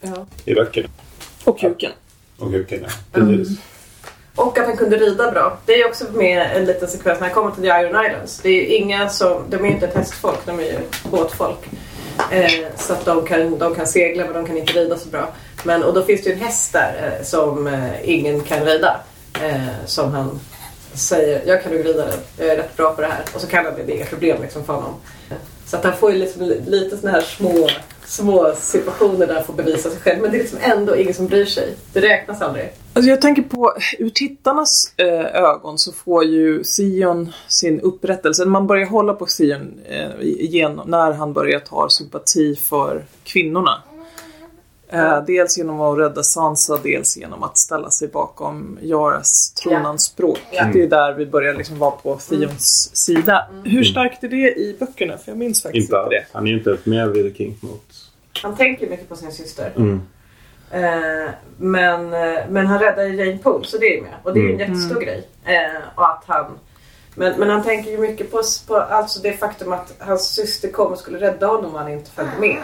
Ja. 0.00 0.26
i 0.44 0.54
böckerna. 0.54 0.88
Och 1.44 1.60
kuken. 1.60 1.92
Och 2.38 2.50
kuken, 2.52 2.80
ja. 2.82 2.88
Precis. 3.12 3.58
Och 4.36 4.58
att 4.58 4.66
han 4.66 4.76
kunde 4.76 4.96
rida 4.96 5.30
bra. 5.30 5.58
Det 5.66 5.80
är 5.80 5.88
också 5.88 6.04
med 6.12 6.56
en 6.56 6.64
liten 6.64 6.88
sekvens 6.88 7.20
när 7.20 7.26
han 7.26 7.34
kommer 7.34 7.50
till 7.50 7.62
The 7.62 7.68
Iron 7.68 8.06
Islands. 8.06 8.38
Det 8.38 8.48
är 8.48 8.78
inga 8.78 9.08
som, 9.08 9.44
de 9.48 9.56
är 9.56 9.64
ju 9.64 9.70
inte 9.70 9.86
ett 9.86 9.94
hästfolk, 9.94 10.38
de 10.46 10.58
är 10.58 10.62
ju 10.62 10.78
båtfolk. 11.10 11.68
Eh, 12.30 12.66
så 12.76 12.92
att 12.92 13.04
de 13.04 13.26
kan, 13.26 13.58
de 13.58 13.74
kan 13.74 13.86
segla 13.86 14.24
men 14.24 14.32
de 14.32 14.46
kan 14.46 14.58
inte 14.58 14.72
rida 14.72 14.98
så 14.98 15.08
bra. 15.08 15.28
Men, 15.64 15.82
och 15.82 15.94
då 15.94 16.02
finns 16.02 16.22
det 16.22 16.30
ju 16.30 16.34
en 16.34 16.42
häst 16.42 16.72
där 16.72 17.18
eh, 17.18 17.24
som 17.24 17.66
eh, 17.66 18.10
ingen 18.10 18.40
kan 18.40 18.64
rida. 18.64 19.00
Eh, 19.42 19.86
som 19.86 20.12
han 20.12 20.40
säger, 20.94 21.42
jag 21.46 21.62
kan 21.62 21.72
nog 21.72 21.84
rida 21.84 22.06
den, 22.06 22.18
jag 22.38 22.48
är 22.48 22.56
rätt 22.56 22.76
bra 22.76 22.94
på 22.94 23.00
det 23.00 23.06
här. 23.06 23.24
Och 23.34 23.40
så 23.40 23.46
kan 23.46 23.64
han 23.64 23.74
det, 23.74 23.82
det 23.82 23.92
är 23.92 23.96
inga 23.96 24.04
problem 24.04 24.42
liksom 24.42 24.64
för 24.64 24.72
honom. 24.72 24.94
Så 25.66 25.76
att 25.76 25.84
han 25.84 25.96
får 25.96 26.12
ju 26.12 26.18
liksom 26.18 26.42
lite 26.66 26.96
sådana 26.96 27.18
här 27.18 27.24
små, 27.24 27.68
små 28.04 28.52
situationer 28.58 29.26
där 29.26 29.34
han 29.34 29.44
får 29.44 29.54
bevisa 29.54 29.90
sig 29.90 30.00
själv. 30.00 30.22
Men 30.22 30.30
det 30.30 30.36
är 30.36 30.40
liksom 30.40 30.58
ändå 30.62 30.96
ingen 30.96 31.14
som 31.14 31.26
bryr 31.26 31.44
sig. 31.44 31.74
Det 31.92 32.00
räknas 32.00 32.42
aldrig. 32.42 32.72
Alltså 32.94 33.10
jag 33.10 33.20
tänker 33.20 33.42
på, 33.42 33.72
ur 33.98 34.10
tittarnas 34.10 34.94
eh, 34.96 35.42
ögon 35.42 35.78
så 35.78 35.92
får 35.92 36.24
ju 36.24 36.64
Sion 36.64 37.32
sin 37.48 37.80
upprättelse. 37.80 38.44
Man 38.44 38.66
börjar 38.66 38.86
hålla 38.86 39.14
på 39.14 39.26
Sion 39.26 39.80
eh, 39.88 40.10
genom, 40.40 40.90
när 40.90 41.12
han 41.12 41.32
börjar 41.32 41.60
ta 41.60 41.88
sympati 41.88 42.56
för 42.56 43.04
kvinnorna. 43.24 43.82
Eh, 44.92 45.24
dels 45.26 45.58
genom 45.58 45.80
att 45.80 45.98
rädda 45.98 46.22
Sansa, 46.22 46.78
dels 46.82 47.16
genom 47.16 47.42
att 47.42 47.58
ställa 47.58 47.90
sig 47.90 48.08
bakom 48.08 48.78
Jaras 48.82 49.52
tronanspråk. 49.62 50.40
Ja. 50.50 50.64
Det 50.72 50.82
är 50.82 50.86
där 50.88 51.12
vi 51.14 51.26
börjar 51.26 51.54
liksom 51.54 51.78
vara 51.78 51.90
på 51.90 52.18
Sions 52.18 52.90
sida. 52.96 53.48
Hur 53.64 53.84
starkt 53.84 54.24
är 54.24 54.28
det 54.28 54.36
i 54.36 54.76
böckerna? 54.80 55.18
För 55.18 55.30
jag 55.30 55.38
minns 55.38 55.62
faktiskt 55.62 55.84
Inte 55.84 55.96
inte 55.96 56.10
det. 56.10 56.26
Han 56.32 56.46
är 56.46 56.50
ju 56.50 56.58
inte 56.58 56.76
med 56.84 57.08
vid 57.10 57.32
The 57.32 57.38
King 57.38 57.58
mot... 57.60 57.84
Han 58.42 58.56
tänker 58.56 58.90
mycket 58.90 59.08
på 59.08 59.16
sin 59.16 59.32
syster. 59.32 59.72
Mm. 59.76 60.00
Eh, 60.70 61.30
men, 61.56 62.12
eh, 62.14 62.38
men 62.48 62.66
han 62.66 62.78
räddar 62.78 63.04
ju 63.04 63.14
Jane 63.14 63.38
Poole 63.38 63.64
så 63.64 63.78
det 63.78 63.98
är 63.98 64.02
med. 64.02 64.14
Och 64.22 64.34
det 64.34 64.40
är 64.40 64.42
ju 64.42 64.48
en 64.48 64.60
Mm. 64.60 64.68
jättestor 64.72 65.00
grej. 65.00 65.28
Eh, 65.44 65.82
och 65.94 66.10
att 66.10 66.24
han, 66.26 66.46
men, 67.14 67.38
men 67.40 67.50
han 67.50 67.62
tänker 67.62 67.90
ju 67.90 67.98
mycket 67.98 68.30
på, 68.30 68.42
på 68.66 68.76
alltså 68.76 69.20
det 69.22 69.32
faktum 69.32 69.72
att 69.72 69.94
hans 69.98 70.34
syster 70.34 70.68
kom 70.70 70.92
och 70.92 70.98
skulle 70.98 71.20
rädda 71.20 71.46
honom 71.46 71.72
och 71.74 71.80
han 71.80 71.92
inte 71.92 72.10
följde 72.10 72.36
med. 72.40 72.62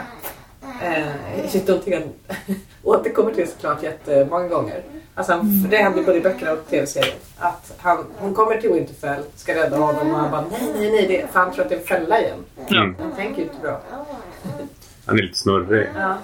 Eh, 0.82 1.64
någonting 1.66 1.94
han 2.28 2.40
återkommer 2.82 3.34
till 3.34 3.48
såklart 3.48 3.82
jättemånga 3.82 4.48
gånger. 4.48 4.82
Alltså 5.14 5.32
han, 5.32 5.62
för 5.62 5.70
det 5.70 5.76
händer 5.76 6.02
både 6.02 6.18
i 6.18 6.20
böckerna 6.20 6.52
och 6.52 6.66
tv-serien. 6.70 7.16
Att 7.38 7.72
han, 7.78 8.04
hon 8.16 8.34
kommer 8.34 8.60
till 8.60 8.72
Winterfell, 8.72 9.22
ska 9.34 9.54
rädda 9.54 9.76
honom 9.76 10.10
och 10.10 10.18
han 10.18 10.30
bara 10.30 10.44
nej, 10.50 10.72
nej, 10.74 10.90
nej. 10.90 11.06
Det, 11.06 11.32
för 11.32 11.40
han 11.40 11.52
tror 11.52 11.62
att 11.64 11.68
det 11.68 11.74
är 11.74 11.80
en 11.80 11.86
fälla 11.86 12.20
igen. 12.20 12.44
Mm. 12.68 12.96
Han 13.00 13.12
tänker 13.16 13.36
ju 13.36 13.42
inte 13.42 13.60
bra. 13.62 13.80
Han 15.06 15.18
är 15.18 15.22
lite 15.22 15.38
snurrig. 15.38 15.88
Ja. 15.96 16.16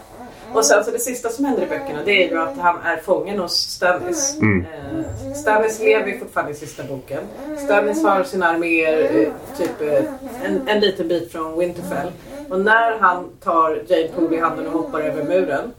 Och 0.54 0.64
sen 0.64 0.84
så 0.84 0.90
det 0.90 0.98
sista 0.98 1.28
som 1.28 1.44
händer 1.44 1.62
i 1.62 1.66
böckerna 1.66 1.98
det 2.04 2.24
är 2.24 2.30
ju 2.30 2.40
att 2.40 2.58
han 2.58 2.76
är 2.84 2.96
fången 2.96 3.38
hos 3.38 3.52
Stannis. 3.52 4.38
Mm. 4.40 4.60
Eh, 4.60 5.32
Stannis 5.34 5.80
lever 5.80 6.06
ju 6.06 6.18
fortfarande 6.18 6.52
i 6.52 6.54
sista 6.54 6.84
boken. 6.84 7.20
Stannis 7.64 8.04
har 8.04 8.24
sina 8.24 8.48
arméer 8.48 9.20
eh, 9.20 9.28
typ 9.58 9.80
eh, 9.80 10.04
en, 10.44 10.68
en 10.68 10.80
liten 10.80 11.08
bit 11.08 11.32
från 11.32 11.58
Winterfell. 11.58 12.10
Och 12.50 12.60
när 12.60 12.98
han 12.98 13.30
tar 13.42 13.82
Jane 13.88 14.08
Poole 14.08 14.36
i 14.36 14.40
handen 14.40 14.66
och 14.66 14.72
hoppar 14.72 15.00
över 15.00 15.22
muren 15.22 15.72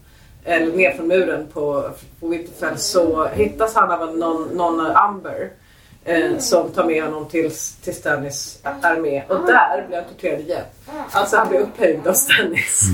eller 0.44 0.78
ner 0.78 0.92
från 0.92 1.08
muren 1.08 1.48
på, 1.54 1.90
på 2.20 2.28
Winterfell 2.28 2.78
så 2.78 3.26
hittas 3.28 3.76
han 3.76 3.92
av 3.92 4.10
en 4.10 4.20
någon, 4.20 4.48
någon 4.48 4.80
Amber 4.80 5.50
eh, 6.04 6.38
som 6.38 6.70
tar 6.70 6.84
med 6.84 7.04
honom 7.04 7.26
till, 7.26 7.52
till 7.84 7.96
Stannis 7.96 8.60
armé 8.64 9.24
och 9.28 9.46
där 9.46 9.86
blir 9.88 9.98
han 9.98 10.06
torterad 10.06 10.40
igen. 10.40 10.66
Alltså 11.12 11.38
han 11.38 11.50
blir 11.50 11.60
upphöjd 11.60 12.08
av 12.08 12.14
Stannis. 12.14 12.90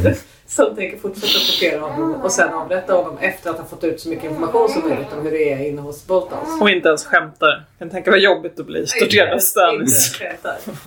Som 0.51 0.75
tänker 0.75 0.97
fortsätta 0.97 1.27
tortera 1.27 1.79
honom 1.79 2.21
och 2.21 2.31
sen 2.31 2.53
avrätta 2.53 2.93
honom 2.93 3.17
efter 3.17 3.49
att 3.49 3.57
ha 3.57 3.65
fått 3.65 3.83
ut 3.83 3.99
så 3.99 4.09
mycket 4.09 4.31
information 4.31 4.69
som 4.69 4.89
möjligt 4.89 5.13
om 5.17 5.23
hur 5.23 5.31
det 5.31 5.53
är 5.53 5.67
inne 5.67 5.81
hos 5.81 6.07
Boltons. 6.07 6.61
Och 6.61 6.69
inte 6.69 6.87
ens 6.87 7.05
skämtar. 7.05 7.47
Jag 7.47 7.79
kan 7.79 7.89
tänka 7.89 8.11
vad 8.11 8.19
jobbigt 8.19 8.59
att 8.59 8.65
bli 8.65 8.85
torterad 8.85 9.33
av 9.33 9.39
Stannis. 9.39 10.19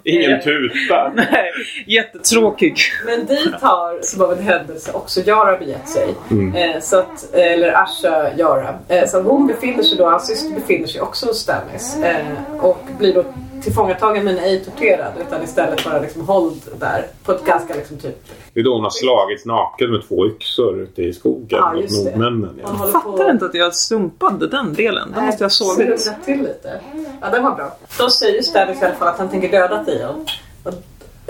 Ingen 0.05 0.41
tuta. 0.41 1.13
Nej, 1.15 1.53
jättetråkig. 1.87 2.77
Men 3.07 3.27
dit 3.27 3.55
har, 3.61 4.03
som 4.03 4.23
av 4.23 4.33
en 4.33 4.43
händelse, 4.43 4.93
också 4.93 5.21
Yara 5.21 5.59
begett 5.59 5.89
sig. 5.89 6.15
Mm. 6.31 6.55
Eh, 6.55 6.81
så 6.81 6.99
att, 6.99 7.35
eller 7.35 7.73
Asha 7.83 8.31
Yara. 8.37 8.79
Eh, 8.89 9.09
så 9.09 9.23
hon 9.23 9.47
befinner 9.47 9.83
sig 9.83 9.99
då, 9.99 10.07
hans 10.11 10.27
syster 10.27 10.55
befinner 10.55 10.87
sig 10.87 11.01
också 11.01 11.27
hos 11.27 11.39
Stannis. 11.39 11.97
Eh, 12.03 12.27
och 12.61 12.81
blir 12.99 13.15
då 13.15 13.25
tillfångatagen 13.65 14.25
men 14.25 14.39
ej 14.39 14.65
torterad 14.65 15.13
utan 15.27 15.43
istället 15.43 15.85
bara 15.85 15.99
liksom 16.01 16.29
hålld 16.29 16.63
där. 16.81 17.07
På 17.25 17.33
ett 17.33 17.45
ganska 17.45 17.75
liksom 17.75 17.99
typ... 17.99 18.25
Det 18.55 18.61
är 18.61 18.65
då 18.65 18.75
hon 18.75 18.83
har 18.83 18.91
slagits 18.91 19.45
naken 19.45 19.91
med 19.91 20.09
två 20.09 20.27
yxor 20.27 20.81
ute 20.81 21.03
i 21.03 21.13
skogen 21.13 21.47
Ja, 21.49 21.73
mot 21.73 21.91
nordmännen. 21.91 22.41
Man 22.41 22.61
Ja. 22.63 22.79
Jag 22.81 22.93
fattar 22.93 23.31
inte 23.31 23.45
att 23.45 23.55
jag 23.55 23.75
sumpade 23.75 24.47
den 24.47 24.75
delen. 24.75 25.13
Den 25.15 25.27
måste 25.27 25.45
jag 25.45 25.49
ha 25.49 25.51
sovit. 25.51 26.01
Snurrat 26.01 26.25
till 26.25 26.39
lite. 26.39 26.81
Ja, 27.21 27.31
den 27.31 27.43
var 27.45 27.55
bra. 27.55 27.77
Då 27.99 28.11
säger 28.11 28.43
Stannis 28.43 28.83
i 28.83 28.85
alla 28.85 28.95
fall 28.95 29.09
att 29.09 29.19
han 29.19 29.29
tänker 29.29 29.51
döda 29.51 29.85
Theon. 29.85 30.27
Och, 30.65 30.73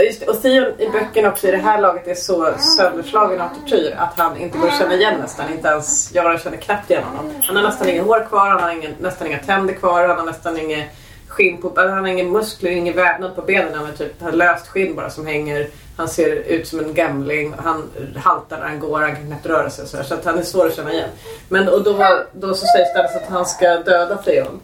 just 0.04 0.20
det, 0.20 0.26
och 0.26 0.42
Theon 0.42 0.72
i 0.78 0.88
böckerna 0.92 1.28
också 1.28 1.48
i 1.48 1.50
det 1.50 1.56
här 1.56 1.80
laget 1.80 2.08
är 2.08 2.14
så 2.14 2.54
sönderslagen 2.76 3.40
av 3.40 3.48
tortyr 3.48 3.94
att 3.98 4.18
han 4.18 4.36
inte 4.36 4.58
går 4.58 4.68
att 4.68 4.78
känna 4.78 4.94
igen 4.94 5.14
nästan. 5.20 5.52
Inte 5.52 5.68
ens 5.68 6.14
Yara 6.14 6.38
känner 6.38 6.56
knappt 6.56 6.90
igen 6.90 7.02
honom. 7.04 7.32
Han 7.42 7.56
har 7.56 7.62
nästan 7.62 7.88
inga 7.88 8.02
hår 8.02 8.26
kvar, 8.28 8.48
han 8.48 8.62
har 8.62 8.70
ingen, 8.70 8.94
nästan 9.00 9.26
inga 9.26 9.38
tänder 9.38 9.74
kvar, 9.74 10.08
han 10.08 10.18
har 10.18 10.26
nästan 10.26 10.58
inget 10.58 10.88
skinn 11.34 11.60
på, 11.60 11.68
alltså 11.68 11.88
han 11.88 12.04
har 12.04 12.06
inga 12.06 12.24
muskler, 12.24 12.70
ingen 12.70 12.96
vävnad 12.96 13.34
på 13.36 13.42
benen. 13.42 13.74
Han 13.74 13.86
har 13.86 13.92
typ 13.92 14.22
har 14.22 14.32
löst 14.32 14.68
skinn 14.68 14.94
bara 14.94 15.10
som 15.10 15.26
hänger. 15.26 15.68
Han 15.96 16.08
ser 16.08 16.30
ut 16.30 16.68
som 16.68 16.78
en 16.78 16.94
gamling. 16.94 17.54
Han 17.56 17.90
haltar 18.16 18.58
när 18.58 18.68
han 18.68 18.80
går, 18.80 19.00
han 19.00 19.16
kan 19.16 19.26
knappt 19.26 19.46
röra 19.46 19.70
sig. 19.70 19.86
Så, 19.86 19.96
här, 19.96 20.04
så 20.04 20.14
att 20.14 20.24
han 20.24 20.38
är 20.38 20.42
svår 20.42 20.66
att 20.66 20.76
känna 20.76 20.92
igen. 20.92 21.08
Men 21.48 21.68
och 21.68 21.82
då, 21.84 22.22
då 22.32 22.54
så 22.54 22.66
sägs 22.66 22.94
det 22.94 23.04
att 23.04 23.28
han 23.28 23.46
ska 23.46 23.76
döda 23.76 24.16
Theon. 24.16 24.60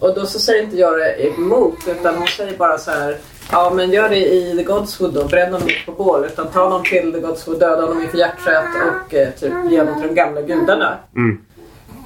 Och 0.00 0.14
då 0.14 0.26
så 0.26 0.38
säger 0.38 0.62
inte 0.62 0.76
jag 0.76 0.98
det 0.98 1.26
emot 1.26 1.78
utan 1.86 2.16
hon 2.16 2.26
säger 2.26 2.56
bara 2.56 2.78
så 2.78 2.90
här. 2.90 3.16
Ja 3.52 3.72
men 3.74 3.90
gör 3.90 4.08
det 4.08 4.32
i 4.34 4.56
The 4.56 4.62
Godswood 4.62 5.14
då. 5.14 5.24
Bränn 5.24 5.52
honom 5.52 5.68
inte 5.68 5.86
på 5.86 5.92
bål. 5.92 6.24
Utan 6.24 6.48
ta 6.48 6.64
honom 6.64 6.84
till 6.84 7.12
The 7.12 7.20
Godswood, 7.20 7.60
döda 7.60 7.82
honom 7.82 8.02
inför 8.02 8.18
hjärträtt 8.18 8.64
och 8.88 9.14
eh, 9.14 9.30
typ 9.30 9.52
ge 9.70 9.78
honom 9.78 10.00
till 10.00 10.08
de 10.08 10.14
gamla 10.14 10.42
gudarna. 10.42 10.98
Mm. 11.16 11.40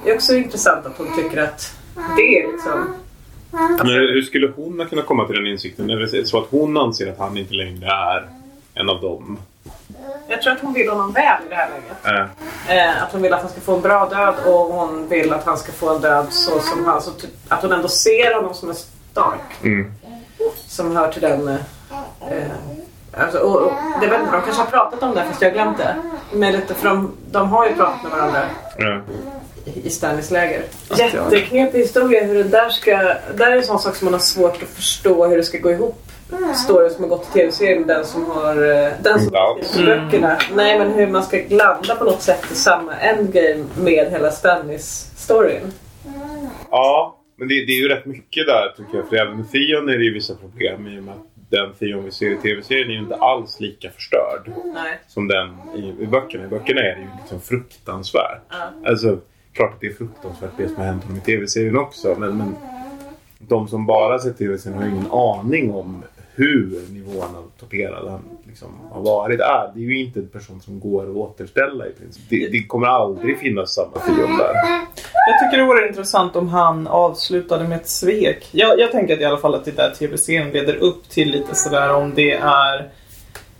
Det 0.03 0.11
är 0.11 0.15
också 0.15 0.33
intressant 0.33 0.85
att 0.85 0.97
hon 0.97 1.15
tycker 1.15 1.43
att 1.43 1.73
det 2.17 2.37
är 2.37 2.51
liksom... 2.51 3.02
Men 3.53 3.87
hur 3.87 4.21
skulle 4.21 4.51
hon 4.55 4.85
kunna 4.89 5.01
komma 5.01 5.27
till 5.27 5.35
den 5.35 5.47
insikten? 5.47 5.89
Är 5.89 5.95
det 5.95 6.27
så 6.27 6.37
att 6.37 6.47
hon 6.49 6.77
anser 6.77 7.11
att 7.11 7.19
han 7.19 7.37
inte 7.37 7.53
längre 7.53 7.85
är 7.85 8.27
en 8.73 8.89
av 8.89 9.01
dem? 9.01 9.37
Jag 10.27 10.41
tror 10.41 10.53
att 10.53 10.59
hon 10.59 10.73
vill 10.73 10.89
honom 10.89 11.11
väl 11.11 11.41
i 11.45 11.49
det 11.49 11.55
här 11.55 11.69
läget. 11.69 12.29
Äh. 12.67 13.03
Att 13.03 13.11
hon 13.11 13.21
vill 13.21 13.33
att 13.33 13.41
han 13.41 13.49
ska 13.49 13.61
få 13.61 13.75
en 13.75 13.81
bra 13.81 14.09
död 14.09 14.35
och 14.45 14.73
hon 14.73 15.07
vill 15.07 15.33
att 15.33 15.45
han 15.45 15.57
ska 15.57 15.71
få 15.71 15.95
en 15.95 16.01
död 16.01 16.27
så 16.29 16.59
som 16.59 16.85
han... 16.85 17.01
Så 17.01 17.11
att 17.47 17.61
hon 17.61 17.71
ändå 17.71 17.87
ser 17.87 18.35
honom 18.35 18.53
som 18.53 18.69
en 18.69 18.75
Stark. 19.13 19.63
Mm. 19.63 19.91
Som 20.67 20.95
hör 20.95 21.11
till 21.11 21.21
den... 21.21 21.47
Eh, 21.47 21.57
alltså, 23.17 23.37
och, 23.37 23.61
och, 23.61 23.71
det 24.01 24.07
vet 24.07 24.19
inte, 24.19 24.31
de 24.31 24.41
kanske 24.41 24.61
har 24.61 24.69
pratat 24.69 25.03
om 25.03 25.15
det 25.15 25.25
fast 25.25 25.41
jag 25.41 25.49
har 25.49 25.53
glömt 25.53 25.77
det. 25.77 25.95
Men 26.33 26.51
lite, 26.53 26.73
för 26.73 26.89
de, 26.89 27.11
de 27.31 27.49
har 27.49 27.67
ju 27.67 27.75
pratat 27.75 28.03
med 28.03 28.11
varandra 28.11 28.41
Ja. 28.77 29.01
I 29.83 29.89
Stanleys 29.89 30.31
läger. 30.31 30.63
Jätteknepig 30.97 31.79
historia 31.79 32.23
hur 32.23 32.35
det 32.35 32.43
där 32.43 32.69
ska... 32.69 32.91
Där 33.35 33.51
är 33.51 33.55
en 33.55 33.63
sån 33.63 33.79
sak 33.79 33.95
som 33.95 34.05
man 34.05 34.13
har 34.13 34.19
svårt 34.21 34.63
att 34.63 34.69
förstå 34.69 35.27
hur 35.27 35.37
det 35.37 35.43
ska 35.43 35.57
gå 35.57 35.71
ihop. 35.71 35.99
Storyn 36.65 36.89
som 36.91 37.03
har 37.03 37.09
gått 37.09 37.23
till 37.23 37.33
tv-serien, 37.41 37.87
den 37.87 38.05
som 38.05 38.25
har... 38.25 38.71
eh, 38.71 38.91
Den 39.01 39.19
som 39.19 39.33
har 39.33 39.63
skrivit 39.63 39.87
böckerna. 40.03 40.37
Nej 40.55 40.79
men 40.79 40.91
hur 40.91 41.07
man 41.07 41.23
ska 41.23 41.41
landa 41.49 41.95
på 41.95 42.03
något 42.03 42.21
sätt 42.21 42.45
i 42.51 42.55
samma 42.55 42.95
endgame 42.95 43.65
med 43.77 44.11
hela 44.11 44.29
Stanleys-storyn. 44.31 45.71
Ja, 46.71 47.17
men 47.35 47.47
det, 47.47 47.53
det 47.65 47.71
är 47.71 47.81
ju 47.81 47.87
rätt 47.89 48.05
mycket 48.05 48.45
där 48.47 48.73
tycker 48.77 48.97
jag. 48.97 49.09
För 49.09 49.15
även 49.15 49.37
med 49.37 49.51
Theon 49.51 49.89
är 49.89 49.97
det 49.97 50.03
ju 50.03 50.13
vissa 50.13 50.35
problem 50.35 50.87
i 50.87 50.99
och 50.99 51.03
med 51.03 51.13
att 51.13 51.27
den 51.49 51.73
Theon 51.73 52.05
vi 52.05 52.11
ser 52.11 52.31
i 52.31 52.37
tv-serien 52.37 52.87
är 52.89 52.93
ju 52.93 52.99
inte 52.99 53.15
alls 53.15 53.59
lika 53.59 53.89
förstörd 53.89 54.51
Nej. 54.73 54.99
som 55.07 55.27
den 55.27 55.47
i, 55.75 56.03
i 56.03 56.07
böckerna. 56.07 56.43
I 56.45 56.47
böckerna 56.47 56.81
är 56.81 56.95
det 56.95 57.01
ju 57.01 57.07
liksom 57.21 57.41
fruktansvärt. 57.41 58.41
Ja. 58.49 58.89
Alltså, 58.89 59.17
klart 59.53 59.77
det 59.79 59.87
är 59.87 59.93
fruktansvärt 59.93 60.51
det 60.57 60.67
som 60.67 60.75
har 60.75 60.83
hänt 60.83 61.03
honom 61.03 61.17
i 61.17 61.21
tv-serien 61.21 61.77
också. 61.77 62.15
Men, 62.19 62.37
men 62.37 62.55
de 63.39 63.67
som 63.67 63.85
bara 63.85 64.19
ser 64.19 64.33
tv-serien 64.33 64.79
har 64.79 64.85
ju 64.85 64.91
ingen 64.91 65.11
aning 65.11 65.73
om 65.73 66.03
hur 66.35 66.81
nivån 66.89 67.35
av 67.35 67.51
torterad 67.59 68.11
han 68.11 68.21
liksom 68.47 68.67
har 68.91 69.01
varit. 69.01 69.39
Är. 69.39 69.71
Det 69.75 69.79
är 69.79 69.83
ju 69.83 69.99
inte 69.99 70.19
en 70.19 70.27
person 70.27 70.61
som 70.61 70.79
går 70.79 71.03
att 71.03 71.15
återställa 71.15 71.87
i 71.87 71.91
princip. 71.91 72.23
Det, 72.29 72.47
det 72.47 72.63
kommer 72.63 72.87
aldrig 72.87 73.39
finnas 73.39 73.73
samma 73.73 73.99
fiol 74.05 74.37
där. 74.37 74.53
Jag 75.27 75.39
tycker 75.39 75.57
det 75.57 75.65
vore 75.65 75.87
intressant 75.87 76.35
om 76.35 76.49
han 76.49 76.87
avslutade 76.87 77.67
med 77.67 77.77
ett 77.77 77.87
svek. 77.87 78.49
Jag, 78.51 78.79
jag 78.79 78.91
tänker 78.91 79.13
att 79.13 79.21
i 79.21 79.25
alla 79.25 79.37
fall 79.37 79.55
att 79.55 79.65
det 79.65 79.75
där 79.75 79.91
tv-serien 79.91 80.49
leder 80.49 80.75
upp 80.75 81.09
till 81.09 81.31
lite 81.31 81.55
sådär 81.55 81.93
om 81.93 82.13
det 82.15 82.31
är 82.31 82.89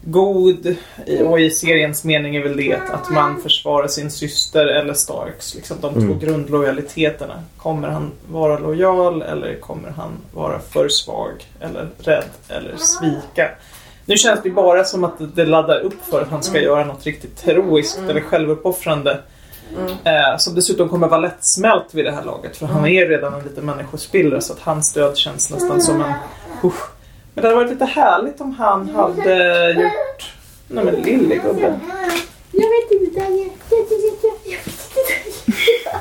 god 0.05 0.75
i- 1.07 1.21
och 1.23 1.39
i 1.39 1.49
seriens 1.51 2.03
mening 2.03 2.35
är 2.35 2.43
väl 2.43 2.57
det 2.57 2.73
att 2.93 3.09
man 3.09 3.41
försvarar 3.41 3.87
sin 3.87 4.11
syster 4.11 4.65
eller 4.65 4.93
Starks. 4.93 5.55
Liksom 5.55 5.77
de 5.81 5.93
Mm. 5.95 6.07
två 6.07 6.25
grundlojaliteterna. 6.25 7.43
Kommer 7.57 7.87
han 7.89 8.11
vara 8.31 8.59
lojal 8.59 9.21
eller 9.21 9.55
kommer 9.59 9.89
han 9.89 10.11
vara 10.33 10.59
för 10.59 10.89
svag 10.89 11.31
eller 11.59 11.87
rädd 11.97 12.25
eller 12.49 12.75
svika? 12.77 13.49
Nu 14.05 14.17
känns 14.17 14.39
det 14.43 14.49
bara 14.49 14.83
som 14.83 15.03
att 15.03 15.35
det 15.35 15.45
laddar 15.45 15.79
upp 15.79 16.05
för 16.09 16.21
att 16.21 16.29
han 16.29 16.43
ska 16.43 16.59
göra 16.61 16.85
något 16.85 17.05
riktigt 17.05 17.41
heroiskt 17.41 17.99
eller 18.09 18.21
självuppoffrande. 18.21 19.19
Eh, 20.03 20.37
som 20.37 20.55
dessutom 20.55 20.89
kommer 20.89 21.07
vara 21.07 21.19
lättsmält 21.19 21.85
vid 21.93 22.05
det 22.05 22.11
här 22.11 22.23
laget 22.23 22.57
för 22.57 22.65
han 22.65 22.85
är 22.87 23.07
redan 23.07 23.33
en 23.33 23.43
liten 23.43 23.65
människospillra 23.65 24.41
så 24.41 24.53
att 24.53 24.59
hans 24.59 24.93
död 24.93 25.17
känns 25.17 25.51
nästan 25.51 25.81
som 25.81 26.01
en... 26.01 26.13
Usch. 26.63 26.92
Men 27.33 27.41
det 27.41 27.47
hade 27.47 27.55
varit 27.55 27.69
lite 27.69 27.85
härligt 27.85 28.41
om 28.41 28.51
han 28.51 28.89
hade 28.89 29.71
gjort... 29.71 30.33
Nej 30.67 30.85
men 30.85 30.95
lille 30.95 31.35
gubben. 31.35 31.79
Jag 32.51 32.69
vet 32.69 32.91
inte. 32.91 33.19
Jag 33.19 33.29
vet 33.29 33.91
inte. 33.91 34.27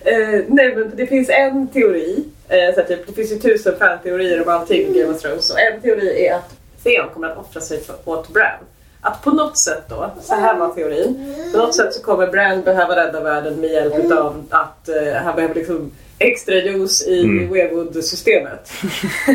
Eh, 0.00 0.44
nej 0.48 0.76
men 0.76 0.92
det 0.96 1.06
finns 1.06 1.28
en 1.30 1.68
teori. 1.68 2.24
Eh, 2.48 2.74
så 2.74 2.82
typ, 2.82 3.06
det 3.06 3.12
finns 3.12 3.32
ju 3.32 3.38
tusen 3.38 3.78
fan-teorier 3.78 4.42
om 4.42 4.48
allting 4.48 4.80
i 4.80 5.00
Game 5.00 5.14
of 5.14 5.22
Thrones. 5.22 5.50
Och 5.50 5.60
en 5.60 5.80
teori 5.80 6.26
är 6.26 6.34
att 6.34 6.54
Theon 6.84 7.08
kommer 7.14 7.28
att 7.28 7.38
offra 7.38 7.60
sig 7.60 7.80
för, 7.80 7.96
åt 8.04 8.28
Bran. 8.28 8.58
Att 9.00 9.22
på 9.22 9.30
något 9.30 9.58
sätt 9.58 9.82
då, 9.88 10.10
så 10.22 10.34
här 10.34 10.58
var 10.58 10.68
teorin. 10.68 11.34
På 11.52 11.58
något 11.58 11.74
sätt 11.74 11.94
så 11.94 12.02
kommer 12.02 12.26
Bran 12.26 12.62
behöva 12.62 12.96
rädda 12.96 13.20
världen 13.20 13.60
med 13.60 13.70
hjälp 13.70 14.12
av 14.12 14.44
att 14.50 14.88
eh, 14.88 15.12
han 15.14 15.36
behöver 15.36 15.54
liksom 15.54 15.90
extra 16.18 16.54
juice 16.54 17.02
i 17.06 17.20
Mm. 17.24 17.52
Weirwood-systemet. 17.52 18.70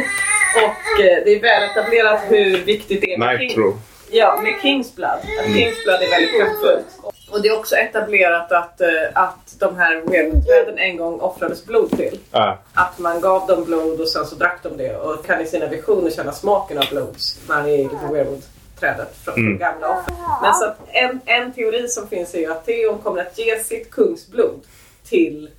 och 0.56 1.00
eh, 1.04 1.24
det 1.26 1.36
är 1.36 1.42
väl 1.42 1.64
etablerat 1.64 2.22
hur 2.30 2.58
viktigt 2.58 3.02
det 3.02 3.14
är 3.14 3.18
med 3.18 3.40
King-. 3.40 3.74
Ja, 4.12 4.40
med 4.44 4.54
Kings 4.62 4.96
Blood. 4.96 5.10
Att 5.40 5.46
Mm. 5.46 5.58
Kings 5.58 5.84
Blood 5.84 6.02
är 6.02 6.10
väldigt 6.10 6.38
kraftfullt. 6.40 6.86
Och 7.30 7.42
det 7.42 7.48
är 7.48 7.60
också 7.60 7.76
etablerat 7.76 8.52
att, 8.52 8.82
eh, 8.82 8.88
att 9.14 9.56
de 9.60 9.78
här 9.78 10.02
Weirwood-träden 10.02 10.78
en 10.78 10.98
gång 10.98 11.20
offrades 11.20 11.66
blod 11.66 11.92
till. 11.98 12.20
Ja. 12.32 12.60
Att 12.74 13.00
man 13.00 13.22
gav 13.22 13.48
dem 13.48 13.64
blod 13.66 14.02
och 14.02 14.10
sen 14.10 14.26
så 14.26 14.36
drack 14.36 14.60
de 14.64 14.78
det 14.78 14.96
och 14.98 15.26
kan 15.26 15.42
i 15.42 15.46
sina 15.46 15.68
visioner 15.68 16.12
känna 16.12 16.32
smaken 16.32 16.78
av 16.78 16.86
blod 16.92 17.16
när 17.48 17.56
man 17.56 17.66
är 17.70 17.78
liksom 17.78 18.14
Weirwood-trädet 18.14 19.16
från 19.26 19.36
Mm. 19.36 19.58
gamla 19.58 19.90
offren. 19.90 20.16
Men 20.42 20.54
så 20.54 20.72
en, 20.92 21.20
en 21.26 21.54
teori 21.54 21.88
som 21.88 22.08
finns 22.08 22.34
är 22.36 22.40
ju 22.40 22.52
att 22.52 22.66
Theon 22.66 22.98
kommer 23.00 23.22
att 23.22 23.40
ge 23.40 23.60
sitt 23.60 23.92
kungsblod 23.92 24.60
till 25.10 25.50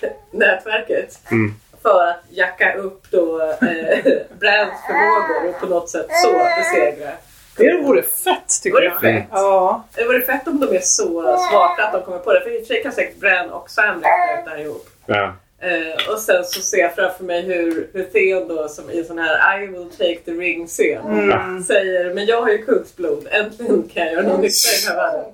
Weirwood-nätverket. 0.00 1.18
Mm. 1.30 1.54
För 1.82 2.06
att 2.08 2.16
jacka 2.30 2.74
upp 2.74 3.06
då 3.10 3.40
eh, 3.42 4.04
Brands 4.38 4.86
förmågor 4.86 5.48
och 5.54 5.60
på 5.60 5.66
något 5.66 5.90
sätt 5.90 6.06
så 6.22 6.32
besegra 6.32 7.10
Det 7.56 7.82
vore 7.82 8.02
fett 8.02 8.62
tycker 8.62 8.76
Vore 8.76 8.84
jag. 8.84 9.00
fett. 9.00 9.24
Ja. 9.30 9.84
Det 9.94 10.04
vore 10.04 10.20
fett 10.20 10.48
om 10.48 10.60
de 10.60 10.76
är 10.76 10.80
så 10.80 11.22
smarta 11.50 11.82
att 11.86 11.92
de 11.92 12.02
kommer 12.02 12.18
på 12.18 12.32
det. 12.32 12.40
För 12.40 12.50
i 12.50 12.62
och 12.62 12.66
för 12.66 12.74
sig 12.74 12.82
kan 12.82 12.92
säkert 12.92 13.16
Bran 13.20 13.50
och 13.50 13.70
Sam 13.70 13.94
räkna 13.94 14.38
ut 14.40 14.44
det 14.44 14.50
här 14.50 14.58
ihop. 14.58 14.88
Ja. 15.06 15.34
Eh, 15.60 16.12
och 16.12 16.18
sen 16.18 16.44
så 16.44 16.60
ser 16.60 16.78
jag 16.78 16.94
framför 16.94 17.24
mig 17.24 17.42
hur, 17.42 17.88
hur 17.92 18.04
Theon 18.04 18.48
då 18.48 18.68
som 18.68 18.90
i 18.90 18.98
en 18.98 19.04
sån 19.04 19.18
här 19.18 19.62
I 19.62 19.66
will 19.66 19.90
take 19.90 20.18
the 20.24 20.30
ring 20.30 20.66
scen 20.66 21.02
Mm. 21.06 21.62
säger 21.64 22.14
Men 22.14 22.26
jag 22.26 22.42
har 22.42 22.48
ju 22.48 22.64
kungsblod, 22.64 23.28
äntligen 23.30 23.88
kan 23.94 24.02
jag 24.04 24.12
göra 24.12 24.22
någon 24.22 24.40
nytta 24.40 24.68
i 24.68 24.86
den 24.86 24.96
här 24.96 25.12
världen. 25.12 25.32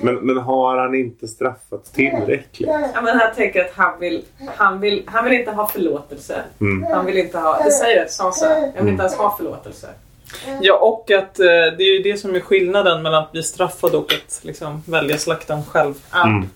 Men, 0.00 0.14
men 0.14 0.38
har 0.38 0.76
han 0.78 0.94
inte 0.94 1.28
straffats 1.28 1.90
tillräckligt? 1.90 2.68
Ja 2.94 3.00
men 3.02 3.18
han 3.18 3.34
tänker 3.34 3.64
att 3.64 3.72
han 3.74 4.00
vill, 4.00 4.24
han 4.56 4.80
vill, 4.80 5.02
han 5.06 5.24
vill 5.24 5.32
inte 5.32 5.50
ha 5.50 5.66
förlåtelse. 5.66 6.42
Mm. 6.60 6.92
Han 6.92 7.06
vill 7.06 7.18
inte 7.18 7.38
ha, 7.38 7.62
det 7.64 7.70
säger 7.70 7.98
jag 8.00 8.10
Sansa, 8.10 8.58
jag 8.74 8.82
vill 8.82 8.92
inte 8.92 9.02
ens 9.02 9.16
ha 9.16 9.36
förlåtelse. 9.36 9.88
Ja, 10.60 10.78
och 10.78 11.10
att 11.10 11.40
eh, 11.40 11.46
det 11.46 11.82
är 11.82 11.96
ju 11.96 12.02
det 12.02 12.16
som 12.16 12.34
är 12.34 12.40
skillnaden 12.40 13.02
mellan 13.02 13.22
att 13.22 13.32
bli 13.32 13.42
straffad 13.42 13.94
och 13.94 14.12
att 14.12 14.40
liksom, 14.42 14.82
välja 14.86 15.18
slakten 15.18 15.64
själv. 15.64 15.94
Mm. 16.14 16.48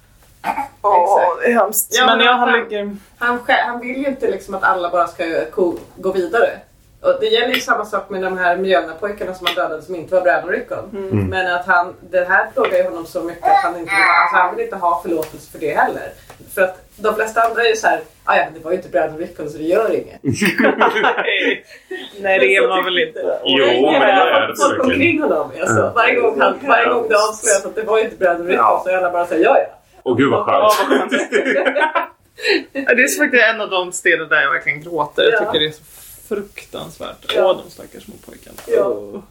Exakt. 0.43 1.41
det 1.43 1.51
är 1.51 1.55
hemskt. 1.55 1.97
Ja, 1.99 2.07
men 2.07 2.19
men 2.19 2.27
jag 2.27 2.35
han 2.35 2.49
han- 2.49 2.61
ligger... 2.61 2.97
Han, 3.19 3.39
han 3.49 3.81
vill 3.81 3.97
ju 3.97 4.07
inte 4.07 4.31
liksom 4.31 4.55
att 4.55 4.63
alla 4.63 4.91
bara 4.91 5.07
ska 5.07 5.25
gå 5.97 6.13
vidare. 6.13 6.51
Och 7.01 7.17
det 7.21 7.27
gäller 7.27 7.55
ju 7.55 7.61
samma 7.61 7.85
sak 7.85 8.11
med 8.11 8.23
de 8.23 8.39
här 8.39 8.57
Mjölnapojkarna 8.57 9.35
som 9.35 9.47
han 9.47 9.55
dödade 9.57 9.83
som 9.83 9.95
inte 9.95 10.15
var 10.15 10.23
och 10.45 10.51
Rickon. 10.51 10.91
Mm. 10.93 11.27
Men 11.27 11.55
att 11.55 11.67
han, 11.67 11.95
det 12.11 12.25
här 12.29 12.51
plågar 12.55 12.79
ju 12.79 12.85
honom 12.85 13.07
så 13.07 13.23
mycket 13.23 13.45
att 13.45 13.63
han 13.63 13.73
inte 13.79 13.95
vill, 13.95 14.05
alltså 14.23 14.37
han 14.37 14.57
vill 14.57 14.65
inte 14.65 14.77
ha 14.77 15.03
förlåtelse 15.03 15.51
för 15.53 15.59
det 15.59 15.75
heller. 15.77 16.09
För 16.55 16.63
att 16.63 16.85
de 16.97 17.15
flesta 17.15 17.41
andra 17.43 17.63
är 17.63 17.69
ju 17.69 17.77
såhär, 17.77 18.01
"Ah, 18.25 18.37
ja 18.37 18.45
det 18.55 18.61
var 18.65 18.71
ju 18.71 18.77
inte 18.77 18.89
och 19.15 19.19
Rickon 19.19 19.51
så 19.51 19.59
det 19.59 19.65
gör 19.65 19.95
inget. 19.95 20.21
Nej, 20.23 21.65
Nej, 22.21 22.39
det 22.39 22.57
är 22.57 22.69
man 22.69 22.85
väl 22.85 22.99
inte. 22.99 23.39
Jo, 23.45 23.91
men 23.93 24.01
det 24.01 24.07
är 24.07 24.49
det 24.49 24.55
Folk 24.57 24.85
omkring 24.85 25.23
honom 25.23 25.51
alltså. 25.61 25.93
Varje 25.95 26.15
gång, 26.15 26.41
han, 26.41 26.59
varje 26.69 26.89
gång 26.89 27.09
det 27.09 27.15
avslöjas 27.17 27.65
att 27.67 27.75
det 27.75 27.83
var 27.83 27.99
ju 27.99 28.05
inte 28.05 28.17
och 28.41 28.47
Rickon 28.47 28.65
Ja. 28.65 28.81
så 28.85 28.91
är 28.91 28.97
alla 28.97 29.11
bara 29.11 29.27
såhär, 29.27 29.41
ja 29.41 29.59
ja. 29.59 29.79
Åh 30.03 30.17
gud 30.17 30.31
vad 30.31 30.45
skönt. 30.47 31.11
Det 32.73 32.79
är 32.79 33.19
faktiskt 33.19 33.45
en 33.55 33.61
av 33.61 33.71
de 33.71 33.93
steder 33.93 34.25
där 34.25 34.43
jag 34.43 34.51
verkligen 34.53 34.83
gråter. 34.83 35.23
Jag 35.23 35.33
Ja. 35.33 35.39
tycker 35.39 35.61
det 35.61 35.67
är 35.67 35.71
så 35.73 35.83
fruktansvärt. 36.29 37.33
Ja. 37.37 37.51
Åh, 37.51 37.63
de 37.65 37.71
stackars 37.71 38.05
små 38.05 38.15
pojkarna. 38.27 38.57
Ja. 38.67 39.23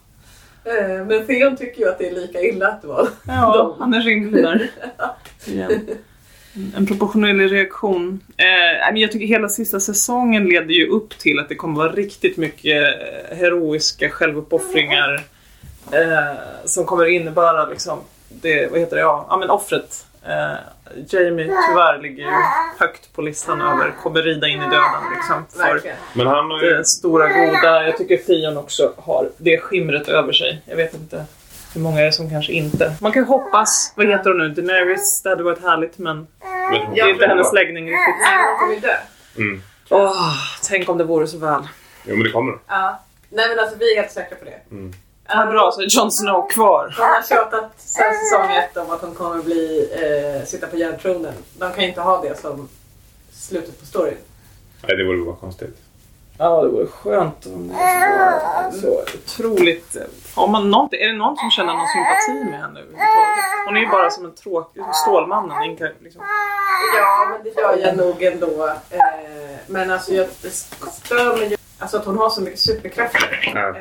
Eh, 0.72 1.06
Men 1.06 1.28
Theon 1.28 1.58
tycker 1.58 1.80
ju 1.82 1.90
att 1.90 2.00
det 2.00 2.08
är 2.10 2.12
lika 2.16 2.42
illa 2.42 2.68
att 2.68 2.82
det 2.82 2.88
var 2.88 3.10
Ja, 3.28 3.58
dem. 3.58 3.76
han 3.80 3.94
är 3.94 4.02
där. 4.42 4.72
Igen. 5.46 5.88
En 6.76 6.86
proportionell 6.88 7.40
reaktion. 7.50 8.20
Eh, 8.38 8.98
jag 9.02 9.12
tycker 9.12 9.26
hela 9.28 9.50
sista 9.50 9.80
säsongen 9.80 10.46
leder 10.46 10.74
ju 10.74 10.88
upp 10.88 11.18
till 11.18 11.40
att 11.40 11.50
det 11.50 11.56
kommer 11.56 11.78
vara 11.78 11.92
riktigt 11.92 12.38
mycket 12.38 12.84
eh, 13.32 13.38
heroiska 13.38 14.10
självuppoffringar 14.10 15.24
eh, 15.92 16.38
som 16.66 16.86
kommer 16.86 17.06
innebära 17.06 17.66
liksom 17.70 18.00
det, 18.30 18.72
vad 18.72 18.80
heter 18.80 18.96
det, 18.96 19.02
ja, 19.02 19.26
ja 19.30 19.38
men 19.38 19.50
offret. 19.50 20.06
Eh, 20.28 20.56
Jamie 21.10 21.46
tyvärr 21.70 22.02
ligger 22.02 22.24
ju 22.24 22.32
högt 22.80 23.14
på 23.14 23.22
listan 23.22 23.62
över 23.62 23.94
kommer 24.04 24.22
rida 24.22 24.48
in 24.48 24.62
i 24.62 24.66
döden 24.66 25.04
liksom. 25.16 25.46
För. 25.50 25.82
Men 26.14 26.28
han 26.28 26.52
har 26.52 26.64
ju... 26.64 26.70
det 26.70 26.86
stora 26.86 27.28
goda. 27.28 27.86
Jag 27.86 27.98
tycker 27.98 28.18
Theon 28.18 28.58
också 28.58 28.94
har 28.98 29.30
det 29.38 29.58
skimret 29.58 30.08
över 30.08 30.34
sig. 30.34 30.62
Jag 30.66 30.76
vet 30.76 30.94
inte 30.94 31.26
hur 31.74 31.82
många 31.82 32.00
är 32.02 32.06
det 32.06 32.12
som 32.12 32.30
kanske 32.30 32.54
inte. 32.54 32.94
Man 33.02 33.12
kan 33.12 33.22
ju 33.22 33.28
hoppas. 33.28 33.94
Vad 33.96 34.08
heter 34.08 34.30
hon 34.30 34.38
nu? 34.38 34.50
Daenerys. 34.50 35.22
Det 35.24 35.30
hade 35.30 35.44
varit 35.44 35.62
härligt 35.62 35.98
men 35.98 36.28
det 36.94 37.00
är 37.00 37.10
inte 37.10 37.28
hennes 37.28 37.54
läggning 37.54 37.84
riktigt. 37.84 38.16
Nej, 38.22 38.38
hon 38.50 38.60
kommer 38.60 38.74
ju 38.74 38.80
dö. 38.80 38.98
Mm. 39.38 39.62
Åh, 39.90 40.34
tänk 40.64 40.90
om 40.90 40.98
det 40.98 41.04
vore 41.04 41.28
så 41.28 41.38
väl. 41.38 41.68
Jo 42.06 42.16
men 42.16 42.24
det 42.24 42.32
kommer. 42.32 42.58
Ja. 42.68 43.04
Nej 43.30 43.50
men 43.50 43.60
alltså 43.60 43.76
vi 43.80 43.92
är 43.92 44.02
helt 44.02 44.12
säkra 44.12 44.38
på 44.38 44.46
det. 44.46 44.76
Mm. 44.76 44.94
Vad 45.36 45.50
bra, 45.50 45.72
så 45.72 45.82
är 45.82 45.86
Jon 45.90 46.12
Snow 46.12 46.50
kvar. 46.50 46.96
Hon 46.98 47.06
har 47.06 47.22
tjatat 47.22 47.72
sen 47.78 48.14
säsong 48.14 48.52
ett 48.52 48.78
om 48.78 48.92
att 48.92 49.02
hon 49.02 49.16
kommer 49.16 49.44
bli, 49.44 49.90
eh, 49.92 50.46
sitta 50.46 50.68
på 50.68 50.78
järntronen. 50.78 51.34
De 51.60 51.72
kan 51.72 51.84
ju 51.84 51.90
inte 51.90 52.02
ha 52.02 52.22
det 52.22 52.40
som 52.42 52.70
slutet 53.32 53.80
på 53.80 53.86
storyn. 53.86 54.18
Nej 54.88 54.98
det 54.98 55.04
vore 55.04 55.26
bara 55.26 55.36
konstigt. 55.36 55.78
Ja, 56.38 56.62
det 56.62 56.70
vore 56.70 56.88
skönt 56.88 57.46
om 57.46 57.68
det 57.68 57.74
var 57.74 58.72
så 58.72 59.02
otroligt... 59.18 59.98
Har 60.36 60.48
man 60.48 60.72
någonting, 60.72 61.02
är 61.02 61.08
det 61.08 61.18
någon 61.18 61.38
som 61.38 61.52
känner 61.52 61.74
någon 61.74 61.88
sympati 61.88 62.52
med 62.52 62.60
henne? 62.60 62.80
Hon 63.66 63.78
är 63.78 63.82
ju 63.82 63.88
bara 63.88 64.10
som 64.10 64.26
en 64.26 64.36
tråkig... 64.36 64.84
Stålmannen. 64.94 65.64
Ingen, 65.64 65.94
liksom. 66.00 66.22
Ja, 66.98 67.28
men 67.32 67.44
det 67.44 67.62
gör 67.62 67.78
jag 67.78 67.98
nog 67.98 68.24
ändå. 68.24 68.68
Eh, 68.68 69.00
men 69.68 69.92
alltså 69.92 70.14
jag 70.14 70.28
stör 70.92 71.38
mig 71.38 71.50
ju 71.50 71.58
alltså 71.80 71.98
att 71.98 72.06
hon 72.06 72.18
har 72.18 72.30
så 72.30 72.42
mycket 72.42 72.60
superkrafter. 72.60 73.52
Ja. 73.56 73.74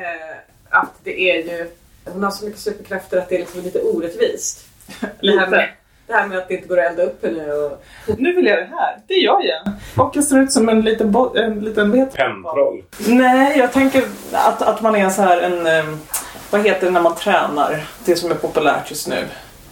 Eh, 0.77 0.83
att 0.83 0.93
det 1.03 1.21
är 1.31 1.35
ju... 1.35 1.69
Hon 2.05 2.23
har 2.23 2.31
så 2.31 2.45
mycket 2.45 2.59
superkrafter 2.61 3.17
att 3.17 3.29
det 3.29 3.35
är 3.35 3.39
liksom 3.39 3.61
lite 3.61 3.81
orättvist. 3.81 4.65
Det 5.21 5.39
här, 5.39 5.47
med, 5.47 5.69
det 6.07 6.13
här 6.13 6.27
med 6.27 6.37
att 6.37 6.47
det 6.47 6.53
inte 6.53 6.67
går 6.67 6.79
att 6.79 6.89
elda 6.91 7.03
upp 7.03 7.25
henne 7.25 7.53
och... 7.53 7.83
Nu 8.17 8.33
vill 8.33 8.45
jag 8.45 8.57
det 8.57 8.69
här. 8.75 8.97
Det 9.07 9.13
gör 9.13 9.39
jag. 9.43 9.73
Och 10.05 10.11
jag 10.15 10.23
ser 10.23 10.39
ut 10.39 10.51
som 10.51 10.69
en 10.69 10.81
liten... 10.81 11.11
Bo- 11.11 11.35
en 11.35 11.59
liten 11.59 11.91
vet 11.91 12.13
Penntroll. 12.13 12.83
Nej, 13.07 13.57
jag 13.59 13.73
tänker 13.73 14.03
att, 14.31 14.61
att 14.61 14.81
man 14.81 14.95
är 14.95 15.09
så 15.09 15.21
här 15.21 15.41
en... 15.41 15.67
em, 15.67 15.99
vad 16.49 16.61
heter 16.61 16.85
det 16.85 16.91
när 16.91 17.01
man 17.01 17.15
tränar? 17.15 17.87
Det 18.05 18.15
som 18.15 18.31
är 18.31 18.35
populärt 18.35 18.89
just 18.89 19.07
nu. 19.07 19.25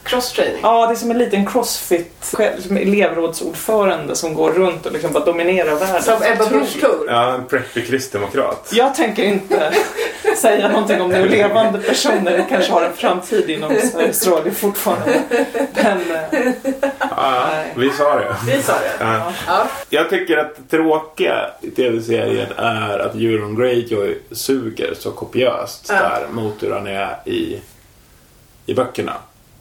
Cross-training. 0.05 0.59
Ja, 0.61 0.87
det 0.87 0.93
är 0.93 0.95
som 0.95 1.11
en 1.11 1.17
liten 1.17 1.45
crossfit 1.45 2.33
som 2.59 2.77
elevrådsordförande 2.77 4.15
som 4.15 4.33
går 4.33 4.51
runt 4.51 4.85
och 4.85 4.91
liksom 4.91 5.11
bara 5.13 5.25
dominerar 5.25 5.75
världen. 5.75 6.03
Som 6.03 6.23
Ebba. 6.23 6.49
Busch. 6.49 6.77
Ja, 7.07 7.33
en 7.33 7.45
preppy 7.45 7.81
kristdemokrat. 7.85 8.69
Jag 8.73 8.95
tänker 8.95 9.23
inte 9.23 9.73
säga 10.37 10.69
någonting 10.69 11.01
om 11.01 11.09
nu 11.09 11.29
levande 11.29 11.79
personer 11.79 12.45
kanske 12.49 12.71
har 12.71 12.81
en 12.81 12.93
framtid 12.93 13.49
inom 13.49 13.75
Sveriges 13.91 14.27
Radio 14.27 14.51
fortfarande. 14.53 15.21
Men 15.73 16.11
eh, 16.11 16.53
Ja, 16.99 17.47
vi 17.75 17.89
sa 17.89 18.15
det. 18.19 18.35
Vi 18.47 18.61
sa 18.63 18.73
det. 18.73 18.91
Ja. 19.05 19.31
Ja. 19.47 19.67
Jag 19.89 20.09
tycker 20.09 20.37
att 20.37 20.55
det 20.55 20.77
tråkiga 20.77 21.49
i 21.61 21.69
tv-serien 21.71 22.47
är 22.57 22.99
att 22.99 23.15
Euron 23.15 23.55
Greyjoy 23.55 24.17
suger 24.31 24.93
så 24.99 25.11
kopiöst 25.11 25.85
Ja. 25.89 25.95
där 25.95 26.25
mot 26.31 26.63
hur 26.63 26.71
han 26.71 26.87
är 26.87 27.17
i, 27.25 27.61
i 28.65 28.73
böckerna. 28.73 29.13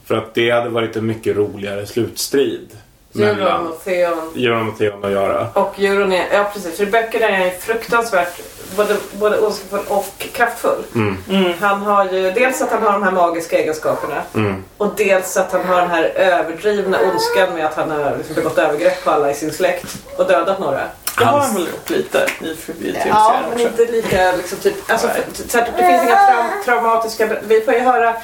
För 0.07 0.15
att 0.15 0.35
det 0.35 0.51
hade 0.51 0.69
varit 0.69 0.97
en 0.97 1.07
mycket 1.07 1.37
roligare 1.37 1.87
slutstrid 1.87 2.69
Euron 3.15 3.37
mellan 3.37 3.67
och 3.67 3.85
Theon. 3.85 4.19
Euron 4.37 4.69
och 4.69 4.79
Theon 4.79 5.05
att 5.05 5.11
göra. 5.11 5.49
Och 5.55 5.81
Euron 5.81 6.13
är... 6.13 6.27
Ja 6.33 6.51
precis, 6.55 6.77
för 6.77 6.83
i 6.83 6.87
böckerna 6.87 7.29
är 7.29 7.39
han 7.39 7.51
fruktansvärt 7.61 8.41
både, 8.77 8.97
både 9.13 9.39
ondskefull 9.41 9.81
och 9.89 10.27
kraftfull. 10.33 10.83
Mm. 10.95 11.53
Han 11.61 11.83
har 11.83 12.05
ju 12.05 12.31
dels 12.31 12.63
att 12.63 12.71
han 12.71 12.83
har 12.83 12.93
de 12.93 13.03
här 13.03 13.11
magiska 13.11 13.59
egenskaperna 13.59 14.23
Mm. 14.35 14.65
och 14.77 14.93
dels 14.97 15.37
att 15.37 15.53
han 15.53 15.65
har 15.65 15.81
den 15.81 15.91
här 15.91 16.05
överdrivna 16.05 16.99
ondskan 17.01 17.55
med 17.55 17.67
att 17.67 17.75
han 17.75 17.91
har 17.91 18.17
liksom 18.17 18.35
begått 18.35 18.59
övergrepp 18.59 19.05
på 19.05 19.11
alla 19.11 19.31
i 19.31 19.35
sin 19.35 19.53
släkt 19.53 19.97
och 20.17 20.27
dödat 20.27 20.59
några. 20.61 20.83
Det 21.19 21.25
har 21.25 21.39
han 21.41 21.55
väl 21.55 21.69
gjort 21.69 21.91
lite 21.91 22.27
i, 22.41 22.45
i 22.45 22.57
tv-serien 22.57 23.07
Ja, 23.09 23.41
men 23.43 23.53
också. 23.53 23.67
inte 23.67 23.93
lika 23.93 24.33
liksom, 24.37 24.59
typ, 24.59 24.91
alltså, 24.91 25.09
för, 25.09 25.49
så 25.49 25.59
här, 25.59 25.73
det 25.77 25.87
finns 25.87 26.03
inga 26.03 26.17
traum, 26.27 26.47
traumatiska... 26.65 27.29
Vi 27.43 27.61
får 27.61 27.75
ju 27.75 27.81
höra 27.81 28.17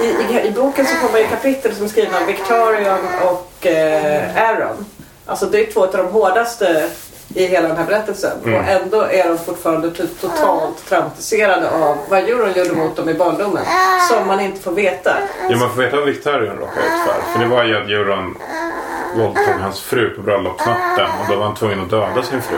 i, 0.00 0.06
i, 0.06 0.46
i 0.46 0.50
boken 0.50 0.86
så 0.86 0.92
man 1.12 1.20
ju 1.20 1.26
kapitel 1.26 1.74
som 1.74 1.84
är 1.84 1.88
skrivna 1.88 2.18
av 2.18 2.26
Victorian 2.26 3.00
och 3.22 3.66
eh, 3.66 4.36
Aaron. 4.36 4.86
Alltså 5.26 5.46
det 5.46 5.68
är 5.68 5.72
två 5.72 5.84
av 5.84 5.92
de 5.92 6.06
hårdaste 6.06 6.90
i 7.34 7.46
hela 7.46 7.68
den 7.68 7.76
här 7.76 7.86
berättelsen. 7.86 8.32
Mm. 8.44 8.54
Och 8.54 8.70
ändå 8.70 9.02
är 9.02 9.28
de 9.28 9.38
fortfarande 9.38 9.90
typ 9.90 10.20
totalt 10.20 10.88
traumatiserade 10.88 11.70
av 11.70 11.96
vad 12.08 12.18
Euron 12.18 12.52
gjorde 12.52 12.72
mot 12.72 12.96
dem 12.96 13.08
i 13.08 13.14
barndomen. 13.14 13.64
Som 14.10 14.26
man 14.26 14.40
inte 14.40 14.60
får 14.60 14.72
veta. 14.72 15.16
Ja, 15.50 15.56
man 15.56 15.70
får 15.70 15.82
veta 15.82 15.96
vad 15.96 16.06
Victorian 16.06 16.56
råkade 16.56 16.86
ut 16.86 16.92
för. 17.06 17.32
För 17.32 17.38
det 17.38 17.46
var 17.46 17.64
ju 17.64 17.76
att 17.76 17.88
Euron 17.88 18.36
våldtog 19.16 19.54
hans 19.60 19.80
fru 19.80 20.10
på 20.10 20.22
bröllopsnatten 20.22 21.06
och 21.20 21.26
då 21.30 21.36
var 21.36 21.44
han 21.44 21.54
tvungen 21.54 21.80
att 21.80 21.90
döda 21.90 22.22
sin 22.22 22.42
fru. 22.42 22.56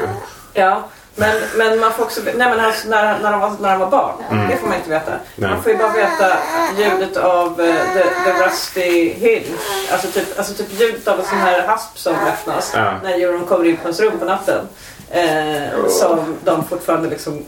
Ja, 0.52 0.82
men, 1.14 1.36
men 1.56 1.80
man 1.80 1.92
får 1.92 2.04
också 2.04 2.20
nej 2.24 2.34
men 2.36 2.60
alltså, 2.60 2.88
när, 2.88 3.18
när, 3.18 3.32
de 3.32 3.40
var, 3.40 3.56
när 3.60 3.70
de 3.70 3.80
var 3.80 3.90
barn. 3.90 4.14
Mm. 4.30 4.48
Det 4.48 4.56
får 4.56 4.66
man 4.66 4.76
inte 4.76 4.90
veta. 4.90 5.12
Nej. 5.36 5.50
Man 5.50 5.62
får 5.62 5.72
ju 5.72 5.78
bara 5.78 5.92
veta 5.92 6.36
ljudet 6.78 7.16
av 7.16 7.60
eh, 7.60 7.74
the, 7.94 8.02
the 8.02 8.44
Rusty 8.44 9.08
Hinge. 9.12 9.58
Alltså 9.92 10.08
typ, 10.08 10.38
alltså 10.38 10.54
typ 10.54 10.80
ljudet 10.80 11.08
av 11.08 11.20
en 11.20 11.26
sån 11.26 11.38
här 11.38 11.66
hasp 11.66 11.98
som 11.98 12.14
öppnas 12.14 12.72
Ja. 12.76 12.94
när 13.02 13.10
Euron 13.12 13.44
kommer 13.44 13.64
in 13.64 13.76
på 13.76 13.82
ens 13.82 14.00
rum 14.00 14.18
på 14.18 14.24
natten. 14.24 14.68
Eh, 15.10 15.86
som 15.88 16.36
de 16.44 16.64
fortfarande 16.64 17.08
liksom 17.08 17.44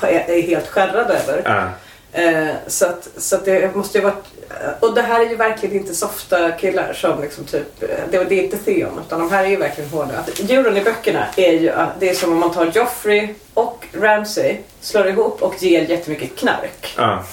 är, 0.00 0.30
är 0.30 0.42
helt 0.42 0.68
skärrade 0.68 1.14
över. 1.14 1.42
Ja. 1.44 1.62
Eh, 2.12 2.48
så 2.66 2.86
att, 2.86 3.08
så 3.16 3.36
att 3.36 3.44
det 3.44 3.76
måste 3.76 3.98
ju 3.98 4.04
varit... 4.04 4.24
Och 4.80 4.94
det 4.94 5.02
här 5.02 5.20
är 5.20 5.30
ju 5.30 5.36
verkligen 5.36 5.76
inte 5.76 5.94
softa 5.94 6.50
killar 6.50 6.92
som 6.92 7.20
liksom 7.22 7.44
typ... 7.44 7.82
eh, 7.82 7.88
Det, 8.10 8.24
det 8.24 8.34
är 8.38 8.42
inte 8.42 8.58
Theon 8.58 9.00
utan 9.06 9.20
de 9.20 9.30
här 9.30 9.44
är 9.44 9.48
ju 9.48 9.56
verkligen 9.56 9.90
hårda. 9.90 10.18
Att 10.18 10.50
Euron 10.50 10.76
i 10.76 10.80
böckerna 10.82 11.26
är 11.36 11.52
ju... 11.52 11.70
att 11.70 12.00
Det 12.00 12.08
är 12.10 12.14
som 12.14 12.32
om 12.32 12.38
man 12.38 12.52
tar 12.54 12.66
Joffrey 12.74 13.28
och 13.54 13.86
Ramsay, 13.92 14.56
slår 14.80 15.08
ihop 15.08 15.42
och 15.42 15.62
ger 15.62 15.82
jättemycket 15.82 16.36
knark. 16.36 16.94
Ja. 16.96 17.24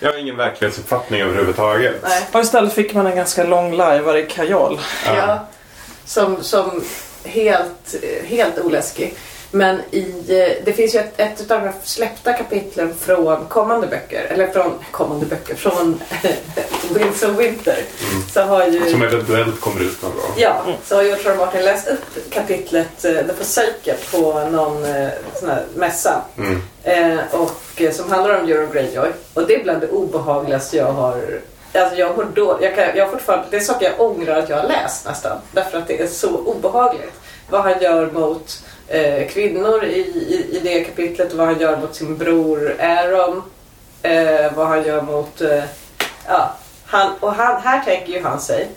Jag 0.00 0.12
har 0.12 0.18
ingen 0.18 0.36
verklighetsuppfattning 0.36 1.20
överhuvudtaget. 1.20 1.94
Nej. 2.02 2.22
Och 2.32 2.40
istället 2.40 2.72
fick 2.72 2.94
man 2.94 3.06
en 3.06 3.16
ganska 3.16 3.44
lång 3.44 3.72
lajvare 3.74 4.20
i 4.22 4.26
kajal. 4.26 4.80
Ja. 5.06 5.46
Som, 6.04 6.42
som 6.42 6.84
helt, 7.24 7.94
helt 8.24 8.58
oläskig. 8.58 9.14
Men 9.54 9.80
i, 9.90 10.00
eh, 10.28 10.64
det 10.64 10.72
finns 10.72 10.94
ju 10.94 10.98
ett, 10.98 11.20
ett 11.20 11.50
av 11.50 11.60
de 11.60 11.72
släppta 11.82 12.32
kapitlen 12.32 12.94
från 13.00 13.46
kommande 13.46 13.86
böcker, 13.86 14.26
eller 14.30 14.46
från 14.46 14.72
kommande 14.90 15.26
böcker, 15.26 15.54
från 15.54 16.00
Winds 16.94 17.22
of 17.22 17.38
Winter. 17.38 17.78
Så 18.32 18.40
har 18.40 18.66
ju... 18.66 18.90
Som 18.90 19.02
eventuellt 19.02 19.60
kommer 19.60 19.80
ut 19.80 20.02
någon 20.02 20.12
gång. 20.12 20.32
Ja, 20.36 20.62
så 20.84 20.96
har 20.96 21.02
George 21.02 21.30
R. 21.30 21.36
Martin 21.38 21.64
läst 21.64 21.88
upp 21.88 22.30
kapitlet 22.30 23.04
uh, 23.04 23.12
The 23.12 23.34
Forsaken 23.34 23.96
på 24.12 24.48
någon 24.50 24.84
uh, 24.84 25.08
sån 25.34 25.48
här 25.48 25.64
mässa. 25.74 26.22
Mm. 26.38 26.62
Eh, 26.84 27.18
och 27.30 27.80
eh, 27.80 27.92
som 27.92 28.10
handlar 28.10 28.40
om 28.40 28.48
Euron 28.48 28.72
Greyjoy. 28.72 29.08
Och 29.34 29.46
det 29.46 29.54
är 29.54 29.62
bland 29.62 29.80
det 29.80 29.88
obehagligaste 29.88 30.76
jag 30.76 30.92
har 30.92 31.40
Alltså 31.74 31.96
jag 31.96 32.14
har 32.14 32.26
då, 32.34 32.58
jag 32.62 32.74
kan, 32.74 32.84
jag 32.94 33.10
fortfarande, 33.10 33.46
det 33.50 33.56
är 33.56 33.60
saker 33.60 33.86
jag 33.86 34.00
ångrar 34.00 34.38
att 34.38 34.48
jag 34.48 34.56
har 34.56 34.68
läst 34.68 35.06
nästan. 35.06 35.38
Därför 35.52 35.78
att 35.78 35.88
det 35.88 36.00
är 36.00 36.06
så 36.06 36.36
obehagligt. 36.36 37.20
Vad 37.48 37.62
han 37.62 37.82
gör 37.82 38.10
mot 38.10 38.64
eh, 38.92 39.28
kvinnor 39.28 39.84
i, 39.84 39.98
i, 39.98 40.48
i 40.56 40.60
det 40.62 40.84
kapitlet. 40.84 41.32
Vad 41.32 41.46
han 41.46 41.60
gör 41.60 41.76
mot 41.76 41.94
sin 41.94 42.16
bror 42.16 42.76
Aaron. 42.80 43.42
Eh, 44.02 44.52
vad 44.54 44.66
han 44.66 44.82
gör 44.82 45.02
mot... 45.02 45.40
Eh, 45.40 45.64
ja, 46.28 46.54
han, 46.86 47.12
och 47.20 47.32
han, 47.34 47.62
här 47.62 47.84
tänker 47.84 48.12
ju 48.12 48.22
han 48.22 48.40
sig. 48.40 48.68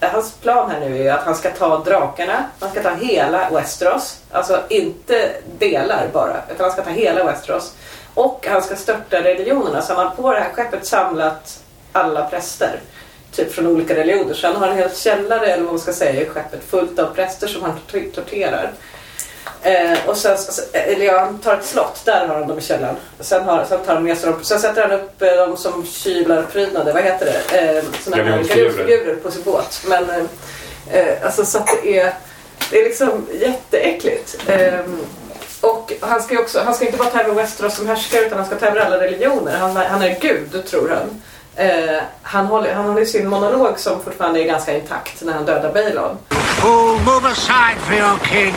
Eh, 0.00 0.08
hans 0.10 0.32
plan 0.32 0.70
här 0.70 0.80
nu 0.80 0.98
är 0.98 1.02
ju 1.02 1.08
att 1.08 1.24
han 1.24 1.34
ska 1.34 1.50
ta 1.50 1.78
drakarna. 1.78 2.44
Han 2.60 2.70
ska 2.70 2.82
ta 2.82 2.94
hela 2.94 3.50
Westeros. 3.50 4.18
Alltså 4.30 4.62
inte 4.68 5.30
delar 5.58 6.08
bara. 6.12 6.36
Utan 6.54 6.64
han 6.64 6.72
ska 6.72 6.82
ta 6.82 6.90
hela 6.90 7.24
Westeros. 7.24 7.72
Och 8.14 8.46
han 8.50 8.62
ska 8.62 8.76
störta 8.76 9.24
religionerna. 9.24 9.82
Så 9.82 9.94
han 9.94 10.06
har 10.06 10.14
på 10.14 10.32
det 10.32 10.40
här 10.40 10.52
skeppet 10.52 10.86
samlat 10.86 11.58
alla 11.92 12.24
präster. 12.24 12.80
Typ 13.32 13.52
från 13.52 13.66
olika 13.66 13.96
religioner. 13.96 14.34
Så 14.34 14.46
han 14.46 14.56
har 14.56 14.68
en 14.68 14.76
hel 14.76 14.94
källare, 14.94 15.46
eller 15.46 15.62
vad 15.64 15.72
man 15.72 15.80
ska 15.80 15.92
säga, 15.92 16.20
i 16.22 16.26
skeppet 16.26 16.64
fullt 16.64 16.98
av 16.98 17.14
präster 17.14 17.46
som 17.46 17.62
han 17.62 17.72
tor- 17.90 18.10
torterar. 18.14 18.70
Eh, 19.62 19.98
och 20.06 20.16
sen, 20.16 20.36
eller 20.72 21.04
ja, 21.04 21.20
han 21.20 21.38
tar 21.38 21.54
ett 21.54 21.64
slott, 21.64 22.00
där 22.04 22.26
har 22.26 22.34
han 22.34 22.48
dem 22.48 22.58
i 22.58 22.62
källaren. 22.62 22.96
Sen, 23.20 23.44
har, 23.44 23.64
sen 23.64 23.78
tar 23.86 23.94
han 23.94 24.04
med 24.04 24.18
sig 24.18 24.30
dem, 24.30 24.44
sen 24.44 24.60
sätter 24.60 24.82
han 24.82 24.92
upp 24.92 25.22
eh, 25.22 25.32
dem 25.32 25.56
som 25.56 25.86
kylarprydnader, 25.86 26.92
vad 26.92 27.02
heter 27.02 27.26
det? 27.26 27.58
Eh, 27.58 27.84
såna 28.04 28.16
här 28.16 28.24
galionsfigurer 28.24 29.16
på 29.16 29.30
sin 29.30 29.42
båt. 29.42 29.82
Men 29.86 30.10
eh, 30.10 30.98
eh, 30.98 31.24
alltså 31.24 31.44
så 31.44 31.58
att 31.58 31.68
det 31.82 31.98
är, 32.00 32.12
det 32.70 32.80
är 32.80 32.84
liksom 32.84 33.26
jätteäckligt. 33.32 34.36
Eh, 34.46 34.80
och 35.60 35.92
han 36.00 36.22
ska 36.22 36.38
också, 36.38 36.60
han 36.64 36.74
ska 36.74 36.86
inte 36.86 36.98
bara 36.98 37.10
ta 37.10 37.20
över 37.20 37.34
Westeros 37.34 37.76
som 37.76 37.86
härskare 37.86 38.26
utan 38.26 38.38
han 38.38 38.46
ska 38.46 38.56
ta 38.56 38.66
över 38.66 38.80
alla 38.80 39.00
religioner. 39.00 39.56
Han, 39.56 39.76
han 39.76 40.02
är 40.02 40.18
gud, 40.20 40.66
tror 40.66 40.88
han. 40.88 41.22
Eh, 41.56 42.02
han, 42.22 42.46
håller, 42.46 42.74
han 42.74 42.84
håller 42.84 43.04
sin 43.04 43.28
monolog 43.28 43.78
som 43.78 44.02
fortfarande 44.02 44.40
är 44.40 44.44
ganska 44.44 44.76
intakt 44.76 45.22
när 45.22 45.32
han 45.32 45.44
dödar 45.44 45.72
Balon. 45.72 46.18
Oh, 46.64 47.04
move 47.04 47.28
aside 47.28 47.78
for 47.86 47.94
your 47.94 48.18
king. 48.24 48.54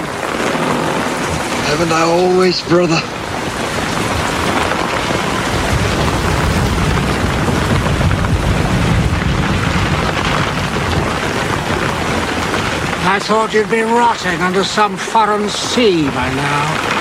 Haven't 1.68 1.92
I 1.92 2.02
always, 2.04 2.62
brother? 2.70 3.02
I 13.08 13.20
thought 13.20 13.54
you'd 13.54 13.70
be 13.70 13.82
rotting 13.82 14.42
under 14.42 14.64
some 14.64 14.98
foreign 14.98 15.48
sea 15.50 16.06
by 16.12 16.30
now. 16.36 16.96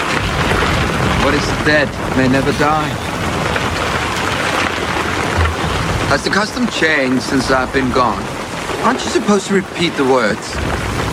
What 1.25 1.35
is 1.35 1.47
dead 1.65 1.89
may 2.17 2.29
never 2.29 2.53
die. 2.53 2.89
Has 6.09 6.23
the 6.23 6.31
custom 6.31 6.69
changed 6.69 7.23
since 7.23 7.51
I've 7.51 7.73
been 7.73 7.91
gone? 7.91 8.23
Aren't 8.85 9.03
you 9.05 9.11
supposed 9.11 9.49
to 9.49 9.55
repeat 9.55 9.91
the 9.97 10.05
words? 10.05 10.55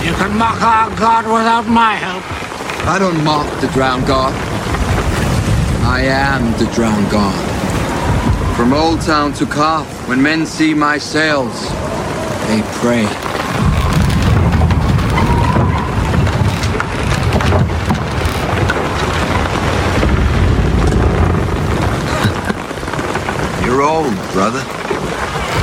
You 0.05 0.13
can 0.13 0.37
mock 0.37 0.61
our 0.61 0.89
god 0.97 1.25
without 1.25 1.65
my 1.67 1.95
help. 1.95 2.23
I 2.83 2.97
don't 2.97 3.23
mock 3.23 3.61
the 3.61 3.67
drowned 3.67 4.07
god. 4.07 4.33
I 5.85 6.01
am 6.01 6.51
the 6.57 6.65
drowned 6.73 7.11
god. 7.11 8.57
From 8.57 8.73
Old 8.73 9.01
Town 9.01 9.33
to 9.33 9.45
Carth, 9.45 9.87
when 10.09 10.19
men 10.21 10.47
see 10.47 10.73
my 10.73 10.97
sails, 10.97 11.69
they 12.47 12.61
pray. 12.81 13.03
You're 23.63 23.83
old, 23.83 24.15
brother. 24.33 24.59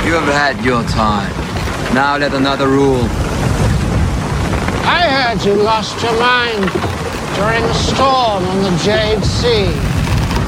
You 0.07 0.13
have 0.15 0.33
had 0.33 0.63
your 0.63 0.83
time. 0.83 1.33
Now 1.93 2.15
let 2.17 2.33
another 2.33 2.69
rule. 2.69 3.03
I 4.87 5.01
heard 5.11 5.45
you 5.45 5.53
lost 5.55 6.01
your 6.01 6.17
mind 6.17 6.88
during 7.35 7.63
a 7.63 7.73
storm 7.73 8.43
on 8.43 8.63
the 8.63 8.77
Jade 8.83 9.23
Sea. 9.23 9.71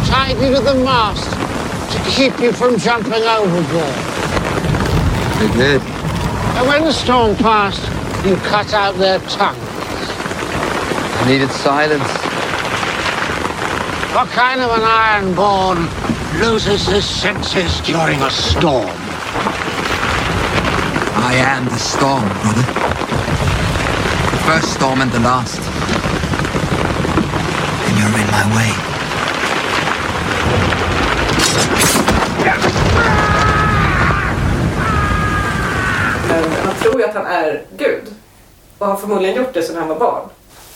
Tied 0.08 0.38
you 0.42 0.56
to 0.56 0.62
the 0.62 0.76
mast 0.84 1.30
to 1.92 2.12
keep 2.12 2.40
you 2.40 2.52
from 2.52 2.78
jumping 2.78 3.24
overboard. 3.24 3.96
They 5.40 5.52
did. 5.58 5.82
And 6.58 6.68
when 6.68 6.84
the 6.84 6.94
storm 6.94 7.36
passed, 7.36 7.84
you 8.26 8.36
cut 8.38 8.74
out 8.74 8.96
their 8.96 9.20
tongues. 9.20 9.58
I 11.22 11.26
needed 11.28 11.50
silence. 11.52 12.12
What 14.14 14.28
kind 14.30 14.62
of 14.62 14.72
an 14.72 14.82
ironborn 14.82 15.88
loses 16.42 16.86
his 16.86 17.06
senses 17.06 17.80
during 17.82 18.22
a 18.22 18.30
storm? 18.30 18.90
I 21.24 21.36
am 21.36 21.66
the 21.66 21.78
storm, 21.78 22.28
brother. 22.44 22.66
The 24.32 24.44
first 24.46 24.74
storm 24.74 25.02
and 25.02 25.12
the 25.12 25.20
last. 25.22 25.71
My 28.42 28.56
way. 28.56 28.72
Men 36.28 36.52
han 36.66 36.76
tror 36.82 37.00
ju 37.00 37.06
att 37.06 37.14
han 37.16 37.26
är 37.26 37.62
Gud. 37.78 38.04
Och 38.78 38.88
har 38.88 38.96
förmodligen 38.96 39.36
gjort 39.36 39.54
det 39.54 39.64
sedan 39.64 39.76
han 39.78 39.88
var 39.88 40.00
barn. 40.00 40.30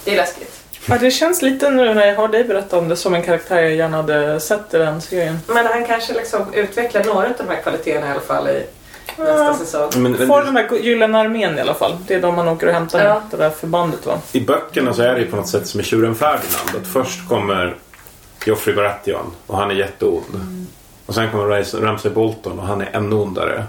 Det 0.03 0.11
är 0.11 0.15
läskigt. 0.15 0.61
Ja, 0.85 0.97
det 0.97 1.11
känns 1.11 1.41
lite 1.41 1.69
nu 1.69 1.93
när 1.93 2.07
jag 2.07 2.15
hör 2.15 2.27
dig 2.27 2.43
berätta 2.43 2.77
om 2.77 2.89
det 2.89 2.95
som 2.95 3.15
en 3.15 3.23
karaktär 3.23 3.61
jag 3.61 3.75
gärna 3.75 3.97
hade 3.97 4.39
sett 4.39 4.73
i 4.73 4.77
den 4.77 5.01
serien. 5.01 5.39
Men 5.47 5.65
han 5.65 5.85
kanske 5.85 6.13
liksom 6.13 6.53
utvecklar 6.53 7.03
några 7.03 7.27
av 7.27 7.33
de 7.37 7.47
här 7.47 7.61
kvaliteterna 7.61 8.07
i 8.07 8.11
alla 8.11 8.19
fall 8.19 8.47
i 8.47 8.65
nästa 9.17 9.53
säsong. 9.53 9.89
Men, 10.03 10.11
men 10.11 10.27
Får 10.27 10.41
den 10.43 10.53
där 10.53 10.75
gyllene 10.77 11.17
armén 11.19 11.57
i 11.57 11.61
alla 11.61 11.73
fall. 11.73 11.97
Det 12.07 12.13
är 12.13 12.21
de 12.21 12.35
man 12.35 12.47
åker 12.47 12.67
och 12.67 12.73
hämtar 12.73 13.03
Ja. 13.05 13.21
det 13.31 13.37
där 13.37 13.49
förbandet 13.49 14.05
va? 14.05 14.19
I 14.31 14.39
böckerna 14.39 14.93
så 14.93 15.01
är 15.01 15.13
det 15.13 15.19
ju 15.19 15.27
på 15.27 15.35
något 15.35 15.47
sätt 15.49 15.67
som 15.67 15.79
i 15.79 15.83
Tjuren 15.83 16.15
Ferdinand. 16.15 16.69
Att 16.81 16.87
först 16.87 17.27
kommer 17.29 17.75
Joffrey 18.45 18.75
Baratheon 18.75 19.31
och 19.47 19.57
han 19.57 19.71
är 19.71 19.75
jätteond. 19.75 20.67
Och 21.05 21.15
sen 21.15 21.31
kommer 21.31 21.81
Ramsay 21.81 22.11
Bolton 22.11 22.59
och 22.59 22.65
han 22.65 22.81
är 22.81 22.89
ännu 22.95 23.15
ondare. 23.15 23.63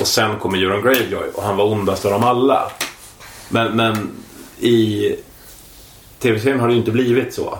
Och 0.00 0.06
sen 0.06 0.38
kommer 0.38 0.58
Euron 0.58 0.82
Greyjoy 0.82 1.28
och 1.34 1.42
han 1.42 1.56
var 1.56 1.64
ondast 1.64 2.04
av 2.04 2.10
dem 2.10 2.24
alla. 2.24 2.70
Men, 3.48 3.76
men 3.76 4.10
i 4.60 5.16
tv-serien 6.18 6.60
har 6.60 6.66
det 6.68 6.72
ju 6.72 6.78
inte 6.78 6.90
blivit 6.90 7.34
så. 7.34 7.58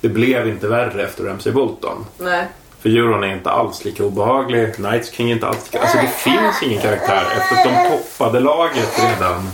Det 0.00 0.08
blev 0.08 0.48
inte 0.48 0.68
värre 0.68 1.02
efter 1.04 1.24
Ramsay 1.24 1.52
Bolton. 1.52 2.06
Nej. 2.18 2.46
För 2.82 2.88
Euron 2.88 3.24
är 3.24 3.32
inte 3.32 3.50
alls 3.50 3.84
lika 3.84 4.04
obehaglig. 4.04 4.74
Knights 4.74 5.12
King 5.12 5.30
är 5.30 5.34
inte 5.34 5.46
alls 5.46 5.58
lika... 5.64 5.80
Alltså 5.80 5.96
det 5.96 6.08
finns 6.08 6.62
ingen 6.62 6.82
karaktär 6.82 7.22
efter 7.38 7.56
att 7.56 7.64
de 7.64 7.96
toppade 7.96 8.40
laget 8.40 8.98
redan 8.98 9.50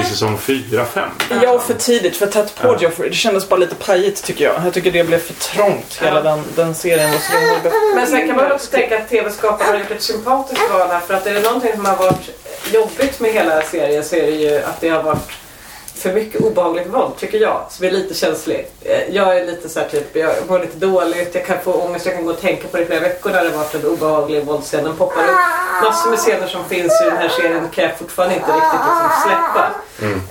i 0.00 0.04
säsong 0.04 0.36
4-5. 0.36 0.84
Ja, 1.42 1.58
för 1.58 1.74
tidigt 1.74 2.16
för 2.16 2.26
tätt 2.26 2.54
på 2.60 2.68
Ja. 2.68 2.78
Joffrey. 2.80 3.08
Det 3.08 3.14
kändes 3.14 3.48
bara 3.48 3.56
lite 3.56 3.74
pajigt 3.74 4.24
tycker 4.24 4.44
jag. 4.44 4.54
Jag 4.64 4.74
tycker 4.74 4.92
det 4.92 5.04
blev 5.04 5.18
för 5.18 5.34
trångt. 5.34 5.98
Hela 6.00 6.22
den, 6.22 6.42
den 6.56 6.74
serien 6.74 7.10
var 7.10 7.18
så 7.18 7.94
Men 7.94 8.06
sen 8.06 8.26
kan 8.26 8.36
man 8.36 8.52
också 8.52 8.70
tänka 8.70 8.98
att 8.98 9.08
tv-skaparna 9.08 9.70
har 9.70 9.78
gjort 9.78 9.90
ett 9.90 10.02
sympatiskt 10.02 10.70
val 10.70 10.88
här. 10.88 11.00
För 11.00 11.14
att 11.14 11.26
är 11.26 11.34
det 11.34 11.40
någonting 11.40 11.72
som 11.72 11.84
har 11.84 11.96
varit 11.96 12.30
jobbigt 12.72 13.20
med 13.20 13.32
hela 13.32 13.62
serien 13.62 14.04
så 14.04 14.16
är 14.16 14.22
det 14.22 14.36
ju 14.36 14.56
att 14.58 14.80
det 14.80 14.88
har 14.88 15.02
varit 15.02 15.43
för 15.94 16.12
mycket 16.12 16.40
obehagligt 16.40 16.86
våld 16.86 17.16
tycker 17.18 17.38
jag. 17.38 17.60
Som 17.70 17.86
är 17.86 17.90
lite 17.90 18.14
känslig. 18.14 18.66
Eh, 18.82 19.14
Jag 19.14 19.38
är 19.38 19.46
lite 19.46 19.68
så 19.68 19.80
här 19.80 19.88
typ, 19.88 20.16
jag 20.16 20.30
mår 20.48 20.58
lite 20.58 20.76
dåligt, 20.78 21.34
jag 21.34 21.46
kan 21.46 21.58
få 21.64 21.72
ångest, 21.72 22.06
jag 22.06 22.14
kan 22.14 22.24
gå 22.24 22.32
och 22.32 22.40
tänka 22.40 22.68
på 22.68 22.76
det 22.76 22.82
i 22.82 22.86
flera 22.86 23.00
veckor 23.00 23.30
när 23.30 23.44
det 23.44 23.50
varit 23.50 23.74
en 23.74 23.84
obehaglig 23.86 24.44
våldsscen. 24.44 24.84
Den 24.84 24.96
poppar 24.96 25.22
upp. 25.22 25.36
Massor 25.82 26.10
med 26.10 26.18
scener 26.18 26.46
som 26.46 26.64
finns 26.64 27.00
i 27.02 27.04
den 27.04 27.16
här 27.16 27.28
serien 27.28 27.68
kan 27.74 27.84
jag 27.84 27.98
fortfarande 27.98 28.34
inte 28.34 28.46
riktigt 28.52 28.80
liksom 28.88 29.10
släppa. 29.24 29.70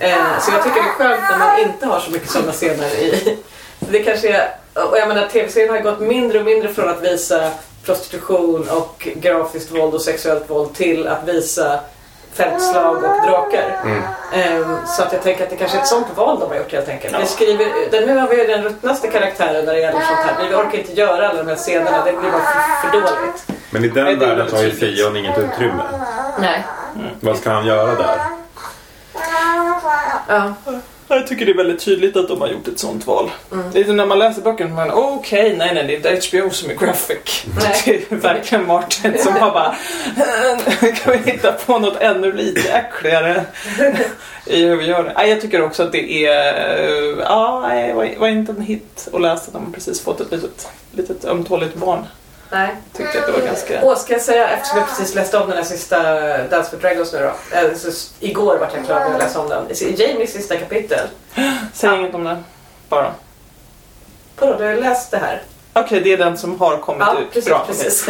Eh, 0.00 0.40
Så 0.40 0.50
jag 0.52 0.62
tycker 0.64 0.82
det 0.82 0.88
är 0.88 0.92
skönt 1.08 1.22
när 1.30 1.38
man 1.38 1.60
inte 1.60 1.86
har 1.86 2.00
så 2.00 2.10
mycket 2.10 2.30
sådana 2.30 2.52
scener 2.52 2.88
i. 2.94 3.38
Det 3.78 4.02
kanske 4.02 4.28
är, 4.28 4.48
och 4.74 4.98
jag 4.98 5.08
menar 5.08 5.28
tv-serien 5.28 5.70
har 5.74 5.80
gått 5.80 6.00
mindre 6.00 6.38
och 6.38 6.44
mindre 6.44 6.74
från 6.74 6.88
att 6.88 7.02
visa 7.02 7.50
prostitution 7.84 8.68
och 8.70 9.08
grafiskt 9.14 9.70
våld 9.70 9.94
och 9.94 10.00
sexuellt 10.02 10.50
våld 10.50 10.74
till 10.74 11.06
att 11.08 11.28
visa 11.28 11.80
fältslag 12.34 12.96
och 12.96 13.26
drakar. 13.26 13.76
Ehm, 14.32 14.76
så 14.86 15.02
att 15.02 15.12
jag 15.12 15.22
tänker 15.22 15.44
att 15.44 15.50
det 15.50 15.56
kanske 15.56 15.76
är 15.78 15.80
ett 15.80 15.86
sånt 15.86 16.06
val 16.16 16.40
de 16.40 16.48
har 16.48 16.56
gjort 16.56 16.72
helt 16.72 16.88
enkelt. 16.88 17.16
Vi 17.20 17.26
skriver, 17.26 17.90
den, 17.90 18.04
nu 18.04 18.18
har 18.18 18.28
vi 18.28 18.46
den 18.46 18.62
ruttnaste 18.62 19.08
karaktären 19.08 19.64
när 19.64 19.72
det 19.72 19.80
gäller 19.80 20.00
sånt 20.00 20.18
här. 20.18 20.48
Vi 20.48 20.54
orkar 20.54 20.78
inte 20.78 20.92
göra 20.92 21.28
alla 21.28 21.42
de 21.42 21.48
här 21.48 21.56
scenerna, 21.56 22.04
det 22.04 22.12
blir 22.12 22.30
bara 22.30 22.42
för, 22.42 22.88
för 22.88 23.00
dåligt. 23.00 23.46
Men 23.70 23.84
i 23.84 23.88
den 23.88 24.18
världen 24.18 24.50
tar 24.50 24.62
ju 24.62 24.70
Theon 24.70 25.16
inget 25.16 25.38
utrymme. 25.38 25.82
Nej. 26.40 26.64
Vad 27.20 27.36
ska 27.36 27.50
han 27.50 27.66
göra 27.66 27.94
där? 27.94 28.18
Ja. 30.28 30.54
Jag 31.08 31.26
tycker 31.26 31.46
det 31.46 31.52
är 31.52 31.56
väldigt 31.56 31.84
tydligt 31.84 32.16
att 32.16 32.28
de 32.28 32.40
har 32.40 32.48
gjort 32.48 32.68
ett 32.68 32.78
sånt 32.78 33.06
val. 33.06 33.30
Mm. 33.52 33.70
Lite 33.70 33.92
när 33.92 34.06
man 34.06 34.18
läser 34.18 34.42
böckerna, 34.42 34.74
man 34.74 34.90
okej, 34.90 35.56
nej 35.56 35.74
nej, 35.74 35.84
det 35.86 36.08
är 36.08 36.16
inte 36.16 36.28
HBO 36.28 36.50
som 36.50 36.70
är 36.70 36.74
graphic. 36.74 37.44
Det 37.84 38.12
är 38.12 38.16
verkligen 38.16 38.66
Martin 38.66 39.18
som 39.18 39.32
har 39.32 39.50
bara 39.50 39.76
kan 40.94 41.12
vi 41.12 41.30
hitta 41.32 41.52
på 41.52 41.78
något 41.78 42.00
ännu 42.00 42.32
lite 42.32 42.72
äckligare 42.72 43.44
i 44.46 44.64
hur 44.64 44.76
vi 44.76 44.86
gör 44.86 45.04
det. 45.04 45.12
Nej, 45.16 45.30
jag 45.30 45.40
tycker 45.40 45.62
också 45.62 45.82
att 45.82 45.92
det 45.92 46.26
är, 46.26 47.20
ja, 47.20 47.64
nej, 47.68 47.88
det 47.88 47.94
var, 47.94 48.18
var 48.18 48.28
inte 48.28 48.52
en 48.52 48.60
hit 48.60 49.08
att 49.12 49.20
läsa 49.20 49.50
när 49.52 49.60
man 49.60 49.72
precis 49.72 50.00
fått 50.00 50.20
ett 50.20 50.32
litet, 50.32 50.68
litet 50.92 51.24
ömtåligt 51.24 51.74
barn. 51.74 52.04
Nej. 52.50 52.68
Tyckte 52.96 53.18
att 53.20 53.26
det 53.26 53.32
var 53.32 53.40
ganska... 53.40 53.82
Och 53.84 53.98
ska 53.98 54.12
jag 54.12 54.22
säga, 54.22 54.48
eftersom 54.48 54.78
jag 54.78 54.88
precis 54.88 55.14
läste 55.14 55.38
om 55.38 55.48
den 55.48 55.56
här 55.56 55.64
sista 55.64 56.02
Dance 56.48 56.70
with 56.76 56.76
Dragons 56.86 57.12
nu 57.12 57.18
då. 57.18 57.32
Så 57.78 57.88
s- 57.88 58.14
igår 58.20 58.56
var 58.58 58.68
jag 58.74 58.86
klar 58.86 59.00
med 59.00 59.12
att 59.14 59.18
läsa 59.22 59.40
om 59.40 59.48
den. 59.48 59.66
Jamies 59.96 60.32
sista 60.32 60.56
kapitel. 60.56 61.08
Säg 61.74 61.90
inget 61.98 62.14
om 62.14 62.24
det, 62.24 62.42
bara. 62.88 63.14
Vadå, 64.38 64.54
du 64.58 64.64
har 64.64 64.74
läst 64.74 65.10
det 65.10 65.18
här? 65.18 65.42
Okej, 65.76 66.00
det 66.00 66.12
är 66.12 66.16
den 66.16 66.38
som 66.38 66.60
har 66.60 66.76
kommit 66.78 67.06
Ja, 67.06 67.20
ut. 67.20 67.26
precis, 67.32 67.48
Bra, 67.50 67.64
precis. 67.66 68.08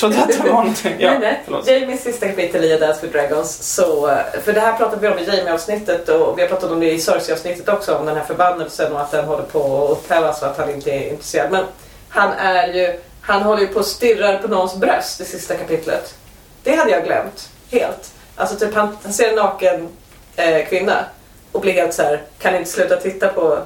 Trodde 0.00 0.18
att 0.22 0.28
det 0.28 0.38
var 0.38 0.46
någonting. 0.46 0.94
Ja, 0.98 1.10
nej, 1.20 1.42
nej. 1.66 1.80
Jamies 1.80 2.02
sista 2.02 2.28
kapitel 2.28 2.64
i 2.64 2.78
Dance 2.78 3.00
with 3.06 3.12
Dragons. 3.18 3.74
Så, 3.74 4.08
eh, 4.10 4.16
för 4.44 4.52
det 4.52 4.60
här 4.60 4.72
pratade 4.76 5.00
vi 5.02 5.08
om 5.14 5.18
i 5.18 5.24
Jamie-avsnittet 5.24 6.08
och 6.08 6.38
vi 6.38 6.42
har 6.42 6.48
pratat 6.48 6.70
om 6.70 6.80
det 6.80 6.90
i 6.92 7.00
Cersei-avsnittet 7.00 7.68
också. 7.68 7.94
Om 7.96 8.06
den 8.06 8.16
här 8.16 8.24
förbannelsen 8.24 8.92
och 8.92 9.00
att 9.00 9.10
den 9.10 9.24
håller 9.24 9.42
på 9.42 9.84
att 9.84 9.90
upphävas 9.90 10.42
och 10.42 10.48
att 10.48 10.58
han 10.58 10.70
inte 10.70 10.90
är 10.90 11.08
intresserad. 11.10 11.50
Men 11.52 11.64
han 12.08 12.32
är 12.32 12.66
ju, 12.68 12.98
han 13.22 13.42
håller 13.42 13.60
ju 13.60 13.68
på 13.68 13.78
och 13.78 13.86
stirrar 13.86 14.38
på 14.38 14.48
någons 14.48 14.76
bröst 14.76 15.20
i 15.20 15.24
sista 15.24 15.54
kapitlet. 15.54 16.14
Det 16.62 16.76
hade 16.76 16.90
jag 16.90 17.04
glömt 17.04 17.50
helt. 17.70 18.12
Alltså 18.36 18.56
typ 18.56 18.74
han, 18.74 18.96
han 19.02 19.12
ser 19.12 19.28
en 19.28 19.34
naken 19.34 19.88
eh, 20.36 20.66
kvinna 20.66 21.04
och 21.52 21.60
blir 21.60 21.72
helt 21.72 21.94
så 21.94 22.02
här, 22.02 22.22
kan 22.38 22.54
inte 22.54 22.70
sluta 22.70 22.96
titta 22.96 23.28
på 23.28 23.58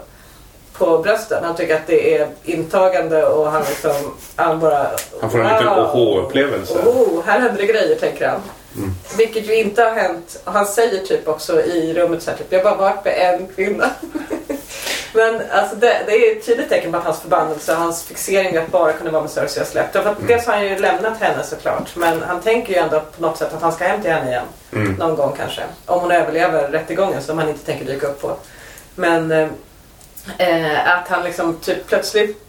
på 0.79 0.99
brösten. 0.99 1.45
Han 1.45 1.57
tycker 1.57 1.77
att 1.77 1.87
det 1.87 2.17
är 2.17 2.29
intagande 2.45 3.27
och 3.27 3.51
han 3.51 3.63
liksom, 3.69 4.15
han 4.37 4.61
bara... 4.61 4.91
Han 5.21 5.31
får 5.31 5.41
en 5.41 5.49
liten 5.49 5.67
wow. 5.67 5.91
oho-upplevelse. 5.95 6.79
Oh, 6.87 7.25
här 7.25 7.41
händer 7.41 7.63
det 7.63 7.67
grejer 7.67 7.97
tänker 7.97 8.29
han. 8.29 8.41
Mm. 8.77 8.91
Vilket 9.17 9.49
ju 9.49 9.55
inte 9.57 9.83
har 9.83 9.91
hänt. 9.91 10.41
Han 10.45 10.67
säger 10.67 11.07
typ 11.07 11.29
också 11.29 11.63
i 11.63 11.95
rummet 11.95 12.23
så 12.23 12.31
här, 12.31 12.39
typ, 12.39 12.47
jag 12.51 12.63
bara 12.63 12.77
varit 12.77 13.05
med 13.05 13.35
en 13.35 13.49
kvinna. 13.55 13.91
Men 15.17 15.43
alltså 15.51 15.77
det, 15.77 16.03
det 16.07 16.13
är 16.13 16.37
ett 16.37 16.47
tydligt 16.47 16.69
tecken 16.69 16.93
på 16.93 16.99
att 16.99 17.05
hans 17.05 17.21
förbannelse 17.21 17.73
och 17.73 17.79
hans 17.79 18.03
fixering 18.03 18.53
vid 18.53 18.61
att 18.61 18.71
bara 18.71 18.93
kunna 18.93 19.11
vara 19.11 19.23
med 19.23 19.31
Cersei 19.31 19.59
har 19.59 19.67
släppt. 19.67 19.93
För 19.93 20.11
att 20.11 20.27
dels 20.27 20.47
har 20.47 20.53
han 20.53 20.65
ju 20.65 20.79
lämnat 20.79 21.21
henne 21.21 21.45
såklart. 21.45 21.97
Men 21.97 22.23
han 22.23 22.41
tänker 22.41 22.73
ju 22.73 22.79
ändå 22.79 23.01
på 23.01 23.23
något 23.23 23.39
sätt 23.39 23.55
att 23.55 23.63
han 23.63 23.73
ska 23.73 23.85
hem 23.85 24.03
till 24.03 24.11
henne 24.11 24.31
igen. 24.31 24.45
Mm. 24.73 24.93
Någon 24.93 25.17
gång 25.17 25.33
kanske. 25.37 25.63
Om 25.87 26.01
hon 26.01 26.11
överlever 26.11 26.69
rättegången 26.69 27.23
som 27.23 27.39
han 27.39 27.49
inte 27.49 27.67
tänker 27.67 27.85
dyka 27.85 28.07
upp 28.07 28.23
på. 28.23 28.37
Men 28.95 29.33
eh, 30.39 30.99
att 30.99 31.09
han 31.09 31.25
liksom 31.25 31.57
typ 31.57 31.87
plötsligt 31.87 32.43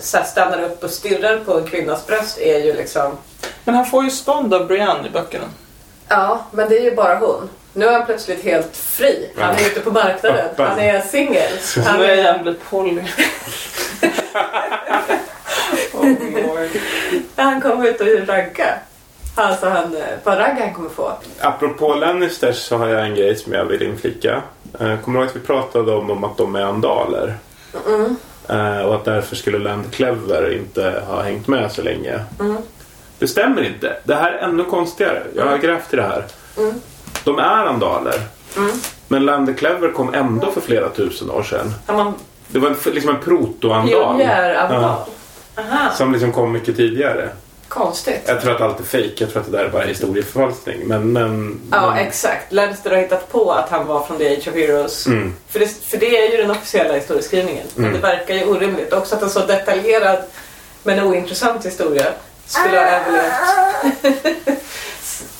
så 0.00 0.16
här 0.16 0.24
stannar 0.24 0.62
upp 0.62 0.84
och 0.84 0.90
stirrar 0.90 1.38
på 1.38 1.58
en 1.58 1.66
kvinnas 1.66 2.06
bröst 2.06 2.38
är 2.38 2.58
ju 2.58 2.72
liksom 2.72 3.12
Men 3.64 3.74
han 3.74 3.86
får 3.86 4.04
ju 4.04 4.10
stånd 4.10 4.54
av 4.54 4.66
Brienne 4.66 5.06
i 5.06 5.10
böckerna. 5.10 5.44
Ja, 6.08 6.44
men 6.50 6.68
det 6.68 6.78
är 6.78 6.82
ju 6.82 6.94
bara 6.94 7.18
hon. 7.18 7.48
Nu 7.74 7.86
är 7.86 7.92
han 7.92 8.06
plötsligt 8.06 8.44
helt 8.44 8.76
fri. 8.76 9.30
Han 9.36 9.54
är 9.54 9.60
ute 9.60 9.80
på 9.80 9.90
marknaden. 9.90 10.48
Han 10.56 10.78
är 10.78 11.00
singel. 11.00 11.52
Han 11.86 12.00
är 12.00 12.14
jag 12.14 12.42
blivit 12.42 12.70
Polly. 12.70 13.02
Han 17.36 17.60
kommer 17.60 17.88
ut 17.88 18.00
och 18.00 18.28
ragga. 18.28 18.74
Alltså 19.34 19.68
han, 19.68 19.96
vad 20.24 20.38
ragg 20.38 20.56
han 20.58 20.74
kommer 20.74 20.88
få. 20.88 21.12
Apropå 21.40 21.94
Lannisters 21.94 22.56
så 22.56 22.76
har 22.76 22.88
jag 22.88 23.06
en 23.06 23.14
grej 23.14 23.36
som 23.36 23.52
jag 23.52 23.64
vill 23.64 23.82
inflika. 23.82 24.42
Eh, 24.80 25.00
Kommer 25.00 25.18
du 25.18 25.24
ihåg 25.24 25.30
att 25.30 25.36
vi 25.36 25.40
pratade 25.40 25.94
om, 25.94 26.10
om 26.10 26.24
att 26.24 26.36
de 26.36 26.54
är 26.54 26.62
andaler? 26.62 27.34
Mm. 27.86 28.16
Eh, 28.48 28.82
och 28.82 28.94
att 28.94 29.04
därför 29.04 29.36
skulle 29.36 29.58
Land 29.58 29.92
Clever 29.92 30.52
inte 30.52 31.02
ha 31.06 31.22
hängt 31.22 31.48
med 31.48 31.72
så 31.72 31.82
länge. 31.82 32.20
Mm. 32.40 32.56
Det 33.18 33.28
stämmer 33.28 33.62
inte. 33.62 33.96
Det 34.04 34.14
här 34.14 34.32
är 34.32 34.38
ännu 34.38 34.64
konstigare. 34.64 35.22
Jag 35.36 35.46
har 35.46 35.58
grävt 35.58 35.92
i 35.92 35.96
det 35.96 36.02
här. 36.02 36.24
Mm. 36.58 36.74
De 37.24 37.38
är 37.38 37.64
andaler. 37.66 38.20
Mm. 38.56 38.70
Men 39.08 39.24
Land 39.26 39.58
Clever 39.58 39.92
kom 39.92 40.14
ändå 40.14 40.52
för 40.52 40.60
flera 40.60 40.88
tusen 40.88 41.30
år 41.30 41.42
sedan. 41.42 41.74
Var 41.86 42.12
Det 42.48 42.58
var 42.58 42.68
en, 42.68 42.76
liksom 42.94 43.10
en 43.16 43.20
protoandal. 43.22 43.88
pionjärandal. 43.88 44.94
Ja, 45.56 45.62
som 45.94 46.12
liksom 46.12 46.32
kom 46.32 46.52
mycket 46.52 46.76
tidigare. 46.76 47.28
konstigt. 47.68 48.22
Jag 48.26 48.40
tror 48.40 48.52
att 48.54 48.60
allt 48.60 48.80
är 48.80 48.84
fejk. 48.84 49.20
Jag 49.20 49.30
tror 49.32 49.40
att 49.42 49.50
det 49.52 49.58
där 49.58 49.64
är 49.64 49.68
bara 49.70 49.82
historieförfalskning. 49.84 50.80
Men, 50.84 51.12
men, 51.12 51.60
Ja, 51.72 51.90
men 51.90 51.98
exakt. 52.06 52.52
Lannister 52.52 52.90
har 52.90 52.96
hittat 52.96 53.32
på 53.32 53.52
att 53.52 53.68
han 53.70 53.86
var 53.86 54.02
från 54.04 54.18
The 54.18 54.36
Age 54.36 54.48
of 54.48 54.54
Heroes. 54.54 55.06
Mm. 55.06 55.34
För, 55.48 55.58
det, 55.58 55.66
för 55.66 55.98
det 55.98 56.18
är 56.26 56.30
ju 56.30 56.36
den 56.36 56.50
officiella 56.50 56.94
historieskrivningen. 56.94 57.66
Men 57.74 57.84
Mm. 57.84 57.96
det 58.00 58.06
verkar 58.06 58.34
ju 58.34 58.44
orimligt. 58.46 58.92
Också 58.92 59.14
att 59.14 59.22
en 59.22 59.30
så 59.30 59.46
detaljerad 59.46 60.18
men 60.82 61.00
ointressant 61.06 61.66
historia 61.66 62.06
skulle 62.46 62.76
ha 62.78 62.84
överlevt 62.86 63.32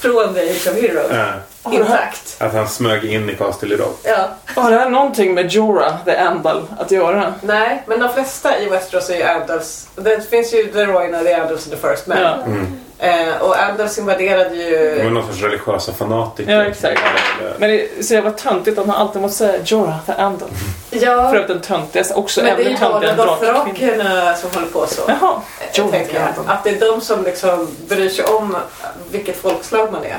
från 0.00 0.34
The 0.34 0.40
Age 0.50 0.68
of 0.70 0.82
Heroes. 0.82 1.10
Ja. 1.10 1.26
Intakt. 1.70 2.36
Att 2.38 2.54
han 2.54 2.68
smög 2.68 3.04
in 3.04 3.30
i 3.30 3.34
Castle 3.34 3.76
Rock. 3.76 4.00
Ja. 4.02 4.28
Har 4.54 4.70
det 4.70 4.78
här 4.78 4.90
någonting 4.90 5.34
med 5.34 5.50
Jorah, 5.50 5.94
the 6.04 6.16
Andal, 6.16 6.66
att 6.78 6.90
göra? 6.90 7.34
Nej, 7.40 7.82
men 7.86 8.00
de 8.00 8.12
flesta 8.12 8.58
i 8.58 8.68
Westeros 8.68 9.10
är 9.10 9.16
ju 9.16 9.22
Andals. 9.22 9.88
Det 9.94 10.30
finns 10.30 10.54
ju 10.54 10.66
The 10.72 10.84
Royna, 10.84 11.22
The 11.22 11.34
Andals 11.34 11.66
and 11.72 11.80
the 11.80 11.88
First 11.88 12.06
Men. 12.06 12.22
Ja. 12.22 12.34
Mm. 12.46 12.78
Eh, 12.98 13.42
och 13.42 13.62
Andals 13.62 13.98
invaderade 13.98 14.54
ju... 14.56 14.94
De 14.96 15.04
var 15.04 15.10
någon 15.10 15.26
sorts 15.26 15.42
religiösa 15.42 15.92
fanatiker. 15.92 16.52
Ja, 16.52 16.64
exakt. 16.64 17.00
Men 17.58 17.70
det 17.70 17.98
är 17.98 18.02
så 18.02 18.14
jävla 18.14 18.30
töntigt 18.30 18.78
att 18.78 18.86
man 18.86 18.96
alltid 18.96 19.22
måste 19.22 19.36
säga 19.36 19.62
Jorah, 19.64 20.04
the 20.06 20.12
Andal. 20.12 20.48
Ja. 20.90 21.30
För 21.30 21.36
att 21.36 21.48
den 21.48 21.60
töntigaste 21.60 22.14
också 22.14 22.42
Men 22.42 22.56
det 22.56 22.64
är 22.64 22.68
ju 22.70 22.76
drakkvinnan. 22.76 24.36
som 24.36 24.50
håller 24.54 24.66
på 24.72 24.86
så. 24.86 25.02
Jaha. 25.08 25.34
Jag 25.72 25.86
Jorah, 25.86 26.00
jag. 26.14 26.44
Att 26.46 26.64
det 26.64 26.70
är 26.70 26.80
de 26.80 27.00
som 27.00 27.24
liksom 27.24 27.68
bryr 27.88 28.08
sig 28.08 28.24
om 28.24 28.56
vilket 29.10 29.36
folkslag 29.36 29.92
man 29.92 30.04
är. 30.04 30.18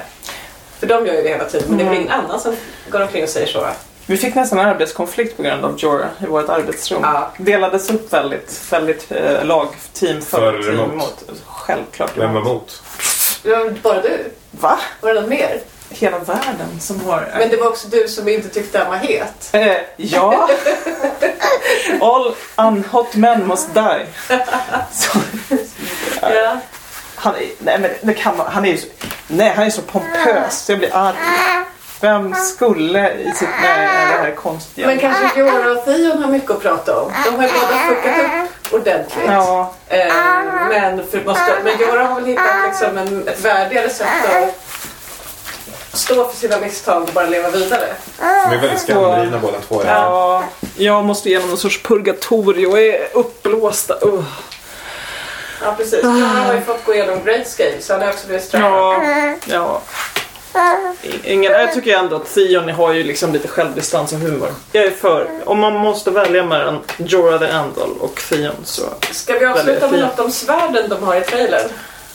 För 0.83 0.87
de 0.89 1.07
gör 1.07 1.13
ju 1.13 1.21
det 1.23 1.29
hela 1.29 1.45
tiden. 1.45 1.65
Men 1.69 1.77
det 1.77 1.83
är 1.83 1.85
väl 1.89 1.97
Mm. 1.97 2.01
ingen 2.07 2.25
annan 2.25 2.39
som 2.39 2.55
går 2.89 3.01
omkring 3.01 3.23
och 3.23 3.29
säger 3.29 3.47
så. 3.47 3.67
Vi 4.05 4.17
fick 4.17 4.35
nästan 4.35 4.59
en 4.59 4.65
arbetskonflikt 4.65 5.37
på 5.37 5.43
grund 5.43 5.65
av 5.65 5.75
Jorah 5.77 6.07
i 6.23 6.25
vårt 6.25 6.49
arbetsrum. 6.49 7.05
Delades 7.37 7.89
upp 7.89 8.13
väldigt, 8.13 8.61
väldigt 8.71 9.11
eh, 9.11 9.45
lag, 9.45 9.67
team 9.93 10.21
för, 10.21 10.61
team 10.63 10.73
emot? 10.79 10.91
emot. 10.93 11.23
Självklart 11.45 12.11
Vem 12.17 12.33
var 12.33 12.41
emot. 12.41 12.81
Ja, 13.43 13.65
bara 13.81 14.01
du? 14.01 14.31
Va? 14.51 14.79
Var 15.01 15.13
det 15.13 15.21
någon 15.21 15.29
mer? 15.29 15.59
hela 15.89 16.19
världen 16.19 16.79
som 16.79 16.99
har... 17.05 17.33
Men 17.37 17.49
det 17.49 17.57
var 17.57 17.67
också 17.67 17.87
du 17.87 18.07
som 18.07 18.27
inte 18.27 18.49
tyckte 18.49 18.79
han 18.79 18.87
var 18.89 18.97
het. 18.97 19.49
Eh, 19.51 19.75
ja. 19.97 20.49
All 22.01 22.35
unhot 22.67 23.15
men 23.15 23.47
must 23.47 23.73
die. 23.73 24.05
Så, 24.91 25.19
Ja. 26.21 26.57
han, 27.15 27.35
är, 27.35 27.41
nej, 27.59 27.79
men 27.79 27.91
det 28.01 28.13
kan 28.13 28.37
man, 28.37 28.47
han 28.51 28.65
är 28.65 28.69
ju 28.69 28.77
så, 28.77 28.87
nej, 29.27 29.53
han 29.55 29.65
är 29.65 29.69
så 29.69 29.81
pompös 29.81 30.65
så 30.65 30.71
jag 30.71 30.79
blir 30.79 30.95
arg. 30.95 31.15
Vem 32.01 32.35
skulle 32.35 33.13
i 33.13 33.31
sitt... 33.35 33.49
Nej, 33.61 33.87
det 33.87 34.17
här 34.17 34.27
är 34.27 34.35
konstigt. 34.35 34.85
Men 34.85 34.99
kanske 34.99 35.39
Jora 35.39 35.71
och 35.71 35.85
Theon 35.85 36.23
har 36.23 36.31
mycket 36.31 36.51
att 36.51 36.61
prata 36.61 36.99
om. 36.99 37.11
De 37.25 37.35
har 37.35 37.43
ju 37.43 37.49
båda 37.49 37.79
fuckat 37.87 38.17
upp 38.19 38.73
ordentligt. 38.73 39.25
Ja. 39.27 39.73
Eh, 39.87 40.13
men, 40.69 41.07
för 41.07 41.23
måste, 41.25 41.55
men 41.63 41.79
Jora 41.79 42.05
har 42.05 42.15
väl 42.15 42.25
hittat 42.25 42.55
liksom 42.67 42.97
en, 42.97 43.27
ett 43.27 43.45
värdigare 43.45 43.89
sätt 43.89 44.07
att 44.25 45.97
stå 45.97 46.27
för 46.27 46.37
sina 46.37 46.59
misstag 46.59 47.01
och 47.03 47.09
bara 47.13 47.25
leva 47.25 47.49
vidare. 47.49 47.87
De 48.17 48.55
är 48.55 48.61
väldigt 48.61 48.79
skamdrivna 48.79 49.39
båda 49.39 49.59
två. 49.67 49.81
Ja. 49.85 49.87
Ja, 49.87 50.43
jag 50.75 51.05
måste 51.05 51.29
igenom 51.29 51.47
någon 51.47 51.57
sorts 51.57 51.83
purgatorio 51.83 52.67
och 52.67 52.79
är 52.79 53.07
uppblåsta. 53.13 53.93
Uh. 54.05 54.23
Ja 55.61 55.75
precis. 55.77 56.03
Jora 56.03 56.25
har 56.25 56.53
ju 56.53 56.61
fått 56.61 56.85
gå 56.85 56.93
igenom 56.93 57.23
grayscale 57.23 57.81
så 57.81 57.93
han 57.93 58.01
har 58.01 58.09
också 58.09 58.27
blivit 58.27 58.45
straffad. 58.45 58.71
Ja, 58.71 59.01
ja. 59.45 59.81
Ingen, 61.23 61.51
jag 61.51 61.73
tycker 61.73 61.97
ändå 61.97 62.15
att 62.15 62.33
Theon 62.33 62.69
har 62.69 62.93
ju 62.93 63.03
liksom 63.03 63.33
lite 63.33 63.47
självdistans 63.47 64.13
och 64.13 64.19
humor. 64.19 64.49
Jag 64.71 64.83
är 64.83 64.91
för, 64.91 65.27
om 65.45 65.59
man 65.59 65.73
måste 65.73 66.11
välja 66.11 66.43
mellan 66.45 66.79
Jorah 66.97 67.39
the 67.39 67.47
Andal 67.47 67.89
och 67.99 68.21
Theon 68.29 68.55
så... 68.63 68.81
Ska 69.11 69.39
vi 69.39 69.45
avsluta 69.45 69.91
med 69.91 69.99
något 69.99 70.19
om 70.19 70.31
svärden 70.31 70.89
de 70.89 71.03
har 71.03 71.15
i 71.15 71.21
trailern? 71.21 71.69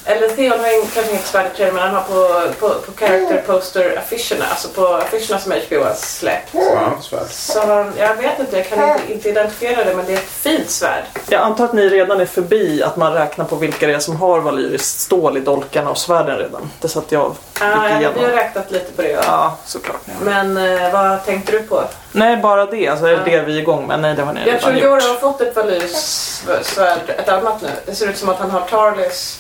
Eller 0.09 0.29
Theon 0.29 0.61
har 0.61 0.95
kanske 0.95 1.11
inget 1.13 1.27
trailern 1.33 1.75
men 1.75 1.83
han 1.83 1.95
har 1.95 2.03
på, 2.03 2.53
på, 2.61 2.69
på 2.69 2.93
character 2.99 3.43
poster 3.47 3.99
affischerna, 3.99 4.45
alltså 4.51 4.69
på 4.69 4.87
affischerna 4.87 5.41
som 5.41 5.53
HBO 5.53 5.85
har 5.85 5.95
släppt. 5.95 6.49
Ja. 6.53 6.93
Så 7.31 7.67
han, 7.67 7.93
jag 7.99 8.17
vet 8.17 8.39
inte, 8.39 8.57
jag 8.57 8.69
kan 8.69 8.91
inte, 8.93 9.13
inte 9.13 9.29
identifiera 9.29 9.85
det 9.85 9.95
men 9.95 10.07
det 10.07 10.13
är 10.13 10.17
ett 10.17 10.23
fint 10.31 10.71
svärd. 10.71 11.05
Jag 11.29 11.43
antar 11.43 11.65
att 11.65 11.73
ni 11.73 11.89
redan 11.89 12.21
är 12.21 12.27
förbi 12.27 12.83
att 12.83 12.97
man 12.97 13.13
räknar 13.15 13.45
på 13.45 13.57
vilka 13.57 13.87
det 13.87 13.95
är 13.95 13.99
som 13.99 14.17
har 14.17 14.41
valyriskt 14.41 15.01
stål 15.01 15.37
i 15.37 15.41
dolkarna 15.41 15.91
och 15.91 15.99
svärden 15.99 16.39
redan. 16.39 16.71
Det 16.81 16.89
satt 16.89 17.13
jag 17.13 17.35
Ja, 17.61 17.89
gick 17.95 18.03
ja, 18.03 18.11
vi 18.19 18.25
har 18.25 18.31
räknat 18.33 18.71
lite 18.71 18.93
på 18.93 19.03
det. 19.03 19.09
Ja. 19.11 19.21
Ja, 19.27 19.57
såklart. 19.65 20.01
Ja. 20.05 20.13
Men 20.21 20.57
eh, 20.57 20.93
vad 20.93 21.25
tänkte 21.25 21.53
du 21.53 21.63
på? 21.63 21.83
Nej, 22.13 22.37
bara 22.37 22.67
det. 22.67 22.89
Alltså, 22.89 23.07
är 23.07 23.17
det 23.17 23.23
det 23.25 23.43
vi 23.43 23.57
är 23.57 23.61
igång 23.61 23.87
med? 23.87 24.01
Nej, 24.01 24.15
det 24.15 24.23
har 24.23 24.33
ni 24.33 24.41
Jag 24.47 24.61
tror 24.61 24.73
redan 24.73 24.91
Jorah 24.91 25.05
gjort. 25.09 25.23
har 25.23 25.33
fått 25.33 25.41
ett 25.41 25.57
valyriskt 25.57 26.43
svärd, 26.63 26.99
ett 27.19 27.29
annat 27.29 27.63
nu. 27.63 27.69
Det 27.87 27.95
ser 27.95 28.09
ut 28.09 28.19
som 28.19 28.29
att 28.29 28.39
han 28.39 28.51
har 28.51 28.61
Tarlys 28.61 29.39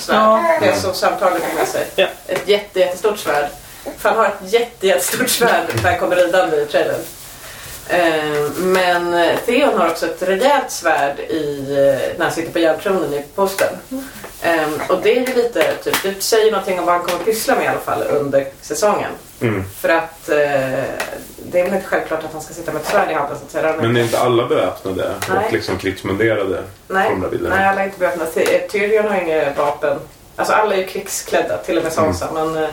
svärd. 0.00 0.16
Ja. 0.16 0.58
Det 0.60 0.76
som 0.80 0.94
Sam 0.94 1.12
Tarly 1.20 1.40
fick 1.40 1.54
med 1.58 1.68
sig. 1.68 1.86
Ja. 1.96 2.06
Ett 2.26 2.48
jätte, 2.48 2.80
jättestort 2.80 3.18
svärd. 3.18 3.46
För 3.98 4.08
han 4.08 4.18
har 4.18 4.26
ett 4.26 4.52
jätte, 4.52 4.86
jättestort 4.86 5.28
svärd 5.28 5.64
när 5.82 5.90
han 5.90 5.98
kommer 6.00 6.16
ridande 6.16 6.56
i 6.56 6.66
trailern. 6.66 7.00
Eh, 7.88 8.50
Men 8.58 9.14
eh, 9.14 9.36
Theon 9.46 9.78
har 9.78 9.88
också 9.90 10.06
ett 10.06 10.22
rejält 10.22 10.70
svärd 10.70 11.18
i, 11.20 11.60
eh, 11.70 12.18
när 12.18 12.24
han 12.24 12.34
sitter 12.34 12.52
på 12.52 12.58
järntronen 12.58 13.14
i 13.14 13.24
posten. 13.34 13.76
Eh, 14.42 14.68
Och 14.88 15.00
det 15.02 15.16
är 15.16 15.20
ju 15.28 15.34
lite, 15.34 15.74
typ, 15.84 16.02
det 16.02 16.22
säger 16.22 16.50
någonting 16.50 16.78
om 16.78 16.84
vad 16.86 16.94
han 16.94 17.04
kommer 17.06 17.24
pyssla 17.24 17.54
med 17.54 17.64
i 17.64 17.68
alla 17.68 17.80
fall 17.80 18.02
under 18.02 18.46
säsongen. 18.62 19.10
Mm. 19.40 19.64
För 19.80 19.88
att 19.88 20.28
eh, 20.28 20.36
det 21.38 21.60
är 21.60 21.64
väl 21.64 21.74
inte 21.74 21.86
självklart 21.86 22.24
att 22.24 22.32
han 22.32 22.42
ska 22.42 22.54
sitta 22.54 22.72
med 22.72 22.82
ett 22.82 22.88
svärd 22.88 23.10
i 23.10 23.14
handen 23.14 23.38
så 23.38 23.44
att 23.44 23.50
säga. 23.50 23.74
Men 23.80 23.96
är 23.96 24.02
inte 24.02 24.18
alla 24.18 24.46
beväpnade 24.46 25.14
Nej. 25.28 25.46
och 25.46 25.52
liksom 25.52 25.78
krigsmunderade 25.78 26.62
Nej, 26.88 27.10
nej 27.40 27.66
alla 27.66 27.80
är 27.80 27.84
inte 27.84 27.98
beväpnade. 27.98 28.30
Ty- 28.30 28.68
Tyrion 28.68 29.08
har 29.08 29.20
inga 29.20 29.52
vapen. 29.56 29.98
Alltså 30.36 30.54
alla 30.54 30.74
är 30.74 30.78
ju 30.78 30.86
krigsklädda, 30.86 31.56
till 31.56 31.76
och 31.78 31.84
med 31.84 31.92
Sansa. 31.92 32.28
Men, 32.34 32.56
eh, 32.64 32.68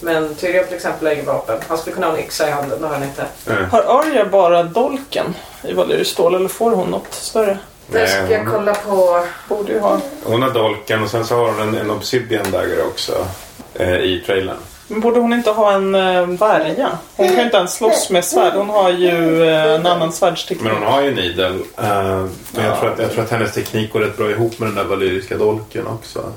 men 0.00 0.34
Tyrion 0.34 0.66
till 0.66 0.76
exempel 0.76 1.06
har 1.06 1.14
inga 1.14 1.22
vapen. 1.22 1.58
Han 1.68 1.78
skulle 1.78 1.94
kunna 1.94 2.06
ha 2.06 2.14
en 2.14 2.20
yxa 2.20 2.48
i 2.48 2.50
handen, 2.50 2.80
det 2.80 2.86
har 2.86 2.94
han 2.94 3.02
inte. 3.02 3.26
Nej. 3.46 3.64
Har 3.70 4.00
Arya 4.00 4.24
bara 4.24 4.62
dolken 4.62 5.34
i 5.62 5.72
valyriskt 5.72 6.12
stål 6.12 6.34
eller 6.34 6.48
får 6.48 6.70
hon 6.70 6.90
något 6.90 7.14
större? 7.14 7.58
Det 7.86 8.06
ska 8.06 8.30
jag 8.30 8.46
kolla 8.46 8.74
på. 8.74 9.26
Borde 9.48 9.72
ju 9.72 9.78
ha. 9.80 10.00
hon 10.24 10.42
har 10.42 10.50
dolken 10.50 11.02
och 11.02 11.10
sen 11.10 11.24
så 11.24 11.36
har 11.36 11.52
hon 11.52 11.60
en, 11.60 11.74
en 11.74 11.90
obsidian 11.90 12.50
dagger 12.50 12.86
också 12.86 13.26
eh, 13.74 13.94
i 13.98 14.22
trailern. 14.26 14.56
Men 14.92 15.00
borde 15.00 15.20
hon 15.20 15.32
inte 15.32 15.50
ha 15.50 15.72
en 15.72 15.94
uh, 15.94 16.28
värja? 16.28 16.98
Hon 17.16 17.26
kan 17.28 17.36
ju 17.36 17.42
inte 17.42 17.56
ens 17.56 17.74
slåss 17.74 18.10
med 18.10 18.24
svärd. 18.24 18.54
Hon 18.54 18.68
har 18.68 18.90
ju 18.90 19.44
eh, 19.48 19.74
en 19.74 19.86
annan 19.86 20.12
svärdsteknik. 20.12 20.62
Men 20.62 20.82
hon 20.82 20.92
har 20.92 21.02
ju 21.02 21.14
Needle. 21.14 21.46
Eh, 21.46 22.26
men 22.52 22.64
jag, 22.64 22.80
tror 22.80 22.92
att, 22.92 22.98
jag 22.98 23.12
tror 23.12 23.24
att 23.24 23.30
hennes 23.30 23.52
teknik 23.54 23.92
går 23.92 24.00
rätt 24.00 24.16
bra 24.16 24.30
ihop 24.30 24.58
med 24.58 24.68
den 24.68 24.74
där 24.74 24.84
valyriska 24.84 25.36
dolken 25.36 25.86
också. 25.86 26.32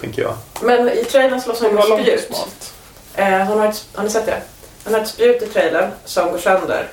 Tänker 0.00 0.22
jag. 0.22 0.34
Men 0.62 0.88
i 0.88 1.04
trailern 1.04 1.40
slåss 1.40 1.60
hon 1.60 1.66
Hon 1.66 1.74
med 1.74 1.82
var 1.82 1.88
långt 1.88 2.00
och 2.00 2.06
spjut. 2.06 2.26
smalt. 2.26 2.72
Eh, 3.14 3.46
hon 3.46 3.58
har, 3.58 3.66
ett, 3.66 3.86
har 3.94 4.04
ni 4.04 4.10
sett 4.10 4.26
det? 4.26 4.40
Hon 4.84 4.94
har 4.94 5.00
ett 5.00 5.08
spjut 5.08 5.42
i 5.42 5.46
trailern 5.46 5.90
som 6.04 6.30
går 6.30 6.38
sönder. 6.38 6.86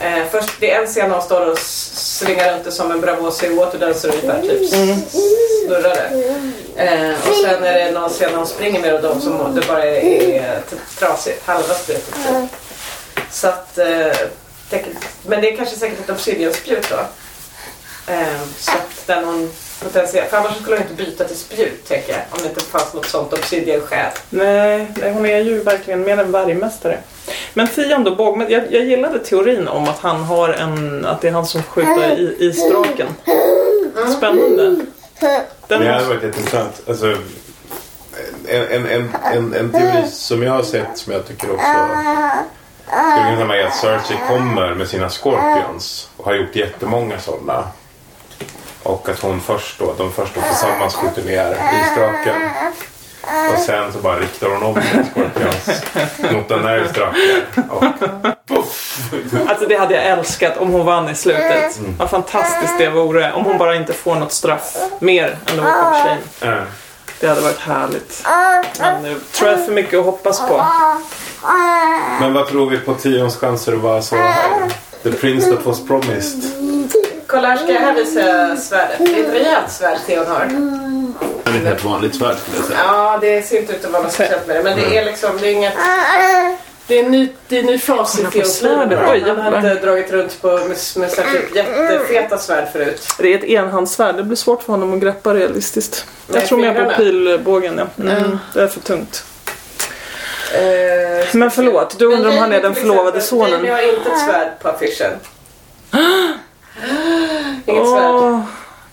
Eh, 0.00 0.24
först, 0.30 0.50
det 0.60 0.70
är 0.70 0.80
en 0.80 0.86
scen 0.86 1.10
hon 1.10 1.22
står 1.22 1.46
och 1.50 1.58
svingar 1.58 2.52
runt 2.52 2.64
det 2.64 2.72
som 2.72 2.90
en 2.90 3.00
bravosig 3.00 3.56
waterdancer 3.56 4.08
ungefär. 4.08 4.42
Typ 4.42 4.68
snurrar 4.68 5.82
det. 5.82 6.24
Eh, 6.76 7.28
och 7.28 7.34
sen 7.34 7.64
är 7.64 7.78
det 7.78 7.90
någon 7.90 8.10
scen 8.10 8.30
när 8.30 8.38
hon 8.38 8.46
springer 8.46 8.80
med 8.80 8.94
och 8.94 9.02
de 9.02 9.20
som 9.20 9.54
det 9.54 9.66
bara 9.66 9.84
är, 9.84 10.02
är 10.34 10.60
trasigt. 10.98 11.46
Halva 11.46 11.74
spjutet 11.74 12.14
typ. 12.14 12.50
Så 13.30 13.48
att... 13.48 13.78
Eh, 13.78 14.12
men 15.26 15.40
det 15.40 15.52
är 15.52 15.56
kanske 15.56 15.76
säkert 15.76 16.00
ett 16.00 16.10
obsidianspjut 16.10 16.86
då. 16.90 16.98
Eh, 18.12 18.42
så 18.58 18.70
att 18.72 19.06
den 19.06 19.24
hon 19.24 19.52
potentiellt... 19.82 20.30
För 20.30 20.36
annars 20.36 20.56
skulle 20.56 20.76
hon 20.76 20.82
inte 20.82 21.04
byta 21.04 21.24
till 21.24 21.36
spjut 21.36 21.88
tänker 21.88 22.12
jag. 22.12 22.20
Om 22.30 22.38
det 22.42 22.48
inte 22.48 22.64
fanns 22.64 22.94
något 22.94 23.06
sånt 23.06 23.32
obsidian-skäl. 23.32 24.10
Nej, 24.30 24.86
nej, 25.00 25.12
hon 25.12 25.26
är 25.26 25.38
ju 25.38 25.62
verkligen 25.62 26.02
mer 26.02 26.18
en 26.18 26.32
bergmästare. 26.32 26.98
Men 27.54 27.68
Theon 27.68 28.04
då, 28.04 28.14
båg, 28.14 28.36
men 28.36 28.50
jag, 28.50 28.72
jag 28.72 28.84
gillade 28.84 29.18
teorin 29.18 29.68
om 29.68 29.84
att 29.84 29.98
han 29.98 30.24
har 30.24 30.48
en, 30.48 31.04
att 31.04 31.20
det 31.20 31.28
är 31.28 31.32
han 31.32 31.46
som 31.46 31.62
skjuter 31.62 32.18
i, 32.18 32.36
isdraken. 32.38 33.06
Spännande. 34.16 34.76
Den 35.68 35.80
Det 35.80 35.92
hade 35.92 36.04
varit 36.04 36.22
jätteintressant. 36.22 36.82
Alltså, 36.88 37.06
en, 38.48 38.66
en, 38.70 38.86
en, 38.86 39.08
en, 39.32 39.54
en 39.54 39.72
teori 39.72 40.08
som 40.10 40.42
jag 40.42 40.52
har 40.52 40.62
sett 40.62 40.98
som 40.98 41.12
jag 41.12 41.26
tycker 41.28 41.50
också 41.50 41.66
skulle 42.88 43.36
kunna 43.36 43.44
vara 43.44 43.66
att 43.66 43.76
Cersei 43.76 44.16
kommer 44.28 44.74
med 44.74 44.88
sina 44.88 45.08
Scorpions 45.08 46.08
och 46.16 46.24
har 46.24 46.34
gjort 46.34 46.56
jättemånga 46.56 47.18
sådana. 47.20 47.64
Och 48.82 49.08
att 49.08 49.20
hon 49.20 49.40
först 49.40 49.78
då, 49.78 49.94
de 49.98 50.12
först 50.12 50.34
då 50.34 50.40
tillsammans 50.40 50.94
skjuter 50.94 51.22
ner 51.22 51.50
isdraken. 51.50 52.50
Och 53.52 53.58
sen 53.58 53.92
så 53.92 53.98
bara 53.98 54.18
riktar 54.18 54.48
hon 54.48 54.62
om 54.62 54.74
Scorpions 55.14 55.82
mot 56.32 56.48
Daenerys 56.48 56.92
drake. 56.92 57.16
Och 57.70 57.84
puff! 58.48 58.98
alltså 59.48 59.66
det 59.66 59.76
hade 59.76 59.94
jag 59.94 60.04
älskat 60.06 60.56
om 60.56 60.70
hon 60.70 60.86
vann 60.86 61.08
i 61.08 61.14
slutet. 61.14 61.80
Vad 61.98 62.10
fantastiskt 62.10 62.78
det 62.78 62.88
vore. 62.88 63.32
Om 63.32 63.44
hon 63.44 63.58
bara 63.58 63.76
inte 63.76 63.92
får 63.92 64.14
något 64.14 64.32
straff 64.32 64.76
mer 64.98 65.36
än 65.46 65.64
Walk 65.64 65.92
of 65.92 65.98
Shame. 66.02 66.62
Det 67.20 67.26
hade 67.26 67.40
varit 67.40 67.58
härligt. 67.60 68.24
Men 68.80 69.02
nu 69.02 69.16
tror 69.32 69.50
jag 69.50 69.64
för 69.64 69.72
mycket 69.72 69.98
att 69.98 70.04
hoppas 70.04 70.40
på. 70.48 70.64
Men 72.20 72.32
vad 72.32 72.46
tror 72.48 72.70
vi 72.70 72.78
på 72.78 72.94
Tions 72.94 73.36
chanser 73.36 73.72
att 73.72 73.78
vara 73.78 74.02
så 74.02 74.16
här? 74.16 74.72
The 75.02 75.12
prince 75.12 75.50
that 75.50 75.66
was 75.66 75.86
promised. 75.86 76.42
Kolla 77.28 77.48
här 77.48 77.56
ska 77.56 77.72
jag 77.72 77.80
här 77.80 77.94
visa 77.94 78.56
svärdet. 78.56 78.98
Det 78.98 79.20
är 79.20 79.24
ett 79.24 79.32
rejält 79.34 79.70
svärd 79.70 79.98
Theon 80.06 80.26
har. 80.26 80.46
Det 81.44 81.50
är 81.50 81.56
ett 81.60 81.66
helt 81.66 81.84
vanligt 81.84 82.14
svärd 82.16 82.36
skulle 82.38 82.56
jag 82.56 82.66
säga. 82.66 82.78
Ja, 82.86 83.18
det 83.20 83.42
ser 83.42 83.58
inte 83.60 83.72
ut 83.72 83.84
att 83.84 83.90
vara 83.90 84.02
något 84.02 84.12
speciellt 84.12 84.46
med 84.46 84.56
det. 84.56 84.62
Men 84.62 84.76
det 84.76 84.98
är 84.98 85.04
liksom, 85.04 85.30
det 85.40 85.48
är 85.48 85.52
inget... 85.52 85.72
Det 86.86 86.98
är 86.98 87.04
en 87.04 87.10
ny, 87.10 87.28
det 87.48 87.56
är 87.56 87.60
en 87.60 87.66
ny 87.66 87.78
fas 87.78 88.18
i 88.18 88.24
Theons 88.24 88.62
liv. 88.62 88.78
Oj, 89.10 89.24
Han 89.26 89.38
har 89.38 89.56
inte 89.56 89.74
dragit 89.74 90.10
runt 90.12 90.40
på, 90.42 90.48
med, 90.48 90.76
med 90.96 91.10
typ 91.10 91.56
jättefeta 91.56 92.38
svärd 92.38 92.72
förut. 92.72 93.06
Det 93.18 93.34
är 93.34 93.38
ett 93.38 93.44
enhandssvärd. 93.44 94.16
Det 94.16 94.22
blir 94.22 94.36
svårt 94.36 94.62
för 94.62 94.72
honom 94.72 94.94
att 94.94 95.00
greppa 95.00 95.34
realistiskt. 95.34 96.06
Jag 96.32 96.46
tror 96.46 96.58
mer 96.58 96.84
på 96.84 96.90
pilbågen. 96.96 97.80
Ja. 97.96 98.02
Mm, 98.02 98.38
Det 98.54 98.62
är 98.62 98.66
för 98.66 98.80
tungt. 98.80 99.24
Eh, 100.54 101.26
Men 101.32 101.50
förlåt, 101.50 101.98
du 101.98 102.04
undrar 102.06 102.30
om 102.30 102.38
han 102.38 102.52
är 102.52 102.62
den 102.62 102.74
förlovade 102.74 103.20
sonen. 103.20 103.50
Jamie 103.50 103.72
har 103.72 103.96
inte 103.96 104.10
ett 104.10 104.18
svärd 104.26 104.48
på 104.62 104.68
affischen. 104.68 105.12
Inget 107.66 107.88
svärd. 107.88 108.42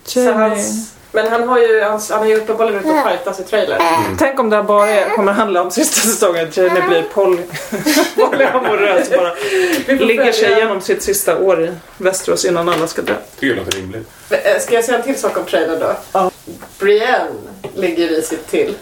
Så 0.05 0.31
hans, 0.33 0.91
men 1.11 1.27
han 1.31 1.47
har 1.47 1.59
ju, 1.59 1.81
han, 1.81 2.01
han 2.09 2.19
har 2.19 2.25
ju 2.25 2.35
uppenbarligen 2.35 2.79
ute 2.79 2.89
och 2.89 3.09
fightas 3.09 3.39
i 3.39 3.43
trailern. 3.43 3.81
Tänk 4.19 4.39
om 4.39 4.49
det 4.49 4.55
här 4.55 4.63
bara 4.63 4.89
är, 4.89 5.09
kommer 5.09 5.31
handla 5.33 5.61
om 5.61 5.71
sista 5.71 6.07
säsongen. 6.07 6.47
Jamie 6.53 6.81
blir 6.87 7.01
poly, 7.03 7.41
polyamorös 8.15 9.09
och 9.09 9.17
bara 9.17 9.33
ligger 10.05 10.31
sig 10.31 10.51
igenom 10.51 10.81
sitt 10.81 11.03
sista 11.03 11.37
år 11.37 11.63
i 11.63 11.71
Västerås 11.97 12.45
innan 12.45 12.69
alla 12.69 12.87
ska 12.87 13.01
dö. 13.01 13.13
Tycker 13.39 13.55
det 13.55 13.61
låter 13.61 13.77
rimligt. 13.77 14.07
Eh, 14.29 14.59
Ska 14.61 14.75
jag 14.75 14.83
säga 14.85 14.97
en 14.97 15.03
till 15.03 15.19
sak 15.19 15.37
om 15.37 15.45
trailern 15.45 15.79
då? 15.79 15.95
Ja. 16.11 16.31
Brienne 16.79 17.29
ligger 17.75 18.07
risigt 18.07 18.47
till. 18.47 18.75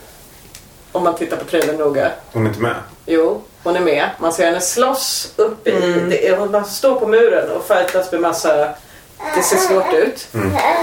Om 0.91 1.03
man 1.03 1.15
tittar 1.15 1.37
på 1.37 1.45
trailern 1.45 1.75
noga. 1.75 2.11
Hon 2.31 2.45
är 2.45 2.49
inte 2.49 2.61
med. 2.61 2.75
Jo, 3.05 3.41
hon 3.63 3.75
är 3.75 3.79
med. 3.79 4.09
Man 4.19 4.33
ser 4.33 4.45
henne 4.45 4.61
slåss 4.61 5.33
upp 5.35 5.67
i... 5.67 5.71
Mm. 5.71 6.09
Det 6.09 6.37
hon 6.37 6.65
står 6.65 6.95
på 6.99 7.07
muren 7.07 7.51
och 7.51 7.67
fightas 7.67 8.11
med 8.11 8.21
massa... 8.21 8.69
Det 9.35 9.43
ser 9.43 9.57
svårt 9.57 9.93
ut. 9.93 10.27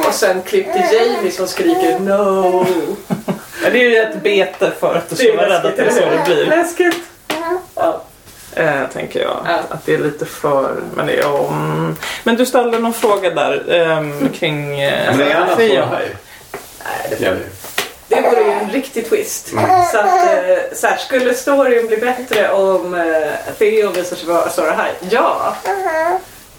Och 0.09 0.15
sen 0.15 0.43
klipp 0.43 0.73
till 0.73 0.83
Jamie 0.93 1.31
som 1.33 1.49
skriker 1.49 1.99
No! 1.99 2.67
Ja, 3.65 3.71
det 3.71 3.85
är 3.85 3.91
ju 3.91 3.97
ett 3.97 4.23
bete 4.23 4.71
för 4.81 4.95
att 4.95 5.09
du 5.09 5.17
Det 5.17 5.23
ska 5.23 5.37
vara 5.37 5.49
rädd 5.49 5.67
att 5.67 5.77
det 5.77 5.83
är 5.83 5.91
så 5.91 6.01
det 6.01 6.23
blir. 6.27 6.47
Läskigt! 6.47 6.97
Eh, 8.55 8.87
tänker 8.93 9.21
jag. 9.21 9.47
Att 9.69 9.87
det 9.87 9.95
är 9.95 9.99
lite 9.99 10.27
för... 10.27 10.83
Men, 10.95 11.07
det, 11.07 11.15
ja, 11.15 11.49
mm. 11.49 11.97
men 12.25 12.37
du 12.37 12.47
ställde 12.47 12.79
någon 12.79 12.95
fråga 12.95 13.31
där 13.31 13.73
ehm, 13.73 14.29
kring 14.29 14.81
eh, 14.81 15.17
Men 15.17 15.19
det 15.19 15.33
är 15.33 15.87
här. 15.87 16.17
Ja, 17.19 17.31
Det 18.09 18.21
vore 18.21 18.41
ju 18.41 18.51
en 18.51 18.71
riktig 18.71 19.09
twist. 19.09 19.53
Mm. 19.53 19.85
Så, 19.93 19.99
att, 19.99 20.07
eh, 20.07 20.59
så 20.73 20.87
här, 20.87 20.97
skulle 20.97 21.35
storyn 21.35 21.87
bli 21.87 21.97
bättre 21.97 22.53
om 22.53 22.95
eh, 22.95 23.55
Theo 23.59 23.91
visar 23.91 24.17
sig 24.17 24.29
vara 24.29 24.51
Sora 24.51 24.71
High? 24.71 25.11
Ja. 25.11 25.57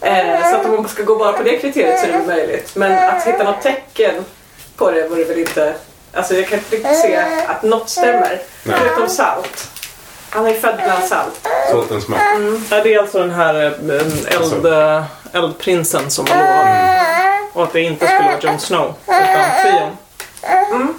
Eh, 0.01 0.49
så 0.49 0.55
att 0.55 0.65
om 0.65 0.75
man 0.75 0.87
ska 0.87 1.03
gå 1.03 1.15
bara 1.15 1.33
på 1.33 1.43
det 1.43 1.57
kriteriet 1.57 1.99
så 1.99 2.05
är 2.05 2.11
det 2.11 2.27
möjligt. 2.27 2.75
Men 2.75 3.09
att 3.09 3.23
hitta 3.23 3.43
något 3.43 3.61
tecken 3.61 4.25
på 4.77 4.91
det 4.91 5.07
vore 5.07 5.23
väl 5.23 5.39
inte... 5.39 5.73
Alltså 6.13 6.33
jag 6.35 6.47
kan 6.47 6.59
inte 6.59 6.75
riktigt 6.75 6.99
se 7.01 7.23
att 7.47 7.63
något 7.63 7.89
stämmer. 7.89 8.41
Nej. 8.63 8.77
Förutom 8.79 9.09
salt. 9.09 9.69
Han 10.29 10.45
är 10.45 10.53
född 10.53 10.81
bland 10.83 11.03
salt. 11.03 11.47
Sålten 11.71 12.01
smak. 12.01 12.19
Mm. 12.35 12.63
Ja, 12.69 12.83
det 12.83 12.93
är 12.93 12.99
alltså 12.99 13.19
den 13.19 13.31
här 13.31 13.65
eh, 13.65 14.35
eld, 14.35 14.65
eh, 14.65 15.03
eldprinsen 15.33 16.09
som 16.09 16.25
var 16.25 16.35
lovad. 16.35 16.67
Och 17.53 17.63
att 17.63 17.73
det 17.73 17.81
inte 17.81 18.07
skulle 18.07 18.23
vara 18.23 18.39
Jon 18.41 18.59
Snow 18.59 18.93
utan 19.07 19.63
Theon. 19.63 19.97
Mm. 20.71 20.93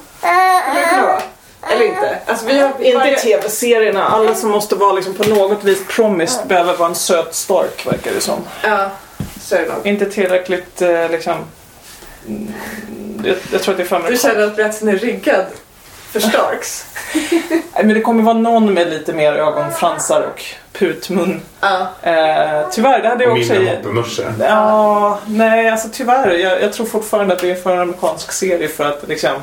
Skulle 0.62 0.81
det 0.81 0.91
kunna 0.91 1.07
vara? 1.07 1.23
Inte? 1.87 2.19
Alltså 2.27 2.47
vi 2.47 2.59
har... 2.59 2.71
Inte 2.81 2.99
varje- 2.99 3.17
tv-serierna. 3.19 4.05
Alla 4.09 4.35
som 4.35 4.51
måste 4.51 4.75
vara 4.75 4.93
liksom 4.93 5.15
på 5.15 5.29
något 5.29 5.65
vis 5.65 5.79
promised 5.89 6.47
behöver 6.49 6.77
vara 6.77 6.89
en 6.89 6.95
söt 6.95 7.35
Stark 7.35 7.87
verkar 7.87 8.11
det 8.15 8.21
som. 8.21 8.39
Ja, 8.65 8.91
så 9.41 9.55
är 9.57 9.67
det. 9.83 9.89
Inte 9.89 10.11
tillräckligt 10.11 10.83
eh, 10.83 11.11
liksom... 11.11 11.35
mm, 12.29 12.53
Jag, 13.25 13.37
jag 13.53 13.63
tror 13.63 13.73
att 13.73 13.79
det 13.79 13.83
är 13.83 13.87
för 14.01 14.11
Du 14.11 14.17
känner 14.17 14.47
att 14.47 14.57
berättelsen 14.57 14.89
är 14.89 14.97
riggad 14.97 15.45
för 16.13 16.21
Starks? 16.31 16.87
Nej, 17.51 17.63
men 17.85 17.89
det 17.95 18.01
kommer 18.01 18.23
vara 18.23 18.35
någon 18.39 18.75
med 18.75 18.91
lite 18.91 19.13
mer 19.13 19.33
ögonfransar 19.33 20.21
och 20.35 20.45
putmun. 20.73 21.41
Ja. 21.61 21.79
Eh, 22.03 22.69
tyvärr, 22.71 23.03
det 23.03 23.09
hade 23.09 23.25
jag 23.25 23.33
också... 23.39 23.53
mindre 23.53 23.77
moppemusche. 23.77 24.23
Ja, 24.41 25.19
nej 25.27 25.69
alltså 25.71 25.89
tyvärr. 25.93 26.31
Jag, 26.31 26.63
jag 26.63 26.73
tror 26.73 26.87
fortfarande 26.87 27.35
att 27.35 27.41
det 27.41 27.51
är 27.51 27.55
för 27.55 27.73
en 27.75 27.81
amerikansk 27.81 28.33
serie 28.33 28.69
för 28.69 28.85
att 28.85 29.09
liksom... 29.09 29.43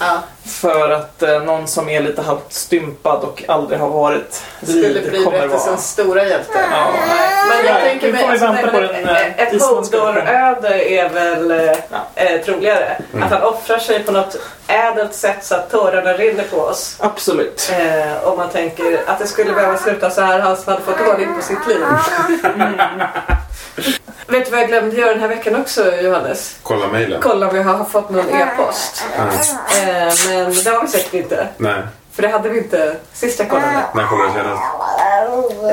Ja. 0.00 0.18
För 0.46 0.90
att 0.90 1.22
eh, 1.22 1.42
någon 1.42 1.66
som 1.68 1.88
är 1.88 2.00
lite 2.00 2.22
halvt 2.22 2.52
stympad 2.52 3.20
och 3.24 3.44
aldrig 3.48 3.80
har 3.80 3.88
varit 3.88 4.42
Skulle 4.62 4.88
vid 4.88 5.10
bli 5.10 5.24
kommer 5.24 5.38
berättelsens 5.38 5.66
vara... 5.66 5.76
stora 5.76 6.24
hjälte. 6.24 6.58
Ja, 6.72 6.86
Men 7.48 7.66
jag 7.66 7.74
Nej, 7.74 7.82
tänker 7.90 8.06
vi 8.06 8.12
mig 8.12 8.22
får 8.22 8.34
ju 8.34 8.38
alltså, 8.46 8.52
vänta 8.52 8.70
på 8.70 8.80
den, 8.80 8.94
ett- 9.08 9.38
eh, 9.38 9.42
ett 9.46 9.52
isländska 9.52 9.98
Hodor-öde 9.98 10.90
är 10.90 11.08
väl 11.08 11.50
eh, 11.50 11.76
eh, 12.14 12.40
troligare. 12.44 12.96
Mm. 13.12 13.22
Att 13.24 13.30
han 13.32 13.42
offrar 13.42 13.78
sig 13.78 14.02
på 14.04 14.12
något 14.12 14.36
ädelt 14.66 15.14
sätt 15.14 15.44
så 15.44 15.54
att 15.54 15.70
tårarna 15.70 16.12
rinner 16.12 16.44
på 16.44 16.56
oss. 16.60 16.96
Absolut. 17.00 17.72
Eh, 17.78 18.28
om 18.28 18.36
man 18.38 18.48
tänker 18.48 19.00
att 19.06 19.18
det 19.18 19.26
skulle 19.26 19.52
behöva 19.52 19.78
sluta 19.78 20.10
så 20.10 20.20
här, 20.20 20.40
han 20.40 20.56
som 20.56 20.72
hade 20.72 20.84
fått 20.84 21.00
ordning 21.08 21.34
på 21.36 21.42
sitt 21.42 21.66
liv. 21.66 21.78
Vet 24.26 24.44
du 24.44 24.50
vad 24.50 24.60
jag 24.60 24.68
glömde 24.68 24.96
göra 24.96 25.10
den 25.10 25.20
här 25.20 25.28
veckan 25.28 25.56
också 25.56 25.96
Johannes? 25.96 26.56
Kolla 26.62 26.88
mejlen. 26.88 27.20
Kolla 27.22 27.48
om 27.48 27.54
vi 27.54 27.62
har 27.62 27.84
fått 27.84 28.10
någon 28.10 28.28
e-post. 28.28 29.04
Eh, 29.18 29.24
men 29.84 30.54
det 30.64 30.70
har 30.70 30.82
vi 30.82 30.88
säkert 30.88 31.14
inte. 31.14 31.48
Nej, 31.56 31.82
För 32.12 32.22
det 32.22 32.28
hade 32.28 32.48
vi 32.48 32.58
inte 32.58 32.96
sist 33.12 33.38
jag 33.38 33.48
kollade. 33.48 33.82
när 33.94 34.06
kollade 34.06 34.28
du 34.28 34.34
senast? 34.34 34.62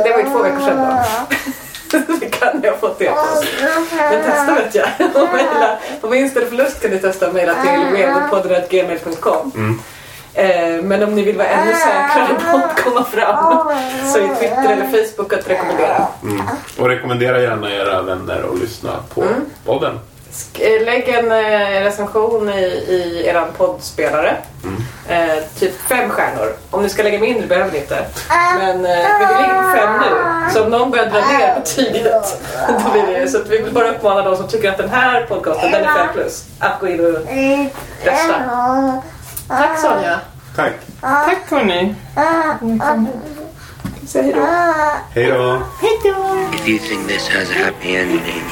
Det 0.06 0.12
var 0.12 0.18
ju 0.20 0.24
två 0.24 0.44
veckor 0.44 0.60
sedan 0.60 0.78
då. 0.78 1.36
Det 2.20 2.30
kan 2.30 2.60
jag 2.64 2.72
ha 2.72 2.78
fått 2.78 3.00
det 3.00 3.06
på 3.06 3.20
oss. 3.20 3.46
Men 4.12 4.24
testa 4.24 4.54
vet 4.56 4.76
jag. 4.76 4.88
Och 5.24 5.34
mejla. 5.34 5.78
På 6.02 6.08
vinst 6.08 6.38
eller 6.38 6.48
förlust 6.48 6.82
kan 6.82 6.92
ni 6.92 7.00
testa 7.00 7.28
och 7.28 7.34
mejla 7.34 7.54
till 7.54 7.86
webpodden.gmail.com 7.92 9.52
Mm. 9.56 9.80
Eh, 10.36 10.82
Men 10.84 11.04
om 11.04 11.16
ni 11.16 11.24
vill 11.24 11.38
vara 11.38 11.48
ännu 11.48 11.74
säkrare 11.74 12.52
på 12.52 12.58
att 12.58 12.84
komma 12.84 13.04
fram 13.04 13.68
så 14.14 14.18
är 14.20 14.36
Twitter 14.36 14.72
eller 14.72 14.86
Facebook 15.06 15.34
att 15.34 15.50
rekommendera. 15.50 16.08
Mm. 16.24 16.42
Och 16.80 16.88
rekommendera 16.90 17.42
gärna 17.42 17.72
era 17.74 18.02
vänner 18.02 18.44
att 18.54 18.60
lyssna 18.60 18.92
på 19.14 19.22
Mm. 19.22 19.46
podden. 19.66 20.00
Eh, 20.60 20.86
Lägg 20.86 21.10
en 21.10 21.32
eh, 21.32 21.84
recension 21.84 22.50
i, 22.50 22.62
i 22.64 23.24
er 23.28 23.46
poddspelare. 23.58 24.36
Eh, 25.10 25.44
typ 25.60 25.82
fem 25.82 26.10
stjärnor. 26.10 26.54
Om 26.72 26.84
ni 26.84 26.90
ska 26.90 27.04
lägga 27.04 27.20
mindre 27.20 27.48
behöver 27.48 27.72
ni 27.72 27.78
inte. 27.78 28.06
Men 28.58 28.86
eh, 28.86 28.92
vi 29.20 29.26
ligger 29.42 29.64
på 29.64 29.78
fem 29.78 29.94
nu. 30.02 30.52
Så 30.54 30.64
om 30.64 30.70
någon 30.72 30.92
börjar 30.92 31.06
dra 31.06 31.20
ner 31.20 31.56
betyget 31.60 32.42
då 32.86 32.92
blir 32.92 33.20
det 33.20 33.28
Så 33.28 33.38
att 33.38 33.48
vi 33.48 33.58
vill 33.58 33.74
bara 33.74 33.90
uppmana 33.90 34.22
de 34.22 34.36
som 34.38 34.48
tycker 34.48 34.70
att 34.72 34.78
den 34.78 34.90
här 34.90 35.26
podcasten 35.26 35.72
den 35.72 35.84
är 35.84 35.94
fem 35.98 36.08
plus 36.14 36.46
att 36.60 36.80
gå 36.80 36.88
in 36.88 37.00
och 37.00 37.12
rösta. 38.06 38.36
Tack 39.48 39.80
Sonja. 39.80 40.20
Tack. 40.56 40.74
Tack 41.02 41.50
hörni. 41.50 41.96
Säg 44.08 44.24
hej 44.24 44.34
då. 44.34 44.42
Hej 45.14 45.32
då. 46.04 46.38
If 46.54 46.68
you 46.68 46.80
think 46.80 47.08
this 47.08 47.28
has 47.28 47.52
a 47.52 47.54
happy 47.54 47.96
ending, 47.96 48.44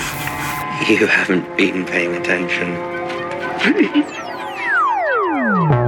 you 0.90 1.08
haven't 1.08 1.58
been 1.58 1.86
paying 1.86 2.16
attention. 2.16 2.78